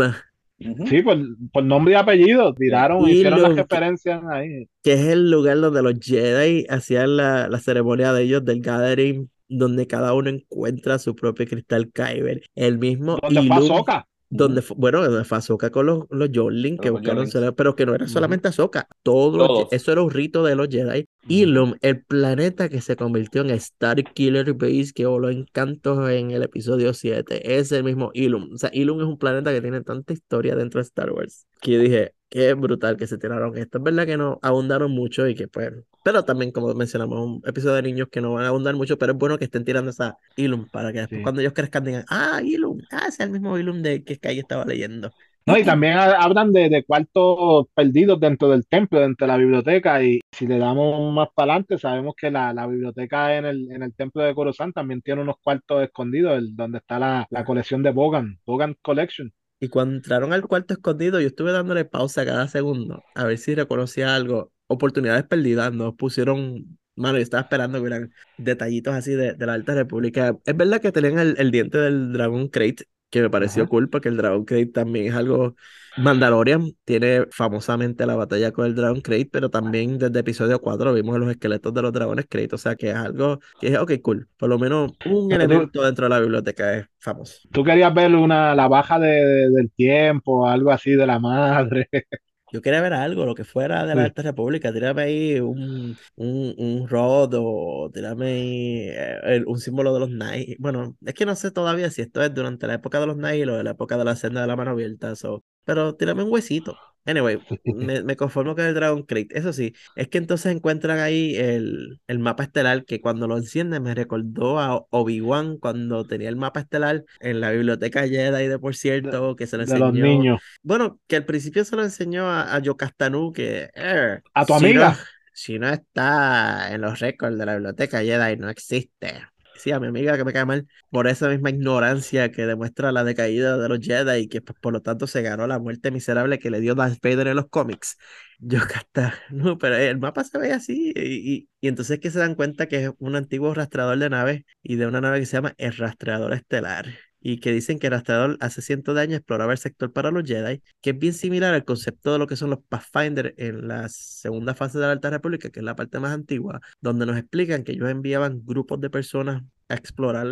Sí, 0.87 1.01
por, 1.01 1.17
por 1.51 1.63
nombre 1.63 1.93
y 1.93 1.97
apellido. 1.97 2.53
Tiraron, 2.53 3.07
Y 3.07 3.13
hicieron 3.13 3.41
las 3.41 3.55
referencias 3.55 4.21
ahí. 4.29 4.67
que 4.81 4.93
es 4.93 5.07
el 5.07 5.29
lugar 5.31 5.59
donde 5.59 5.81
los 5.81 5.95
Jedi 5.99 6.65
hacían 6.69 7.17
la, 7.17 7.49
la 7.49 7.59
ceremonia 7.59 8.13
de 8.13 8.23
ellos 8.23 8.45
del 8.45 8.61
Gathering, 8.61 9.29
donde 9.49 9.87
cada 9.87 10.13
uno 10.13 10.29
encuentra 10.29 10.99
su 10.99 11.15
propio 11.15 11.45
cristal 11.47 11.91
Kyber. 11.91 12.43
El 12.55 12.77
mismo 12.77 13.17
Donde 13.21 13.41
fue 13.41 13.45
Ilum, 13.45 13.71
Ahsoka. 13.71 14.07
Donde 14.33 14.63
bueno, 14.75 15.03
donde 15.03 15.23
fue 15.25 15.37
Ahsoka 15.37 15.69
con 15.69 15.85
los, 15.85 16.05
los 16.09 16.31
Youngling, 16.31 16.77
que 16.77 16.89
Los 16.89 16.99
buscaron 16.99 17.55
pero 17.55 17.75
que 17.75 17.85
no 17.85 17.93
era 17.93 18.07
solamente 18.07 18.47
Ahsoka, 18.47 18.87
todos 19.03 19.37
los 19.37 19.47
Todos. 19.47 19.67
Eso 19.71 19.91
era 19.91 20.01
un 20.01 20.09
rito 20.09 20.43
de 20.43 20.55
los 20.55 20.67
Jedi. 20.69 21.05
Ilum, 21.27 21.75
el 21.81 22.03
planeta 22.03 22.67
que 22.67 22.81
se 22.81 22.95
convirtió 22.95 23.41
en 23.41 23.51
Star 23.51 24.03
Killer 24.03 24.53
Base, 24.53 24.91
que 24.93 25.05
voló 25.05 25.29
en 25.29 25.45
cantos 25.51 26.09
en 26.09 26.31
el 26.31 26.41
episodio 26.43 26.93
7, 26.93 27.57
es 27.59 27.71
el 27.71 27.83
mismo 27.83 28.11
Ilum. 28.13 28.53
O 28.53 28.57
sea, 28.57 28.71
Ilum 28.73 28.99
es 29.01 29.05
un 29.05 29.17
planeta 29.17 29.51
que 29.51 29.61
tiene 29.61 29.81
tanta 29.81 30.13
historia 30.13 30.55
dentro 30.55 30.79
de 30.79 30.83
Star 30.83 31.11
Wars, 31.11 31.45
que 31.61 31.73
yo 31.73 31.79
dije, 31.79 32.13
qué 32.29 32.53
brutal 32.55 32.97
que 32.97 33.05
se 33.05 33.19
tiraron 33.19 33.55
esto. 33.57 33.77
Es 33.77 33.83
verdad 33.83 34.07
que 34.07 34.17
no 34.17 34.39
abundaron 34.41 34.91
mucho 34.91 35.27
y 35.27 35.35
que 35.35 35.47
pues 35.47 35.71
Pero 36.03 36.23
también, 36.25 36.51
como 36.51 36.73
mencionamos, 36.73 37.19
un 37.19 37.41
episodio 37.45 37.75
de 37.75 37.83
niños 37.83 38.07
que 38.11 38.21
no 38.21 38.33
van 38.33 38.45
a 38.45 38.49
abundar 38.49 38.75
mucho, 38.75 38.97
pero 38.97 39.13
es 39.13 39.17
bueno 39.17 39.37
que 39.37 39.45
estén 39.45 39.63
tirando 39.65 39.89
esa 39.91 40.17
Ilum 40.35 40.67
para 40.69 40.91
que 40.91 40.99
después 40.99 41.19
Sí. 41.19 41.23
cuando 41.23 41.41
ellos 41.41 41.53
crezcan 41.53 41.83
digan, 41.85 42.05
ah, 42.09 42.41
Ilum, 42.43 42.79
ah, 42.91 43.05
ese 43.07 43.09
es 43.09 43.19
el 43.21 43.31
mismo 43.31 43.57
Ilum 43.57 43.81
de 43.81 44.03
que 44.03 44.15
Sky 44.15 44.39
estaba 44.39 44.65
leyendo. 44.65 45.11
No, 45.45 45.57
y 45.57 45.63
también 45.65 45.93
ha- 45.97 46.21
hablan 46.23 46.53
de, 46.53 46.69
de 46.69 46.85
cuartos 46.85 47.65
perdidos 47.73 48.17
dentro 48.19 48.47
del 48.49 48.65
templo, 48.65 48.99
dentro 49.01 49.27
de 49.27 49.31
la 49.33 49.37
biblioteca, 49.37 50.01
y 50.03 50.21
si 50.31 50.47
le 50.47 50.57
damos 50.57 51.13
más 51.13 51.27
para 51.35 51.53
adelante, 51.53 51.77
sabemos 51.77 52.15
que 52.17 52.31
la, 52.31 52.53
la 52.53 52.65
biblioteca 52.67 53.35
en 53.37 53.45
el, 53.45 53.71
en 53.71 53.83
el 53.83 53.93
templo 53.93 54.23
de 54.23 54.33
Coruscant 54.33 54.73
también 54.73 55.01
tiene 55.01 55.21
unos 55.21 55.35
cuartos 55.43 55.83
escondidos, 55.83 56.37
el- 56.37 56.55
donde 56.55 56.77
está 56.79 56.97
la, 56.99 57.27
la 57.29 57.43
colección 57.45 57.83
de 57.83 57.91
Bogan, 57.91 58.39
Bogan 58.45 58.75
Collection. 58.81 59.33
Y 59.59 59.69
cuando 59.69 59.95
entraron 59.95 60.33
al 60.33 60.45
cuarto 60.47 60.73
escondido, 60.73 61.19
yo 61.21 61.27
estuve 61.27 61.51
dándole 61.53 61.85
pausa 61.85 62.25
cada 62.25 62.47
segundo 62.49 63.01
a 63.15 63.23
ver 63.25 63.37
si 63.37 63.55
reconocía 63.55 64.13
algo. 64.15 64.51
Oportunidades 64.73 65.23
perdidas, 65.25 65.73
nos 65.73 65.95
pusieron. 65.95 66.77
Mano, 66.95 67.17
yo 67.17 67.23
estaba 67.23 67.41
esperando 67.41 67.77
que 67.77 67.81
hubieran 67.81 68.13
detallitos 68.37 68.93
así 68.93 69.11
de, 69.13 69.33
de 69.33 69.45
la 69.45 69.53
Alta 69.53 69.73
República. 69.73 70.37
Es 70.45 70.55
verdad 70.55 70.79
que 70.81 70.91
tenían 70.91 71.17
el, 71.19 71.35
el 71.39 71.51
diente 71.51 71.77
del 71.79 72.13
Dragon 72.13 72.47
Crate, 72.49 72.85
que 73.09 73.21
me 73.21 73.29
pareció 73.31 73.63
Ajá. 73.63 73.67
cool, 73.67 73.89
porque 73.89 74.09
el 74.09 74.17
Dragon 74.17 74.45
Crate 74.45 74.67
también 74.67 75.07
es 75.07 75.15
algo. 75.15 75.55
Mandalorian 75.95 76.71
tiene 76.85 77.25
famosamente 77.31 78.05
la 78.05 78.15
batalla 78.15 78.51
con 78.51 78.65
el 78.65 78.75
Dragon 78.75 79.01
Crate, 79.01 79.29
pero 79.31 79.49
también 79.49 79.97
desde 79.99 80.19
episodio 80.19 80.59
4 80.61 80.93
vimos 80.93 81.19
los 81.19 81.29
esqueletos 81.31 81.73
de 81.73 81.81
los 81.83 81.93
Dragones 81.93 82.25
Crate, 82.29 82.55
o 82.55 82.57
sea 82.57 82.75
que 82.75 82.89
es 82.89 82.95
algo 82.95 83.39
que 83.59 83.67
es, 83.69 83.77
ok, 83.77 83.91
cool. 84.01 84.27
Por 84.37 84.49
lo 84.49 84.57
menos 84.59 84.91
un 85.05 85.31
tú- 85.37 85.37
elemento 85.41 85.83
dentro 85.83 86.05
de 86.05 86.09
la 86.09 86.19
biblioteca 86.19 86.73
es 86.77 86.85
famoso. 86.99 87.41
Tú 87.51 87.63
querías 87.63 87.93
ver 87.93 88.15
una, 88.15 88.55
la 88.55 88.67
baja 88.67 88.99
de, 88.99 89.07
de- 89.09 89.49
del 89.51 89.71
tiempo, 89.71 90.47
algo 90.47 90.71
así 90.71 90.91
de 90.91 91.05
la 91.07 91.19
madre. 91.19 91.87
Yo 92.53 92.61
quería 92.61 92.81
ver 92.81 92.93
algo, 92.93 93.25
lo 93.25 93.35
que 93.35 93.43
fuera 93.45 93.85
de 93.85 93.95
la 93.95 94.03
Sí. 94.03 94.05
Alta 94.05 94.21
República, 94.21 94.71
tírame 94.73 95.01
ahí 95.03 95.39
un, 95.41 95.99
un, 96.15 96.55
un 96.57 96.87
rod 96.87 97.33
o 97.35 97.91
tírame 97.93 98.27
ahí 98.27 98.89
eh, 98.89 99.17
el- 99.25 99.47
un 99.47 99.59
símbolo 99.59 99.93
de 99.93 99.99
los 100.01 100.09
Nihil. 100.11 100.55
Bueno, 100.59 100.95
es 101.05 101.13
que 101.15 101.25
no 101.25 101.35
sé 101.35 101.51
todavía 101.51 101.89
si 101.91 102.01
esto 102.03 102.23
es 102.23 102.33
durante 102.33 102.67
la 102.67 102.75
época 102.75 102.99
de 103.01 103.07
los 103.07 103.17
Nihil 103.17 103.49
o 103.49 103.57
de 103.57 103.63
la 103.65 103.71
época 103.71 103.97
de 103.97 104.05
la 104.05 104.15
senda 104.15 104.41
de 104.41 104.47
la 104.47 104.55
mano 104.55 104.71
abierta, 104.71 105.15
so, 105.15 105.43
pero 105.65 105.95
tírame 105.95 106.23
un 106.23 106.31
huesito. 106.31 106.79
Anyway, 107.05 107.43
me, 107.69 108.01
me 108.03 108.15
conformo 108.15 108.55
con 108.55 108.65
el 108.65 108.73
Dragon 108.75 109.03
Crate. 109.03 109.27
Eso 109.37 109.51
sí, 109.53 109.73
es 109.95 110.07
que 110.07 110.17
entonces 110.17 110.53
encuentran 110.55 110.99
ahí 110.99 111.35
el, 111.35 111.99
el 112.07 112.19
mapa 112.19 112.43
estelar 112.43 112.85
que 112.85 113.01
cuando 113.01 113.27
lo 113.27 113.37
encienden 113.37 113.83
me 113.83 113.93
recordó 113.95 114.59
a 114.59 114.85
Obi-Wan 114.89 115.57
cuando 115.57 116.05
tenía 116.07 116.29
el 116.29 116.35
mapa 116.37 116.61
estelar 116.61 117.03
en 117.19 117.41
la 117.41 117.51
biblioteca 117.51 118.07
Jedi 118.07 118.47
de 118.47 118.59
por 118.59 118.75
cierto, 118.75 119.35
que 119.35 119.47
se 119.47 119.57
le 119.57 119.63
de 119.65 119.79
los 119.79 119.93
enseñó. 119.93 119.99
niños. 119.99 120.41
Bueno, 120.61 120.99
que 121.07 121.17
al 121.17 121.25
principio 121.25 121.65
se 121.65 121.75
lo 121.75 121.83
enseñó 121.83 122.25
a, 122.29 122.55
a 122.55 122.59
Yokastanu 122.59 123.33
que 123.33 123.69
eh, 123.75 124.19
¿A 124.33 124.45
tu 124.45 124.53
si 124.53 124.53
amiga? 124.53 124.89
no, 124.89 124.95
si 125.33 125.59
no 125.59 125.69
está 125.69 126.73
en 126.73 126.81
los 126.81 126.99
récords 126.99 127.37
de 127.37 127.45
la 127.45 127.53
biblioteca 127.55 128.01
Jedi, 128.01 128.37
no 128.37 128.49
existe. 128.49 129.23
Sí, 129.63 129.71
a 129.71 129.79
mi 129.79 129.87
amiga 129.87 130.17
que 130.17 130.25
me 130.25 130.33
cae 130.33 130.45
mal 130.45 130.67
por 130.89 131.07
esa 131.07 131.29
misma 131.29 131.49
ignorancia 131.49 132.31
que 132.31 132.45
demuestra 132.45 132.91
la 132.91 133.05
decaída 133.05 133.57
de 133.57 133.69
los 133.69 133.79
Jedi 133.79 134.23
y 134.23 134.27
que 134.27 134.41
pues, 134.41 134.59
por 134.59 134.73
lo 134.73 134.81
tanto 134.81 135.07
se 135.07 135.21
ganó 135.21 135.47
la 135.47 135.57
muerte 135.57 135.89
miserable 135.89 136.37
que 136.37 136.49
le 136.51 136.59
dio 136.59 136.75
Darth 136.75 136.99
Vader 137.01 137.27
en 137.27 137.37
los 137.37 137.47
cómics. 137.47 137.97
Yokastanu, 138.39 139.57
pero 139.59 139.77
el 139.77 139.99
mapa 139.99 140.25
se 140.25 140.37
ve 140.37 140.51
así 140.51 140.91
y, 140.95 141.33
y, 141.35 141.49
y 141.61 141.67
entonces 141.69 141.99
que 142.01 142.11
se 142.11 142.19
dan 142.19 142.35
cuenta 142.35 142.67
que 142.67 142.83
es 142.85 142.91
un 142.99 143.15
antiguo 143.15 143.53
rastreador 143.53 143.97
de 143.99 144.09
naves 144.09 144.43
y 144.61 144.75
de 144.75 144.85
una 144.87 144.99
nave 144.99 145.19
que 145.21 145.25
se 145.25 145.37
llama 145.37 145.53
el 145.57 145.73
rastreador 145.77 146.33
estelar 146.33 146.87
y 147.25 147.37
que 147.39 147.53
dicen 147.53 147.79
que 147.79 147.87
el 147.87 147.93
rastreador 147.93 148.37
hace 148.41 148.61
cientos 148.61 148.93
de 148.93 149.01
años 149.01 149.17
exploraba 149.17 149.53
el 149.53 149.57
sector 149.57 149.93
para 149.93 150.11
los 150.11 150.23
Jedi, 150.25 150.61
que 150.81 150.89
es 150.89 150.99
bien 150.99 151.13
similar 151.13 151.53
al 151.53 151.63
concepto 151.63 152.11
de 152.11 152.19
lo 152.19 152.27
que 152.27 152.35
son 152.35 152.49
los 152.49 152.59
Pathfinder 152.67 153.33
en 153.37 153.67
la 153.67 153.87
segunda 153.87 154.53
fase 154.53 154.77
de 154.77 154.85
la 154.85 154.91
Alta 154.91 155.09
República, 155.09 155.49
que 155.49 155.61
es 155.61 155.63
la 155.63 155.75
parte 155.75 155.99
más 155.99 156.11
antigua, 156.11 156.59
donde 156.81 157.05
nos 157.05 157.17
explican 157.17 157.63
que 157.63 157.71
ellos 157.71 157.89
enviaban 157.89 158.41
grupos 158.43 158.81
de 158.81 158.89
personas 158.89 159.41
a 159.69 159.75
explorar 159.75 160.27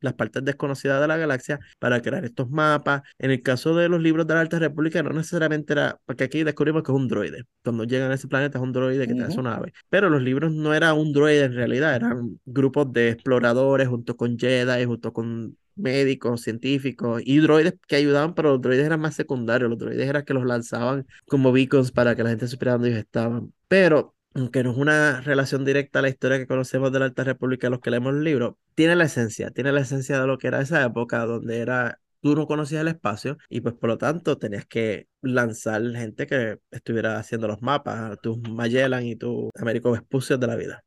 las 0.00 0.14
partes 0.14 0.44
desconocidas 0.44 1.00
de 1.00 1.08
la 1.08 1.16
galaxia 1.16 1.58
para 1.80 2.00
crear 2.00 2.24
estos 2.24 2.48
mapas. 2.48 3.02
En 3.18 3.32
el 3.32 3.42
caso 3.42 3.74
de 3.74 3.88
los 3.88 4.00
libros 4.00 4.24
de 4.28 4.34
la 4.34 4.40
Alta 4.40 4.60
República, 4.60 5.02
no 5.02 5.10
necesariamente 5.10 5.72
era, 5.72 5.98
porque 6.04 6.24
aquí 6.24 6.44
descubrimos 6.44 6.84
que 6.84 6.92
es 6.92 6.96
un 6.96 7.08
droide. 7.08 7.44
Cuando 7.64 7.82
llegan 7.82 8.12
a 8.12 8.14
ese 8.14 8.28
planeta 8.28 8.58
es 8.58 8.62
un 8.62 8.72
droide 8.72 9.08
que 9.08 9.14
te 9.14 9.20
da 9.20 9.30
su 9.30 9.40
Ujú. 9.40 9.48
nave. 9.48 9.72
Pero 9.88 10.10
los 10.10 10.22
libros 10.22 10.52
no 10.52 10.74
era 10.74 10.94
un 10.94 11.12
droide 11.12 11.44
en 11.44 11.54
realidad, 11.54 11.96
eran 11.96 12.38
grupos 12.44 12.92
de 12.92 13.10
exploradores 13.10 13.88
junto 13.88 14.16
con 14.16 14.38
Jedi, 14.38 14.84
junto 14.84 15.12
con 15.12 15.56
médicos, 15.76 16.42
científicos 16.42 17.22
y 17.24 17.38
droides 17.38 17.74
que 17.86 17.96
ayudaban, 17.96 18.34
pero 18.34 18.50
los 18.52 18.60
droides 18.60 18.86
eran 18.86 19.00
más 19.00 19.14
secundarios, 19.14 19.70
los 19.70 19.78
droides 19.78 20.08
eran 20.08 20.24
que 20.24 20.34
los 20.34 20.44
lanzaban 20.44 21.06
como 21.26 21.52
beacons 21.52 21.92
para 21.92 22.14
que 22.16 22.22
la 22.24 22.30
gente 22.30 22.48
supiera 22.48 22.72
dónde 22.72 22.88
ellos 22.88 23.00
estaban. 23.00 23.52
Pero, 23.68 24.14
aunque 24.34 24.62
no 24.62 24.72
es 24.72 24.76
una 24.78 25.20
relación 25.22 25.64
directa 25.64 26.00
a 26.00 26.02
la 26.02 26.08
historia 26.08 26.38
que 26.38 26.46
conocemos 26.46 26.92
de 26.92 26.98
la 26.98 27.04
Alta 27.06 27.24
República, 27.24 27.70
los 27.70 27.80
que 27.80 27.90
leemos 27.90 28.14
el 28.14 28.24
libro, 28.24 28.58
tiene 28.74 28.96
la 28.96 29.04
esencia, 29.04 29.50
tiene 29.50 29.72
la 29.72 29.80
esencia 29.80 30.20
de 30.20 30.26
lo 30.26 30.38
que 30.38 30.48
era 30.48 30.60
esa 30.60 30.84
época 30.84 31.24
donde 31.26 31.58
era 31.58 32.00
tú 32.20 32.34
no 32.34 32.46
conocías 32.46 32.80
el 32.82 32.88
espacio 32.88 33.38
y 33.48 33.60
pues 33.60 33.74
por 33.74 33.88
lo 33.90 33.98
tanto 33.98 34.36
tenías 34.38 34.66
que 34.66 35.08
lanzar 35.22 35.82
gente 35.92 36.26
que 36.26 36.58
estuviera 36.70 37.18
haciendo 37.18 37.46
los 37.46 37.62
mapas, 37.62 38.18
tus 38.20 38.38
Magellan 38.48 39.06
y 39.06 39.16
tus 39.16 39.50
Américo 39.54 39.92
Vespucios 39.92 40.40
de 40.40 40.46
la 40.46 40.56
vida. 40.56 40.85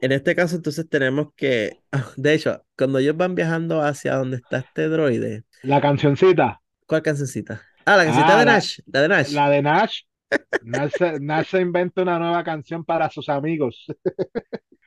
En 0.00 0.12
este 0.12 0.34
caso, 0.34 0.56
entonces 0.56 0.88
tenemos 0.88 1.28
que, 1.36 1.80
de 2.16 2.34
hecho, 2.34 2.64
cuando 2.76 2.98
ellos 2.98 3.16
van 3.16 3.34
viajando 3.34 3.82
hacia 3.82 4.14
donde 4.16 4.38
está 4.38 4.58
este 4.58 4.88
droide, 4.88 5.44
La 5.62 5.80
cancioncita, 5.80 6.60
¿cuál 6.86 7.02
cancioncita? 7.02 7.62
Ah, 7.84 7.96
la 7.96 8.04
cancioncita 8.04 8.38
Ah, 8.38 8.40
de 8.40 8.44
Nash, 8.46 8.78
la 8.86 9.02
de 9.02 9.08
Nash. 9.08 9.32
la 9.32 9.50
de 9.50 9.62
Nash. 9.62 10.00
Nash 10.60 10.92
se, 10.98 11.20
Nash 11.20 11.48
se 11.50 11.60
inventa 11.60 12.02
una 12.02 12.18
nueva 12.18 12.44
canción 12.44 12.84
para 12.84 13.10
sus 13.10 13.28
amigos. 13.28 13.86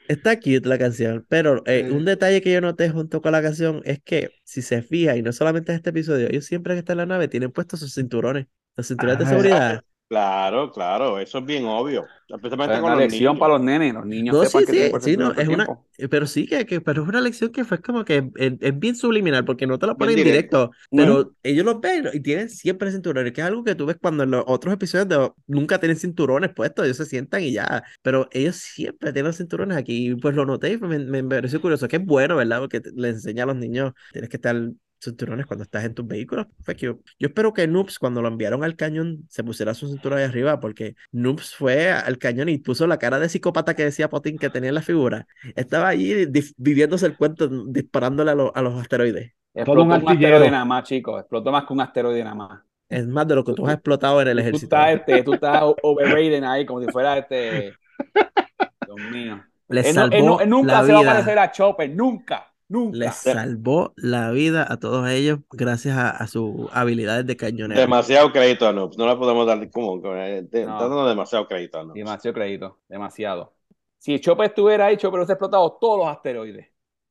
Está 0.08 0.40
cute 0.40 0.68
la 0.70 0.78
canción, 0.78 1.26
pero 1.30 1.64
eh, 1.66 1.88
un 1.90 2.06
detalle 2.06 2.40
que 2.42 2.54
yo 2.54 2.62
noté 2.62 2.90
junto 2.92 3.22
con 3.24 3.32
la 3.32 3.42
canción 3.42 3.82
es 3.86 4.00
que, 4.04 4.30
si 4.44 4.62
se 4.62 4.84
fija, 4.84 5.18
y 5.18 5.24
no 5.24 5.34
solamente 5.34 5.72
en 5.72 5.78
este 5.78 5.90
episodio, 5.90 6.28
ellos 6.30 6.46
siempre 6.46 6.76
que 6.76 6.80
están 6.80 6.94
en 6.96 6.98
la 7.00 7.06
nave 7.16 7.28
tienen 7.28 7.52
puestos 7.52 7.80
sus 7.80 7.94
cinturones, 7.96 8.46
los 8.76 8.88
cinturones 8.88 9.18
de 9.20 9.26
Ah, 9.26 9.30
seguridad. 9.30 9.84
Claro, 10.08 10.72
claro, 10.72 11.20
eso 11.20 11.40
es 11.40 11.46
bien 11.46 11.66
obvio. 11.66 12.12
Especialmente 12.28 12.78
Es 12.78 12.80
con 12.80 12.92
una 12.92 12.96
los 12.96 13.04
lección 13.04 13.38
niños. 13.38 13.40
para 13.40 13.54
los 13.56 13.62
nenes, 13.64 13.94
los 13.94 14.06
niños 14.06 14.38
No, 14.38 14.40
sepan 14.40 14.64
sí, 14.64 14.66
sí, 14.66 14.98
sí, 15.00 15.18
no, 15.18 15.34
es 15.34 15.48
una, 15.50 15.72
pero 16.10 16.28
sí 16.28 16.48
que, 16.48 16.66
que- 16.66 16.82
pero 16.82 17.04
es 17.04 17.10
una 17.10 17.22
lección 17.22 17.52
que 17.52 17.64
fue 17.66 17.82
como 17.82 18.06
que 18.06 18.32
es, 18.38 18.54
es 18.62 18.80
bien 18.80 18.96
subliminal, 18.96 19.46
porque 19.46 19.68
no 19.68 19.80
te 19.80 19.88
lo 19.88 19.98
Bien 19.98 20.00
ponen 20.00 20.16
directo. 20.16 20.24
directo, 20.24 20.72
pero 20.96 21.36
ellos 21.44 21.66
lo 21.66 21.80
ven 21.80 22.10
y 22.14 22.22
tienen 22.22 22.50
siempre 22.50 22.92
cinturones, 22.92 23.34
que 23.34 23.42
es 23.42 23.48
algo 23.48 23.64
que 23.64 23.76
tú 23.76 23.86
ves 23.86 23.98
cuando 24.02 24.24
en 24.24 24.32
los 24.32 24.44
otros 24.48 24.74
episodios 24.74 25.08
de- 25.10 25.32
nunca 25.48 25.80
tienen 25.80 25.98
cinturones 25.98 26.52
puestos, 26.54 26.86
ellos 26.86 26.98
se 26.98 27.06
sientan 27.06 27.44
y 27.44 27.54
ya, 27.54 27.84
pero 28.02 28.28
ellos 28.32 28.56
siempre 28.58 29.14
tienen 29.14 29.28
los 29.30 29.38
cinturones 29.38 29.78
aquí, 29.78 30.12
y 30.12 30.16
pues 30.16 30.36
lo 30.36 30.46
noté 30.46 30.74
y 30.74 30.78
me, 30.80 31.00
me 31.00 31.24
pareció 31.24 31.62
curioso, 31.62 31.88
que 31.88 31.98
es 31.98 32.06
bueno, 32.06 32.36
¿verdad? 32.38 32.60
Porque 32.62 32.82
te- 32.82 32.92
le 32.96 33.10
enseña 33.10 33.44
a 33.44 33.48
los 33.48 33.56
niños, 33.58 33.94
tienes 34.12 34.30
que 34.30 34.38
estar 34.38 34.56
cinturones 35.00 35.46
cuando 35.46 35.64
estás 35.64 35.84
en 35.86 35.94
tus 35.94 36.08
vehículos. 36.08 36.48
Fue 36.64 36.76
que 36.76 36.86
yo, 36.88 37.00
yo 37.20 37.28
espero 37.28 37.54
que 37.54 37.68
Noobs, 37.68 38.00
cuando 38.00 38.22
lo 38.22 38.28
enviaron 38.28 38.64
al 38.64 38.76
cañón, 38.76 39.26
se 39.30 39.44
pusiera 39.44 39.74
su 39.74 39.88
cinturón 39.88 40.20
ahí 40.20 40.26
arriba, 40.26 40.60
porque 40.60 40.96
Noobs 41.12 41.54
fue 41.56 41.92
al 41.92 42.18
cañón 42.18 42.50
y 42.50 42.58
puso 42.58 42.88
la 42.88 42.98
cara 43.00 43.20
de 43.20 43.30
psicópata 43.30 43.74
que 43.76 43.84
decía 43.84 44.10
Potín 44.10 44.38
que 44.38 44.50
tenía 44.50 44.70
en 44.70 44.76
la 44.76 44.82
figura. 44.82 45.28
Estaba 45.56 45.90
allí 45.90 46.28
viviéndose 46.58 47.06
el 47.06 47.18
cuento, 47.18 47.48
disparándole 47.68 48.32
a, 48.32 48.36
los- 48.36 48.52
a 48.56 48.62
los 48.62 48.80
asteroides. 48.82 49.32
Explotó 49.54 49.82
un 49.84 49.88
un, 49.92 49.94
asteroide 50.10 50.52
nada 50.52 50.66
más, 50.66 50.84
chicos. 50.84 51.20
Explotó 51.20 51.52
más 51.52 51.66
que 51.66 51.74
un 51.74 51.82
asteroide 51.82 52.24
nada 52.24 52.36
más. 52.36 52.62
Es 52.90 53.08
más 53.08 53.28
de 53.28 53.36
lo 53.36 53.44
que 53.44 53.54
tú 53.54 53.64
has 53.66 53.72
Tú- 53.72 53.74
explotado 53.76 54.22
en 54.22 54.28
el 54.28 54.36
Tú 54.38 54.42
ejército. 54.42 54.66
estás, 54.76 54.94
este, 54.96 55.24
tú 55.24 55.34
estás 55.34 55.64
overrated 55.82 56.44
ahí 56.44 56.66
como 56.66 56.82
si 56.82 56.88
fuera 56.92 57.18
este. 57.18 57.74
Dios 58.86 59.12
mío. 59.12 59.44
Le 59.70 59.82
Él, 59.90 59.96
no- 59.96 60.04
él 60.06 60.12
salvó 60.12 60.26
no- 60.28 60.40
él 60.42 60.50
nunca 60.50 60.74
la 60.82 60.84
se 60.86 60.94
va 60.94 61.00
a 61.00 61.04
parecer 61.06 61.40
a 61.40 61.52
Chopper, 61.52 61.90
nunca, 61.90 62.54
nunca. 62.68 62.98
Le 62.98 63.12
salvó 63.12 63.94
la 63.96 64.32
vida 64.32 64.66
a 64.70 64.78
todos 64.78 65.08
ellos 65.10 65.40
gracias 65.52 65.98
a, 65.98 66.10
a 66.10 66.28
sus 66.28 66.68
habilidades 66.72 67.26
de 67.26 67.38
cañonero. 67.38 67.80
Demasiado 67.80 68.32
crédito 68.32 68.68
a 68.68 68.74
Noobs. 68.74 68.98
No 68.98 69.08
le 69.08 69.16
podemos 69.16 69.46
dar 69.48 69.70
como. 69.72 70.02
eh, 70.16 70.48
de- 70.50 70.66
No. 70.66 70.80
dando 70.80 71.08
demasiado 71.08 71.48
crédito 71.48 71.80
a 71.80 71.84
Noobs. 71.84 71.96
Demasiado 71.96 72.34
crédito, 72.34 72.80
demasiado. 72.88 73.54
Si 73.98 74.20
Chopper 74.20 74.48
estuviera 74.48 74.86
ahí, 74.88 74.98
Chopper 74.98 75.20
hubiese 75.20 75.34
explotado 75.34 75.78
todos 75.80 76.00
los 76.00 76.08
asteroides. 76.08 76.68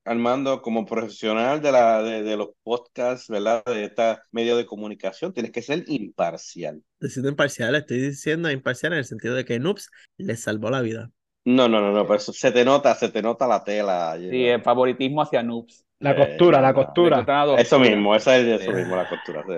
Armando, 0.06 0.60
como 0.60 0.84
profesional 0.84 1.62
de, 1.62 1.72
la, 1.72 2.02
de, 2.02 2.22
de 2.22 2.36
los 2.36 2.50
podcasts, 2.62 3.26
¿verdad? 3.28 3.64
De 3.64 3.84
esta 3.84 4.22
medio 4.32 4.54
de 4.56 4.66
comunicación, 4.66 5.32
tienes 5.32 5.50
que 5.50 5.62
ser 5.62 5.82
imparcial. 5.86 6.82
Diciendo 7.00 7.30
imparcial, 7.30 7.74
estoy 7.74 8.00
diciendo 8.00 8.50
imparcial 8.50 8.92
en 8.92 8.98
el 8.98 9.04
sentido 9.06 9.34
de 9.34 9.46
que 9.46 9.58
Noobs 9.58 9.90
le 10.18 10.36
salvó 10.36 10.68
la 10.68 10.82
vida. 10.82 11.10
No, 11.46 11.68
no, 11.68 11.80
no, 11.80 11.92
no, 11.92 12.02
pero 12.04 12.14
eso 12.16 12.32
se 12.32 12.50
te 12.52 12.64
nota, 12.64 12.94
se 12.94 13.10
te 13.10 13.20
nota 13.22 13.46
la 13.46 13.62
tela. 13.62 14.16
Sí, 14.18 14.46
el 14.46 14.62
favoritismo 14.62 15.20
hacia 15.22 15.42
noobs. 15.42 15.84
La 15.98 16.12
Eh, 16.12 16.16
costura, 16.16 16.60
la 16.60 16.68
no. 16.68 16.74
costura. 16.74 17.26
Eso 17.54 17.78
mismo, 17.78 18.14
esa 18.14 18.36
es 18.38 18.60
eso 18.62 18.70
Eh. 18.70 18.74
mismo, 18.76 18.96
la 18.96 19.08
costura. 19.08 19.42
sí. 19.46 19.52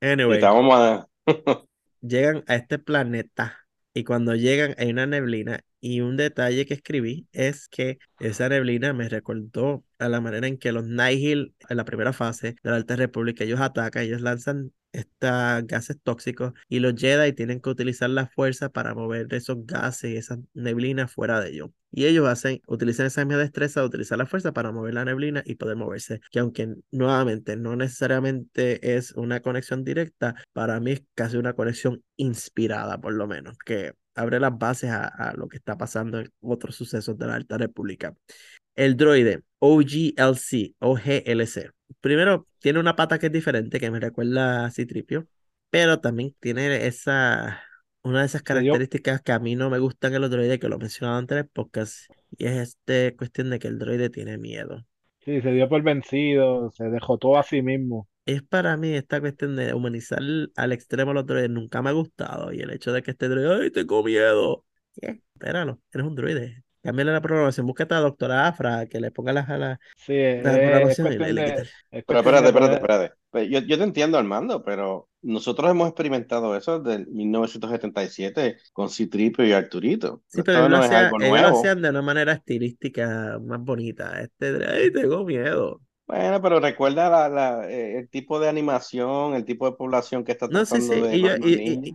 Anyway, 0.00 0.24
Ahorita 0.24 0.50
vamos 0.52 0.74
a. 0.78 1.08
llegan 2.00 2.44
a 2.46 2.56
este 2.56 2.78
planeta 2.78 3.58
y 3.94 4.04
cuando 4.04 4.34
llegan 4.34 4.74
hay 4.78 4.90
una 4.90 5.06
neblina 5.06 5.60
y 5.80 6.00
un 6.00 6.16
detalle 6.16 6.66
que 6.66 6.74
escribí 6.74 7.26
es 7.32 7.68
que 7.68 7.98
esa 8.18 8.48
neblina 8.48 8.92
me 8.92 9.08
recordó 9.08 9.84
a 9.98 10.08
la 10.08 10.20
manera 10.20 10.46
en 10.46 10.58
que 10.58 10.72
los 10.72 10.86
Nihil 10.86 11.54
en 11.68 11.76
la 11.76 11.84
primera 11.84 12.12
fase 12.12 12.56
de 12.62 12.70
la 12.70 12.76
Alta 12.76 12.96
República 12.96 13.44
ellos 13.44 13.60
atacan, 13.60 14.04
ellos 14.04 14.20
lanzan 14.20 14.72
estos 14.92 15.66
gases 15.66 15.96
tóxicos 16.02 16.52
y 16.68 16.80
los 16.80 16.94
Jedi 16.94 17.32
tienen 17.32 17.60
que 17.60 17.70
utilizar 17.70 18.10
la 18.10 18.26
fuerza 18.28 18.68
para 18.70 18.94
mover 18.94 19.32
esos 19.34 19.66
gases 19.66 20.12
y 20.12 20.16
esas 20.16 20.38
neblinas 20.54 21.12
fuera 21.12 21.40
de 21.40 21.50
ellos. 21.50 21.70
Y 21.90 22.06
ellos 22.06 22.26
hacen, 22.26 22.62
utilizan 22.66 23.06
esa 23.06 23.24
misma 23.24 23.42
destreza, 23.42 23.84
utilizar 23.84 24.16
la 24.16 24.26
fuerza 24.26 24.52
para 24.52 24.72
mover 24.72 24.94
la 24.94 25.04
neblina 25.04 25.42
y 25.44 25.56
poder 25.56 25.76
moverse. 25.76 26.20
Que 26.30 26.38
aunque 26.38 26.74
nuevamente 26.90 27.56
no 27.56 27.76
necesariamente 27.76 28.96
es 28.96 29.12
una 29.12 29.40
conexión 29.40 29.84
directa, 29.84 30.34
para 30.52 30.80
mí 30.80 30.92
es 30.92 31.02
casi 31.14 31.36
una 31.36 31.52
conexión 31.52 32.02
inspirada, 32.16 32.98
por 32.98 33.12
lo 33.12 33.26
menos, 33.26 33.58
que 33.58 33.92
abre 34.14 34.40
las 34.40 34.56
bases 34.58 34.90
a, 34.90 35.06
a 35.06 35.34
lo 35.34 35.48
que 35.48 35.58
está 35.58 35.76
pasando 35.76 36.20
en 36.20 36.30
otros 36.40 36.76
sucesos 36.76 37.18
de 37.18 37.26
la 37.26 37.34
Alta 37.34 37.58
República. 37.58 38.14
El 38.74 38.96
droide 38.96 39.42
OGLC, 39.58 40.74
OGLC. 40.80 41.70
Primero, 42.00 42.46
tiene 42.58 42.80
una 42.80 42.96
pata 42.96 43.18
que 43.18 43.26
es 43.26 43.32
diferente, 43.32 43.80
que 43.80 43.90
me 43.90 44.00
recuerda 44.00 44.66
a 44.66 44.70
Citripio, 44.70 45.26
pero 45.70 46.00
también 46.00 46.34
tiene 46.40 46.86
esa, 46.86 47.62
una 48.02 48.20
de 48.20 48.26
esas 48.26 48.42
características 48.42 49.22
que 49.22 49.32
a 49.32 49.38
mí 49.38 49.56
no 49.56 49.70
me 49.70 49.78
gustan 49.78 50.14
en 50.14 50.20
los 50.20 50.30
droides, 50.30 50.58
que 50.58 50.68
lo 50.68 50.76
he 50.76 50.78
mencionado 50.78 51.18
antes 51.18 51.36
en 51.36 51.44
el 51.44 51.48
podcast, 51.48 52.10
y 52.36 52.46
es 52.46 52.76
esta 52.86 53.16
cuestión 53.16 53.50
de 53.50 53.58
que 53.58 53.68
el 53.68 53.78
droide 53.78 54.10
tiene 54.10 54.38
miedo. 54.38 54.84
Sí, 55.24 55.40
se 55.40 55.52
dio 55.52 55.68
por 55.68 55.82
vencido, 55.82 56.70
se 56.70 56.84
dejó 56.84 57.16
todo 57.18 57.38
a 57.38 57.42
sí 57.42 57.62
mismo. 57.62 58.08
Es 58.26 58.42
para 58.42 58.76
mí 58.76 58.94
esta 58.94 59.20
cuestión 59.20 59.56
de 59.56 59.74
humanizar 59.74 60.20
al 60.56 60.72
extremo 60.72 61.10
a 61.10 61.14
los 61.14 61.26
droides 61.26 61.50
nunca 61.50 61.82
me 61.82 61.90
ha 61.90 61.92
gustado, 61.92 62.52
y 62.52 62.60
el 62.60 62.70
hecho 62.70 62.92
de 62.92 63.02
que 63.02 63.12
este 63.12 63.28
droide, 63.28 63.64
¡ay, 63.64 63.70
tengo 63.70 64.02
miedo! 64.02 64.64
¿Qué? 64.94 65.22
Espéralo, 65.34 65.80
eres 65.92 66.06
un 66.06 66.14
droide. 66.14 66.64
Cámbiale 66.82 67.12
la 67.12 67.20
programación, 67.20 67.66
búscate 67.66 67.94
a 67.94 67.98
la 67.98 68.02
doctora 68.04 68.46
Afra, 68.48 68.86
que 68.86 69.00
le 69.00 69.10
ponga 69.12 69.32
las, 69.32 69.48
las, 69.48 69.78
Sí, 69.96 70.14
es, 70.14 70.44
las 70.44 70.56
es 70.56 70.60
programaciones 70.60 71.14
y 71.14 71.18
le, 71.18 71.18
cuestión 71.18 71.34
le 71.34 71.42
de, 71.42 71.44
quita. 71.44 71.62
es 71.90 72.04
Pero 72.06 72.18
espérate, 72.20 72.46
espérate, 72.48 72.74
espérate. 72.74 73.14
Pues 73.30 73.48
Yo, 73.50 73.60
yo 73.60 73.78
te 73.78 73.84
entiendo, 73.84 74.18
Armando, 74.18 74.62
pero 74.64 75.08
nosotros 75.22 75.70
hemos 75.70 75.88
experimentado 75.88 76.56
eso 76.56 76.80
desde 76.80 77.06
1977 77.06 78.58
con 78.72 78.90
Citripio 78.90 79.44
y 79.46 79.52
Arturito. 79.52 80.22
Sí, 80.26 80.42
pero 80.42 80.58
ellos 80.58 80.70
no 80.70 80.78
hacían, 80.78 81.14
ellos 81.20 81.38
lo 81.40 81.48
nuevo. 81.48 81.48
hacían 81.48 81.82
de 81.82 81.90
una 81.90 82.02
manera 82.02 82.32
estilística 82.32 83.38
más 83.40 83.60
bonita. 83.60 84.20
Este, 84.20 84.66
ay, 84.66 84.92
tengo 84.92 85.24
miedo. 85.24 85.80
Bueno, 86.06 86.42
pero 86.42 86.60
recuerda 86.60 87.08
la, 87.08 87.28
la, 87.28 87.70
eh, 87.70 87.98
el 87.98 88.08
tipo 88.10 88.38
de 88.40 88.48
animación, 88.48 89.34
el 89.34 89.44
tipo 89.44 89.70
de 89.70 89.76
población 89.76 90.24
que 90.24 90.32
está 90.32 90.48
No, 90.48 90.64
sí, 90.66 90.80
tratando 90.80 90.94
sí, 90.94 91.00
de 91.00 91.16
y, 91.16 91.22
yo, 91.22 91.36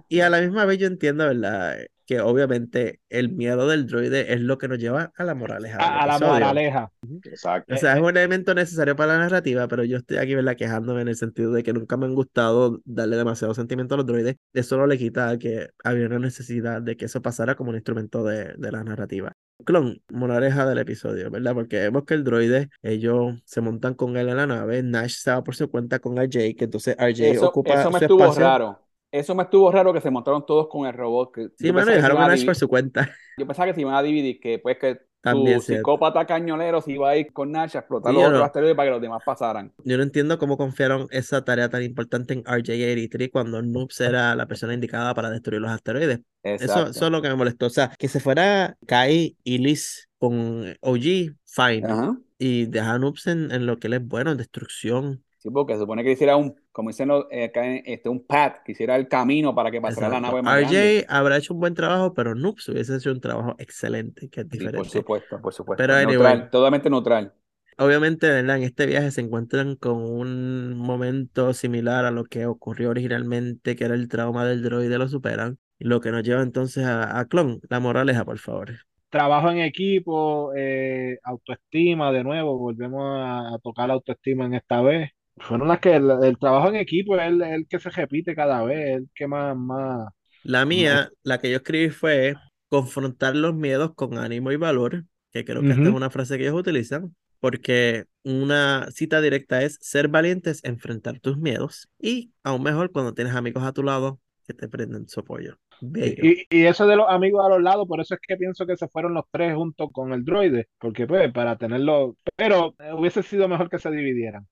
y 0.07 0.19
a 0.21 0.29
la 0.29 0.41
misma 0.41 0.65
vez 0.65 0.79
yo 0.79 0.87
entiendo, 0.87 1.25
¿verdad? 1.27 1.77
Que 2.07 2.21
obviamente 2.21 3.01
el 3.09 3.29
miedo 3.29 3.67
del 3.67 3.85
droide 3.85 4.33
es 4.33 4.41
lo 4.41 4.57
que 4.57 4.67
nos 4.67 4.79
lleva 4.79 5.11
a 5.15 5.23
la 5.25 5.35
moraleja 5.35 5.77
a, 5.77 6.03
a 6.03 6.07
la 6.07 6.19
moraleja. 6.19 6.91
Exacto. 7.23 7.75
O 7.75 7.77
sea, 7.77 7.93
es 7.95 8.01
un 8.01 8.09
elemento 8.09 8.55
necesario 8.55 8.95
para 8.95 9.13
la 9.13 9.19
narrativa, 9.19 9.67
pero 9.67 9.83
yo 9.83 9.97
estoy 9.97 10.17
aquí, 10.17 10.33
¿verdad? 10.33 10.55
Quejándome 10.55 11.01
en 11.01 11.09
el 11.09 11.17
sentido 11.17 11.51
de 11.51 11.63
que 11.63 11.73
nunca 11.73 11.97
me 11.97 12.05
han 12.05 12.15
gustado 12.15 12.81
darle 12.85 13.17
demasiado 13.17 13.53
sentimiento 13.53 13.95
a 13.95 13.97
los 13.97 14.05
droides. 14.05 14.37
Eso 14.53 14.77
no 14.77 14.87
le 14.87 14.97
quita 14.97 15.37
que 15.37 15.69
había 15.83 16.07
una 16.07 16.19
necesidad 16.19 16.81
de 16.81 16.95
que 16.97 17.05
eso 17.05 17.21
pasara 17.21 17.55
como 17.55 17.71
un 17.71 17.75
instrumento 17.75 18.23
de, 18.23 18.53
de 18.57 18.71
la 18.71 18.83
narrativa. 18.83 19.33
Clon, 19.65 20.01
moraleja 20.09 20.65
del 20.65 20.77
episodio, 20.77 21.29
¿verdad? 21.31 21.53
Porque 21.53 21.77
vemos 21.77 22.05
que 22.05 22.13
el 22.13 22.23
droide, 22.23 22.69
ellos 22.83 23.33
se 23.43 23.59
montan 23.61 23.95
con 23.95 24.15
él 24.15 24.29
en 24.29 24.37
la 24.37 24.47
nave, 24.47 24.83
Nash 24.83 25.15
se 25.17 25.31
va 25.31 25.43
por 25.43 25.55
su 25.55 25.69
cuenta 25.69 25.99
con 25.99 26.17
RJ, 26.17 26.55
que 26.55 26.65
entonces 26.65 26.95
RJ 26.97 27.31
Eso, 27.31 27.47
ocupa 27.49 27.73
eso 27.73 27.91
me 27.91 27.99
su 27.99 28.05
estuvo 28.05 28.23
espacio. 28.23 28.43
raro. 28.43 28.86
Eso 29.11 29.35
me 29.35 29.43
estuvo 29.43 29.71
raro 29.71 29.93
que 29.93 30.01
se 30.01 30.11
montaron 30.11 30.45
todos 30.45 30.67
con 30.67 30.85
el 30.85 30.93
robot. 30.93 31.31
Que 31.33 31.49
Sí, 31.57 31.71
mano, 31.71 31.91
dejaron 31.91 32.21
a 32.21 32.27
Nash 32.27 32.45
por 32.45 32.55
su 32.55 32.67
cuenta. 32.67 33.09
yo 33.37 33.47
pensaba 33.47 33.67
que 33.67 33.73
se 33.73 33.81
iban 33.81 33.95
a 33.95 34.03
dividir, 34.03 34.39
que 34.39 34.59
pues 34.59 34.77
que 34.77 34.99
También 35.21 35.59
tu 35.59 35.61
psicópata 35.61 36.25
cañonero 36.25 36.81
se 36.81 36.91
iba 36.93 37.09
a 37.09 37.17
ir 37.17 37.31
con 37.33 37.51
Nash 37.51 37.75
a 37.75 37.79
explotar 37.79 38.11
Sí, 38.11 38.15
los 38.15 38.23
otros 38.25 38.39
no, 38.39 38.45
asteroides 38.45 38.75
para 38.75 38.87
que 38.87 38.91
los 38.91 39.01
demás 39.01 39.21
pasaran. 39.23 39.73
yo 39.83 39.97
no 39.97 40.03
entiendo 40.03 40.37
cómo 40.37 40.57
confiaron 40.57 41.07
esa 41.11 41.43
tarea 41.43 41.69
tan 41.69 41.83
importante 41.83 42.33
en 42.33 42.43
RJ-83 42.43 43.31
cuando 43.31 43.61
Noops 43.61 44.01
era 44.01 44.35
la 44.35 44.47
persona 44.47 44.73
indicada 44.73 45.13
para 45.13 45.29
destruir 45.29 45.61
los 45.61 45.71
asteroides. 45.71 46.19
Eso, 46.43 46.87
eso 46.87 47.05
es 47.05 47.11
lo 47.11 47.21
que 47.21 47.29
me 47.29 47.35
molestó. 47.35 47.67
O 47.67 47.69
sea, 47.69 47.91
que 47.97 48.07
se 48.07 48.19
fuera 48.19 48.77
Kai 48.85 49.37
y 49.43 49.57
Liz 49.59 50.09
con 50.17 50.75
OG, 50.81 51.01
fine. 51.45 51.83
Ajá. 51.85 52.17
Y 52.39 52.65
dejar 52.67 52.95
a 52.95 52.99
Noops 52.99 53.27
en, 53.27 53.51
en 53.51 53.65
lo 53.65 53.79
que 53.79 53.87
él 53.87 53.93
es 53.93 54.05
bueno, 54.05 54.31
en 54.31 54.37
destrucción. 54.37 55.23
Sí, 55.37 55.49
porque 55.51 55.73
se 55.73 55.79
supone 55.81 56.03
que 56.03 56.11
hiciera 56.11 56.35
un, 56.35 56.55
como 56.71 56.89
dicen 56.89 57.09
los, 57.09 57.25
eh, 57.31 57.51
este, 57.85 58.09
un 58.09 58.25
pad, 58.25 58.53
que 58.65 58.71
hiciera 58.73 58.95
el 58.95 59.07
camino 59.07 59.53
para 59.55 59.71
que 59.71 59.81
pasara 59.81 60.09
la 60.09 60.19
nave 60.21 60.41
más 60.41 60.57
grande. 60.57 60.93
RJ 60.93 61.05
habrá 61.09 61.37
hecho 61.37 61.53
un 61.53 61.59
buen 61.59 61.73
trabajo, 61.73 62.13
pero 62.13 62.35
Noops 62.35 62.69
hubiese 62.69 62.95
hecho 62.97 63.11
un 63.11 63.21
trabajo 63.21 63.55
excelente, 63.59 64.29
que 64.29 64.41
es 64.41 64.49
Sí, 64.49 64.67
por 64.69 64.89
diferente. 64.89 64.89
supuesto, 64.89 65.41
por 65.41 65.53
supuesto. 65.53 65.83
Pero 65.83 65.95
anyway, 65.95 66.35
Neutral, 66.35 66.49
totalmente 66.49 66.89
neutral. 66.89 67.33
Obviamente, 67.79 68.27
¿verdad? 68.29 68.57
En 68.57 68.63
este 68.63 68.85
viaje 68.87 69.11
se 69.11 69.21
encuentran 69.21 69.75
con 69.75 69.97
un 70.03 70.75
momento 70.77 71.53
similar 71.53 72.05
a 72.05 72.11
lo 72.11 72.23
que 72.25 72.45
ocurrió 72.47 72.89
originalmente, 72.89 73.75
que 73.75 73.85
era 73.85 73.93
el 73.95 74.07
trauma 74.07 74.45
del 74.45 74.63
droide, 74.63 74.97
lo 74.97 75.07
superan. 75.07 75.59
Lo 75.79 76.01
que 76.01 76.11
nos 76.11 76.23
lleva 76.23 76.41
entonces 76.41 76.85
a, 76.85 77.19
a 77.19 77.25
Clon, 77.27 77.61
la 77.69 77.79
moraleja, 77.79 78.25
por 78.25 78.39
favor. 78.39 78.73
trabajo 79.09 79.49
en 79.51 79.59
equipo, 79.59 80.53
eh, 80.55 81.19
autoestima, 81.23 82.11
de 82.11 82.23
nuevo, 82.23 82.57
volvemos 82.57 83.03
a, 83.19 83.55
a 83.55 83.59
tocar 83.59 83.87
la 83.87 83.93
autoestima 83.95 84.45
en 84.45 84.55
esta 84.55 84.81
vez. 84.81 85.11
Fueron 85.39 85.67
las 85.67 85.79
que 85.79 85.95
el, 85.95 86.09
el 86.23 86.37
trabajo 86.37 86.69
en 86.69 86.75
equipo 86.75 87.15
es 87.17 87.27
el, 87.27 87.41
el 87.41 87.67
que 87.67 87.79
se 87.79 87.89
repite 87.89 88.35
cada 88.35 88.63
vez, 88.63 88.97
el 88.97 89.09
que 89.15 89.27
más, 89.27 89.55
más, 89.55 90.07
La 90.43 90.65
mía, 90.65 91.09
la 91.23 91.39
que 91.39 91.49
yo 91.49 91.57
escribí 91.57 91.89
fue 91.89 92.35
confrontar 92.69 93.35
los 93.35 93.53
miedos 93.55 93.93
con 93.95 94.17
ánimo 94.17 94.51
y 94.51 94.55
valor, 94.55 95.05
que 95.31 95.45
creo 95.45 95.65
que 95.65 95.73
esta 95.73 95.89
es 95.89 95.95
una 95.95 96.09
frase 96.09 96.37
que 96.37 96.43
ellos 96.43 96.59
utilizan, 96.59 97.15
porque 97.39 98.05
una 98.23 98.87
cita 98.91 99.21
directa 99.21 99.61
es 99.63 99.77
ser 99.81 100.07
valientes, 100.07 100.63
enfrentar 100.63 101.19
tus 101.19 101.37
miedos 101.37 101.89
y 101.99 102.33
aún 102.43 102.63
mejor 102.63 102.91
cuando 102.91 103.13
tienes 103.13 103.35
amigos 103.35 103.63
a 103.63 103.73
tu 103.73 103.83
lado 103.83 104.19
que 104.45 104.53
te 104.53 104.67
prenden 104.69 105.07
su 105.09 105.19
apoyo. 105.19 105.57
Y, 105.99 106.45
y 106.49 106.65
eso 106.65 106.87
de 106.87 106.95
los 106.95 107.09
amigos 107.09 107.45
a 107.45 107.49
los 107.49 107.61
lados, 107.61 107.87
por 107.87 107.99
eso 107.99 108.13
es 108.15 108.19
que 108.25 108.37
pienso 108.37 108.65
que 108.65 108.77
se 108.77 108.87
fueron 108.87 109.13
los 109.13 109.25
tres 109.31 109.55
junto 109.55 109.89
con 109.89 110.13
el 110.13 110.23
droide, 110.25 110.67
porque 110.79 111.07
pues 111.07 111.31
para 111.33 111.57
tenerlo, 111.57 112.15
pero 112.35 112.75
eh, 112.79 112.93
hubiese 112.93 113.23
sido 113.23 113.47
mejor 113.47 113.69
que 113.69 113.79
se 113.79 113.91
dividieran. 113.91 114.47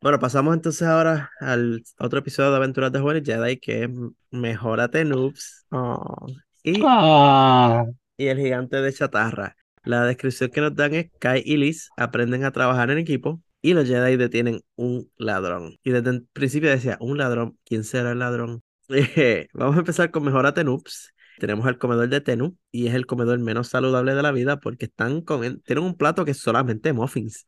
Bueno, 0.00 0.18
pasamos 0.20 0.54
entonces 0.54 0.86
ahora 0.86 1.30
al 1.40 1.82
otro 1.98 2.20
episodio 2.20 2.50
de 2.50 2.56
Aventuras 2.56 2.92
de 2.92 3.00
Jóvenes 3.00 3.24
Jedi, 3.24 3.58
que 3.58 3.84
es 3.84 3.90
Mejórate 4.30 5.04
Noobs. 5.04 5.66
Oh, 5.70 6.26
Y, 6.62 6.84
Ah, 6.84 7.84
y 8.16 8.26
el 8.26 8.38
gigante 8.38 8.76
de 8.80 8.92
chatarra. 8.92 9.56
La 9.84 10.04
descripción 10.04 10.50
que 10.50 10.60
nos 10.60 10.74
dan 10.74 10.94
es 10.94 11.10
Kai 11.18 11.42
y 11.44 11.56
Liz 11.56 11.88
aprenden 11.96 12.44
a 12.44 12.52
trabajar 12.52 12.90
en 12.90 12.98
equipo 12.98 13.42
y 13.62 13.74
los 13.74 13.86
Jedi 13.88 14.16
detienen 14.16 14.60
un 14.76 15.10
ladrón. 15.16 15.78
Y 15.82 15.90
desde 15.90 16.10
el 16.10 16.26
principio 16.32 16.70
decía, 16.70 16.96
un 17.00 17.18
ladrón, 17.18 17.58
¿quién 17.64 17.84
será 17.84 18.12
el 18.12 18.18
ladrón? 18.20 18.62
Vamos 19.52 19.76
a 19.76 19.78
empezar 19.80 20.10
con 20.10 20.24
Mejórate 20.24 20.64
Noobs. 20.64 21.12
Tenemos 21.38 21.66
el 21.68 21.78
comedor 21.78 22.08
de 22.08 22.20
Tenu 22.20 22.56
y 22.72 22.88
es 22.88 22.94
el 22.94 23.06
comedor 23.06 23.38
menos 23.38 23.68
saludable 23.68 24.14
de 24.14 24.22
la 24.22 24.32
vida 24.32 24.58
porque 24.58 24.86
están 24.86 25.20
con, 25.22 25.60
tienen 25.62 25.84
un 25.84 25.96
plato 25.96 26.24
que 26.24 26.32
es 26.32 26.38
solamente 26.38 26.92
muffins. 26.92 27.46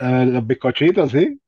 eh, 0.00 0.26
los 0.26 0.46
bizcochitos, 0.46 1.10
sí. 1.12 1.38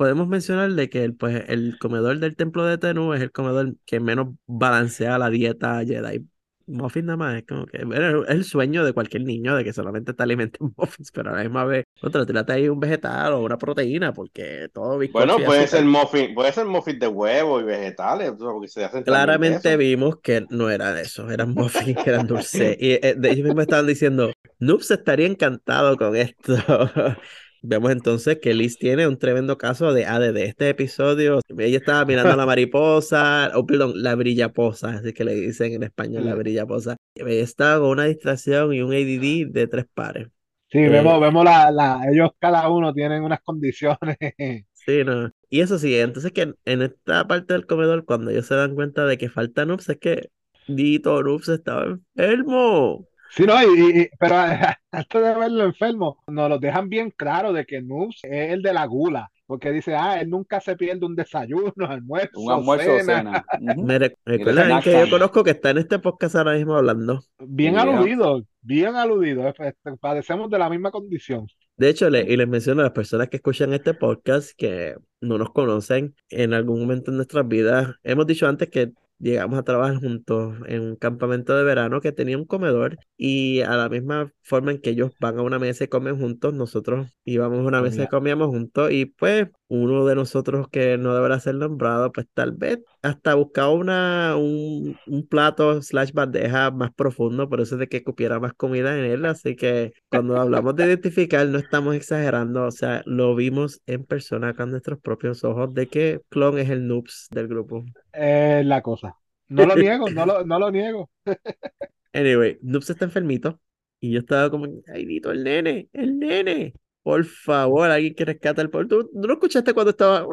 Podemos 0.00 0.26
mencionar 0.28 0.70
de 0.72 0.88
que 0.88 1.04
el, 1.04 1.14
pues, 1.14 1.44
el 1.48 1.76
comedor 1.78 2.20
del 2.20 2.34
templo 2.34 2.64
de 2.64 2.78
Tenú 2.78 3.12
es 3.12 3.20
el 3.20 3.32
comedor 3.32 3.74
que 3.84 4.00
menos 4.00 4.28
balancea 4.46 5.18
la 5.18 5.28
dieta 5.28 5.84
Jedi. 5.84 6.26
Muffins 6.66 7.04
nada 7.04 7.18
más, 7.18 7.36
es 7.36 7.44
como 7.46 7.66
que 7.66 7.84
bueno, 7.84 8.24
es 8.24 8.30
el 8.30 8.44
sueño 8.44 8.82
de 8.82 8.94
cualquier 8.94 9.24
niño 9.24 9.54
de 9.56 9.62
que 9.62 9.74
solamente 9.74 10.14
te 10.14 10.22
alimenten 10.22 10.72
muffins, 10.78 11.10
pero 11.12 11.28
a 11.28 11.36
la 11.36 11.42
misma 11.42 11.66
vez, 11.66 11.84
otra, 12.00 12.24
tírate 12.24 12.54
ahí 12.54 12.70
un 12.70 12.80
vegetal 12.80 13.34
o 13.34 13.42
una 13.42 13.58
proteína, 13.58 14.14
porque 14.14 14.70
todo 14.72 14.98
Bueno, 15.12 15.36
puede 15.44 15.66
ser 15.66 15.84
muffin, 15.84 16.32
puede 16.32 16.50
ser 16.52 16.64
muffin 16.64 16.98
de 16.98 17.06
huevo 17.06 17.60
y 17.60 17.64
vegetales, 17.64 18.32
porque 18.38 18.68
se 18.68 18.82
hacen 18.82 19.02
Claramente 19.02 19.76
vimos 19.76 20.16
que 20.22 20.46
no 20.48 20.70
era 20.70 20.94
de 20.94 21.02
eso, 21.02 21.30
eran 21.30 21.52
muffins 21.52 22.02
que 22.02 22.08
eran 22.08 22.26
dulces. 22.26 22.74
Y 22.80 22.92
eh, 22.92 23.18
ellos 23.22 23.44
mismos 23.44 23.64
estaban 23.64 23.86
diciendo, 23.86 24.32
Noops 24.60 24.92
estaría 24.92 25.26
encantado 25.26 25.98
con 25.98 26.16
esto. 26.16 26.54
Vemos 27.62 27.90
entonces 27.92 28.38
que 28.40 28.54
Liz 28.54 28.78
tiene 28.78 29.06
un 29.06 29.18
tremendo 29.18 29.58
caso 29.58 29.92
de 29.92 30.06
ADD. 30.06 30.44
Este 30.44 30.70
episodio, 30.70 31.40
ella 31.58 31.76
estaba 31.78 32.04
mirando 32.06 32.32
a 32.32 32.36
la 32.36 32.46
mariposa, 32.46 33.52
o 33.54 33.66
perdón, 33.66 33.92
la 34.02 34.14
brillaposa, 34.14 34.94
así 34.94 35.12
que 35.12 35.24
le 35.24 35.34
dicen 35.34 35.74
en 35.74 35.82
español 35.82 36.24
la 36.24 36.34
brillaposa. 36.34 36.96
Ella 37.14 37.42
estaba 37.42 37.80
con 37.80 37.90
una 37.90 38.04
distracción 38.04 38.72
y 38.72 38.80
un 38.80 38.92
ADD 38.92 39.46
de 39.50 39.66
tres 39.66 39.86
pares. 39.92 40.28
Sí, 40.68 40.78
Eh, 40.82 40.88
vemos, 40.88 41.20
vemos 41.20 41.44
la, 41.44 41.70
la, 41.72 42.00
ellos 42.10 42.30
cada 42.38 42.68
uno 42.70 42.92
tienen 42.94 43.24
unas 43.24 43.40
condiciones. 43.42 44.16
Sí, 44.72 45.04
no. 45.04 45.30
Y 45.50 45.60
eso 45.60 45.78
sí, 45.78 45.94
entonces 45.96 46.32
que 46.32 46.42
en, 46.42 46.56
en 46.64 46.82
esta 46.82 47.26
parte 47.28 47.52
del 47.52 47.66
comedor, 47.66 48.04
cuando 48.04 48.30
ellos 48.30 48.46
se 48.46 48.54
dan 48.54 48.74
cuenta 48.74 49.04
de 49.06 49.18
que 49.18 49.28
falta 49.28 49.64
Noops, 49.66 49.88
es 49.90 49.98
que 49.98 50.30
Dito 50.66 51.22
Noops 51.22 51.48
estaba 51.48 51.84
enfermo. 52.16 53.06
Sí, 53.30 53.44
no, 53.44 53.54
y, 53.62 54.00
y- 54.02 54.08
pero 54.18 54.34
antes 54.92 55.22
de 55.22 55.34
verlo 55.38 55.64
enfermo, 55.64 56.18
nos 56.26 56.48
lo 56.48 56.58
dejan 56.58 56.88
bien 56.88 57.10
claro 57.10 57.52
de 57.52 57.64
que 57.64 57.80
Noobs 57.80 58.20
es 58.24 58.52
el 58.52 58.62
de 58.62 58.72
la 58.74 58.84
gula, 58.86 59.30
porque 59.46 59.70
dice, 59.70 59.94
ah, 59.94 60.20
él 60.20 60.28
nunca 60.30 60.60
se 60.60 60.76
pierde 60.76 61.06
un 61.06 61.14
desayuno, 61.16 61.72
Un 61.76 61.84
almuerzo, 61.84 62.50
almuerzo 62.50 62.94
o 62.96 63.00
cena. 63.00 63.44
cena. 63.58 63.74
Me 63.76 63.98
recuerda 64.24 64.80
que 64.80 64.92
yo 64.92 65.10
conozco 65.10 65.44
que 65.44 65.50
está 65.52 65.70
en 65.70 65.78
este 65.78 65.98
podcast 65.98 66.34
ahora 66.36 66.54
mismo 66.54 66.74
hablando. 66.76 67.20
Bien 67.38 67.74
Yeah. 67.74 67.82
aludido, 67.82 68.42
bien 68.62 68.96
aludido, 68.96 69.52
padecemos 70.00 70.50
de 70.50 70.58
la 70.58 70.68
misma 70.68 70.90
condición. 70.90 71.46
De 71.76 71.88
hecho, 71.88 72.10
le, 72.10 72.20
y 72.22 72.36
les 72.36 72.46
menciono 72.48 72.80
a 72.82 72.84
las 72.84 72.92
personas 72.92 73.28
que 73.28 73.36
escuchan 73.38 73.72
este 73.72 73.94
podcast 73.94 74.50
que 74.56 74.96
no 75.20 75.38
nos 75.38 75.50
conocen, 75.50 76.14
en 76.28 76.52
algún 76.52 76.80
momento 76.80 77.10
en 77.10 77.16
nuestras 77.16 77.46
vidas, 77.48 77.94
hemos 78.02 78.26
dicho 78.26 78.46
antes 78.46 78.68
que 78.68 78.92
llegamos 79.20 79.58
a 79.58 79.62
trabajar 79.62 79.96
juntos 80.00 80.56
en 80.66 80.80
un 80.80 80.96
campamento 80.96 81.56
de 81.56 81.62
verano 81.62 82.00
que 82.00 82.12
tenía 82.12 82.38
un 82.38 82.46
comedor 82.46 82.98
y 83.16 83.60
a 83.60 83.76
la 83.76 83.88
misma 83.88 84.32
forma 84.42 84.72
en 84.72 84.80
que 84.80 84.90
ellos 84.90 85.12
van 85.20 85.38
a 85.38 85.42
una 85.42 85.58
mesa 85.58 85.84
y 85.84 85.88
comen 85.88 86.18
juntos, 86.18 86.54
nosotros 86.54 87.08
íbamos 87.24 87.60
a 87.60 87.62
una 87.62 87.82
mesa 87.82 88.02
y 88.02 88.08
comíamos 88.08 88.48
juntos 88.48 88.90
y 88.90 89.06
pues 89.06 89.48
uno 89.70 90.04
de 90.04 90.16
nosotros 90.16 90.68
que 90.68 90.98
no 90.98 91.14
deberá 91.14 91.38
ser 91.40 91.54
nombrado, 91.54 92.10
pues 92.12 92.26
tal 92.34 92.52
vez 92.52 92.80
hasta 93.02 93.34
buscaba 93.34 93.70
una, 93.70 94.36
un, 94.36 94.98
un 95.06 95.26
plato 95.26 95.80
slash 95.80 96.12
bandeja 96.12 96.70
más 96.72 96.92
profundo, 96.92 97.48
por 97.48 97.60
eso 97.60 97.76
es 97.76 97.78
de 97.78 97.88
que 97.88 98.02
cupiera 98.02 98.40
más 98.40 98.52
comida 98.52 98.98
en 98.98 99.04
él, 99.04 99.24
así 99.24 99.56
que 99.56 99.92
cuando 100.10 100.36
hablamos 100.40 100.74
de 100.74 100.86
identificar 100.86 101.46
no 101.46 101.58
estamos 101.58 101.94
exagerando, 101.94 102.66
o 102.66 102.70
sea, 102.72 103.02
lo 103.06 103.34
vimos 103.36 103.80
en 103.86 104.04
persona 104.04 104.54
con 104.54 104.72
nuestros 104.72 104.98
propios 105.00 105.44
ojos 105.44 105.72
de 105.72 105.86
que 105.86 106.20
Clon 106.28 106.58
es 106.58 106.68
el 106.68 106.86
noobs 106.88 107.28
del 107.30 107.48
grupo. 107.48 107.84
Es 108.12 108.66
la 108.66 108.82
cosa. 108.82 109.16
No 109.48 109.66
lo 109.66 109.76
niego, 109.76 110.10
no 110.10 110.26
lo, 110.26 110.44
no 110.44 110.58
lo 110.58 110.70
niego. 110.70 111.10
Anyway, 112.12 112.58
Noobs 112.62 112.90
está 112.90 113.04
enfermito 113.04 113.60
y 114.00 114.12
yo 114.12 114.20
estaba 114.20 114.50
como, 114.50 114.66
ay, 114.92 115.04
Dito, 115.04 115.30
el 115.30 115.44
nene, 115.44 115.88
el 115.92 116.18
nene. 116.18 116.74
Por 117.02 117.24
favor, 117.24 117.90
alguien 117.90 118.14
que 118.14 118.24
rescate 118.26 118.60
al 118.60 118.70
pobre. 118.70 118.86
¿Tú 118.88 119.10
no 119.14 119.26
lo 119.26 119.34
escuchaste 119.34 119.72
cuando 119.74 119.90
estaba 119.90 120.26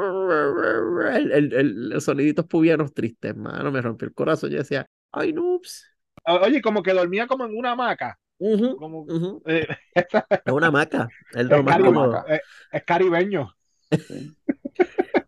el, 1.16 1.32
el, 1.32 1.54
el- 1.54 1.90
los 1.90 2.04
soniditos 2.04 2.46
pubianos 2.46 2.94
tristes, 2.94 3.36
mano? 3.36 3.72
Me 3.72 3.82
rompió 3.82 4.08
el 4.08 4.14
corazón. 4.14 4.50
Yo 4.52 4.58
decía, 4.58 4.86
ay, 5.12 5.34
Noobs. 5.34 5.86
O- 6.26 6.40
Oye, 6.46 6.62
como 6.62 6.84
que 6.84 6.94
dormía 6.94 7.28
como 7.28 7.46
en 7.46 7.58
una 7.58 7.72
hamaca. 7.72 8.20
Ujú, 8.40 8.78
Como, 8.78 9.06
eh, 9.46 9.68
Es 10.46 10.54
una 10.54 10.68
hamaca, 10.68 11.14
es 11.34 11.48
es, 11.50 11.64
cómodo. 11.84 12.26
es- 12.28 12.42
es 12.72 12.84
caribeño. 12.84 13.54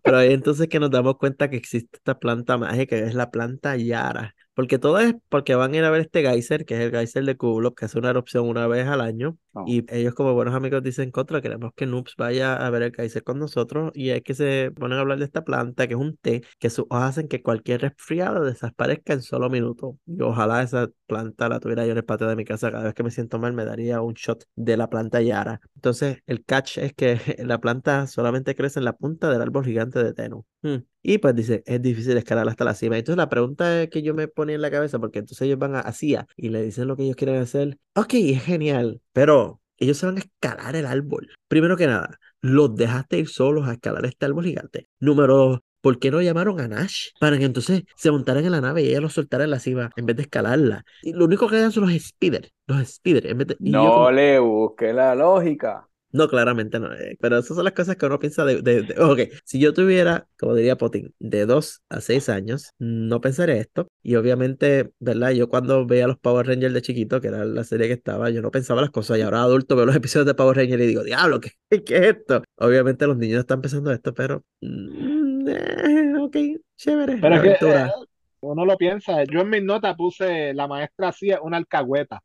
Pero 0.04 0.18
ahí 0.18 0.34
entonces 0.34 0.68
que 0.68 0.80
nos 0.80 0.92
damos 0.92 1.18
cuenta 1.18 1.50
que 1.50 1.58
existe 1.58 1.98
esta 1.98 2.20
planta 2.20 2.58
mágica, 2.58 2.96
que 2.98 3.04
es 3.04 3.14
la 3.16 3.32
planta 3.32 3.76
Yara. 3.78 4.36
Porque 4.60 4.78
todo 4.78 5.00
es 5.00 5.16
porque 5.30 5.56
van 5.56 5.74
a 5.74 5.78
ir 5.78 5.86
a 5.86 5.90
ver 5.90 6.02
este 6.02 6.22
geyser, 6.22 6.66
que 6.66 6.74
es 6.76 6.82
el 6.82 6.92
geyser 6.92 7.24
de 7.24 7.38
Kublo, 7.38 7.74
que 7.74 7.86
hace 7.86 7.98
una 7.98 8.10
erupción 8.10 8.46
una 8.46 8.68
vez 8.68 8.90
al 8.90 9.00
año. 9.00 9.38
Oh. 9.54 9.64
Y 9.66 9.86
ellos 9.88 10.14
como 10.14 10.34
buenos 10.34 10.54
amigos 10.54 10.84
dicen, 10.84 11.12
contra, 11.12 11.42
queremos 11.42 11.72
que 11.78 11.86
Noobs 11.86 12.18
vaya 12.18 12.56
a 12.56 12.70
ver 12.70 12.82
el 12.82 12.94
geyser 12.94 13.24
con 13.24 13.40
nosotros. 13.40 13.92
Y 13.96 14.10
es 14.10 14.22
que 14.22 14.34
se 14.34 14.74
ponen 14.76 14.98
a 14.98 15.02
hablar 15.02 15.18
de 15.18 15.24
esta 15.24 15.46
planta, 15.46 15.88
que 15.88 15.94
es 15.94 16.00
un 16.00 16.18
té, 16.18 16.44
que 16.60 16.70
sus 16.70 16.84
hojas 16.90 17.12
hacen 17.12 17.30
que 17.30 17.42
cualquier 17.42 17.80
resfriado 17.80 18.44
desaparezca 18.44 19.14
en 19.14 19.22
solo 19.22 19.50
minutos. 19.50 19.96
Y 20.06 20.22
ojalá 20.22 20.62
esa 20.62 20.90
planta 21.08 21.48
la 21.48 21.62
tuviera 21.62 21.86
yo 21.86 21.94
en 21.94 21.98
el 22.00 22.04
patio 22.04 22.28
de 22.28 22.36
mi 22.36 22.44
casa. 22.44 22.70
Cada 22.70 22.84
vez 22.84 22.94
que 22.94 23.04
me 23.04 23.12
siento 23.12 23.40
mal 23.40 23.54
me 23.54 23.64
daría 23.64 24.02
un 24.02 24.14
shot 24.14 24.44
de 24.58 24.76
la 24.76 24.90
planta 24.90 25.22
Yara. 25.22 25.62
Entonces 25.76 26.18
el 26.28 26.44
catch 26.44 26.80
es 26.80 26.94
que 26.94 27.18
la 27.46 27.62
planta 27.62 28.08
solamente 28.08 28.56
crece 28.56 28.80
en 28.80 28.86
la 28.86 28.98
punta 28.98 29.30
del 29.30 29.42
árbol 29.42 29.64
gigante 29.64 30.04
de 30.04 30.14
Tenu. 30.14 30.44
Hmm. 30.62 30.80
Y 31.02 31.18
pues 31.20 31.34
dice, 31.36 31.64
es 31.66 31.82
difícil 31.82 32.18
escalar 32.18 32.48
hasta 32.50 32.66
la 32.66 32.74
cima. 32.74 32.98
Entonces 32.98 33.18
la 33.18 33.30
pregunta 33.30 33.88
que 33.88 34.02
yo 34.02 34.14
me 34.14 34.28
ponía 34.28 34.56
en 34.56 34.62
la 34.62 34.72
cabeza, 34.72 35.00
porque 35.00 35.20
entonces 35.20 35.42
ellos 35.46 35.58
van 35.60 35.76
a 35.76 35.92
CIA 35.94 36.28
y 36.36 36.50
le 36.50 36.62
dicen 36.62 36.88
lo 36.88 36.96
que 36.98 37.04
ellos 37.04 37.16
quieren 37.16 37.38
hacer. 37.42 37.78
Ok, 37.96 38.14
es 38.16 38.44
genial, 38.44 39.02
pero 39.14 39.62
ellos 39.78 39.98
se 39.98 40.06
van 40.06 40.18
a 40.18 40.20
escalar 40.20 40.76
el 40.76 40.86
árbol. 40.86 41.30
Primero 41.48 41.78
que 41.78 41.88
nada, 41.88 42.20
los 42.42 42.76
dejaste 42.76 43.20
ir 43.20 43.30
solos 43.30 43.68
a 43.68 43.74
escalar 43.74 44.06
este 44.06 44.26
árbol 44.26 44.44
gigante. 44.46 44.90
Número 45.00 45.38
dos, 45.38 45.60
¿por 45.82 46.00
qué 46.00 46.12
no 46.12 46.22
llamaron 46.22 46.60
a 46.60 46.68
Nash? 46.68 47.10
Para 47.20 47.38
que 47.38 47.46
entonces 47.46 47.84
se 47.96 48.12
montaran 48.12 48.44
en 48.46 48.52
la 48.52 48.62
nave 48.62 48.84
y 48.84 48.90
ella 48.90 49.00
los 49.02 49.14
soltara 49.14 49.46
en 49.46 49.52
la 49.52 49.60
cima 49.60 49.92
en 49.96 50.06
vez 50.06 50.18
de 50.18 50.24
escalarla. 50.24 50.84
Y 51.02 51.14
lo 51.14 51.26
único 51.26 51.48
que 51.48 51.56
hagan 51.58 51.72
son 51.72 51.84
los 51.90 51.94
speeder, 52.02 52.52
los 52.68 52.86
speeder. 52.88 53.28
En 53.28 53.38
vez 53.38 53.48
de, 53.48 53.56
yo 53.60 53.72
No 53.72 53.90
como- 53.90 54.12
le 54.12 54.40
busque 54.40 54.92
la 54.94 55.16
lógica. 55.16 55.89
No, 56.12 56.28
claramente 56.28 56.80
no. 56.80 56.94
eh, 56.94 57.18
Pero 57.20 57.38
esas 57.38 57.56
son 57.56 57.64
las 57.66 57.74
cosas 57.74 57.96
que 57.98 58.06
uno 58.06 58.20
piensa 58.20 58.46
de, 58.46 58.62
de- 58.62 58.84
de- 58.84 59.00
Ok, 59.02 59.20
si 59.46 59.60
yo 59.60 59.74
tuviera, 59.74 60.28
como 60.40 60.56
diría 60.56 60.78
Potín, 60.78 61.14
de 61.20 61.46
2 61.46 61.82
a 61.90 62.02
6 62.02 62.30
años, 62.30 62.72
no 62.80 63.22
pensaría 63.22 63.56
esto. 63.56 63.88
Y 64.04 64.16
obviamente, 64.16 64.92
¿verdad? 65.00 65.32
Yo 65.32 65.50
cuando 65.50 65.86
veía 65.86 66.08
los 66.08 66.18
Power 66.20 66.48
Rangers 66.48 66.74
de 66.74 66.82
chiquito, 66.82 67.22
que 67.22 67.28
era 67.30 67.46
la 67.46 67.64
serie 67.64 67.88
que 67.88 67.94
estaba, 67.94 68.30
yo 68.30 68.42
no 68.42 68.52
pensaba 68.52 68.82
las 68.82 68.90
cosas. 68.92 69.18
Y 69.20 69.22
ahora 69.22 69.44
adulto 69.44 69.76
veo 69.76 69.86
los 69.86 69.96
episodios 69.96 70.26
de 70.28 70.36
Power 70.36 70.58
Rangers 70.58 70.84
y 70.84 70.88
digo, 70.88 71.04
diablo, 71.04 71.40
¿qué, 71.42 71.52
qué 71.86 71.98
es 71.98 72.18
esto? 72.18 72.44
Obviamente 72.58 73.08
los 73.08 73.18
niños 73.18 73.40
están 73.42 73.62
pensando 73.62 73.92
esto, 73.92 74.14
pero... 74.14 74.44
mm, 74.62 75.48
eh, 75.50 76.14
ok, 76.20 76.36
chévere. 76.78 77.18
Pero 77.20 77.36
la 77.36 77.38
es 77.38 77.42
que 77.42 77.50
aventura. 77.50 77.82
eh, 77.82 78.06
uno 78.42 78.66
lo 78.66 78.78
piensa. 78.78 79.24
Yo 79.26 79.42
en 79.42 79.50
mis 79.50 79.64
notas 79.64 79.96
puse 79.96 80.54
la 80.54 80.68
maestra 80.68 81.10
hacía 81.10 81.42
una 81.42 81.58
alcahueta. 81.58 82.22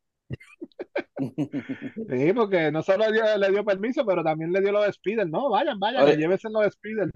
Sí, 1.16 2.32
porque 2.34 2.70
no 2.70 2.82
solo 2.82 3.10
dio- 3.10 3.36
le 3.38 3.51
dio 3.51 3.64
permiso, 3.64 4.05
pero 4.05 4.22
también 4.22 4.52
le 4.52 4.60
dio 4.60 4.72
los 4.72 4.86
speeders. 4.94 5.30
No, 5.30 5.48
vayan, 5.51 5.78
vayan, 5.78 6.02
Oye. 6.05 6.16
llévense 6.16 6.48
los 6.51 6.72
speeders. 6.72 7.10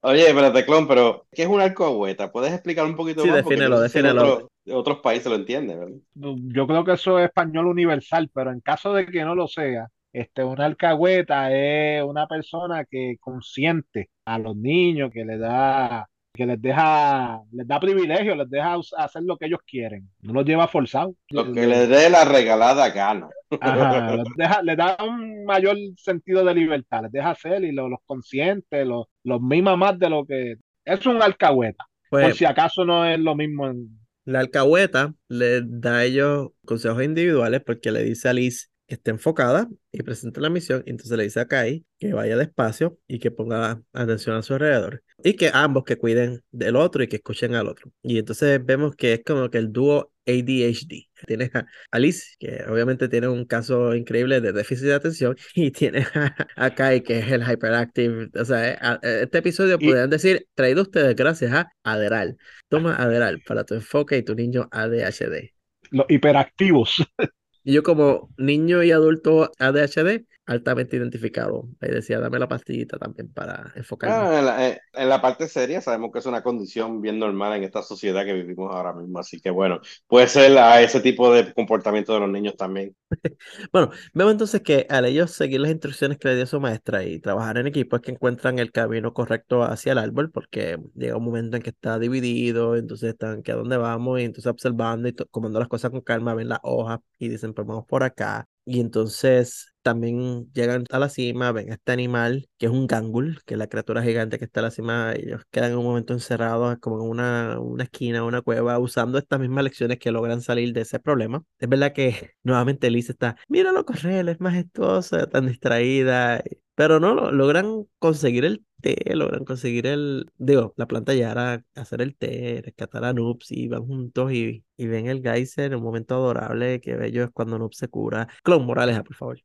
Oye, 0.00 0.28
espérate, 0.28 0.64
clon, 0.64 0.88
pero 0.88 1.26
¿qué 1.32 1.42
es 1.42 1.48
un 1.48 1.60
alcahueta? 1.60 2.32
¿Puedes 2.32 2.52
explicar 2.52 2.84
un 2.86 2.96
poquito 2.96 3.22
Sí, 3.22 3.28
más? 3.28 3.42
Porque 3.42 3.56
defínelo, 3.56 3.76
en 3.76 3.82
defínelo. 3.82 4.22
otros- 4.34 4.48
en 4.64 4.74
otros 4.76 4.98
países 5.00 5.26
lo 5.26 5.34
entienden, 5.36 5.78
¿verdad? 5.80 5.96
Yo 6.14 6.66
creo 6.66 6.84
que 6.84 6.92
eso 6.92 7.18
es 7.18 7.26
español 7.26 7.66
universal, 7.66 8.30
pero 8.32 8.50
en 8.52 8.60
caso 8.60 8.94
de 8.94 9.06
que 9.06 9.24
no 9.24 9.34
lo 9.34 9.48
sea, 9.48 9.88
este, 10.12 10.44
una 10.44 10.66
alcahueta 10.66 11.52
es 11.52 12.02
una 12.04 12.26
persona 12.26 12.84
que 12.84 13.16
consiente 13.20 14.10
a 14.24 14.38
los 14.38 14.56
niños, 14.56 15.10
que 15.12 15.24
les 15.24 15.40
da, 15.40 16.08
que 16.34 16.46
les 16.46 16.60
deja, 16.60 17.40
les 17.52 17.66
da 17.66 17.78
privilegio, 17.78 18.34
les 18.34 18.48
deja 18.48 18.76
hacer 18.96 19.22
lo 19.22 19.36
que 19.36 19.46
ellos 19.46 19.60
quieren. 19.66 20.08
No 20.22 20.32
los 20.32 20.44
lleva 20.46 20.66
forzado. 20.66 21.14
Lo 21.30 21.52
que 21.52 21.66
le 21.66 21.86
dé 21.86 22.08
la 22.08 22.24
regalada 22.24 22.88
gana. 22.90 23.28
Ajá, 23.60 24.16
les 24.16 24.24
deja, 24.36 24.62
les 24.62 24.76
da 24.76 24.96
un 25.06 25.44
mayor 25.44 25.76
sentido 25.96 26.42
de 26.44 26.54
libertad, 26.54 27.02
les 27.02 27.12
deja 27.12 27.30
hacer 27.30 27.62
y 27.64 27.72
lo- 27.72 27.88
los 27.88 28.00
consiente, 28.06 28.84
los, 28.84 29.06
los 29.24 29.42
mima 29.42 29.76
más 29.76 29.98
de 29.98 30.08
lo 30.08 30.24
que 30.24 30.54
es 30.84 31.06
un 31.06 31.20
alcahueta. 31.22 31.84
Por 32.08 32.22
Pues 32.22 32.36
si 32.36 32.44
acaso 32.46 32.84
no 32.84 33.04
es 33.06 33.18
lo 33.18 33.34
mismo 33.34 33.68
en, 33.68 33.98
La 34.24 34.40
alcahueta 34.40 35.14
le 35.28 35.60
da 35.64 35.98
a 35.98 36.04
ellos 36.04 36.48
consejos 36.64 37.02
individuales 37.04 37.60
porque 37.64 37.90
le 37.92 38.04
dice 38.04 38.28
a 38.30 38.32
Liz 38.32 38.70
que 38.92 38.96
esté 38.96 39.10
enfocada 39.10 39.68
y 39.90 40.02
presente 40.02 40.38
la 40.40 40.50
misión. 40.50 40.82
Y 40.86 40.90
entonces 40.90 41.16
le 41.16 41.24
dice 41.24 41.40
a 41.40 41.46
Kai 41.48 41.84
que 41.98 42.12
vaya 42.12 42.36
despacio 42.36 42.98
y 43.06 43.18
que 43.20 43.30
ponga 43.30 43.80
atención 43.94 44.36
a 44.36 44.42
su 44.42 44.52
alrededor. 44.52 45.02
Y 45.24 45.34
que 45.34 45.50
ambos 45.54 45.84
que 45.84 45.96
cuiden 45.96 46.42
del 46.50 46.76
otro 46.76 47.02
y 47.02 47.08
que 47.08 47.16
escuchen 47.16 47.54
al 47.54 47.68
otro. 47.68 47.90
Y 48.02 48.18
entonces 48.18 48.60
vemos 48.64 48.94
que 48.96 49.14
es 49.14 49.20
como 49.24 49.48
que 49.50 49.58
el 49.58 49.72
dúo 49.72 50.12
ADHD. 50.26 51.08
Tienes 51.26 51.54
a, 51.54 51.66
a 51.90 51.98
Liz, 51.98 52.36
que 52.38 52.64
obviamente 52.68 53.08
tiene 53.08 53.28
un 53.28 53.44
caso 53.46 53.94
increíble 53.94 54.40
de 54.40 54.52
déficit 54.52 54.86
de 54.86 54.94
atención, 54.94 55.36
y 55.54 55.70
tienes 55.70 56.06
a, 56.14 56.34
a 56.56 56.74
Kai, 56.74 57.02
que 57.02 57.18
es 57.20 57.30
el 57.30 57.42
hyperactive. 57.42 58.28
O 58.38 58.44
sea, 58.44 58.72
eh, 58.72 58.78
a- 58.80 59.00
este 59.02 59.38
episodio 59.38 59.78
Y- 59.80 59.86
podrían 59.86 60.10
decir, 60.10 60.46
traído 60.54 60.82
ustedes 60.82 61.16
gracias 61.16 61.52
a 61.52 61.72
Aderal. 61.82 62.36
Toma 62.68 62.94
Aderal 62.96 63.40
para 63.46 63.64
tu 63.64 63.74
enfoque 63.74 64.18
y 64.18 64.22
tu 64.22 64.34
niño 64.34 64.68
ADHD. 64.70 65.50
los 65.90 66.06
hiperactivos. 66.08 66.96
Y 67.64 67.72
yo 67.74 67.82
como 67.82 68.28
niño 68.36 68.82
y 68.82 68.90
adulto 68.92 69.50
ADHD, 69.58 70.26
altamente 70.52 70.96
identificado. 70.96 71.68
Ahí 71.80 71.90
decía, 71.90 72.18
dame 72.20 72.38
la 72.38 72.48
pastillita 72.48 72.98
también 72.98 73.32
para 73.32 73.72
enfocarme. 73.76 74.30
Ah, 74.30 74.38
en 74.40 74.46
la, 74.46 74.68
en- 75.02 75.08
la 75.08 75.20
parte 75.22 75.46
seria 75.48 75.80
sabemos 75.80 76.10
que 76.12 76.18
es 76.18 76.26
una 76.26 76.42
condición 76.42 77.00
bien 77.00 77.18
normal 77.20 77.54
en 77.56 77.62
esta 77.64 77.82
sociedad 77.82 78.24
que 78.24 78.32
vivimos 78.32 78.74
ahora 78.74 78.92
mismo, 78.92 79.18
así 79.20 79.40
que 79.40 79.50
bueno, 79.50 79.80
puede 80.08 80.26
ser 80.26 80.58
a 80.58 80.80
ese 80.82 81.00
tipo 81.00 81.32
de 81.32 81.52
comportamiento 81.54 82.12
de 82.14 82.20
los 82.20 82.28
niños 82.30 82.56
también. 82.56 82.96
Bueno, 83.72 83.90
vemos 84.14 84.32
entonces 84.32 84.62
que 84.62 84.86
al 84.88 85.04
ellos 85.04 85.30
seguir 85.32 85.60
las 85.60 85.70
instrucciones 85.70 86.18
que 86.18 86.28
le 86.28 86.36
dio 86.36 86.46
su 86.46 86.60
maestra 86.60 87.04
y 87.04 87.20
trabajar 87.20 87.58
en 87.58 87.66
equipo 87.66 87.96
es 87.96 88.02
que 88.02 88.10
encuentran 88.12 88.58
el 88.58 88.72
camino 88.72 89.12
correcto 89.12 89.62
hacia 89.62 89.92
el 89.92 89.98
árbol, 89.98 90.30
porque 90.30 90.78
llega 90.94 91.16
un 91.16 91.24
momento 91.24 91.56
en 91.56 91.62
que 91.62 91.70
está 91.70 91.98
dividido, 91.98 92.76
entonces 92.76 93.10
están 93.10 93.42
que 93.42 93.52
a 93.52 93.56
dónde 93.56 93.76
vamos, 93.76 94.20
y 94.20 94.24
entonces 94.24 94.50
observando 94.50 95.08
y 95.08 95.12
tomando 95.12 95.58
las 95.58 95.68
cosas 95.68 95.90
con 95.90 96.00
calma, 96.00 96.34
ven 96.34 96.48
las 96.48 96.60
hojas 96.62 97.00
y 97.18 97.28
dicen, 97.28 97.54
pues 97.54 97.66
vamos 97.66 97.86
por 97.86 98.02
acá. 98.02 98.48
Y 98.64 98.80
entonces 98.80 99.74
también 99.82 100.52
llegan 100.52 100.84
a 100.90 100.98
la 101.00 101.08
cima, 101.08 101.50
ven 101.50 101.70
a 101.72 101.74
este 101.74 101.90
animal 101.92 102.48
que 102.58 102.66
es 102.66 102.72
un 102.72 102.86
gangul, 102.86 103.40
que 103.44 103.54
es 103.54 103.58
la 103.58 103.66
criatura 103.66 104.02
gigante 104.02 104.38
que 104.38 104.44
está 104.44 104.60
a 104.60 104.62
la 104.64 104.70
cima. 104.70 105.12
Ellos 105.14 105.42
quedan 105.50 105.72
en 105.72 105.78
un 105.78 105.84
momento 105.84 106.12
encerrados 106.12 106.78
como 106.78 107.02
en 107.02 107.10
una, 107.10 107.58
una 107.60 107.84
esquina, 107.84 108.24
una 108.24 108.40
cueva, 108.42 108.78
usando 108.78 109.18
estas 109.18 109.40
mismas 109.40 109.64
lecciones 109.64 109.98
que 109.98 110.12
logran 110.12 110.40
salir 110.42 110.72
de 110.72 110.82
ese 110.82 111.00
problema. 111.00 111.42
Es 111.58 111.68
verdad 111.68 111.92
que 111.92 112.34
nuevamente 112.44 112.90
Liz 112.90 113.10
está, 113.10 113.36
míralo 113.48 113.84
correr, 113.84 114.28
es 114.28 114.40
majestuosa, 114.40 115.26
tan 115.28 115.46
distraída. 115.48 116.42
Pero 116.82 116.98
no, 117.00 117.14
lo- 117.14 117.30
logran 117.32 117.84
conseguir 117.98 118.44
el 118.44 118.64
té, 118.80 118.96
logran 119.14 119.44
conseguir 119.44 119.86
el, 119.86 120.26
digo, 120.36 120.74
la 120.76 120.86
planta 120.86 121.14
Yara, 121.14 121.64
hacer 121.76 122.02
el 122.02 122.16
té, 122.16 122.60
rescatar 122.64 123.04
a 123.04 123.12
Noobs 123.12 123.52
y 123.52 123.68
van 123.68 123.86
juntos 123.86 124.32
y, 124.32 124.64
y 124.76 124.86
ven 124.88 125.06
el 125.06 125.22
geyser, 125.22 125.76
un 125.76 125.82
momento 125.82 126.14
adorable, 126.16 126.80
que 126.80 126.96
bello 126.96 127.24
es 127.24 127.30
cuando 127.30 127.58
Noobs 127.58 127.76
se 127.78 127.88
cura. 127.88 128.28
Clon 128.42 128.66
Moraleja, 128.66 129.04
por 129.04 129.14
favor. 129.16 129.38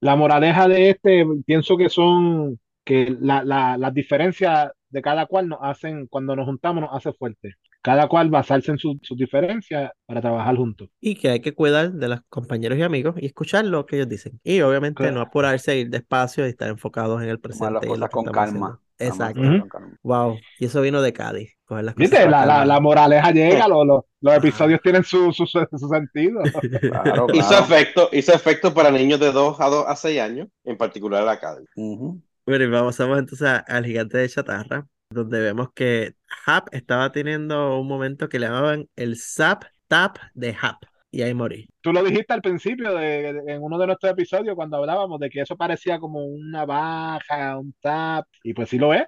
La 0.00 0.16
moraleja 0.16 0.68
de 0.68 0.90
este, 0.90 1.24
pienso 1.46 1.76
que 1.76 1.88
son 1.90 2.58
que 2.84 3.16
la, 3.20 3.44
la- 3.44 3.76
las 3.78 3.94
diferencias 3.94 4.72
de 4.88 5.02
cada 5.02 5.26
cual 5.26 5.48
nos 5.48 5.58
hacen, 5.62 6.06
cuando 6.06 6.34
nos 6.36 6.46
juntamos, 6.46 6.82
nos 6.82 6.94
hace 6.94 7.12
fuertes. 7.12 7.54
Cada 7.82 8.08
cual 8.08 8.28
basarse 8.30 8.70
en 8.72 8.78
sus 8.78 8.98
diferencias 9.16 9.90
para 10.06 10.20
trabajar 10.20 10.56
juntos. 10.56 10.88
Y 11.00 11.14
que 11.14 11.30
hay 11.30 11.40
que 11.40 11.54
cuidar 11.54 11.92
de 11.92 12.08
los 12.08 12.20
compañeros 12.28 12.78
y 12.78 12.82
amigos 12.82 13.14
y 13.18 13.26
escuchar 13.26 13.64
lo 13.64 13.86
que 13.86 13.96
ellos 13.96 14.08
dicen. 14.08 14.38
Y 14.44 14.60
obviamente 14.60 15.02
no 15.04 15.08
Claro. 15.10 15.20
apurarse, 15.22 15.78
ir 15.78 15.90
despacio 15.90 16.46
y 16.46 16.50
estar 16.50 16.68
enfocados 16.68 17.22
en 17.22 17.28
el 17.28 17.34
las 17.34 17.40
presente. 17.40 17.72
lo 17.74 17.80
cosas 17.80 18.10
con 18.10 18.24
calma. 18.26 18.66
haciendo. 18.66 18.80
Exacto. 18.98 19.40
Las. 19.40 19.64
Wow. 20.02 20.36
Y 20.58 20.66
eso 20.66 20.82
vino 20.82 21.00
de 21.00 21.12
Cádiz. 21.14 21.54
coger 21.64 21.84
las 21.84 21.94
¿Viste? 21.94 22.28
La, 22.28 22.44
la, 22.44 22.66
la 22.66 22.80
moraleja 22.80 23.30
llega, 23.32 23.66
lo- 23.66 23.84
lo- 23.84 24.06
los 24.20 24.34
episodios 24.34 24.80
tienen 24.82 25.02
su, 25.02 25.32
su, 25.32 25.46
su 25.46 25.88
sentido. 25.88 26.42
Claro, 26.80 27.26
Hizo 27.32 27.48
claro. 27.48 27.64
efecto, 27.64 28.08
hizo 28.12 28.34
efecto 28.34 28.74
para 28.74 28.90
niños 28.90 29.18
de 29.20 29.32
2 29.32 29.58
a 29.58 29.66
2 29.68 29.84
a 29.88 29.96
6 29.96 30.20
años, 30.20 30.48
en 30.64 30.76
particular 30.76 31.24
la 31.24 31.32
Academy. 31.32 31.66
Ujú. 31.76 32.20
Bueno, 32.44 32.64
y 32.64 32.68
vamos, 32.68 32.98
vamos 32.98 33.18
entonces 33.20 33.46
a- 33.48 33.58
al 33.60 33.86
gigante 33.86 34.18
de 34.18 34.28
chatarra, 34.28 34.86
donde 35.10 35.40
vemos 35.40 35.68
que 35.74 36.14
Hap 36.46 36.72
estaba 36.72 37.10
teniendo 37.12 37.78
un 37.80 37.88
momento 37.88 38.28
que 38.28 38.38
le 38.38 38.46
llamaban 38.46 38.88
el 38.96 39.16
Zap 39.16 39.64
Tap 39.88 40.18
de 40.34 40.56
Hap. 40.60 40.76
Y 41.10 41.22
ahí 41.22 41.34
morí. 41.34 41.68
Tú 41.80 41.92
lo 41.92 42.04
dijiste 42.04 42.32
al 42.32 42.40
principio 42.42 42.94
de, 42.94 43.32
de- 43.32 43.52
en 43.52 43.62
uno 43.62 43.76
de 43.78 43.86
nuestros 43.88 44.12
episodios 44.12 44.54
cuando 44.54 44.76
hablábamos 44.76 45.18
de 45.18 45.28
que 45.28 45.40
eso 45.40 45.56
parecía 45.56 45.98
como 45.98 46.24
una 46.24 46.64
baja, 46.64 47.58
un 47.58 47.74
tap, 47.80 48.26
y 48.44 48.54
pues 48.54 48.68
sí 48.68 48.78
lo 48.78 48.94
es. 48.94 49.02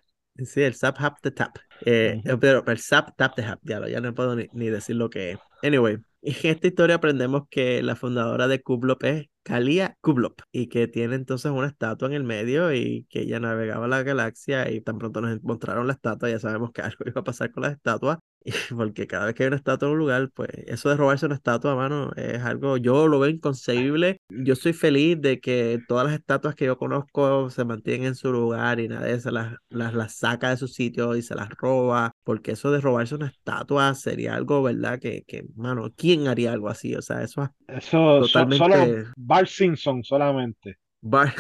Sí, 0.44 0.62
el 0.62 0.74
Zap 0.74 0.96
Hap 0.98 1.20
de 1.22 1.30
Tap. 1.30 1.56
Eh, 1.84 2.20
Ujú. 2.26 2.40
pero 2.40 2.64
el 2.66 2.78
Zap 2.78 3.10
Tap 3.16 3.36
de 3.36 3.44
Hap, 3.44 3.60
ya, 3.62 3.78
lo- 3.78 3.88
ya 3.88 4.00
no 4.00 4.12
puedo 4.14 4.34
ni, 4.34 4.46
ni 4.52 4.68
decir 4.70 4.96
lo 4.96 5.10
que 5.10 5.32
es. 5.32 5.38
Anyway, 5.62 5.98
en 6.22 6.36
esta 6.50 6.66
historia 6.66 6.96
aprendemos 6.96 7.42
que 7.50 7.82
la 7.82 7.94
fundadora 7.94 8.48
de 8.48 8.60
Kublop 8.62 9.04
es 9.04 9.26
Kalia 9.43 9.97
Kublop 10.01 10.40
y 10.52 10.69
que 10.69 10.89
tiene 10.89 11.14
entonces 11.16 11.51
una 11.51 11.66
estatua 11.69 12.09
en 12.09 12.14
el 12.14 12.24
medio 12.24 12.73
y 12.74 13.06
que 13.10 13.20
ella 13.23 13.40
navegaba 13.40 13.89
la 13.89 14.02
galaxia 14.02 14.70
y 14.70 14.81
tan 14.81 14.98
pronto 14.98 15.20
nos 15.20 15.43
mostraron 15.43 15.86
la 15.86 15.94
estatua, 15.94 16.31
ya 16.31 16.39
sabemos 16.39 16.70
que 16.73 16.82
algo 16.82 17.05
iba 17.06 17.20
a 17.20 17.24
pasar 17.24 17.51
con 17.52 17.62
las 17.64 17.73
estatuas, 17.73 18.19
y 18.44 18.52
porque 18.74 19.06
cada 19.06 19.27
vez 19.27 19.35
que 19.35 19.44
hay 19.44 19.47
una 19.48 19.56
estatua 19.56 19.86
en 19.89 19.93
un 19.93 19.98
lugar, 20.01 20.31
pues 20.35 20.48
eso 20.66 20.89
de 20.90 20.97
robarse 20.97 21.27
una 21.27 21.36
estatua, 21.36 21.77
mano, 21.77 22.10
es 22.16 22.40
algo, 22.43 22.77
yo 22.77 23.06
lo 23.06 23.20
veo 23.20 23.31
inconcebible. 23.31 24.19
Yo 24.28 24.56
soy 24.56 24.73
feliz 24.73 25.20
de 25.20 25.39
que 25.40 25.78
todas 25.86 26.06
las 26.06 26.14
estatuas 26.14 26.55
que 26.56 26.64
yo 26.66 26.77
conozco 26.77 27.51
se 27.51 27.64
mantienen 27.64 28.09
en 28.09 28.14
su 28.16 28.32
lugar 28.32 28.81
y 28.81 28.89
nadie 28.89 29.20
se 29.20 29.31
las, 29.31 29.55
las, 29.69 29.94
las 29.94 30.14
saca 30.16 30.51
de 30.51 30.56
su 30.56 30.66
sitio 30.69 31.14
y 31.16 31.23
se 31.23 31.35
las 31.36 31.51
roba, 31.51 32.12
porque 32.24 32.52
eso 32.52 32.70
de 32.73 32.81
robarse 32.81 33.14
una 33.14 33.28
estatua 33.28 33.94
sería 33.94 34.35
algo, 34.35 34.62
¿verdad? 34.62 34.98
Que, 34.98 35.23
que 35.27 35.44
mano, 35.55 35.93
¿quién 35.97 36.27
haría 36.27 36.52
algo 36.52 36.69
así? 36.69 36.94
O 36.97 37.02
sea, 37.02 37.23
eso 37.23 37.44
es 37.44 37.51
Eso 37.69 38.24
so- 38.27 38.27
Totalmente- 38.27 38.59
solo 38.59 39.12
Bart 39.32 39.48
Simpson 39.48 40.04
solamente. 40.04 40.76
Bar- 41.02 41.34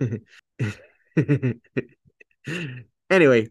Anyway, 3.08 3.50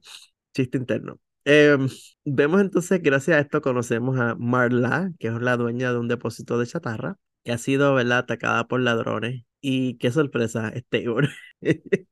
chiste 0.53 0.77
interno. 0.77 1.19
Em, 1.45 1.87
vemos 2.25 2.61
entonces, 2.61 3.01
gracias 3.01 3.37
a 3.37 3.39
esto, 3.39 3.61
conocemos 3.61 4.19
a 4.19 4.35
Marla, 4.35 5.11
que 5.19 5.29
es 5.29 5.33
la 5.41 5.57
dueña 5.57 5.91
de 5.91 5.97
un 5.97 6.07
depósito 6.07 6.59
de 6.59 6.67
chatarra, 6.67 7.17
que 7.43 7.51
ha 7.53 7.57
sido, 7.57 7.93
¿verdad?, 7.95 8.19
atacada 8.19 8.67
por 8.67 8.81
ladrones. 8.81 9.43
Y 9.61 9.97
qué 9.97 10.11
sorpresa, 10.11 10.69
es 10.69 10.85
Tabor. 10.89 11.29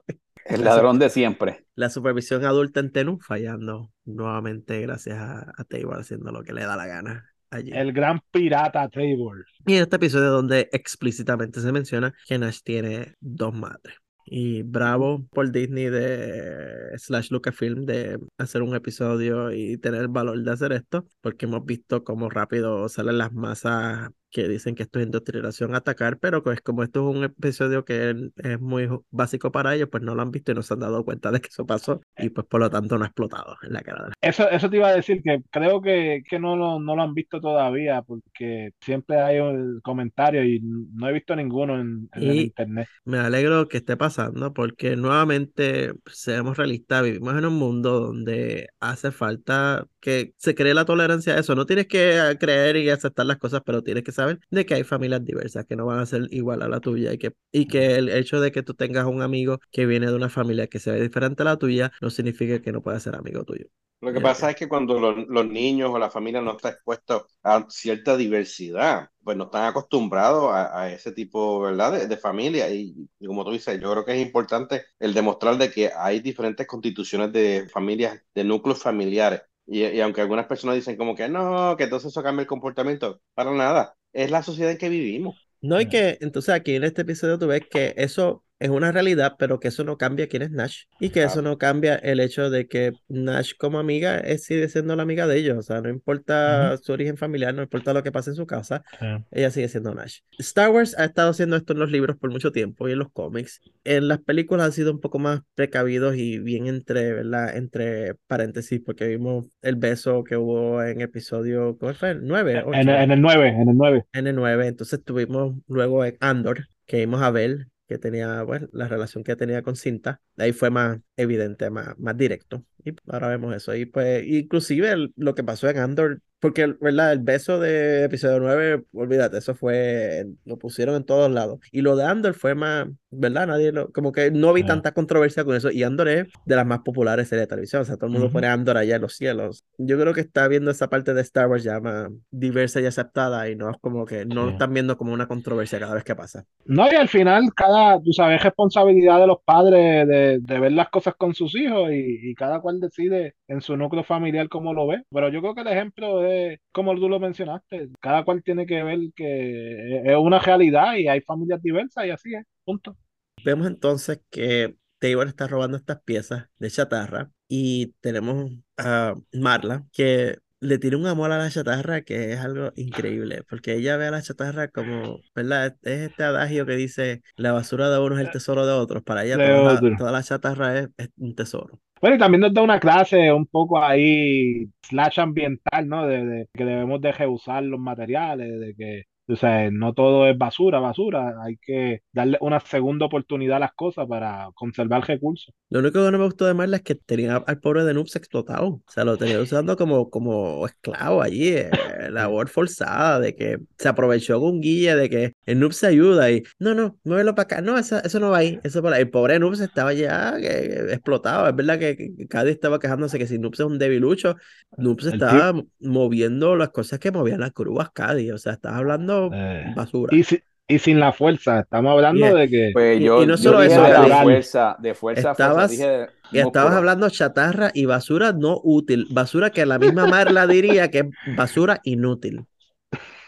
El 0.45 0.64
ladrón 0.64 0.99
de 0.99 1.10
siempre. 1.10 1.66
La 1.76 1.90
supervisión 1.90 2.45
adulta 2.45 2.80
en 2.80 2.91
Tenú 2.91 3.20
fallando 3.20 3.91
nuevamente 4.06 4.80
gracias 4.82 5.18
a, 5.20 5.53
a 5.56 5.64
Tabor 5.66 5.99
haciendo 5.99 6.32
lo 6.32 6.44
que 6.44 6.53
le 6.53 6.64
da 6.64 6.76
la 6.76 6.88
gana 6.88 7.35
allí. 7.56 7.72
El 7.73 7.94
gran 7.94 8.22
pirata 8.32 8.88
Tabor. 8.90 9.45
Y 9.65 9.76
en 9.76 9.84
este 9.84 9.95
episodio 9.95 10.32
donde 10.32 10.69
explícitamente 10.72 11.60
se 11.60 11.72
menciona 11.72 12.14
que 12.27 12.38
Nash 12.38 12.60
tiene 12.64 13.15
dos 13.19 13.53
madres. 13.53 13.95
Y 14.27 14.64
bravo 14.64 15.27
por 15.32 15.52
Disney 15.52 15.86
de 15.86 16.98
slash 16.98 17.30
Lucasfilm 17.30 17.86
de 17.86 18.19
hacer 18.40 18.64
un 18.64 18.76
episodio 18.76 19.52
y 19.52 19.77
tener 19.77 20.02
el 20.02 20.07
valor 20.07 20.41
de 20.41 20.52
hacer 20.52 20.72
esto, 20.72 21.06
porque 21.22 21.45
hemos 21.45 21.64
visto 21.64 22.03
cómo 22.03 22.30
rápido 22.30 22.90
salen 22.90 23.19
las 23.19 23.32
masas 23.34 24.10
que 24.36 24.49
dicen 24.49 24.76
que 24.76 24.84
esto 24.84 24.99
es 24.99 25.06
indoctrinación 25.06 25.76
atacar, 25.76 26.18
pero 26.20 26.44
pues 26.44 26.60
como 26.60 26.84
esto 26.84 27.10
es 27.10 27.16
un 27.16 27.24
episodio 27.24 27.86
que 27.86 28.14
es, 28.36 28.60
muy 28.60 28.90
básico 29.10 29.49
para 29.49 29.74
ellos, 29.74 29.88
pues 29.90 30.03
no 30.03 30.14
lo 30.14 30.22
han 30.22 30.32
visto 30.32 30.52
y 30.52 30.56
no 30.56 30.62
se 30.62 30.74
han 30.74 30.82
dado 30.82 31.06
cuenta 31.06 31.32
de 31.32 31.40
que 31.40 31.48
eso 31.48 31.66
pasó 31.66 32.02
y 32.18 32.28
pues 32.32 32.45
por 32.45 32.60
lo 32.60 32.70
tanto 32.70 32.98
no 32.98 33.06
ha 33.06 33.07
explotado 33.07 33.56
en 33.64 33.72
la 33.72 33.82
cara 33.82 34.03
de 34.03 34.10
la 34.10 34.14
Eso, 34.20 34.49
eso 34.49 34.70
te 34.70 34.76
iba 34.76 34.90
a 34.90 34.95
decir 34.95 35.22
que 35.24 35.41
creo 35.49 35.82
que, 35.82 36.22
que 36.30 36.38
no, 36.38 36.57
lo, 36.57 36.82
no 36.82 36.98
lo 36.98 37.02
han 37.02 37.14
visto 37.14 37.40
todavía 37.40 38.02
porque 38.02 38.72
siempre 38.82 39.22
hay 39.22 39.40
un 39.40 39.80
comentario 39.80 40.44
y 40.44 40.60
no 40.62 41.07
he 41.07 41.14
visto 41.14 41.34
ninguno 41.34 41.80
en, 41.80 42.10
en 42.12 42.24
el 42.30 42.36
internet. 42.41 42.90
Me 43.06 43.20
alegro 43.20 43.70
que 43.70 43.78
esté 43.78 43.95
pasando 43.95 44.53
porque 44.53 44.98
nuevamente, 44.98 45.94
seamos 46.07 46.57
realistas, 46.57 47.03
vivimos 47.03 47.38
en 47.38 47.45
un 47.45 47.53
mundo 47.53 48.02
donde 48.02 48.68
hace 48.82 49.12
falta 49.14 49.88
que 50.02 50.34
se 50.38 50.56
cree 50.56 50.74
la 50.74 50.86
tolerancia 50.86 51.36
a 51.36 51.40
eso. 51.40 51.56
No 51.56 51.66
tienes 51.66 51.88
que 51.88 52.18
eh, 52.18 52.38
creer 52.38 52.76
y 52.76 52.90
aceptar 52.90 53.26
las 53.26 53.38
cosas, 53.38 53.62
pero 53.66 53.82
tienes 53.82 54.03
que 54.03 54.12
saber 54.12 54.25
de 54.50 54.66
que 54.66 54.76
hay 54.76 54.84
familias 54.84 55.24
diversas 55.26 55.66
que 55.66 55.76
no 55.76 55.86
van 55.86 56.00
a 56.00 56.06
ser 56.06 56.28
igual 56.32 56.62
a 56.62 56.68
la 56.70 56.80
tuya 56.80 57.14
y 57.14 57.18
que, 57.18 57.34
y 57.52 57.68
que 57.68 57.96
el 57.96 58.10
hecho 58.10 58.42
de 58.42 58.52
que 58.52 58.64
tú 58.64 58.74
tengas 58.74 59.06
un 59.06 59.22
amigo 59.22 59.60
que 59.72 59.86
viene 59.86 60.08
de 60.08 60.16
una 60.16 60.30
familia 60.30 60.68
que 60.68 60.80
se 60.80 60.92
ve 60.92 61.02
diferente 61.02 61.44
a 61.44 61.46
la 61.46 61.58
tuya 61.58 61.92
no 62.02 62.10
significa 62.10 62.62
que 62.62 62.72
no 62.72 62.82
pueda 62.82 63.00
ser 63.00 63.16
amigo 63.16 63.44
tuyo. 63.44 63.66
Lo 64.02 64.14
que 64.14 64.22
pasa 64.22 64.52
es 64.52 64.56
que 64.56 64.68
cuando 64.68 65.00
los, 65.00 65.28
los 65.28 65.48
niños 65.48 65.90
o 65.92 65.98
la 65.98 66.12
familia 66.12 66.42
no 66.42 66.52
está 66.52 66.70
expuesto 66.70 67.28
a 67.44 67.66
cierta 67.70 68.16
diversidad, 68.16 69.10
pues 69.24 69.36
no 69.36 69.46
están 69.46 69.66
acostumbrados 69.66 70.52
a, 70.54 70.80
a 70.84 70.92
ese 70.92 71.12
tipo, 71.12 71.62
¿verdad? 71.62 71.94
De, 71.94 72.08
de 72.08 72.18
familia. 72.18 72.70
Y, 72.70 73.10
y 73.20 73.26
como 73.26 73.44
tú 73.44 73.52
dices, 73.52 73.80
yo 73.82 73.92
creo 73.92 74.06
que 74.06 74.14
es 74.14 74.22
importante 74.26 74.84
el 75.00 75.14
demostrar 75.14 75.58
de 75.58 75.72
que 75.72 75.92
hay 75.96 76.20
diferentes 76.20 76.68
constituciones 76.68 77.32
de 77.34 77.68
familias, 77.72 78.22
de 78.36 78.44
núcleos 78.44 78.80
familiares. 78.84 79.42
Y, 79.66 79.84
y 79.84 80.02
aunque 80.02 80.22
algunas 80.22 80.46
personas 80.46 80.76
dicen 80.76 80.98
como 80.98 81.16
que 81.16 81.28
no, 81.28 81.76
que 81.76 81.86
entonces 81.86 82.12
eso 82.12 82.22
cambia 82.22 82.42
el 82.42 82.48
comportamiento, 82.48 83.22
para 83.34 83.52
nada. 83.54 83.96
Es 84.16 84.32
la 84.32 84.42
sociedad 84.44 84.72
en 84.72 84.80
que 84.80 84.90
vivimos. 84.90 85.48
No, 85.62 85.82
y 85.82 85.88
que 85.90 86.18
entonces 86.22 86.54
aquí 86.54 86.76
en 86.76 86.84
este 86.84 87.02
episodio 87.02 87.40
tú 87.40 87.48
ves 87.48 87.64
que 87.70 87.94
eso 87.98 88.45
es 88.60 88.69
una 88.69 88.91
realidad, 88.91 89.36
pero 89.38 89.60
que 89.60 89.68
eso 89.68 89.84
no 89.84 89.98
cambia 89.98 90.27
quién 90.27 90.41
es 90.44 90.52
Nash 90.52 90.84
y 90.99 91.10
que 91.10 91.23
eso 91.23 91.41
Claro. 91.41 91.49
no 91.52 91.57
cambia 91.57 91.95
el 91.95 92.19
hecho 92.22 92.49
de 92.49 92.68
que 92.68 92.94
Nash 93.10 93.52
como 93.57 93.80
amiga 93.80 94.18
es, 94.19 94.45
sigue 94.45 94.69
siendo 94.69 94.95
la 94.95 95.03
amiga 95.03 95.27
de 95.27 95.38
ellos, 95.38 95.57
o 95.57 95.61
sea, 95.61 95.82
no 95.82 95.90
importa 95.90 96.77
su 96.77 96.94
origen 96.94 97.18
familiar, 97.18 97.53
no 97.53 97.64
importa 97.64 97.94
lo 97.94 98.02
que 98.03 98.11
pase 98.14 98.30
en 98.30 98.36
su 98.38 98.48
casa, 98.48 98.84
ella 99.32 99.52
sigue 99.52 99.68
siendo 99.68 99.94
Nash. 99.94 100.19
Star 100.40 100.69
Wars 100.72 100.95
ha 100.98 101.06
estado 101.06 101.32
haciendo 101.32 101.56
esto 101.57 101.73
en 101.73 101.80
los 101.80 101.91
libros 101.91 102.18
por 102.18 102.32
mucho 102.32 102.52
tiempo 102.52 102.88
y 102.88 102.94
en 102.94 102.99
los 102.99 103.11
cómics. 103.11 103.61
En 103.84 104.07
las 104.07 104.19
películas 104.19 104.65
han 104.68 104.72
sido 104.72 104.91
un 104.91 105.02
poco 105.02 105.19
más 105.19 105.41
precavidos 105.53 106.15
y 106.15 106.40
bien 106.40 106.68
entre, 106.68 107.14
¿verdad? 107.14 107.56
Entre 107.57 108.15
paréntesis, 108.27 108.82
porque 108.86 109.07
vimos 109.07 109.48
el 109.61 109.76
beso 109.76 110.23
que 110.23 110.38
hubo 110.38 110.82
en 110.82 111.02
episodio, 111.02 111.77
¿cómo 111.77 111.94
fue? 111.94 112.15
¿9? 112.15 112.64
En, 112.73 112.90
en 112.90 113.11
el 113.11 113.22
9, 113.22 113.48
en 113.49 113.69
el 113.69 113.76
9. 113.77 114.06
N9, 114.14 114.65
entonces 114.68 115.03
tuvimos 115.03 115.56
luego 115.68 116.03
Andor, 116.19 116.68
que 116.86 116.98
vimos 116.98 117.22
a 117.22 117.32
Bell, 117.32 117.68
que 117.88 117.98
tenía, 117.98 118.44
bueno, 118.44 118.68
la 118.72 118.88
relación 118.88 119.24
que 119.24 119.36
tenía 119.36 119.62
con 119.62 119.76
Cinta, 119.76 120.22
ahí 120.38 120.53
fue 120.53 120.70
más 120.70 120.99
evidente, 121.18 121.70
más, 121.70 121.98
más 122.00 122.18
directo, 122.18 122.64
y 122.84 122.94
ahora 123.08 123.30
vemos 123.30 123.56
eso, 123.56 123.74
y 123.76 123.86
pues, 123.86 124.24
inclusive 124.26 124.92
el- 124.92 125.14
lo 125.16 125.36
que 125.36 125.44
pasó 125.44 125.70
en 125.70 125.78
Andor, 125.78 126.22
porque, 126.40 126.68
¿verdad? 126.80 127.14
El 127.14 127.20
beso 127.20 127.60
de 127.60 128.04
episodio 128.04 128.40
9, 128.40 128.84
olvídate, 128.94 129.38
eso 129.38 129.56
fue, 129.56 130.26
lo 130.46 130.58
pusieron 130.60 130.96
en 130.96 131.04
todos 131.06 131.32
lados, 131.32 131.60
y 131.72 131.82
lo 131.82 131.96
de 131.96 132.04
Andor 132.06 132.34
fue 132.36 132.54
más, 132.54 132.88
¿verdad? 133.10 133.48
Nadie 133.48 133.72
lo, 133.72 133.92
como 133.92 134.12
que 134.12 134.30
no 134.30 134.54
vi 134.54 134.64
Ah. 134.64 134.66
tanta 134.68 134.94
controversia 134.94 135.44
con 135.46 135.56
eso, 135.56 135.72
y 135.72 135.84
Andor 135.84 136.08
es 136.10 136.28
de 136.46 136.56
las 136.56 136.66
más 136.66 136.80
populares 136.80 137.30
series 137.30 137.44
de 137.44 137.48
televisión, 137.48 137.82
o 137.82 137.86
sea, 137.86 137.96
todo 137.96 138.08
el 138.08 138.12
mundo 138.12 138.28
Ujú. 138.28 138.34
pone 138.34 138.48
Andor 138.48 138.78
allá 138.78 138.98
en 138.98 139.02
los 139.02 139.16
cielos, 139.16 139.64
yo 139.78 139.98
creo 140.00 140.14
que 140.14 140.22
está 140.22 140.48
viendo 140.48 140.70
esa 140.70 140.90
parte 140.90 141.14
de 141.14 141.22
Star 141.22 141.48
Wars 141.48 141.64
ya 141.64 141.80
más 141.80 142.10
diversa 142.30 142.82
y 142.82 142.86
aceptada, 142.86 143.50
y 143.50 143.56
no 143.56 143.72
es 143.72 143.78
como 143.82 144.06
que, 144.06 144.26
no 144.26 144.50
están 144.50 144.74
viendo 144.74 144.98
como 144.98 145.14
una 145.14 145.28
controversia 145.28 145.80
cada 145.80 145.96
vez 145.96 146.04
que 146.04 146.16
pasa. 146.16 146.46
No, 146.66 146.92
y 146.92 146.96
al 146.96 147.08
final, 147.10 147.54
cada, 147.56 148.02
tú 148.02 148.12
sabes, 148.12 148.38
es 148.38 148.44
responsabilidad 148.44 149.20
de 149.20 149.28
los 149.28 149.38
padres 149.46 150.08
de, 150.08 150.40
de 150.42 150.60
ver 150.60 150.72
las 150.72 150.90
cosas 150.90 151.05
con 151.14 151.36
sus 151.36 151.56
hijos 151.56 151.91
y, 151.91 152.32
y 152.32 152.36
cada 152.36 152.60
cual 152.60 152.80
decide 152.80 153.36
en 153.48 153.61
su 153.61 153.77
núcleo 153.77 154.03
familiar 154.03 154.49
cómo 154.49 154.73
lo 154.73 154.88
ve. 154.88 155.03
Pero 155.11 155.30
yo 155.30 155.41
creo 155.41 155.53
que 155.53 155.61
el 155.61 155.68
ejemplo 155.68 156.26
es, 156.26 156.60
como 156.72 156.95
tú 156.95 157.07
lo 157.07 157.19
mencionaste, 157.19 157.90
cada 158.02 158.26
cual 158.26 158.44
tiene 158.44 158.65
que 158.65 158.82
ver 158.84 158.99
que 159.15 160.02
es 160.03 160.18
una 160.18 160.40
realidad 160.40 160.95
y 160.95 161.07
hay 161.07 161.22
familias 161.22 161.61
diversas 161.61 162.06
y 162.06 162.10
así 162.10 162.34
es, 162.34 162.44
punto. 162.64 162.98
Vemos 163.44 163.68
entonces 163.68 164.22
que 164.32 164.76
Taylor 164.99 165.27
está 165.27 165.48
robando 165.48 165.77
estas 165.77 166.02
piezas 166.02 166.48
de 166.57 166.69
chatarra 166.69 167.32
y 167.48 167.94
tenemos 168.02 168.52
a 168.77 169.15
Marla 169.34 169.86
que 169.94 170.38
le 170.66 170.78
tiene 170.78 170.98
un 170.98 171.08
amor 171.08 171.32
a 171.32 171.38
la 171.38 171.50
chatarra 171.50 172.02
que 172.02 172.34
es 172.34 172.40
algo 172.40 172.72
increíble, 172.76 173.44
porque 173.50 173.76
ella 173.76 173.98
ve 173.98 174.08
a 174.08 174.12
la 174.12 174.22
chatarra 174.22 174.68
como, 174.70 175.20
¿verdad? 175.36 175.76
Es 175.84 176.10
este 176.10 176.24
adagio 176.24 176.66
que 176.66 176.76
dice, 176.76 177.22
la 177.36 177.52
basura 177.52 177.90
de 177.90 178.00
uno 178.00 178.18
es 178.18 178.26
el 178.26 178.32
tesoro 178.32 178.66
de 178.66 178.74
otros, 178.74 179.04
para 179.04 179.24
ella 179.26 179.36
toda 179.36 179.82
la, 179.82 179.98
toda 179.98 180.12
la 180.12 180.24
chatarra 180.24 180.80
es, 180.80 180.90
es 180.98 181.10
un 181.18 181.36
tesoro. 181.36 181.80
Bueno, 182.02 182.18
y 182.18 182.20
también 182.20 182.42
nos 182.42 182.54
da 182.54 182.62
una 182.62 182.80
clase 182.80 183.32
un 183.32 183.46
poco 183.48 183.82
ahí, 183.82 184.68
slash 184.82 185.20
ambiental, 185.20 185.88
¿no? 185.88 186.06
De, 186.06 186.26
de 186.26 186.48
que 186.54 186.66
debemos 186.66 187.02
de 187.02 187.12
reusar 187.12 187.64
los 187.64 187.80
materiales, 187.80 188.60
de 188.60 188.76
que 188.76 189.04
O 189.28 189.36
sea, 189.36 189.70
no 189.72 189.94
todo 189.94 190.28
es 190.28 190.38
basura, 190.38 190.80
basura. 190.80 191.36
Hay 191.44 191.58
que 191.58 192.02
darle 192.12 192.38
una 192.42 192.60
segunda 192.60 193.06
oportunidad 193.08 193.58
a 193.58 193.60
las 193.62 193.74
cosas 193.74 194.08
para 194.08 194.50
conservar 194.56 195.08
recursos. 195.08 195.54
Lo 195.70 195.80
único 195.80 196.06
que 196.06 196.12
no 196.12 196.18
me 196.20 196.26
gustó 196.26 196.46
de 196.46 196.54
Marla 196.54 196.78
es 196.78 196.84
que 196.84 196.94
tenía 196.96 197.38
al 197.38 197.60
pobre 197.60 197.84
de 197.84 197.94
Noobs 197.94 198.16
explotado. 198.16 198.68
O 198.68 198.84
sea, 198.88 199.04
lo 199.04 199.18
tenía 199.18 199.40
usando 199.42 199.76
como, 199.76 200.10
como 200.12 200.66
esclavo 200.68 201.22
allí, 201.24 201.50
eh, 201.50 201.70
labor 202.12 202.48
forzada, 202.50 203.20
de 203.20 203.36
que 203.36 203.58
se 203.78 203.90
aprovechó 203.90 204.40
con 204.40 204.62
Guille, 204.62 204.96
de 204.96 205.10
que 205.10 205.34
el 205.46 205.60
Noob 205.60 205.74
se 205.74 205.88
ayuda 205.88 206.32
y 206.32 206.44
no, 206.60 206.76
no, 206.76 206.98
muévelo 207.04 207.34
para 207.34 207.44
acá. 207.46 207.62
No, 207.62 207.78
eso, 207.80 207.98
eso 208.04 208.20
no 208.20 208.30
va 208.30 208.38
ahí. 208.38 208.60
Eso 208.64 208.82
por 208.82 208.94
ahí. 208.94 209.02
El 209.02 209.10
pobre 209.10 209.40
Noobs 209.40 209.60
estaba 209.60 209.92
ya 209.94 210.36
que- 210.38 210.42
que 210.88 210.94
explotado. 210.94 211.48
Es 211.50 211.56
verdad 211.56 211.80
que, 211.80 211.98
que 211.98 212.28
Caddy 212.28 212.52
estaba 212.52 212.80
quejándose 212.80 213.18
que 213.18 213.28
si 213.28 213.40
Noobs 213.40 213.60
es 213.60 213.66
un 213.66 213.80
debilucho, 213.80 214.36
Noobs 214.78 215.06
estaba 215.08 215.54
moviendo 215.80 216.56
las 216.56 216.70
cosas 216.70 217.00
que 217.00 217.12
movían 217.12 217.40
las 217.40 217.54
grúas 217.54 217.90
Caddy. 217.92 218.32
O 218.32 218.38
sea, 218.38 218.54
estás 218.54 218.74
hablando 218.74 219.15
Eh, 219.34 219.74
basura. 219.76 220.16
y, 220.16 220.24
si- 220.24 220.42
y 220.68 220.80
sin 220.80 221.00
la 221.00 221.12
fuerza, 221.14 221.60
estamos 221.60 221.92
hablando 221.94 222.26
Bien. 222.26 222.36
de 222.38 222.50
que 222.50 222.70
Pues 222.74 223.00
Y- 223.00 223.04
yo, 223.04 223.22
y 223.24 223.28
no 223.28 223.38
solo 223.38 223.62
eso, 223.62 223.82
de 223.84 223.90
la 224.08 224.22
fuerza, 224.24 224.76
de 224.80 224.94
fuerza, 224.96 225.22
fuerza, 225.22 225.32
Estabas- 225.32 225.72
dije 225.72 226.08
Y 226.32 226.40
estabas 226.40 226.74
hablando 226.74 227.10
chatarra 227.10 227.70
y 227.74 227.86
basura 227.86 228.34
no 228.34 228.60
útil. 228.64 229.06
Basura 229.12 229.52
que 229.52 229.66
la 229.66 229.78
misma 229.78 230.08
Marla 230.08 230.48
diría 230.48 230.90
que 230.90 231.00
es 231.00 231.06
basura 231.38 231.80
inútil. 231.84 232.46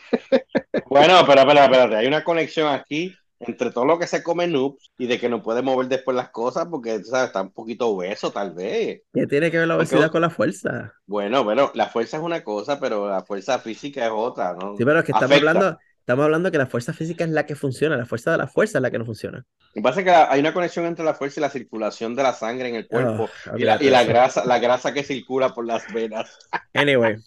Bueno, 0.89 1.15
pero 1.27 1.41
espérate, 1.41 1.63
espérate, 1.65 1.95
hay 1.97 2.07
una 2.07 2.23
conexión 2.23 2.73
aquí 2.73 3.13
entre 3.39 3.71
todo 3.71 3.85
lo 3.85 3.99
que 3.99 4.07
se 4.07 4.23
come 4.23 4.47
Noobs 4.47 4.91
y 4.97 5.07
de 5.07 5.19
que 5.19 5.29
no 5.29 5.43
puede 5.43 5.61
mover 5.61 5.87
después 5.87 6.15
las 6.17 6.29
cosas 6.29 6.67
porque, 6.69 7.03
¿sabes? 7.03 7.27
Está 7.27 7.41
un 7.43 7.51
poquito 7.51 7.87
obeso, 7.89 8.31
tal 8.31 8.53
vez. 8.53 9.01
¿Qué 9.13 9.27
tiene 9.27 9.51
que 9.51 9.59
ver 9.59 9.67
la 9.67 9.75
Porque- 9.77 9.93
obesidad 9.95 10.11
con 10.11 10.21
la 10.21 10.29
fuerza? 10.29 10.93
Bueno, 11.05 11.43
bueno, 11.43 11.71
la 11.75 11.87
fuerza 11.87 12.17
es 12.17 12.23
una 12.23 12.43
cosa, 12.43 12.79
pero 12.79 13.09
la 13.09 13.23
fuerza 13.23 13.59
física 13.59 14.05
es 14.05 14.11
otra, 14.13 14.53
¿no? 14.53 14.75
Sí, 14.77 14.83
pero 14.85 14.99
es 14.99 15.05
que 15.05 15.11
estamos 15.11 15.31
Afecta. 15.31 15.49
hablando, 15.51 15.79
estamos 15.99 16.23
hablando 16.25 16.51
que 16.51 16.57
la 16.57 16.67
fuerza 16.67 16.93
física 16.93 17.23
es 17.25 17.29
la 17.29 17.45
que 17.45 17.55
funciona, 17.55 17.95
la 17.97 18.05
fuerza 18.05 18.31
de 18.31 18.37
la 18.39 18.47
fuerza 18.47 18.79
es 18.79 18.81
la 18.81 18.89
que 18.91 18.97
no 18.99 19.05
funciona. 19.05 19.45
Lo 19.59 19.73
que 19.73 19.81
pasa 19.81 19.99
es 19.99 20.05
que 20.05 20.11
hay 20.11 20.39
una 20.39 20.53
conexión 20.53 20.85
entre 20.85 21.05
la 21.05 21.13
fuerza 21.13 21.39
y 21.39 21.41
la 21.41 21.49
circulación 21.51 22.15
de 22.15 22.23
la 22.23 22.33
sangre 22.33 22.69
en 22.69 22.75
el 22.75 22.87
cuerpo 22.87 23.29
Oh, 23.51 23.57
y 23.57 23.63
la, 23.63 23.81
y 23.81 23.89
la 23.91 24.03
grasa, 24.03 24.43
la 24.45 24.57
grasa 24.57 24.93
que 24.93 25.03
circula 25.03 25.53
por 25.53 25.65
las 25.65 25.83
venas. 25.93 26.39
Anyway, 26.73 27.17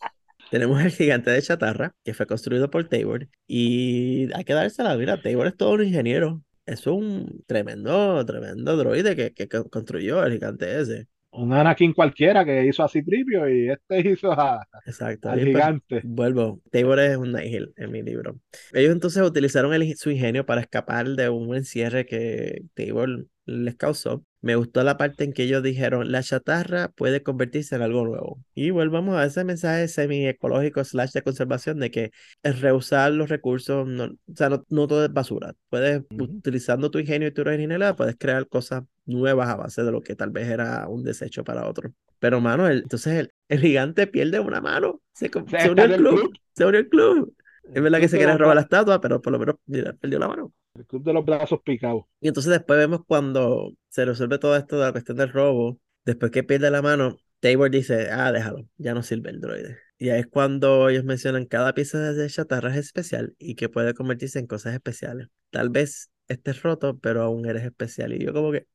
tenemos 0.51 0.83
el 0.83 0.91
gigante 0.91 1.31
de 1.31 1.43
chatarra 1.43 1.95
que 2.05 2.15
fue 2.15 2.27
construido 2.27 2.71
por 2.71 2.89
Tabor 2.89 3.29
y 3.47 4.29
hay 4.35 4.45
que 4.45 4.53
dársela, 4.55 4.97
mira, 4.97 5.21
Tabor 5.21 5.47
es 5.49 5.57
todo 5.57 5.73
un 5.75 5.85
ingeniero. 5.85 6.43
Es 6.67 6.87
un 6.87 7.43
tremendo, 7.47 8.25
tremendo 8.27 8.77
droide 8.77 9.17
que, 9.17 9.33
que 9.33 9.49
co- 9.49 9.69
construyó 9.71 10.25
el 10.25 10.33
gigante 10.35 10.81
ese. 10.81 11.09
un 11.33 11.53
Anakin 11.53 11.93
cualquiera 11.93 12.45
que 12.45 12.65
hizo 12.67 12.83
a 12.85 12.89
Citripio 12.89 13.49
y 13.49 13.71
este 13.71 14.09
hizo 14.11 14.31
a- 14.33 14.67
Exacto. 14.87 15.31
al 15.31 15.41
gigante. 15.41 16.01
Vuelvo, 16.05 16.61
Tabor 16.71 17.01
es 17.01 17.17
un 17.17 17.33
Nihil 17.33 17.73
en 17.77 17.91
mi 17.93 18.03
libro. 18.03 18.39
Ellos 18.73 18.93
entonces 18.93 19.23
utilizaron 19.23 19.73
el- 19.75 19.97
su 19.97 20.11
ingenio 20.11 20.45
para 20.47 20.61
escapar 20.61 21.09
de 21.09 21.29
un 21.29 21.55
encierre 21.57 22.07
que 22.07 22.63
Tabor 22.75 23.27
les 23.51 23.77
causó. 23.77 24.25
Me 24.43 24.55
gustó 24.57 24.83
la 24.83 24.97
parte 24.97 25.25
en 25.25 25.33
que 25.33 25.43
ellos 25.45 25.63
dijeron, 25.63 26.11
la 26.13 26.23
chatarra 26.23 26.89
puede 26.89 27.23
convertirse 27.23 27.77
en 27.77 27.83
algo 27.83 28.05
nuevo. 28.07 28.39
Y 28.55 28.71
volvamos 28.71 29.17
a 29.17 29.25
ese 29.27 29.45
mensaje 29.45 29.87
semi-ecológico 29.89 30.83
slash 30.85 31.13
de 31.13 31.23
conservación 31.23 31.79
de 31.79 31.91
que 31.91 32.11
es 32.43 32.61
reusar 32.61 33.13
los 33.13 33.29
recursos, 33.29 33.87
no, 33.87 34.05
o 34.05 34.37
sea, 34.37 34.49
no, 34.49 34.65
no 34.71 34.87
todo 34.87 35.05
es 35.05 35.13
basura. 35.13 35.55
Puedes, 35.69 36.03
Ujú. 36.11 36.25
utilizando 36.39 36.91
tu 36.91 36.99
ingenio 36.99 37.29
y 37.29 37.33
tu 37.33 37.43
originalidad, 37.43 37.97
puedes 37.97 38.17
crear 38.17 38.49
cosas 38.49 38.85
nuevas 39.05 39.49
a 39.49 39.57
base 39.57 39.83
de 39.83 39.93
lo 39.93 40.01
que 40.01 40.15
tal 40.17 40.31
vez 40.31 40.49
era 40.49 40.89
un 40.89 41.03
desecho 41.03 41.45
para 41.45 41.69
otro. 41.69 41.93
Pero, 42.19 42.41
mano, 42.41 42.67
el- 42.69 42.79
entonces 42.83 43.15
el, 43.15 43.33
el 43.49 43.61
gigante 43.61 44.07
pierde 44.07 44.41
una 44.41 44.61
mano. 44.61 45.01
Se, 45.13 45.29
Se 45.49 45.59
se 45.59 45.71
unió 45.71 45.85
al 45.85 45.97
club. 45.97 46.21
club. 46.21 46.33
Se 46.55 46.65
unió 46.65 46.81
al 46.81 46.89
club. 46.89 47.35
Es 47.75 47.83
verdad 47.83 48.01
que 48.01 48.09
se 48.09 48.17
quiere 48.17 48.37
robar 48.37 48.57
la 48.57 48.63
estatua, 48.63 49.01
pero 49.01 49.21
por 49.21 49.33
lo 49.33 49.39
menos, 49.39 49.57
mira, 49.67 49.93
perdió 49.95 50.19
la 50.19 50.29
mano. 50.29 50.53
El 50.75 50.87
club 50.87 51.03
de 51.05 51.13
los 51.13 51.25
brazos 51.25 51.61
picados. 51.63 52.05
Y 52.21 52.29
entonces 52.29 52.53
después 52.53 52.79
vemos 52.79 53.01
cuando 53.07 53.73
se 53.89 54.05
resuelve 54.05 54.39
todo 54.39 54.57
esto 54.57 54.79
de 54.79 54.87
la 54.87 54.93
cuestión 54.93 55.17
del 55.17 55.31
robo, 55.33 55.79
después 56.05 56.31
que 56.31 56.43
pierde 56.45 56.71
la 56.71 56.83
mano, 56.83 57.19
Tabor 57.41 57.71
dice, 57.71 58.11
ah, 58.11 58.31
déjalo, 58.33 58.67
ya 58.77 58.95
no 58.95 59.03
sirve 59.03 59.31
el 59.31 59.41
droide. 59.41 59.79
Y 59.99 60.11
ahí 60.11 60.21
es 60.21 60.27
cuando 60.27 60.89
ellos 60.89 61.05
mencionan 61.05 61.47
cada 61.47 61.75
pieza 61.75 62.13
de 62.13 62.29
chatarra 62.29 62.71
es 62.71 62.77
especial 62.77 63.35
y 63.39 63.55
que 63.55 63.69
puede 63.69 63.95
convertirse 63.95 64.39
en 64.39 64.47
cosas 64.47 64.75
especiales. 64.75 65.29
Tal 65.51 65.71
vez 65.71 66.11
estés 66.29 66.63
roto, 66.63 66.99
pero 66.99 67.23
aún 67.23 67.47
eres 67.47 67.65
especial. 67.65 68.13
Y 68.13 68.25
yo 68.25 68.33
como 68.33 68.53
que, 68.53 68.67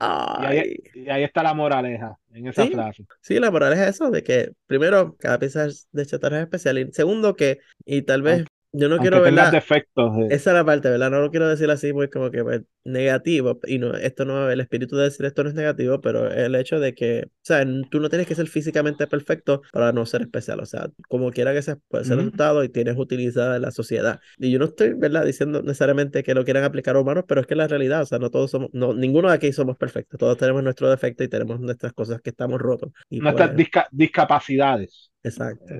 Y 0.00 0.44
ahí, 0.44 0.76
y 0.94 1.08
ahí 1.10 1.24
está 1.24 1.42
la 1.42 1.54
moraleja 1.54 2.18
en 2.32 2.46
esa 2.46 2.64
Sí. 2.64 2.70
frase. 2.72 3.06
sí, 3.20 3.38
la 3.40 3.50
moral 3.50 3.72
es 3.72 3.80
eso, 3.80 4.10
de 4.10 4.22
que 4.22 4.52
primero, 4.66 5.16
cada 5.18 5.38
pieza 5.38 5.66
de 5.92 6.06
chatarra 6.06 6.38
es 6.38 6.42
especial. 6.44 6.78
Y 6.78 6.92
segundo 6.92 7.34
que, 7.34 7.58
y 7.84 8.02
tal 8.02 8.22
vez, 8.22 8.44
yo 8.72 8.88
no 8.88 8.96
Aunque 8.96 9.02
quiero 9.02 9.22
verla... 9.22 9.50
defectos. 9.50 10.16
eh, 10.18 10.26
Esa 10.30 10.50
es 10.50 10.54
la 10.54 10.64
parte, 10.64 10.90
¿verdad? 10.90 11.10
No 11.10 11.20
lo 11.20 11.30
quiero 11.30 11.48
decir 11.48 11.70
así 11.70 11.92
muy 11.92 12.08
como 12.10 12.30
que 12.30 12.42
pues, 12.44 12.62
negativo, 12.84 13.58
y 13.66 13.78
no, 13.78 13.94
esto 13.96 14.24
no, 14.24 14.50
el 14.50 14.60
espíritu 14.60 14.96
de 14.96 15.04
decir 15.04 15.26
esto 15.26 15.42
no 15.42 15.48
es 15.50 15.54
negativo, 15.54 16.00
pero 16.00 16.30
el 16.30 16.54
hecho 16.54 16.78
de 16.80 16.94
que, 16.94 17.24
o 17.26 17.30
sea, 17.42 17.64
tú 17.90 18.00
no 18.00 18.08
tienes 18.08 18.26
que 18.26 18.34
ser 18.34 18.46
físicamente 18.48 19.06
perfecto 19.06 19.62
para 19.72 19.92
no 19.92 20.06
ser 20.06 20.22
especial, 20.22 20.60
o 20.60 20.66
sea, 20.66 20.88
como 21.08 21.30
quiera 21.30 21.52
que 21.52 21.62
sea, 21.62 21.78
puede 21.88 22.04
ser 22.04 22.16
resultado 22.18 22.62
y 22.64 22.68
tienes 22.68 22.96
utilidad 22.98 23.56
en 23.56 23.62
la 23.62 23.70
sociedad. 23.70 24.20
Y 24.38 24.50
yo 24.50 24.58
no 24.58 24.66
estoy, 24.66 24.94
¿verdad? 24.94 25.24
Diciendo 25.24 25.62
necesariamente 25.62 26.22
que 26.22 26.34
lo 26.34 26.44
quieran 26.44 26.64
aplicar 26.64 26.96
a 26.96 27.00
humanos, 27.00 27.24
pero 27.26 27.40
es 27.40 27.46
que 27.46 27.54
la 27.56 27.68
realidad, 27.68 28.02
o 28.02 28.06
sea, 28.06 28.18
no 28.18 28.30
todos 28.30 28.50
somos, 28.50 28.68
no, 28.72 28.94
ninguno 28.94 29.28
de 29.28 29.34
aquí 29.34 29.52
somos 29.52 29.76
perfectos, 29.76 30.18
todos 30.18 30.36
tenemos 30.36 30.62
nuestro 30.62 30.90
defecto 30.90 31.24
y 31.24 31.28
tenemos 31.28 31.60
nuestras 31.60 31.92
cosas 31.92 32.20
que 32.20 32.30
estamos 32.30 32.60
rotos. 32.60 32.90
Y 33.10 33.20
nuestras 33.20 33.50
pues, 33.50 33.56
disca- 33.56 33.88
discapacidades. 33.90 35.10
Exacto. 35.22 35.74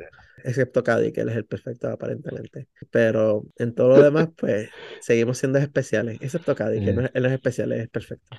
Excepto 0.44 0.82
Caddy, 0.84 1.12
que 1.12 1.20
él 1.22 1.28
es 1.30 1.36
el 1.36 1.46
perfecto 1.46 1.88
aparentemente. 1.88 2.68
Pero 2.90 3.44
en 3.56 3.74
todo 3.74 3.96
lo 3.96 4.02
demás, 4.02 4.28
pues 4.36 4.70
seguimos 5.00 5.38
siendo 5.38 5.58
especiales. 5.58 6.18
Excepto 6.20 6.54
Caddy, 6.54 6.84
que 6.84 6.92
no 6.92 7.02
es- 7.02 7.10
él 7.14 7.22
no 7.22 7.28
es 7.28 7.34
especial, 7.34 7.72
es 7.72 7.88
perfecto. 7.88 8.36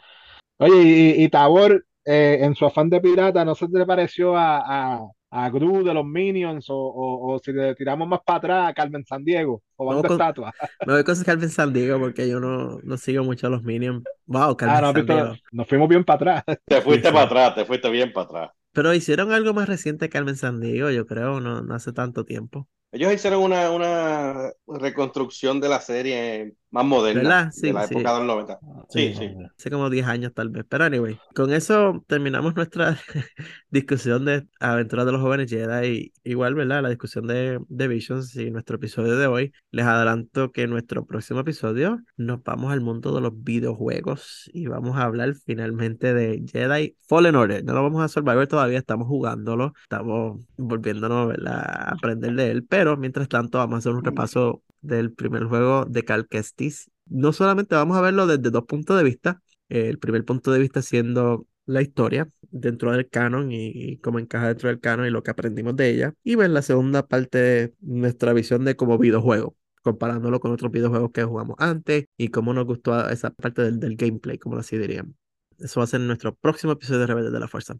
Oye, 0.57 0.75
y, 1.17 1.23
y 1.23 1.29
Tabor, 1.29 1.85
eh, 2.05 2.39
en 2.41 2.55
su 2.55 2.65
afán 2.65 2.89
de 2.89 2.99
pirata, 3.01 3.45
¿no 3.45 3.55
se 3.55 3.67
te 3.67 3.85
pareció 3.85 4.35
a, 4.37 4.97
a, 4.97 5.01
a 5.31 5.49
Gru 5.49 5.83
de 5.83 5.93
los 5.93 6.05
Minions? 6.05 6.69
O, 6.69 6.75
o, 6.75 7.33
o 7.35 7.39
si 7.39 7.53
le 7.53 7.75
tiramos 7.75 8.07
más 8.07 8.19
para 8.25 8.37
atrás 8.37 8.69
a 8.69 8.73
Carmen 8.73 9.05
Sandiego, 9.05 9.61
o 9.77 9.85
Vamos 9.85 10.03
Banda 10.03 10.07
con- 10.07 10.17
Estatua. 10.19 10.53
Me 10.85 10.93
voy 10.93 11.03
con 11.03 11.23
Calvin 11.23 11.49
San 11.49 11.73
Diego 11.73 11.97
porque 11.99 12.27
yo 12.27 12.39
no, 12.39 12.79
no 12.83 12.97
sigo 12.97 13.23
mucho 13.23 13.47
a 13.47 13.49
los 13.49 13.63
Minions. 13.63 14.03
Wow, 14.25 14.51
Ah, 14.51 14.55
Calvin 14.57 14.81
no, 14.81 14.91
San 14.93 15.05
Diego. 15.05 15.35
nos 15.51 15.67
fuimos 15.67 15.87
bien 15.89 16.03
para 16.03 16.41
atrás. 16.41 16.57
Te 16.67 16.81
fuiste 16.81 17.07
sí. 17.07 17.13
para 17.13 17.25
atrás, 17.25 17.55
te 17.55 17.65
fuiste 17.65 17.89
bien 17.89 18.11
para 18.11 18.25
atrás. 18.25 18.49
Pero 18.71 18.93
hicieron 18.93 19.31
algo 19.31 19.53
más 19.53 19.67
reciente 19.67 20.07
que 20.07 20.11
Carmen 20.11 20.35
San 20.37 20.59
Diego, 20.59 20.89
yo 20.91 21.05
creo, 21.05 21.39
no, 21.39 21.61
no 21.61 21.75
hace 21.75 21.93
tanto 21.93 22.25
tiempo. 22.25 22.67
Ellos 22.91 23.13
hicieron 23.13 23.43
una, 23.43 23.69
una 23.71 24.51
reconstrucción 24.67 25.59
de 25.61 25.69
la 25.69 25.79
serie 25.79 26.53
más 26.71 26.85
moderna, 26.85 27.21
¿Verdad? 27.21 27.51
Sí, 27.51 27.67
de 27.67 27.73
la 27.73 27.87
sí. 27.87 27.93
época 27.93 28.13
de 28.13 28.17
los 28.19 28.27
90. 28.27 28.59
Sí, 28.89 29.13
sí. 29.13 29.35
Hace 29.57 29.69
como 29.71 29.89
10 29.89 30.05
años 30.07 30.33
tal 30.33 30.49
vez. 30.49 30.65
Pero 30.67 30.85
anyway, 30.85 31.19
con 31.35 31.51
eso 31.53 32.03
terminamos 32.07 32.55
nuestra 32.55 32.97
discusión 33.69 34.25
de 34.25 34.47
Aventuras 34.59 35.05
de 35.05 35.11
los 35.11 35.21
Jóvenes 35.21 35.49
Jedi. 35.49 36.13
Igual, 36.23 36.55
¿verdad? 36.55 36.81
La 36.83 36.89
discusión 36.89 37.27
de, 37.27 37.59
de 37.67 37.87
Visions 37.87 38.35
y 38.35 38.51
nuestro 38.51 38.77
episodio 38.77 39.17
de 39.17 39.27
hoy. 39.27 39.51
Les 39.71 39.85
adelanto 39.85 40.51
que 40.51 40.63
en 40.63 40.71
nuestro 40.71 41.05
próximo 41.05 41.41
episodio 41.41 41.99
nos 42.17 42.43
vamos 42.43 42.71
al 42.71 42.81
mundo 42.81 43.13
de 43.13 43.21
los 43.21 43.43
videojuegos 43.43 44.49
y 44.53 44.67
vamos 44.67 44.97
a 44.97 45.03
hablar 45.03 45.33
finalmente 45.45 46.13
de 46.13 46.43
Jedi 46.51 46.95
Fallen 47.07 47.35
Order. 47.35 47.63
No 47.63 47.73
lo 47.73 47.83
vamos 47.83 48.03
a 48.03 48.07
Survivor 48.07 48.47
todavía, 48.47 48.79
estamos 48.79 49.07
jugándolo, 49.07 49.73
estamos 49.83 50.43
volviéndonos, 50.57 51.27
¿verdad? 51.27 51.59
a 51.59 51.91
aprender 51.91 52.33
de 52.33 52.51
él. 52.51 52.65
Pero 52.67 52.78
mientras 52.97 53.27
tanto, 53.29 53.57
vamos 53.57 53.75
a 53.75 53.77
hacer 53.79 53.93
un 53.93 54.03
repaso 54.03 54.63
del 54.81 55.13
primer 55.13 55.45
juego 55.45 55.85
de 55.85 56.03
Cal 56.03 56.27
Kestis. 56.27 56.89
No 57.05 57.33
solamente 57.33 57.75
vamos 57.75 57.97
a 57.97 58.01
verlo 58.01 58.27
desde 58.27 58.49
dos 58.51 58.65
puntos 58.65 58.97
de 58.97 59.03
vista, 59.03 59.41
el 59.69 59.99
primer 59.99 60.25
punto 60.25 60.51
de 60.51 60.59
vista 60.59 60.81
siendo 60.81 61.45
la 61.65 61.81
historia 61.81 62.29
dentro 62.49 62.91
del 62.91 63.07
canon 63.09 63.51
y, 63.51 63.67
y 63.67 63.97
cómo 63.97 64.19
encaja 64.19 64.47
dentro 64.47 64.69
del 64.69 64.79
canon 64.79 65.05
y 65.05 65.11
lo 65.11 65.21
que 65.21 65.31
aprendimos 65.31 65.75
de 65.75 65.89
ella, 65.89 66.13
y 66.23 66.35
ver 66.35 66.49
la 66.49 66.61
segunda 66.61 67.07
parte, 67.07 67.73
nuestra 67.81 68.33
visión 68.33 68.65
de 68.65 68.75
como 68.75 68.97
videojuego, 68.97 69.55
comparándolo 69.83 70.39
con 70.39 70.51
otros 70.51 70.71
videojuegos 70.71 71.11
que 71.11 71.23
jugamos 71.23 71.55
antes 71.59 72.05
y 72.17 72.29
cómo 72.29 72.53
nos 72.53 72.65
gustó 72.65 73.07
esa 73.09 73.29
parte 73.31 73.61
del, 73.61 73.79
del 73.79 73.95
gameplay, 73.95 74.37
como 74.37 74.57
así 74.57 74.77
dirían. 74.77 75.15
Eso 75.59 75.79
va 75.79 75.83
a 75.83 75.87
ser 75.87 76.01
en 76.01 76.07
nuestro 76.07 76.33
próximo 76.35 76.73
episodio 76.73 77.01
de 77.01 77.07
Rebelde 77.07 77.31
de 77.31 77.39
la 77.39 77.47
Fuerza. 77.47 77.77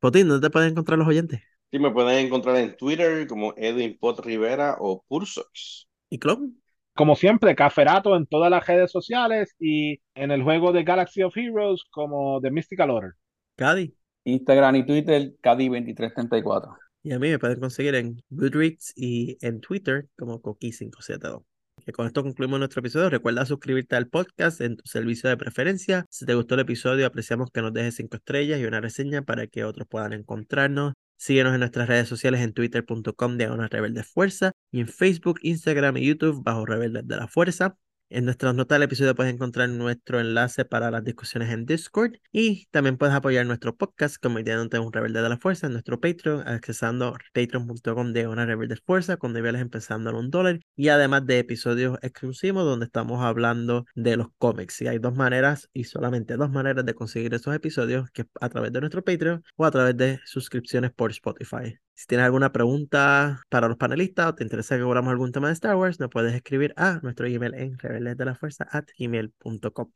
Potín, 0.00 0.28
¿dónde 0.28 0.46
te 0.46 0.50
pueden 0.50 0.70
encontrar 0.70 0.98
los 0.98 1.08
oyentes? 1.08 1.40
Sí, 1.70 1.78
me 1.78 1.90
pueden 1.90 2.26
encontrar 2.26 2.56
en 2.56 2.76
Twitter 2.76 3.26
como 3.26 3.52
Edwin 3.56 3.98
Pot 3.98 4.24
Rivera 4.24 4.76
o 4.78 5.04
Pursox. 5.08 5.88
¿Y 6.08 6.18
Clon? 6.18 6.60
Como 6.94 7.16
siempre, 7.16 7.56
Caferato 7.56 8.14
en 8.16 8.26
todas 8.26 8.50
las 8.50 8.64
redes 8.66 8.92
sociales 8.92 9.56
y 9.58 9.98
en 10.14 10.30
el 10.30 10.44
juego 10.44 10.72
de 10.72 10.84
Galaxy 10.84 11.22
of 11.24 11.36
Heroes 11.36 11.82
como 11.90 12.40
The 12.40 12.52
Mystical 12.52 12.90
Order. 12.90 13.12
Cady. 13.56 13.94
Instagram 14.24 14.76
y 14.76 14.86
Twitter, 14.86 15.34
Cadi2334. 15.42 16.76
Y 17.02 17.12
a 17.12 17.18
mí 17.18 17.28
me 17.28 17.38
pueden 17.38 17.60
conseguir 17.60 17.96
en 17.96 18.22
Goodreads 18.30 18.92
y 18.96 19.36
en 19.44 19.60
Twitter 19.60 20.06
como 20.16 20.40
Coqui572. 20.40 21.44
Que 21.84 21.92
con 21.92 22.06
esto 22.06 22.22
concluimos 22.22 22.58
nuestro 22.58 22.80
episodio. 22.80 23.10
Recuerda 23.10 23.44
suscribirte 23.44 23.94
al 23.96 24.08
podcast 24.08 24.60
en 24.60 24.76
tu 24.76 24.86
servicio 24.86 25.28
de 25.28 25.36
preferencia. 25.36 26.06
Si 26.08 26.24
te 26.24 26.34
gustó 26.34 26.54
el 26.54 26.60
episodio, 26.60 27.06
apreciamos 27.06 27.50
que 27.50 27.60
nos 27.60 27.72
dejes 27.74 27.96
cinco 27.96 28.16
estrellas 28.16 28.58
y 28.60 28.64
una 28.64 28.80
reseña 28.80 29.22
para 29.22 29.46
que 29.46 29.64
otros 29.64 29.86
puedan 29.88 30.14
encontrarnos. 30.14 30.94
Síguenos 31.16 31.54
en 31.54 31.60
nuestras 31.60 31.88
redes 31.88 32.08
sociales 32.08 32.40
en 32.40 32.52
twitter.com 32.52 33.36
diagonal 33.36 33.70
rebelde 33.70 34.02
fuerza 34.02 34.52
y 34.70 34.80
en 34.80 34.88
Facebook, 34.88 35.38
Instagram 35.42 35.96
y 35.98 36.06
YouTube 36.06 36.42
bajo 36.42 36.66
Rebeldes 36.66 37.06
de 37.06 37.16
la 37.16 37.28
Fuerza. 37.28 37.76
En 38.10 38.26
nuestras 38.26 38.54
notas 38.54 38.76
del 38.76 38.84
episodio 38.84 39.14
puedes 39.14 39.32
encontrar 39.34 39.68
nuestro 39.70 40.20
enlace 40.20 40.64
para 40.64 40.90
las 40.90 41.04
discusiones 41.04 41.50
en 41.50 41.66
Discord 41.66 42.12
y 42.32 42.66
también 42.66 42.96
puedes 42.96 43.14
apoyar 43.14 43.44
nuestro 43.46 43.76
podcast 43.76 44.16
convirtiéndote 44.22 44.76
en 44.76 44.84
un 44.84 44.92
rebelde 44.92 45.20
de 45.22 45.28
la 45.28 45.38
fuerza 45.38 45.66
en 45.66 45.72
nuestro 45.72 46.00
Patreon, 46.00 46.46
accesando 46.46 47.16
patreon.com 47.32 48.12
de 48.12 48.28
una 48.28 48.46
rebelde 48.46 48.76
fuerza 48.76 49.16
con 49.16 49.32
niveles 49.32 49.62
empezando 49.62 50.10
en 50.10 50.16
un 50.16 50.30
dólar 50.30 50.60
y 50.76 50.88
además 50.88 51.26
de 51.26 51.38
episodios 51.40 51.98
exclusivos 52.02 52.64
donde 52.64 52.86
estamos 52.86 53.22
hablando 53.22 53.84
de 53.94 54.16
los 54.16 54.28
cómics. 54.38 54.80
Y 54.82 54.86
hay 54.86 54.98
dos 54.98 55.14
maneras 55.14 55.68
y 55.72 55.84
solamente 55.84 56.36
dos 56.36 56.50
maneras 56.50 56.84
de 56.84 56.94
conseguir 56.94 57.34
esos 57.34 57.54
episodios, 57.54 58.10
que 58.10 58.26
a 58.40 58.48
través 58.48 58.72
de 58.72 58.80
nuestro 58.80 59.02
Patreon 59.02 59.42
o 59.56 59.64
a 59.64 59.70
través 59.70 59.96
de 59.96 60.20
suscripciones 60.24 60.92
por 60.92 61.10
Spotify. 61.10 61.78
Si 61.94 62.06
tienes 62.06 62.24
alguna 62.24 62.52
pregunta 62.52 63.42
para 63.48 63.68
los 63.68 63.76
panelistas 63.76 64.26
o 64.26 64.34
te 64.34 64.42
interesa 64.42 64.76
que 64.76 64.82
cobramos 64.82 65.12
algún 65.12 65.32
tema 65.32 65.46
de 65.46 65.54
Star 65.54 65.76
Wars, 65.76 66.00
nos 66.00 66.10
puedes 66.10 66.34
escribir 66.34 66.74
a 66.76 66.98
nuestro 67.02 67.26
email 67.26 67.54
en 67.54 67.78
rebelesdelafuerza@gmail.com. 67.78 69.90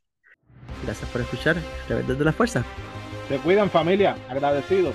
Gracias 0.85 1.11
por 1.11 1.23
escuchar 1.23 1.57
Rebeldes 1.89 2.19
de 2.19 2.25
la 2.25 2.33
Fuerza. 2.33 2.65
Se 3.29 3.39
cuidan 3.39 3.69
familia, 3.69 4.17
agradecidos. 4.29 4.95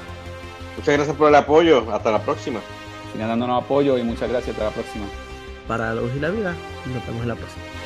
Muchas 0.78 0.96
gracias 0.96 1.16
por 1.16 1.30
el 1.30 1.36
apoyo. 1.36 1.94
Hasta 1.94 2.12
la 2.12 2.24
próxima. 2.24 2.60
Sigan 3.12 3.28
dándonos 3.28 3.64
apoyo 3.64 3.98
y 3.98 4.04
muchas 4.04 4.30
gracias. 4.30 4.56
Hasta 4.56 4.70
la 4.70 4.72
próxima. 4.72 5.06
Para 5.68 5.94
la 5.94 6.02
luz 6.02 6.12
y 6.16 6.20
la 6.20 6.30
vida, 6.30 6.56
nos 6.86 7.06
vemos 7.06 7.22
en 7.22 7.28
la 7.28 7.36
próxima. 7.36 7.83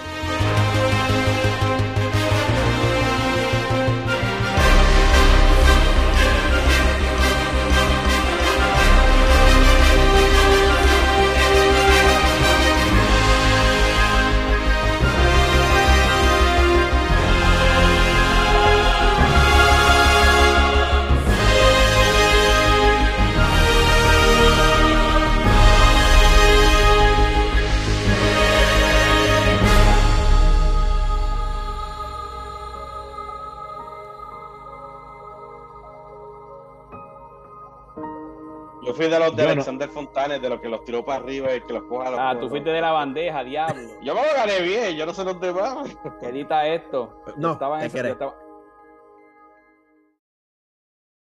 Yo 38.87 38.93
fui 38.93 39.07
de 39.07 39.19
los 39.19 39.35
de 39.35 39.41
Yo 39.43 39.47
no. 39.47 39.51
Alexander 39.53 39.89
Fontanes, 39.89 40.41
de 40.41 40.49
los 40.49 40.59
que 40.61 40.69
los 40.69 40.83
tiró 40.85 41.03
para 41.03 41.23
arriba 41.23 41.53
y 41.53 41.61
que 41.61 41.73
los 41.73 41.83
coja 41.83 42.07
a 42.07 42.11
los 42.11 42.19
Ah, 42.19 42.37
tú 42.39 42.49
fuiste 42.49 42.69
de 42.69 42.81
la 42.81 42.91
bandeja, 42.91 43.43
diablo. 43.43 43.81
Yo 44.01 44.15
me 44.15 44.21
lo 44.21 44.33
gané 44.35 44.61
bien, 44.61 44.95
yo 44.95 45.05
no 45.05 45.13
sé 45.13 45.23
los 45.25 45.39
demás. 45.39 45.95
Edita 46.21 46.65
esto. 46.67 47.21
No, 47.35 47.53
Estaba 47.53 47.83
en 47.83 47.91
yo 47.91 47.99
estaba- 48.01 48.35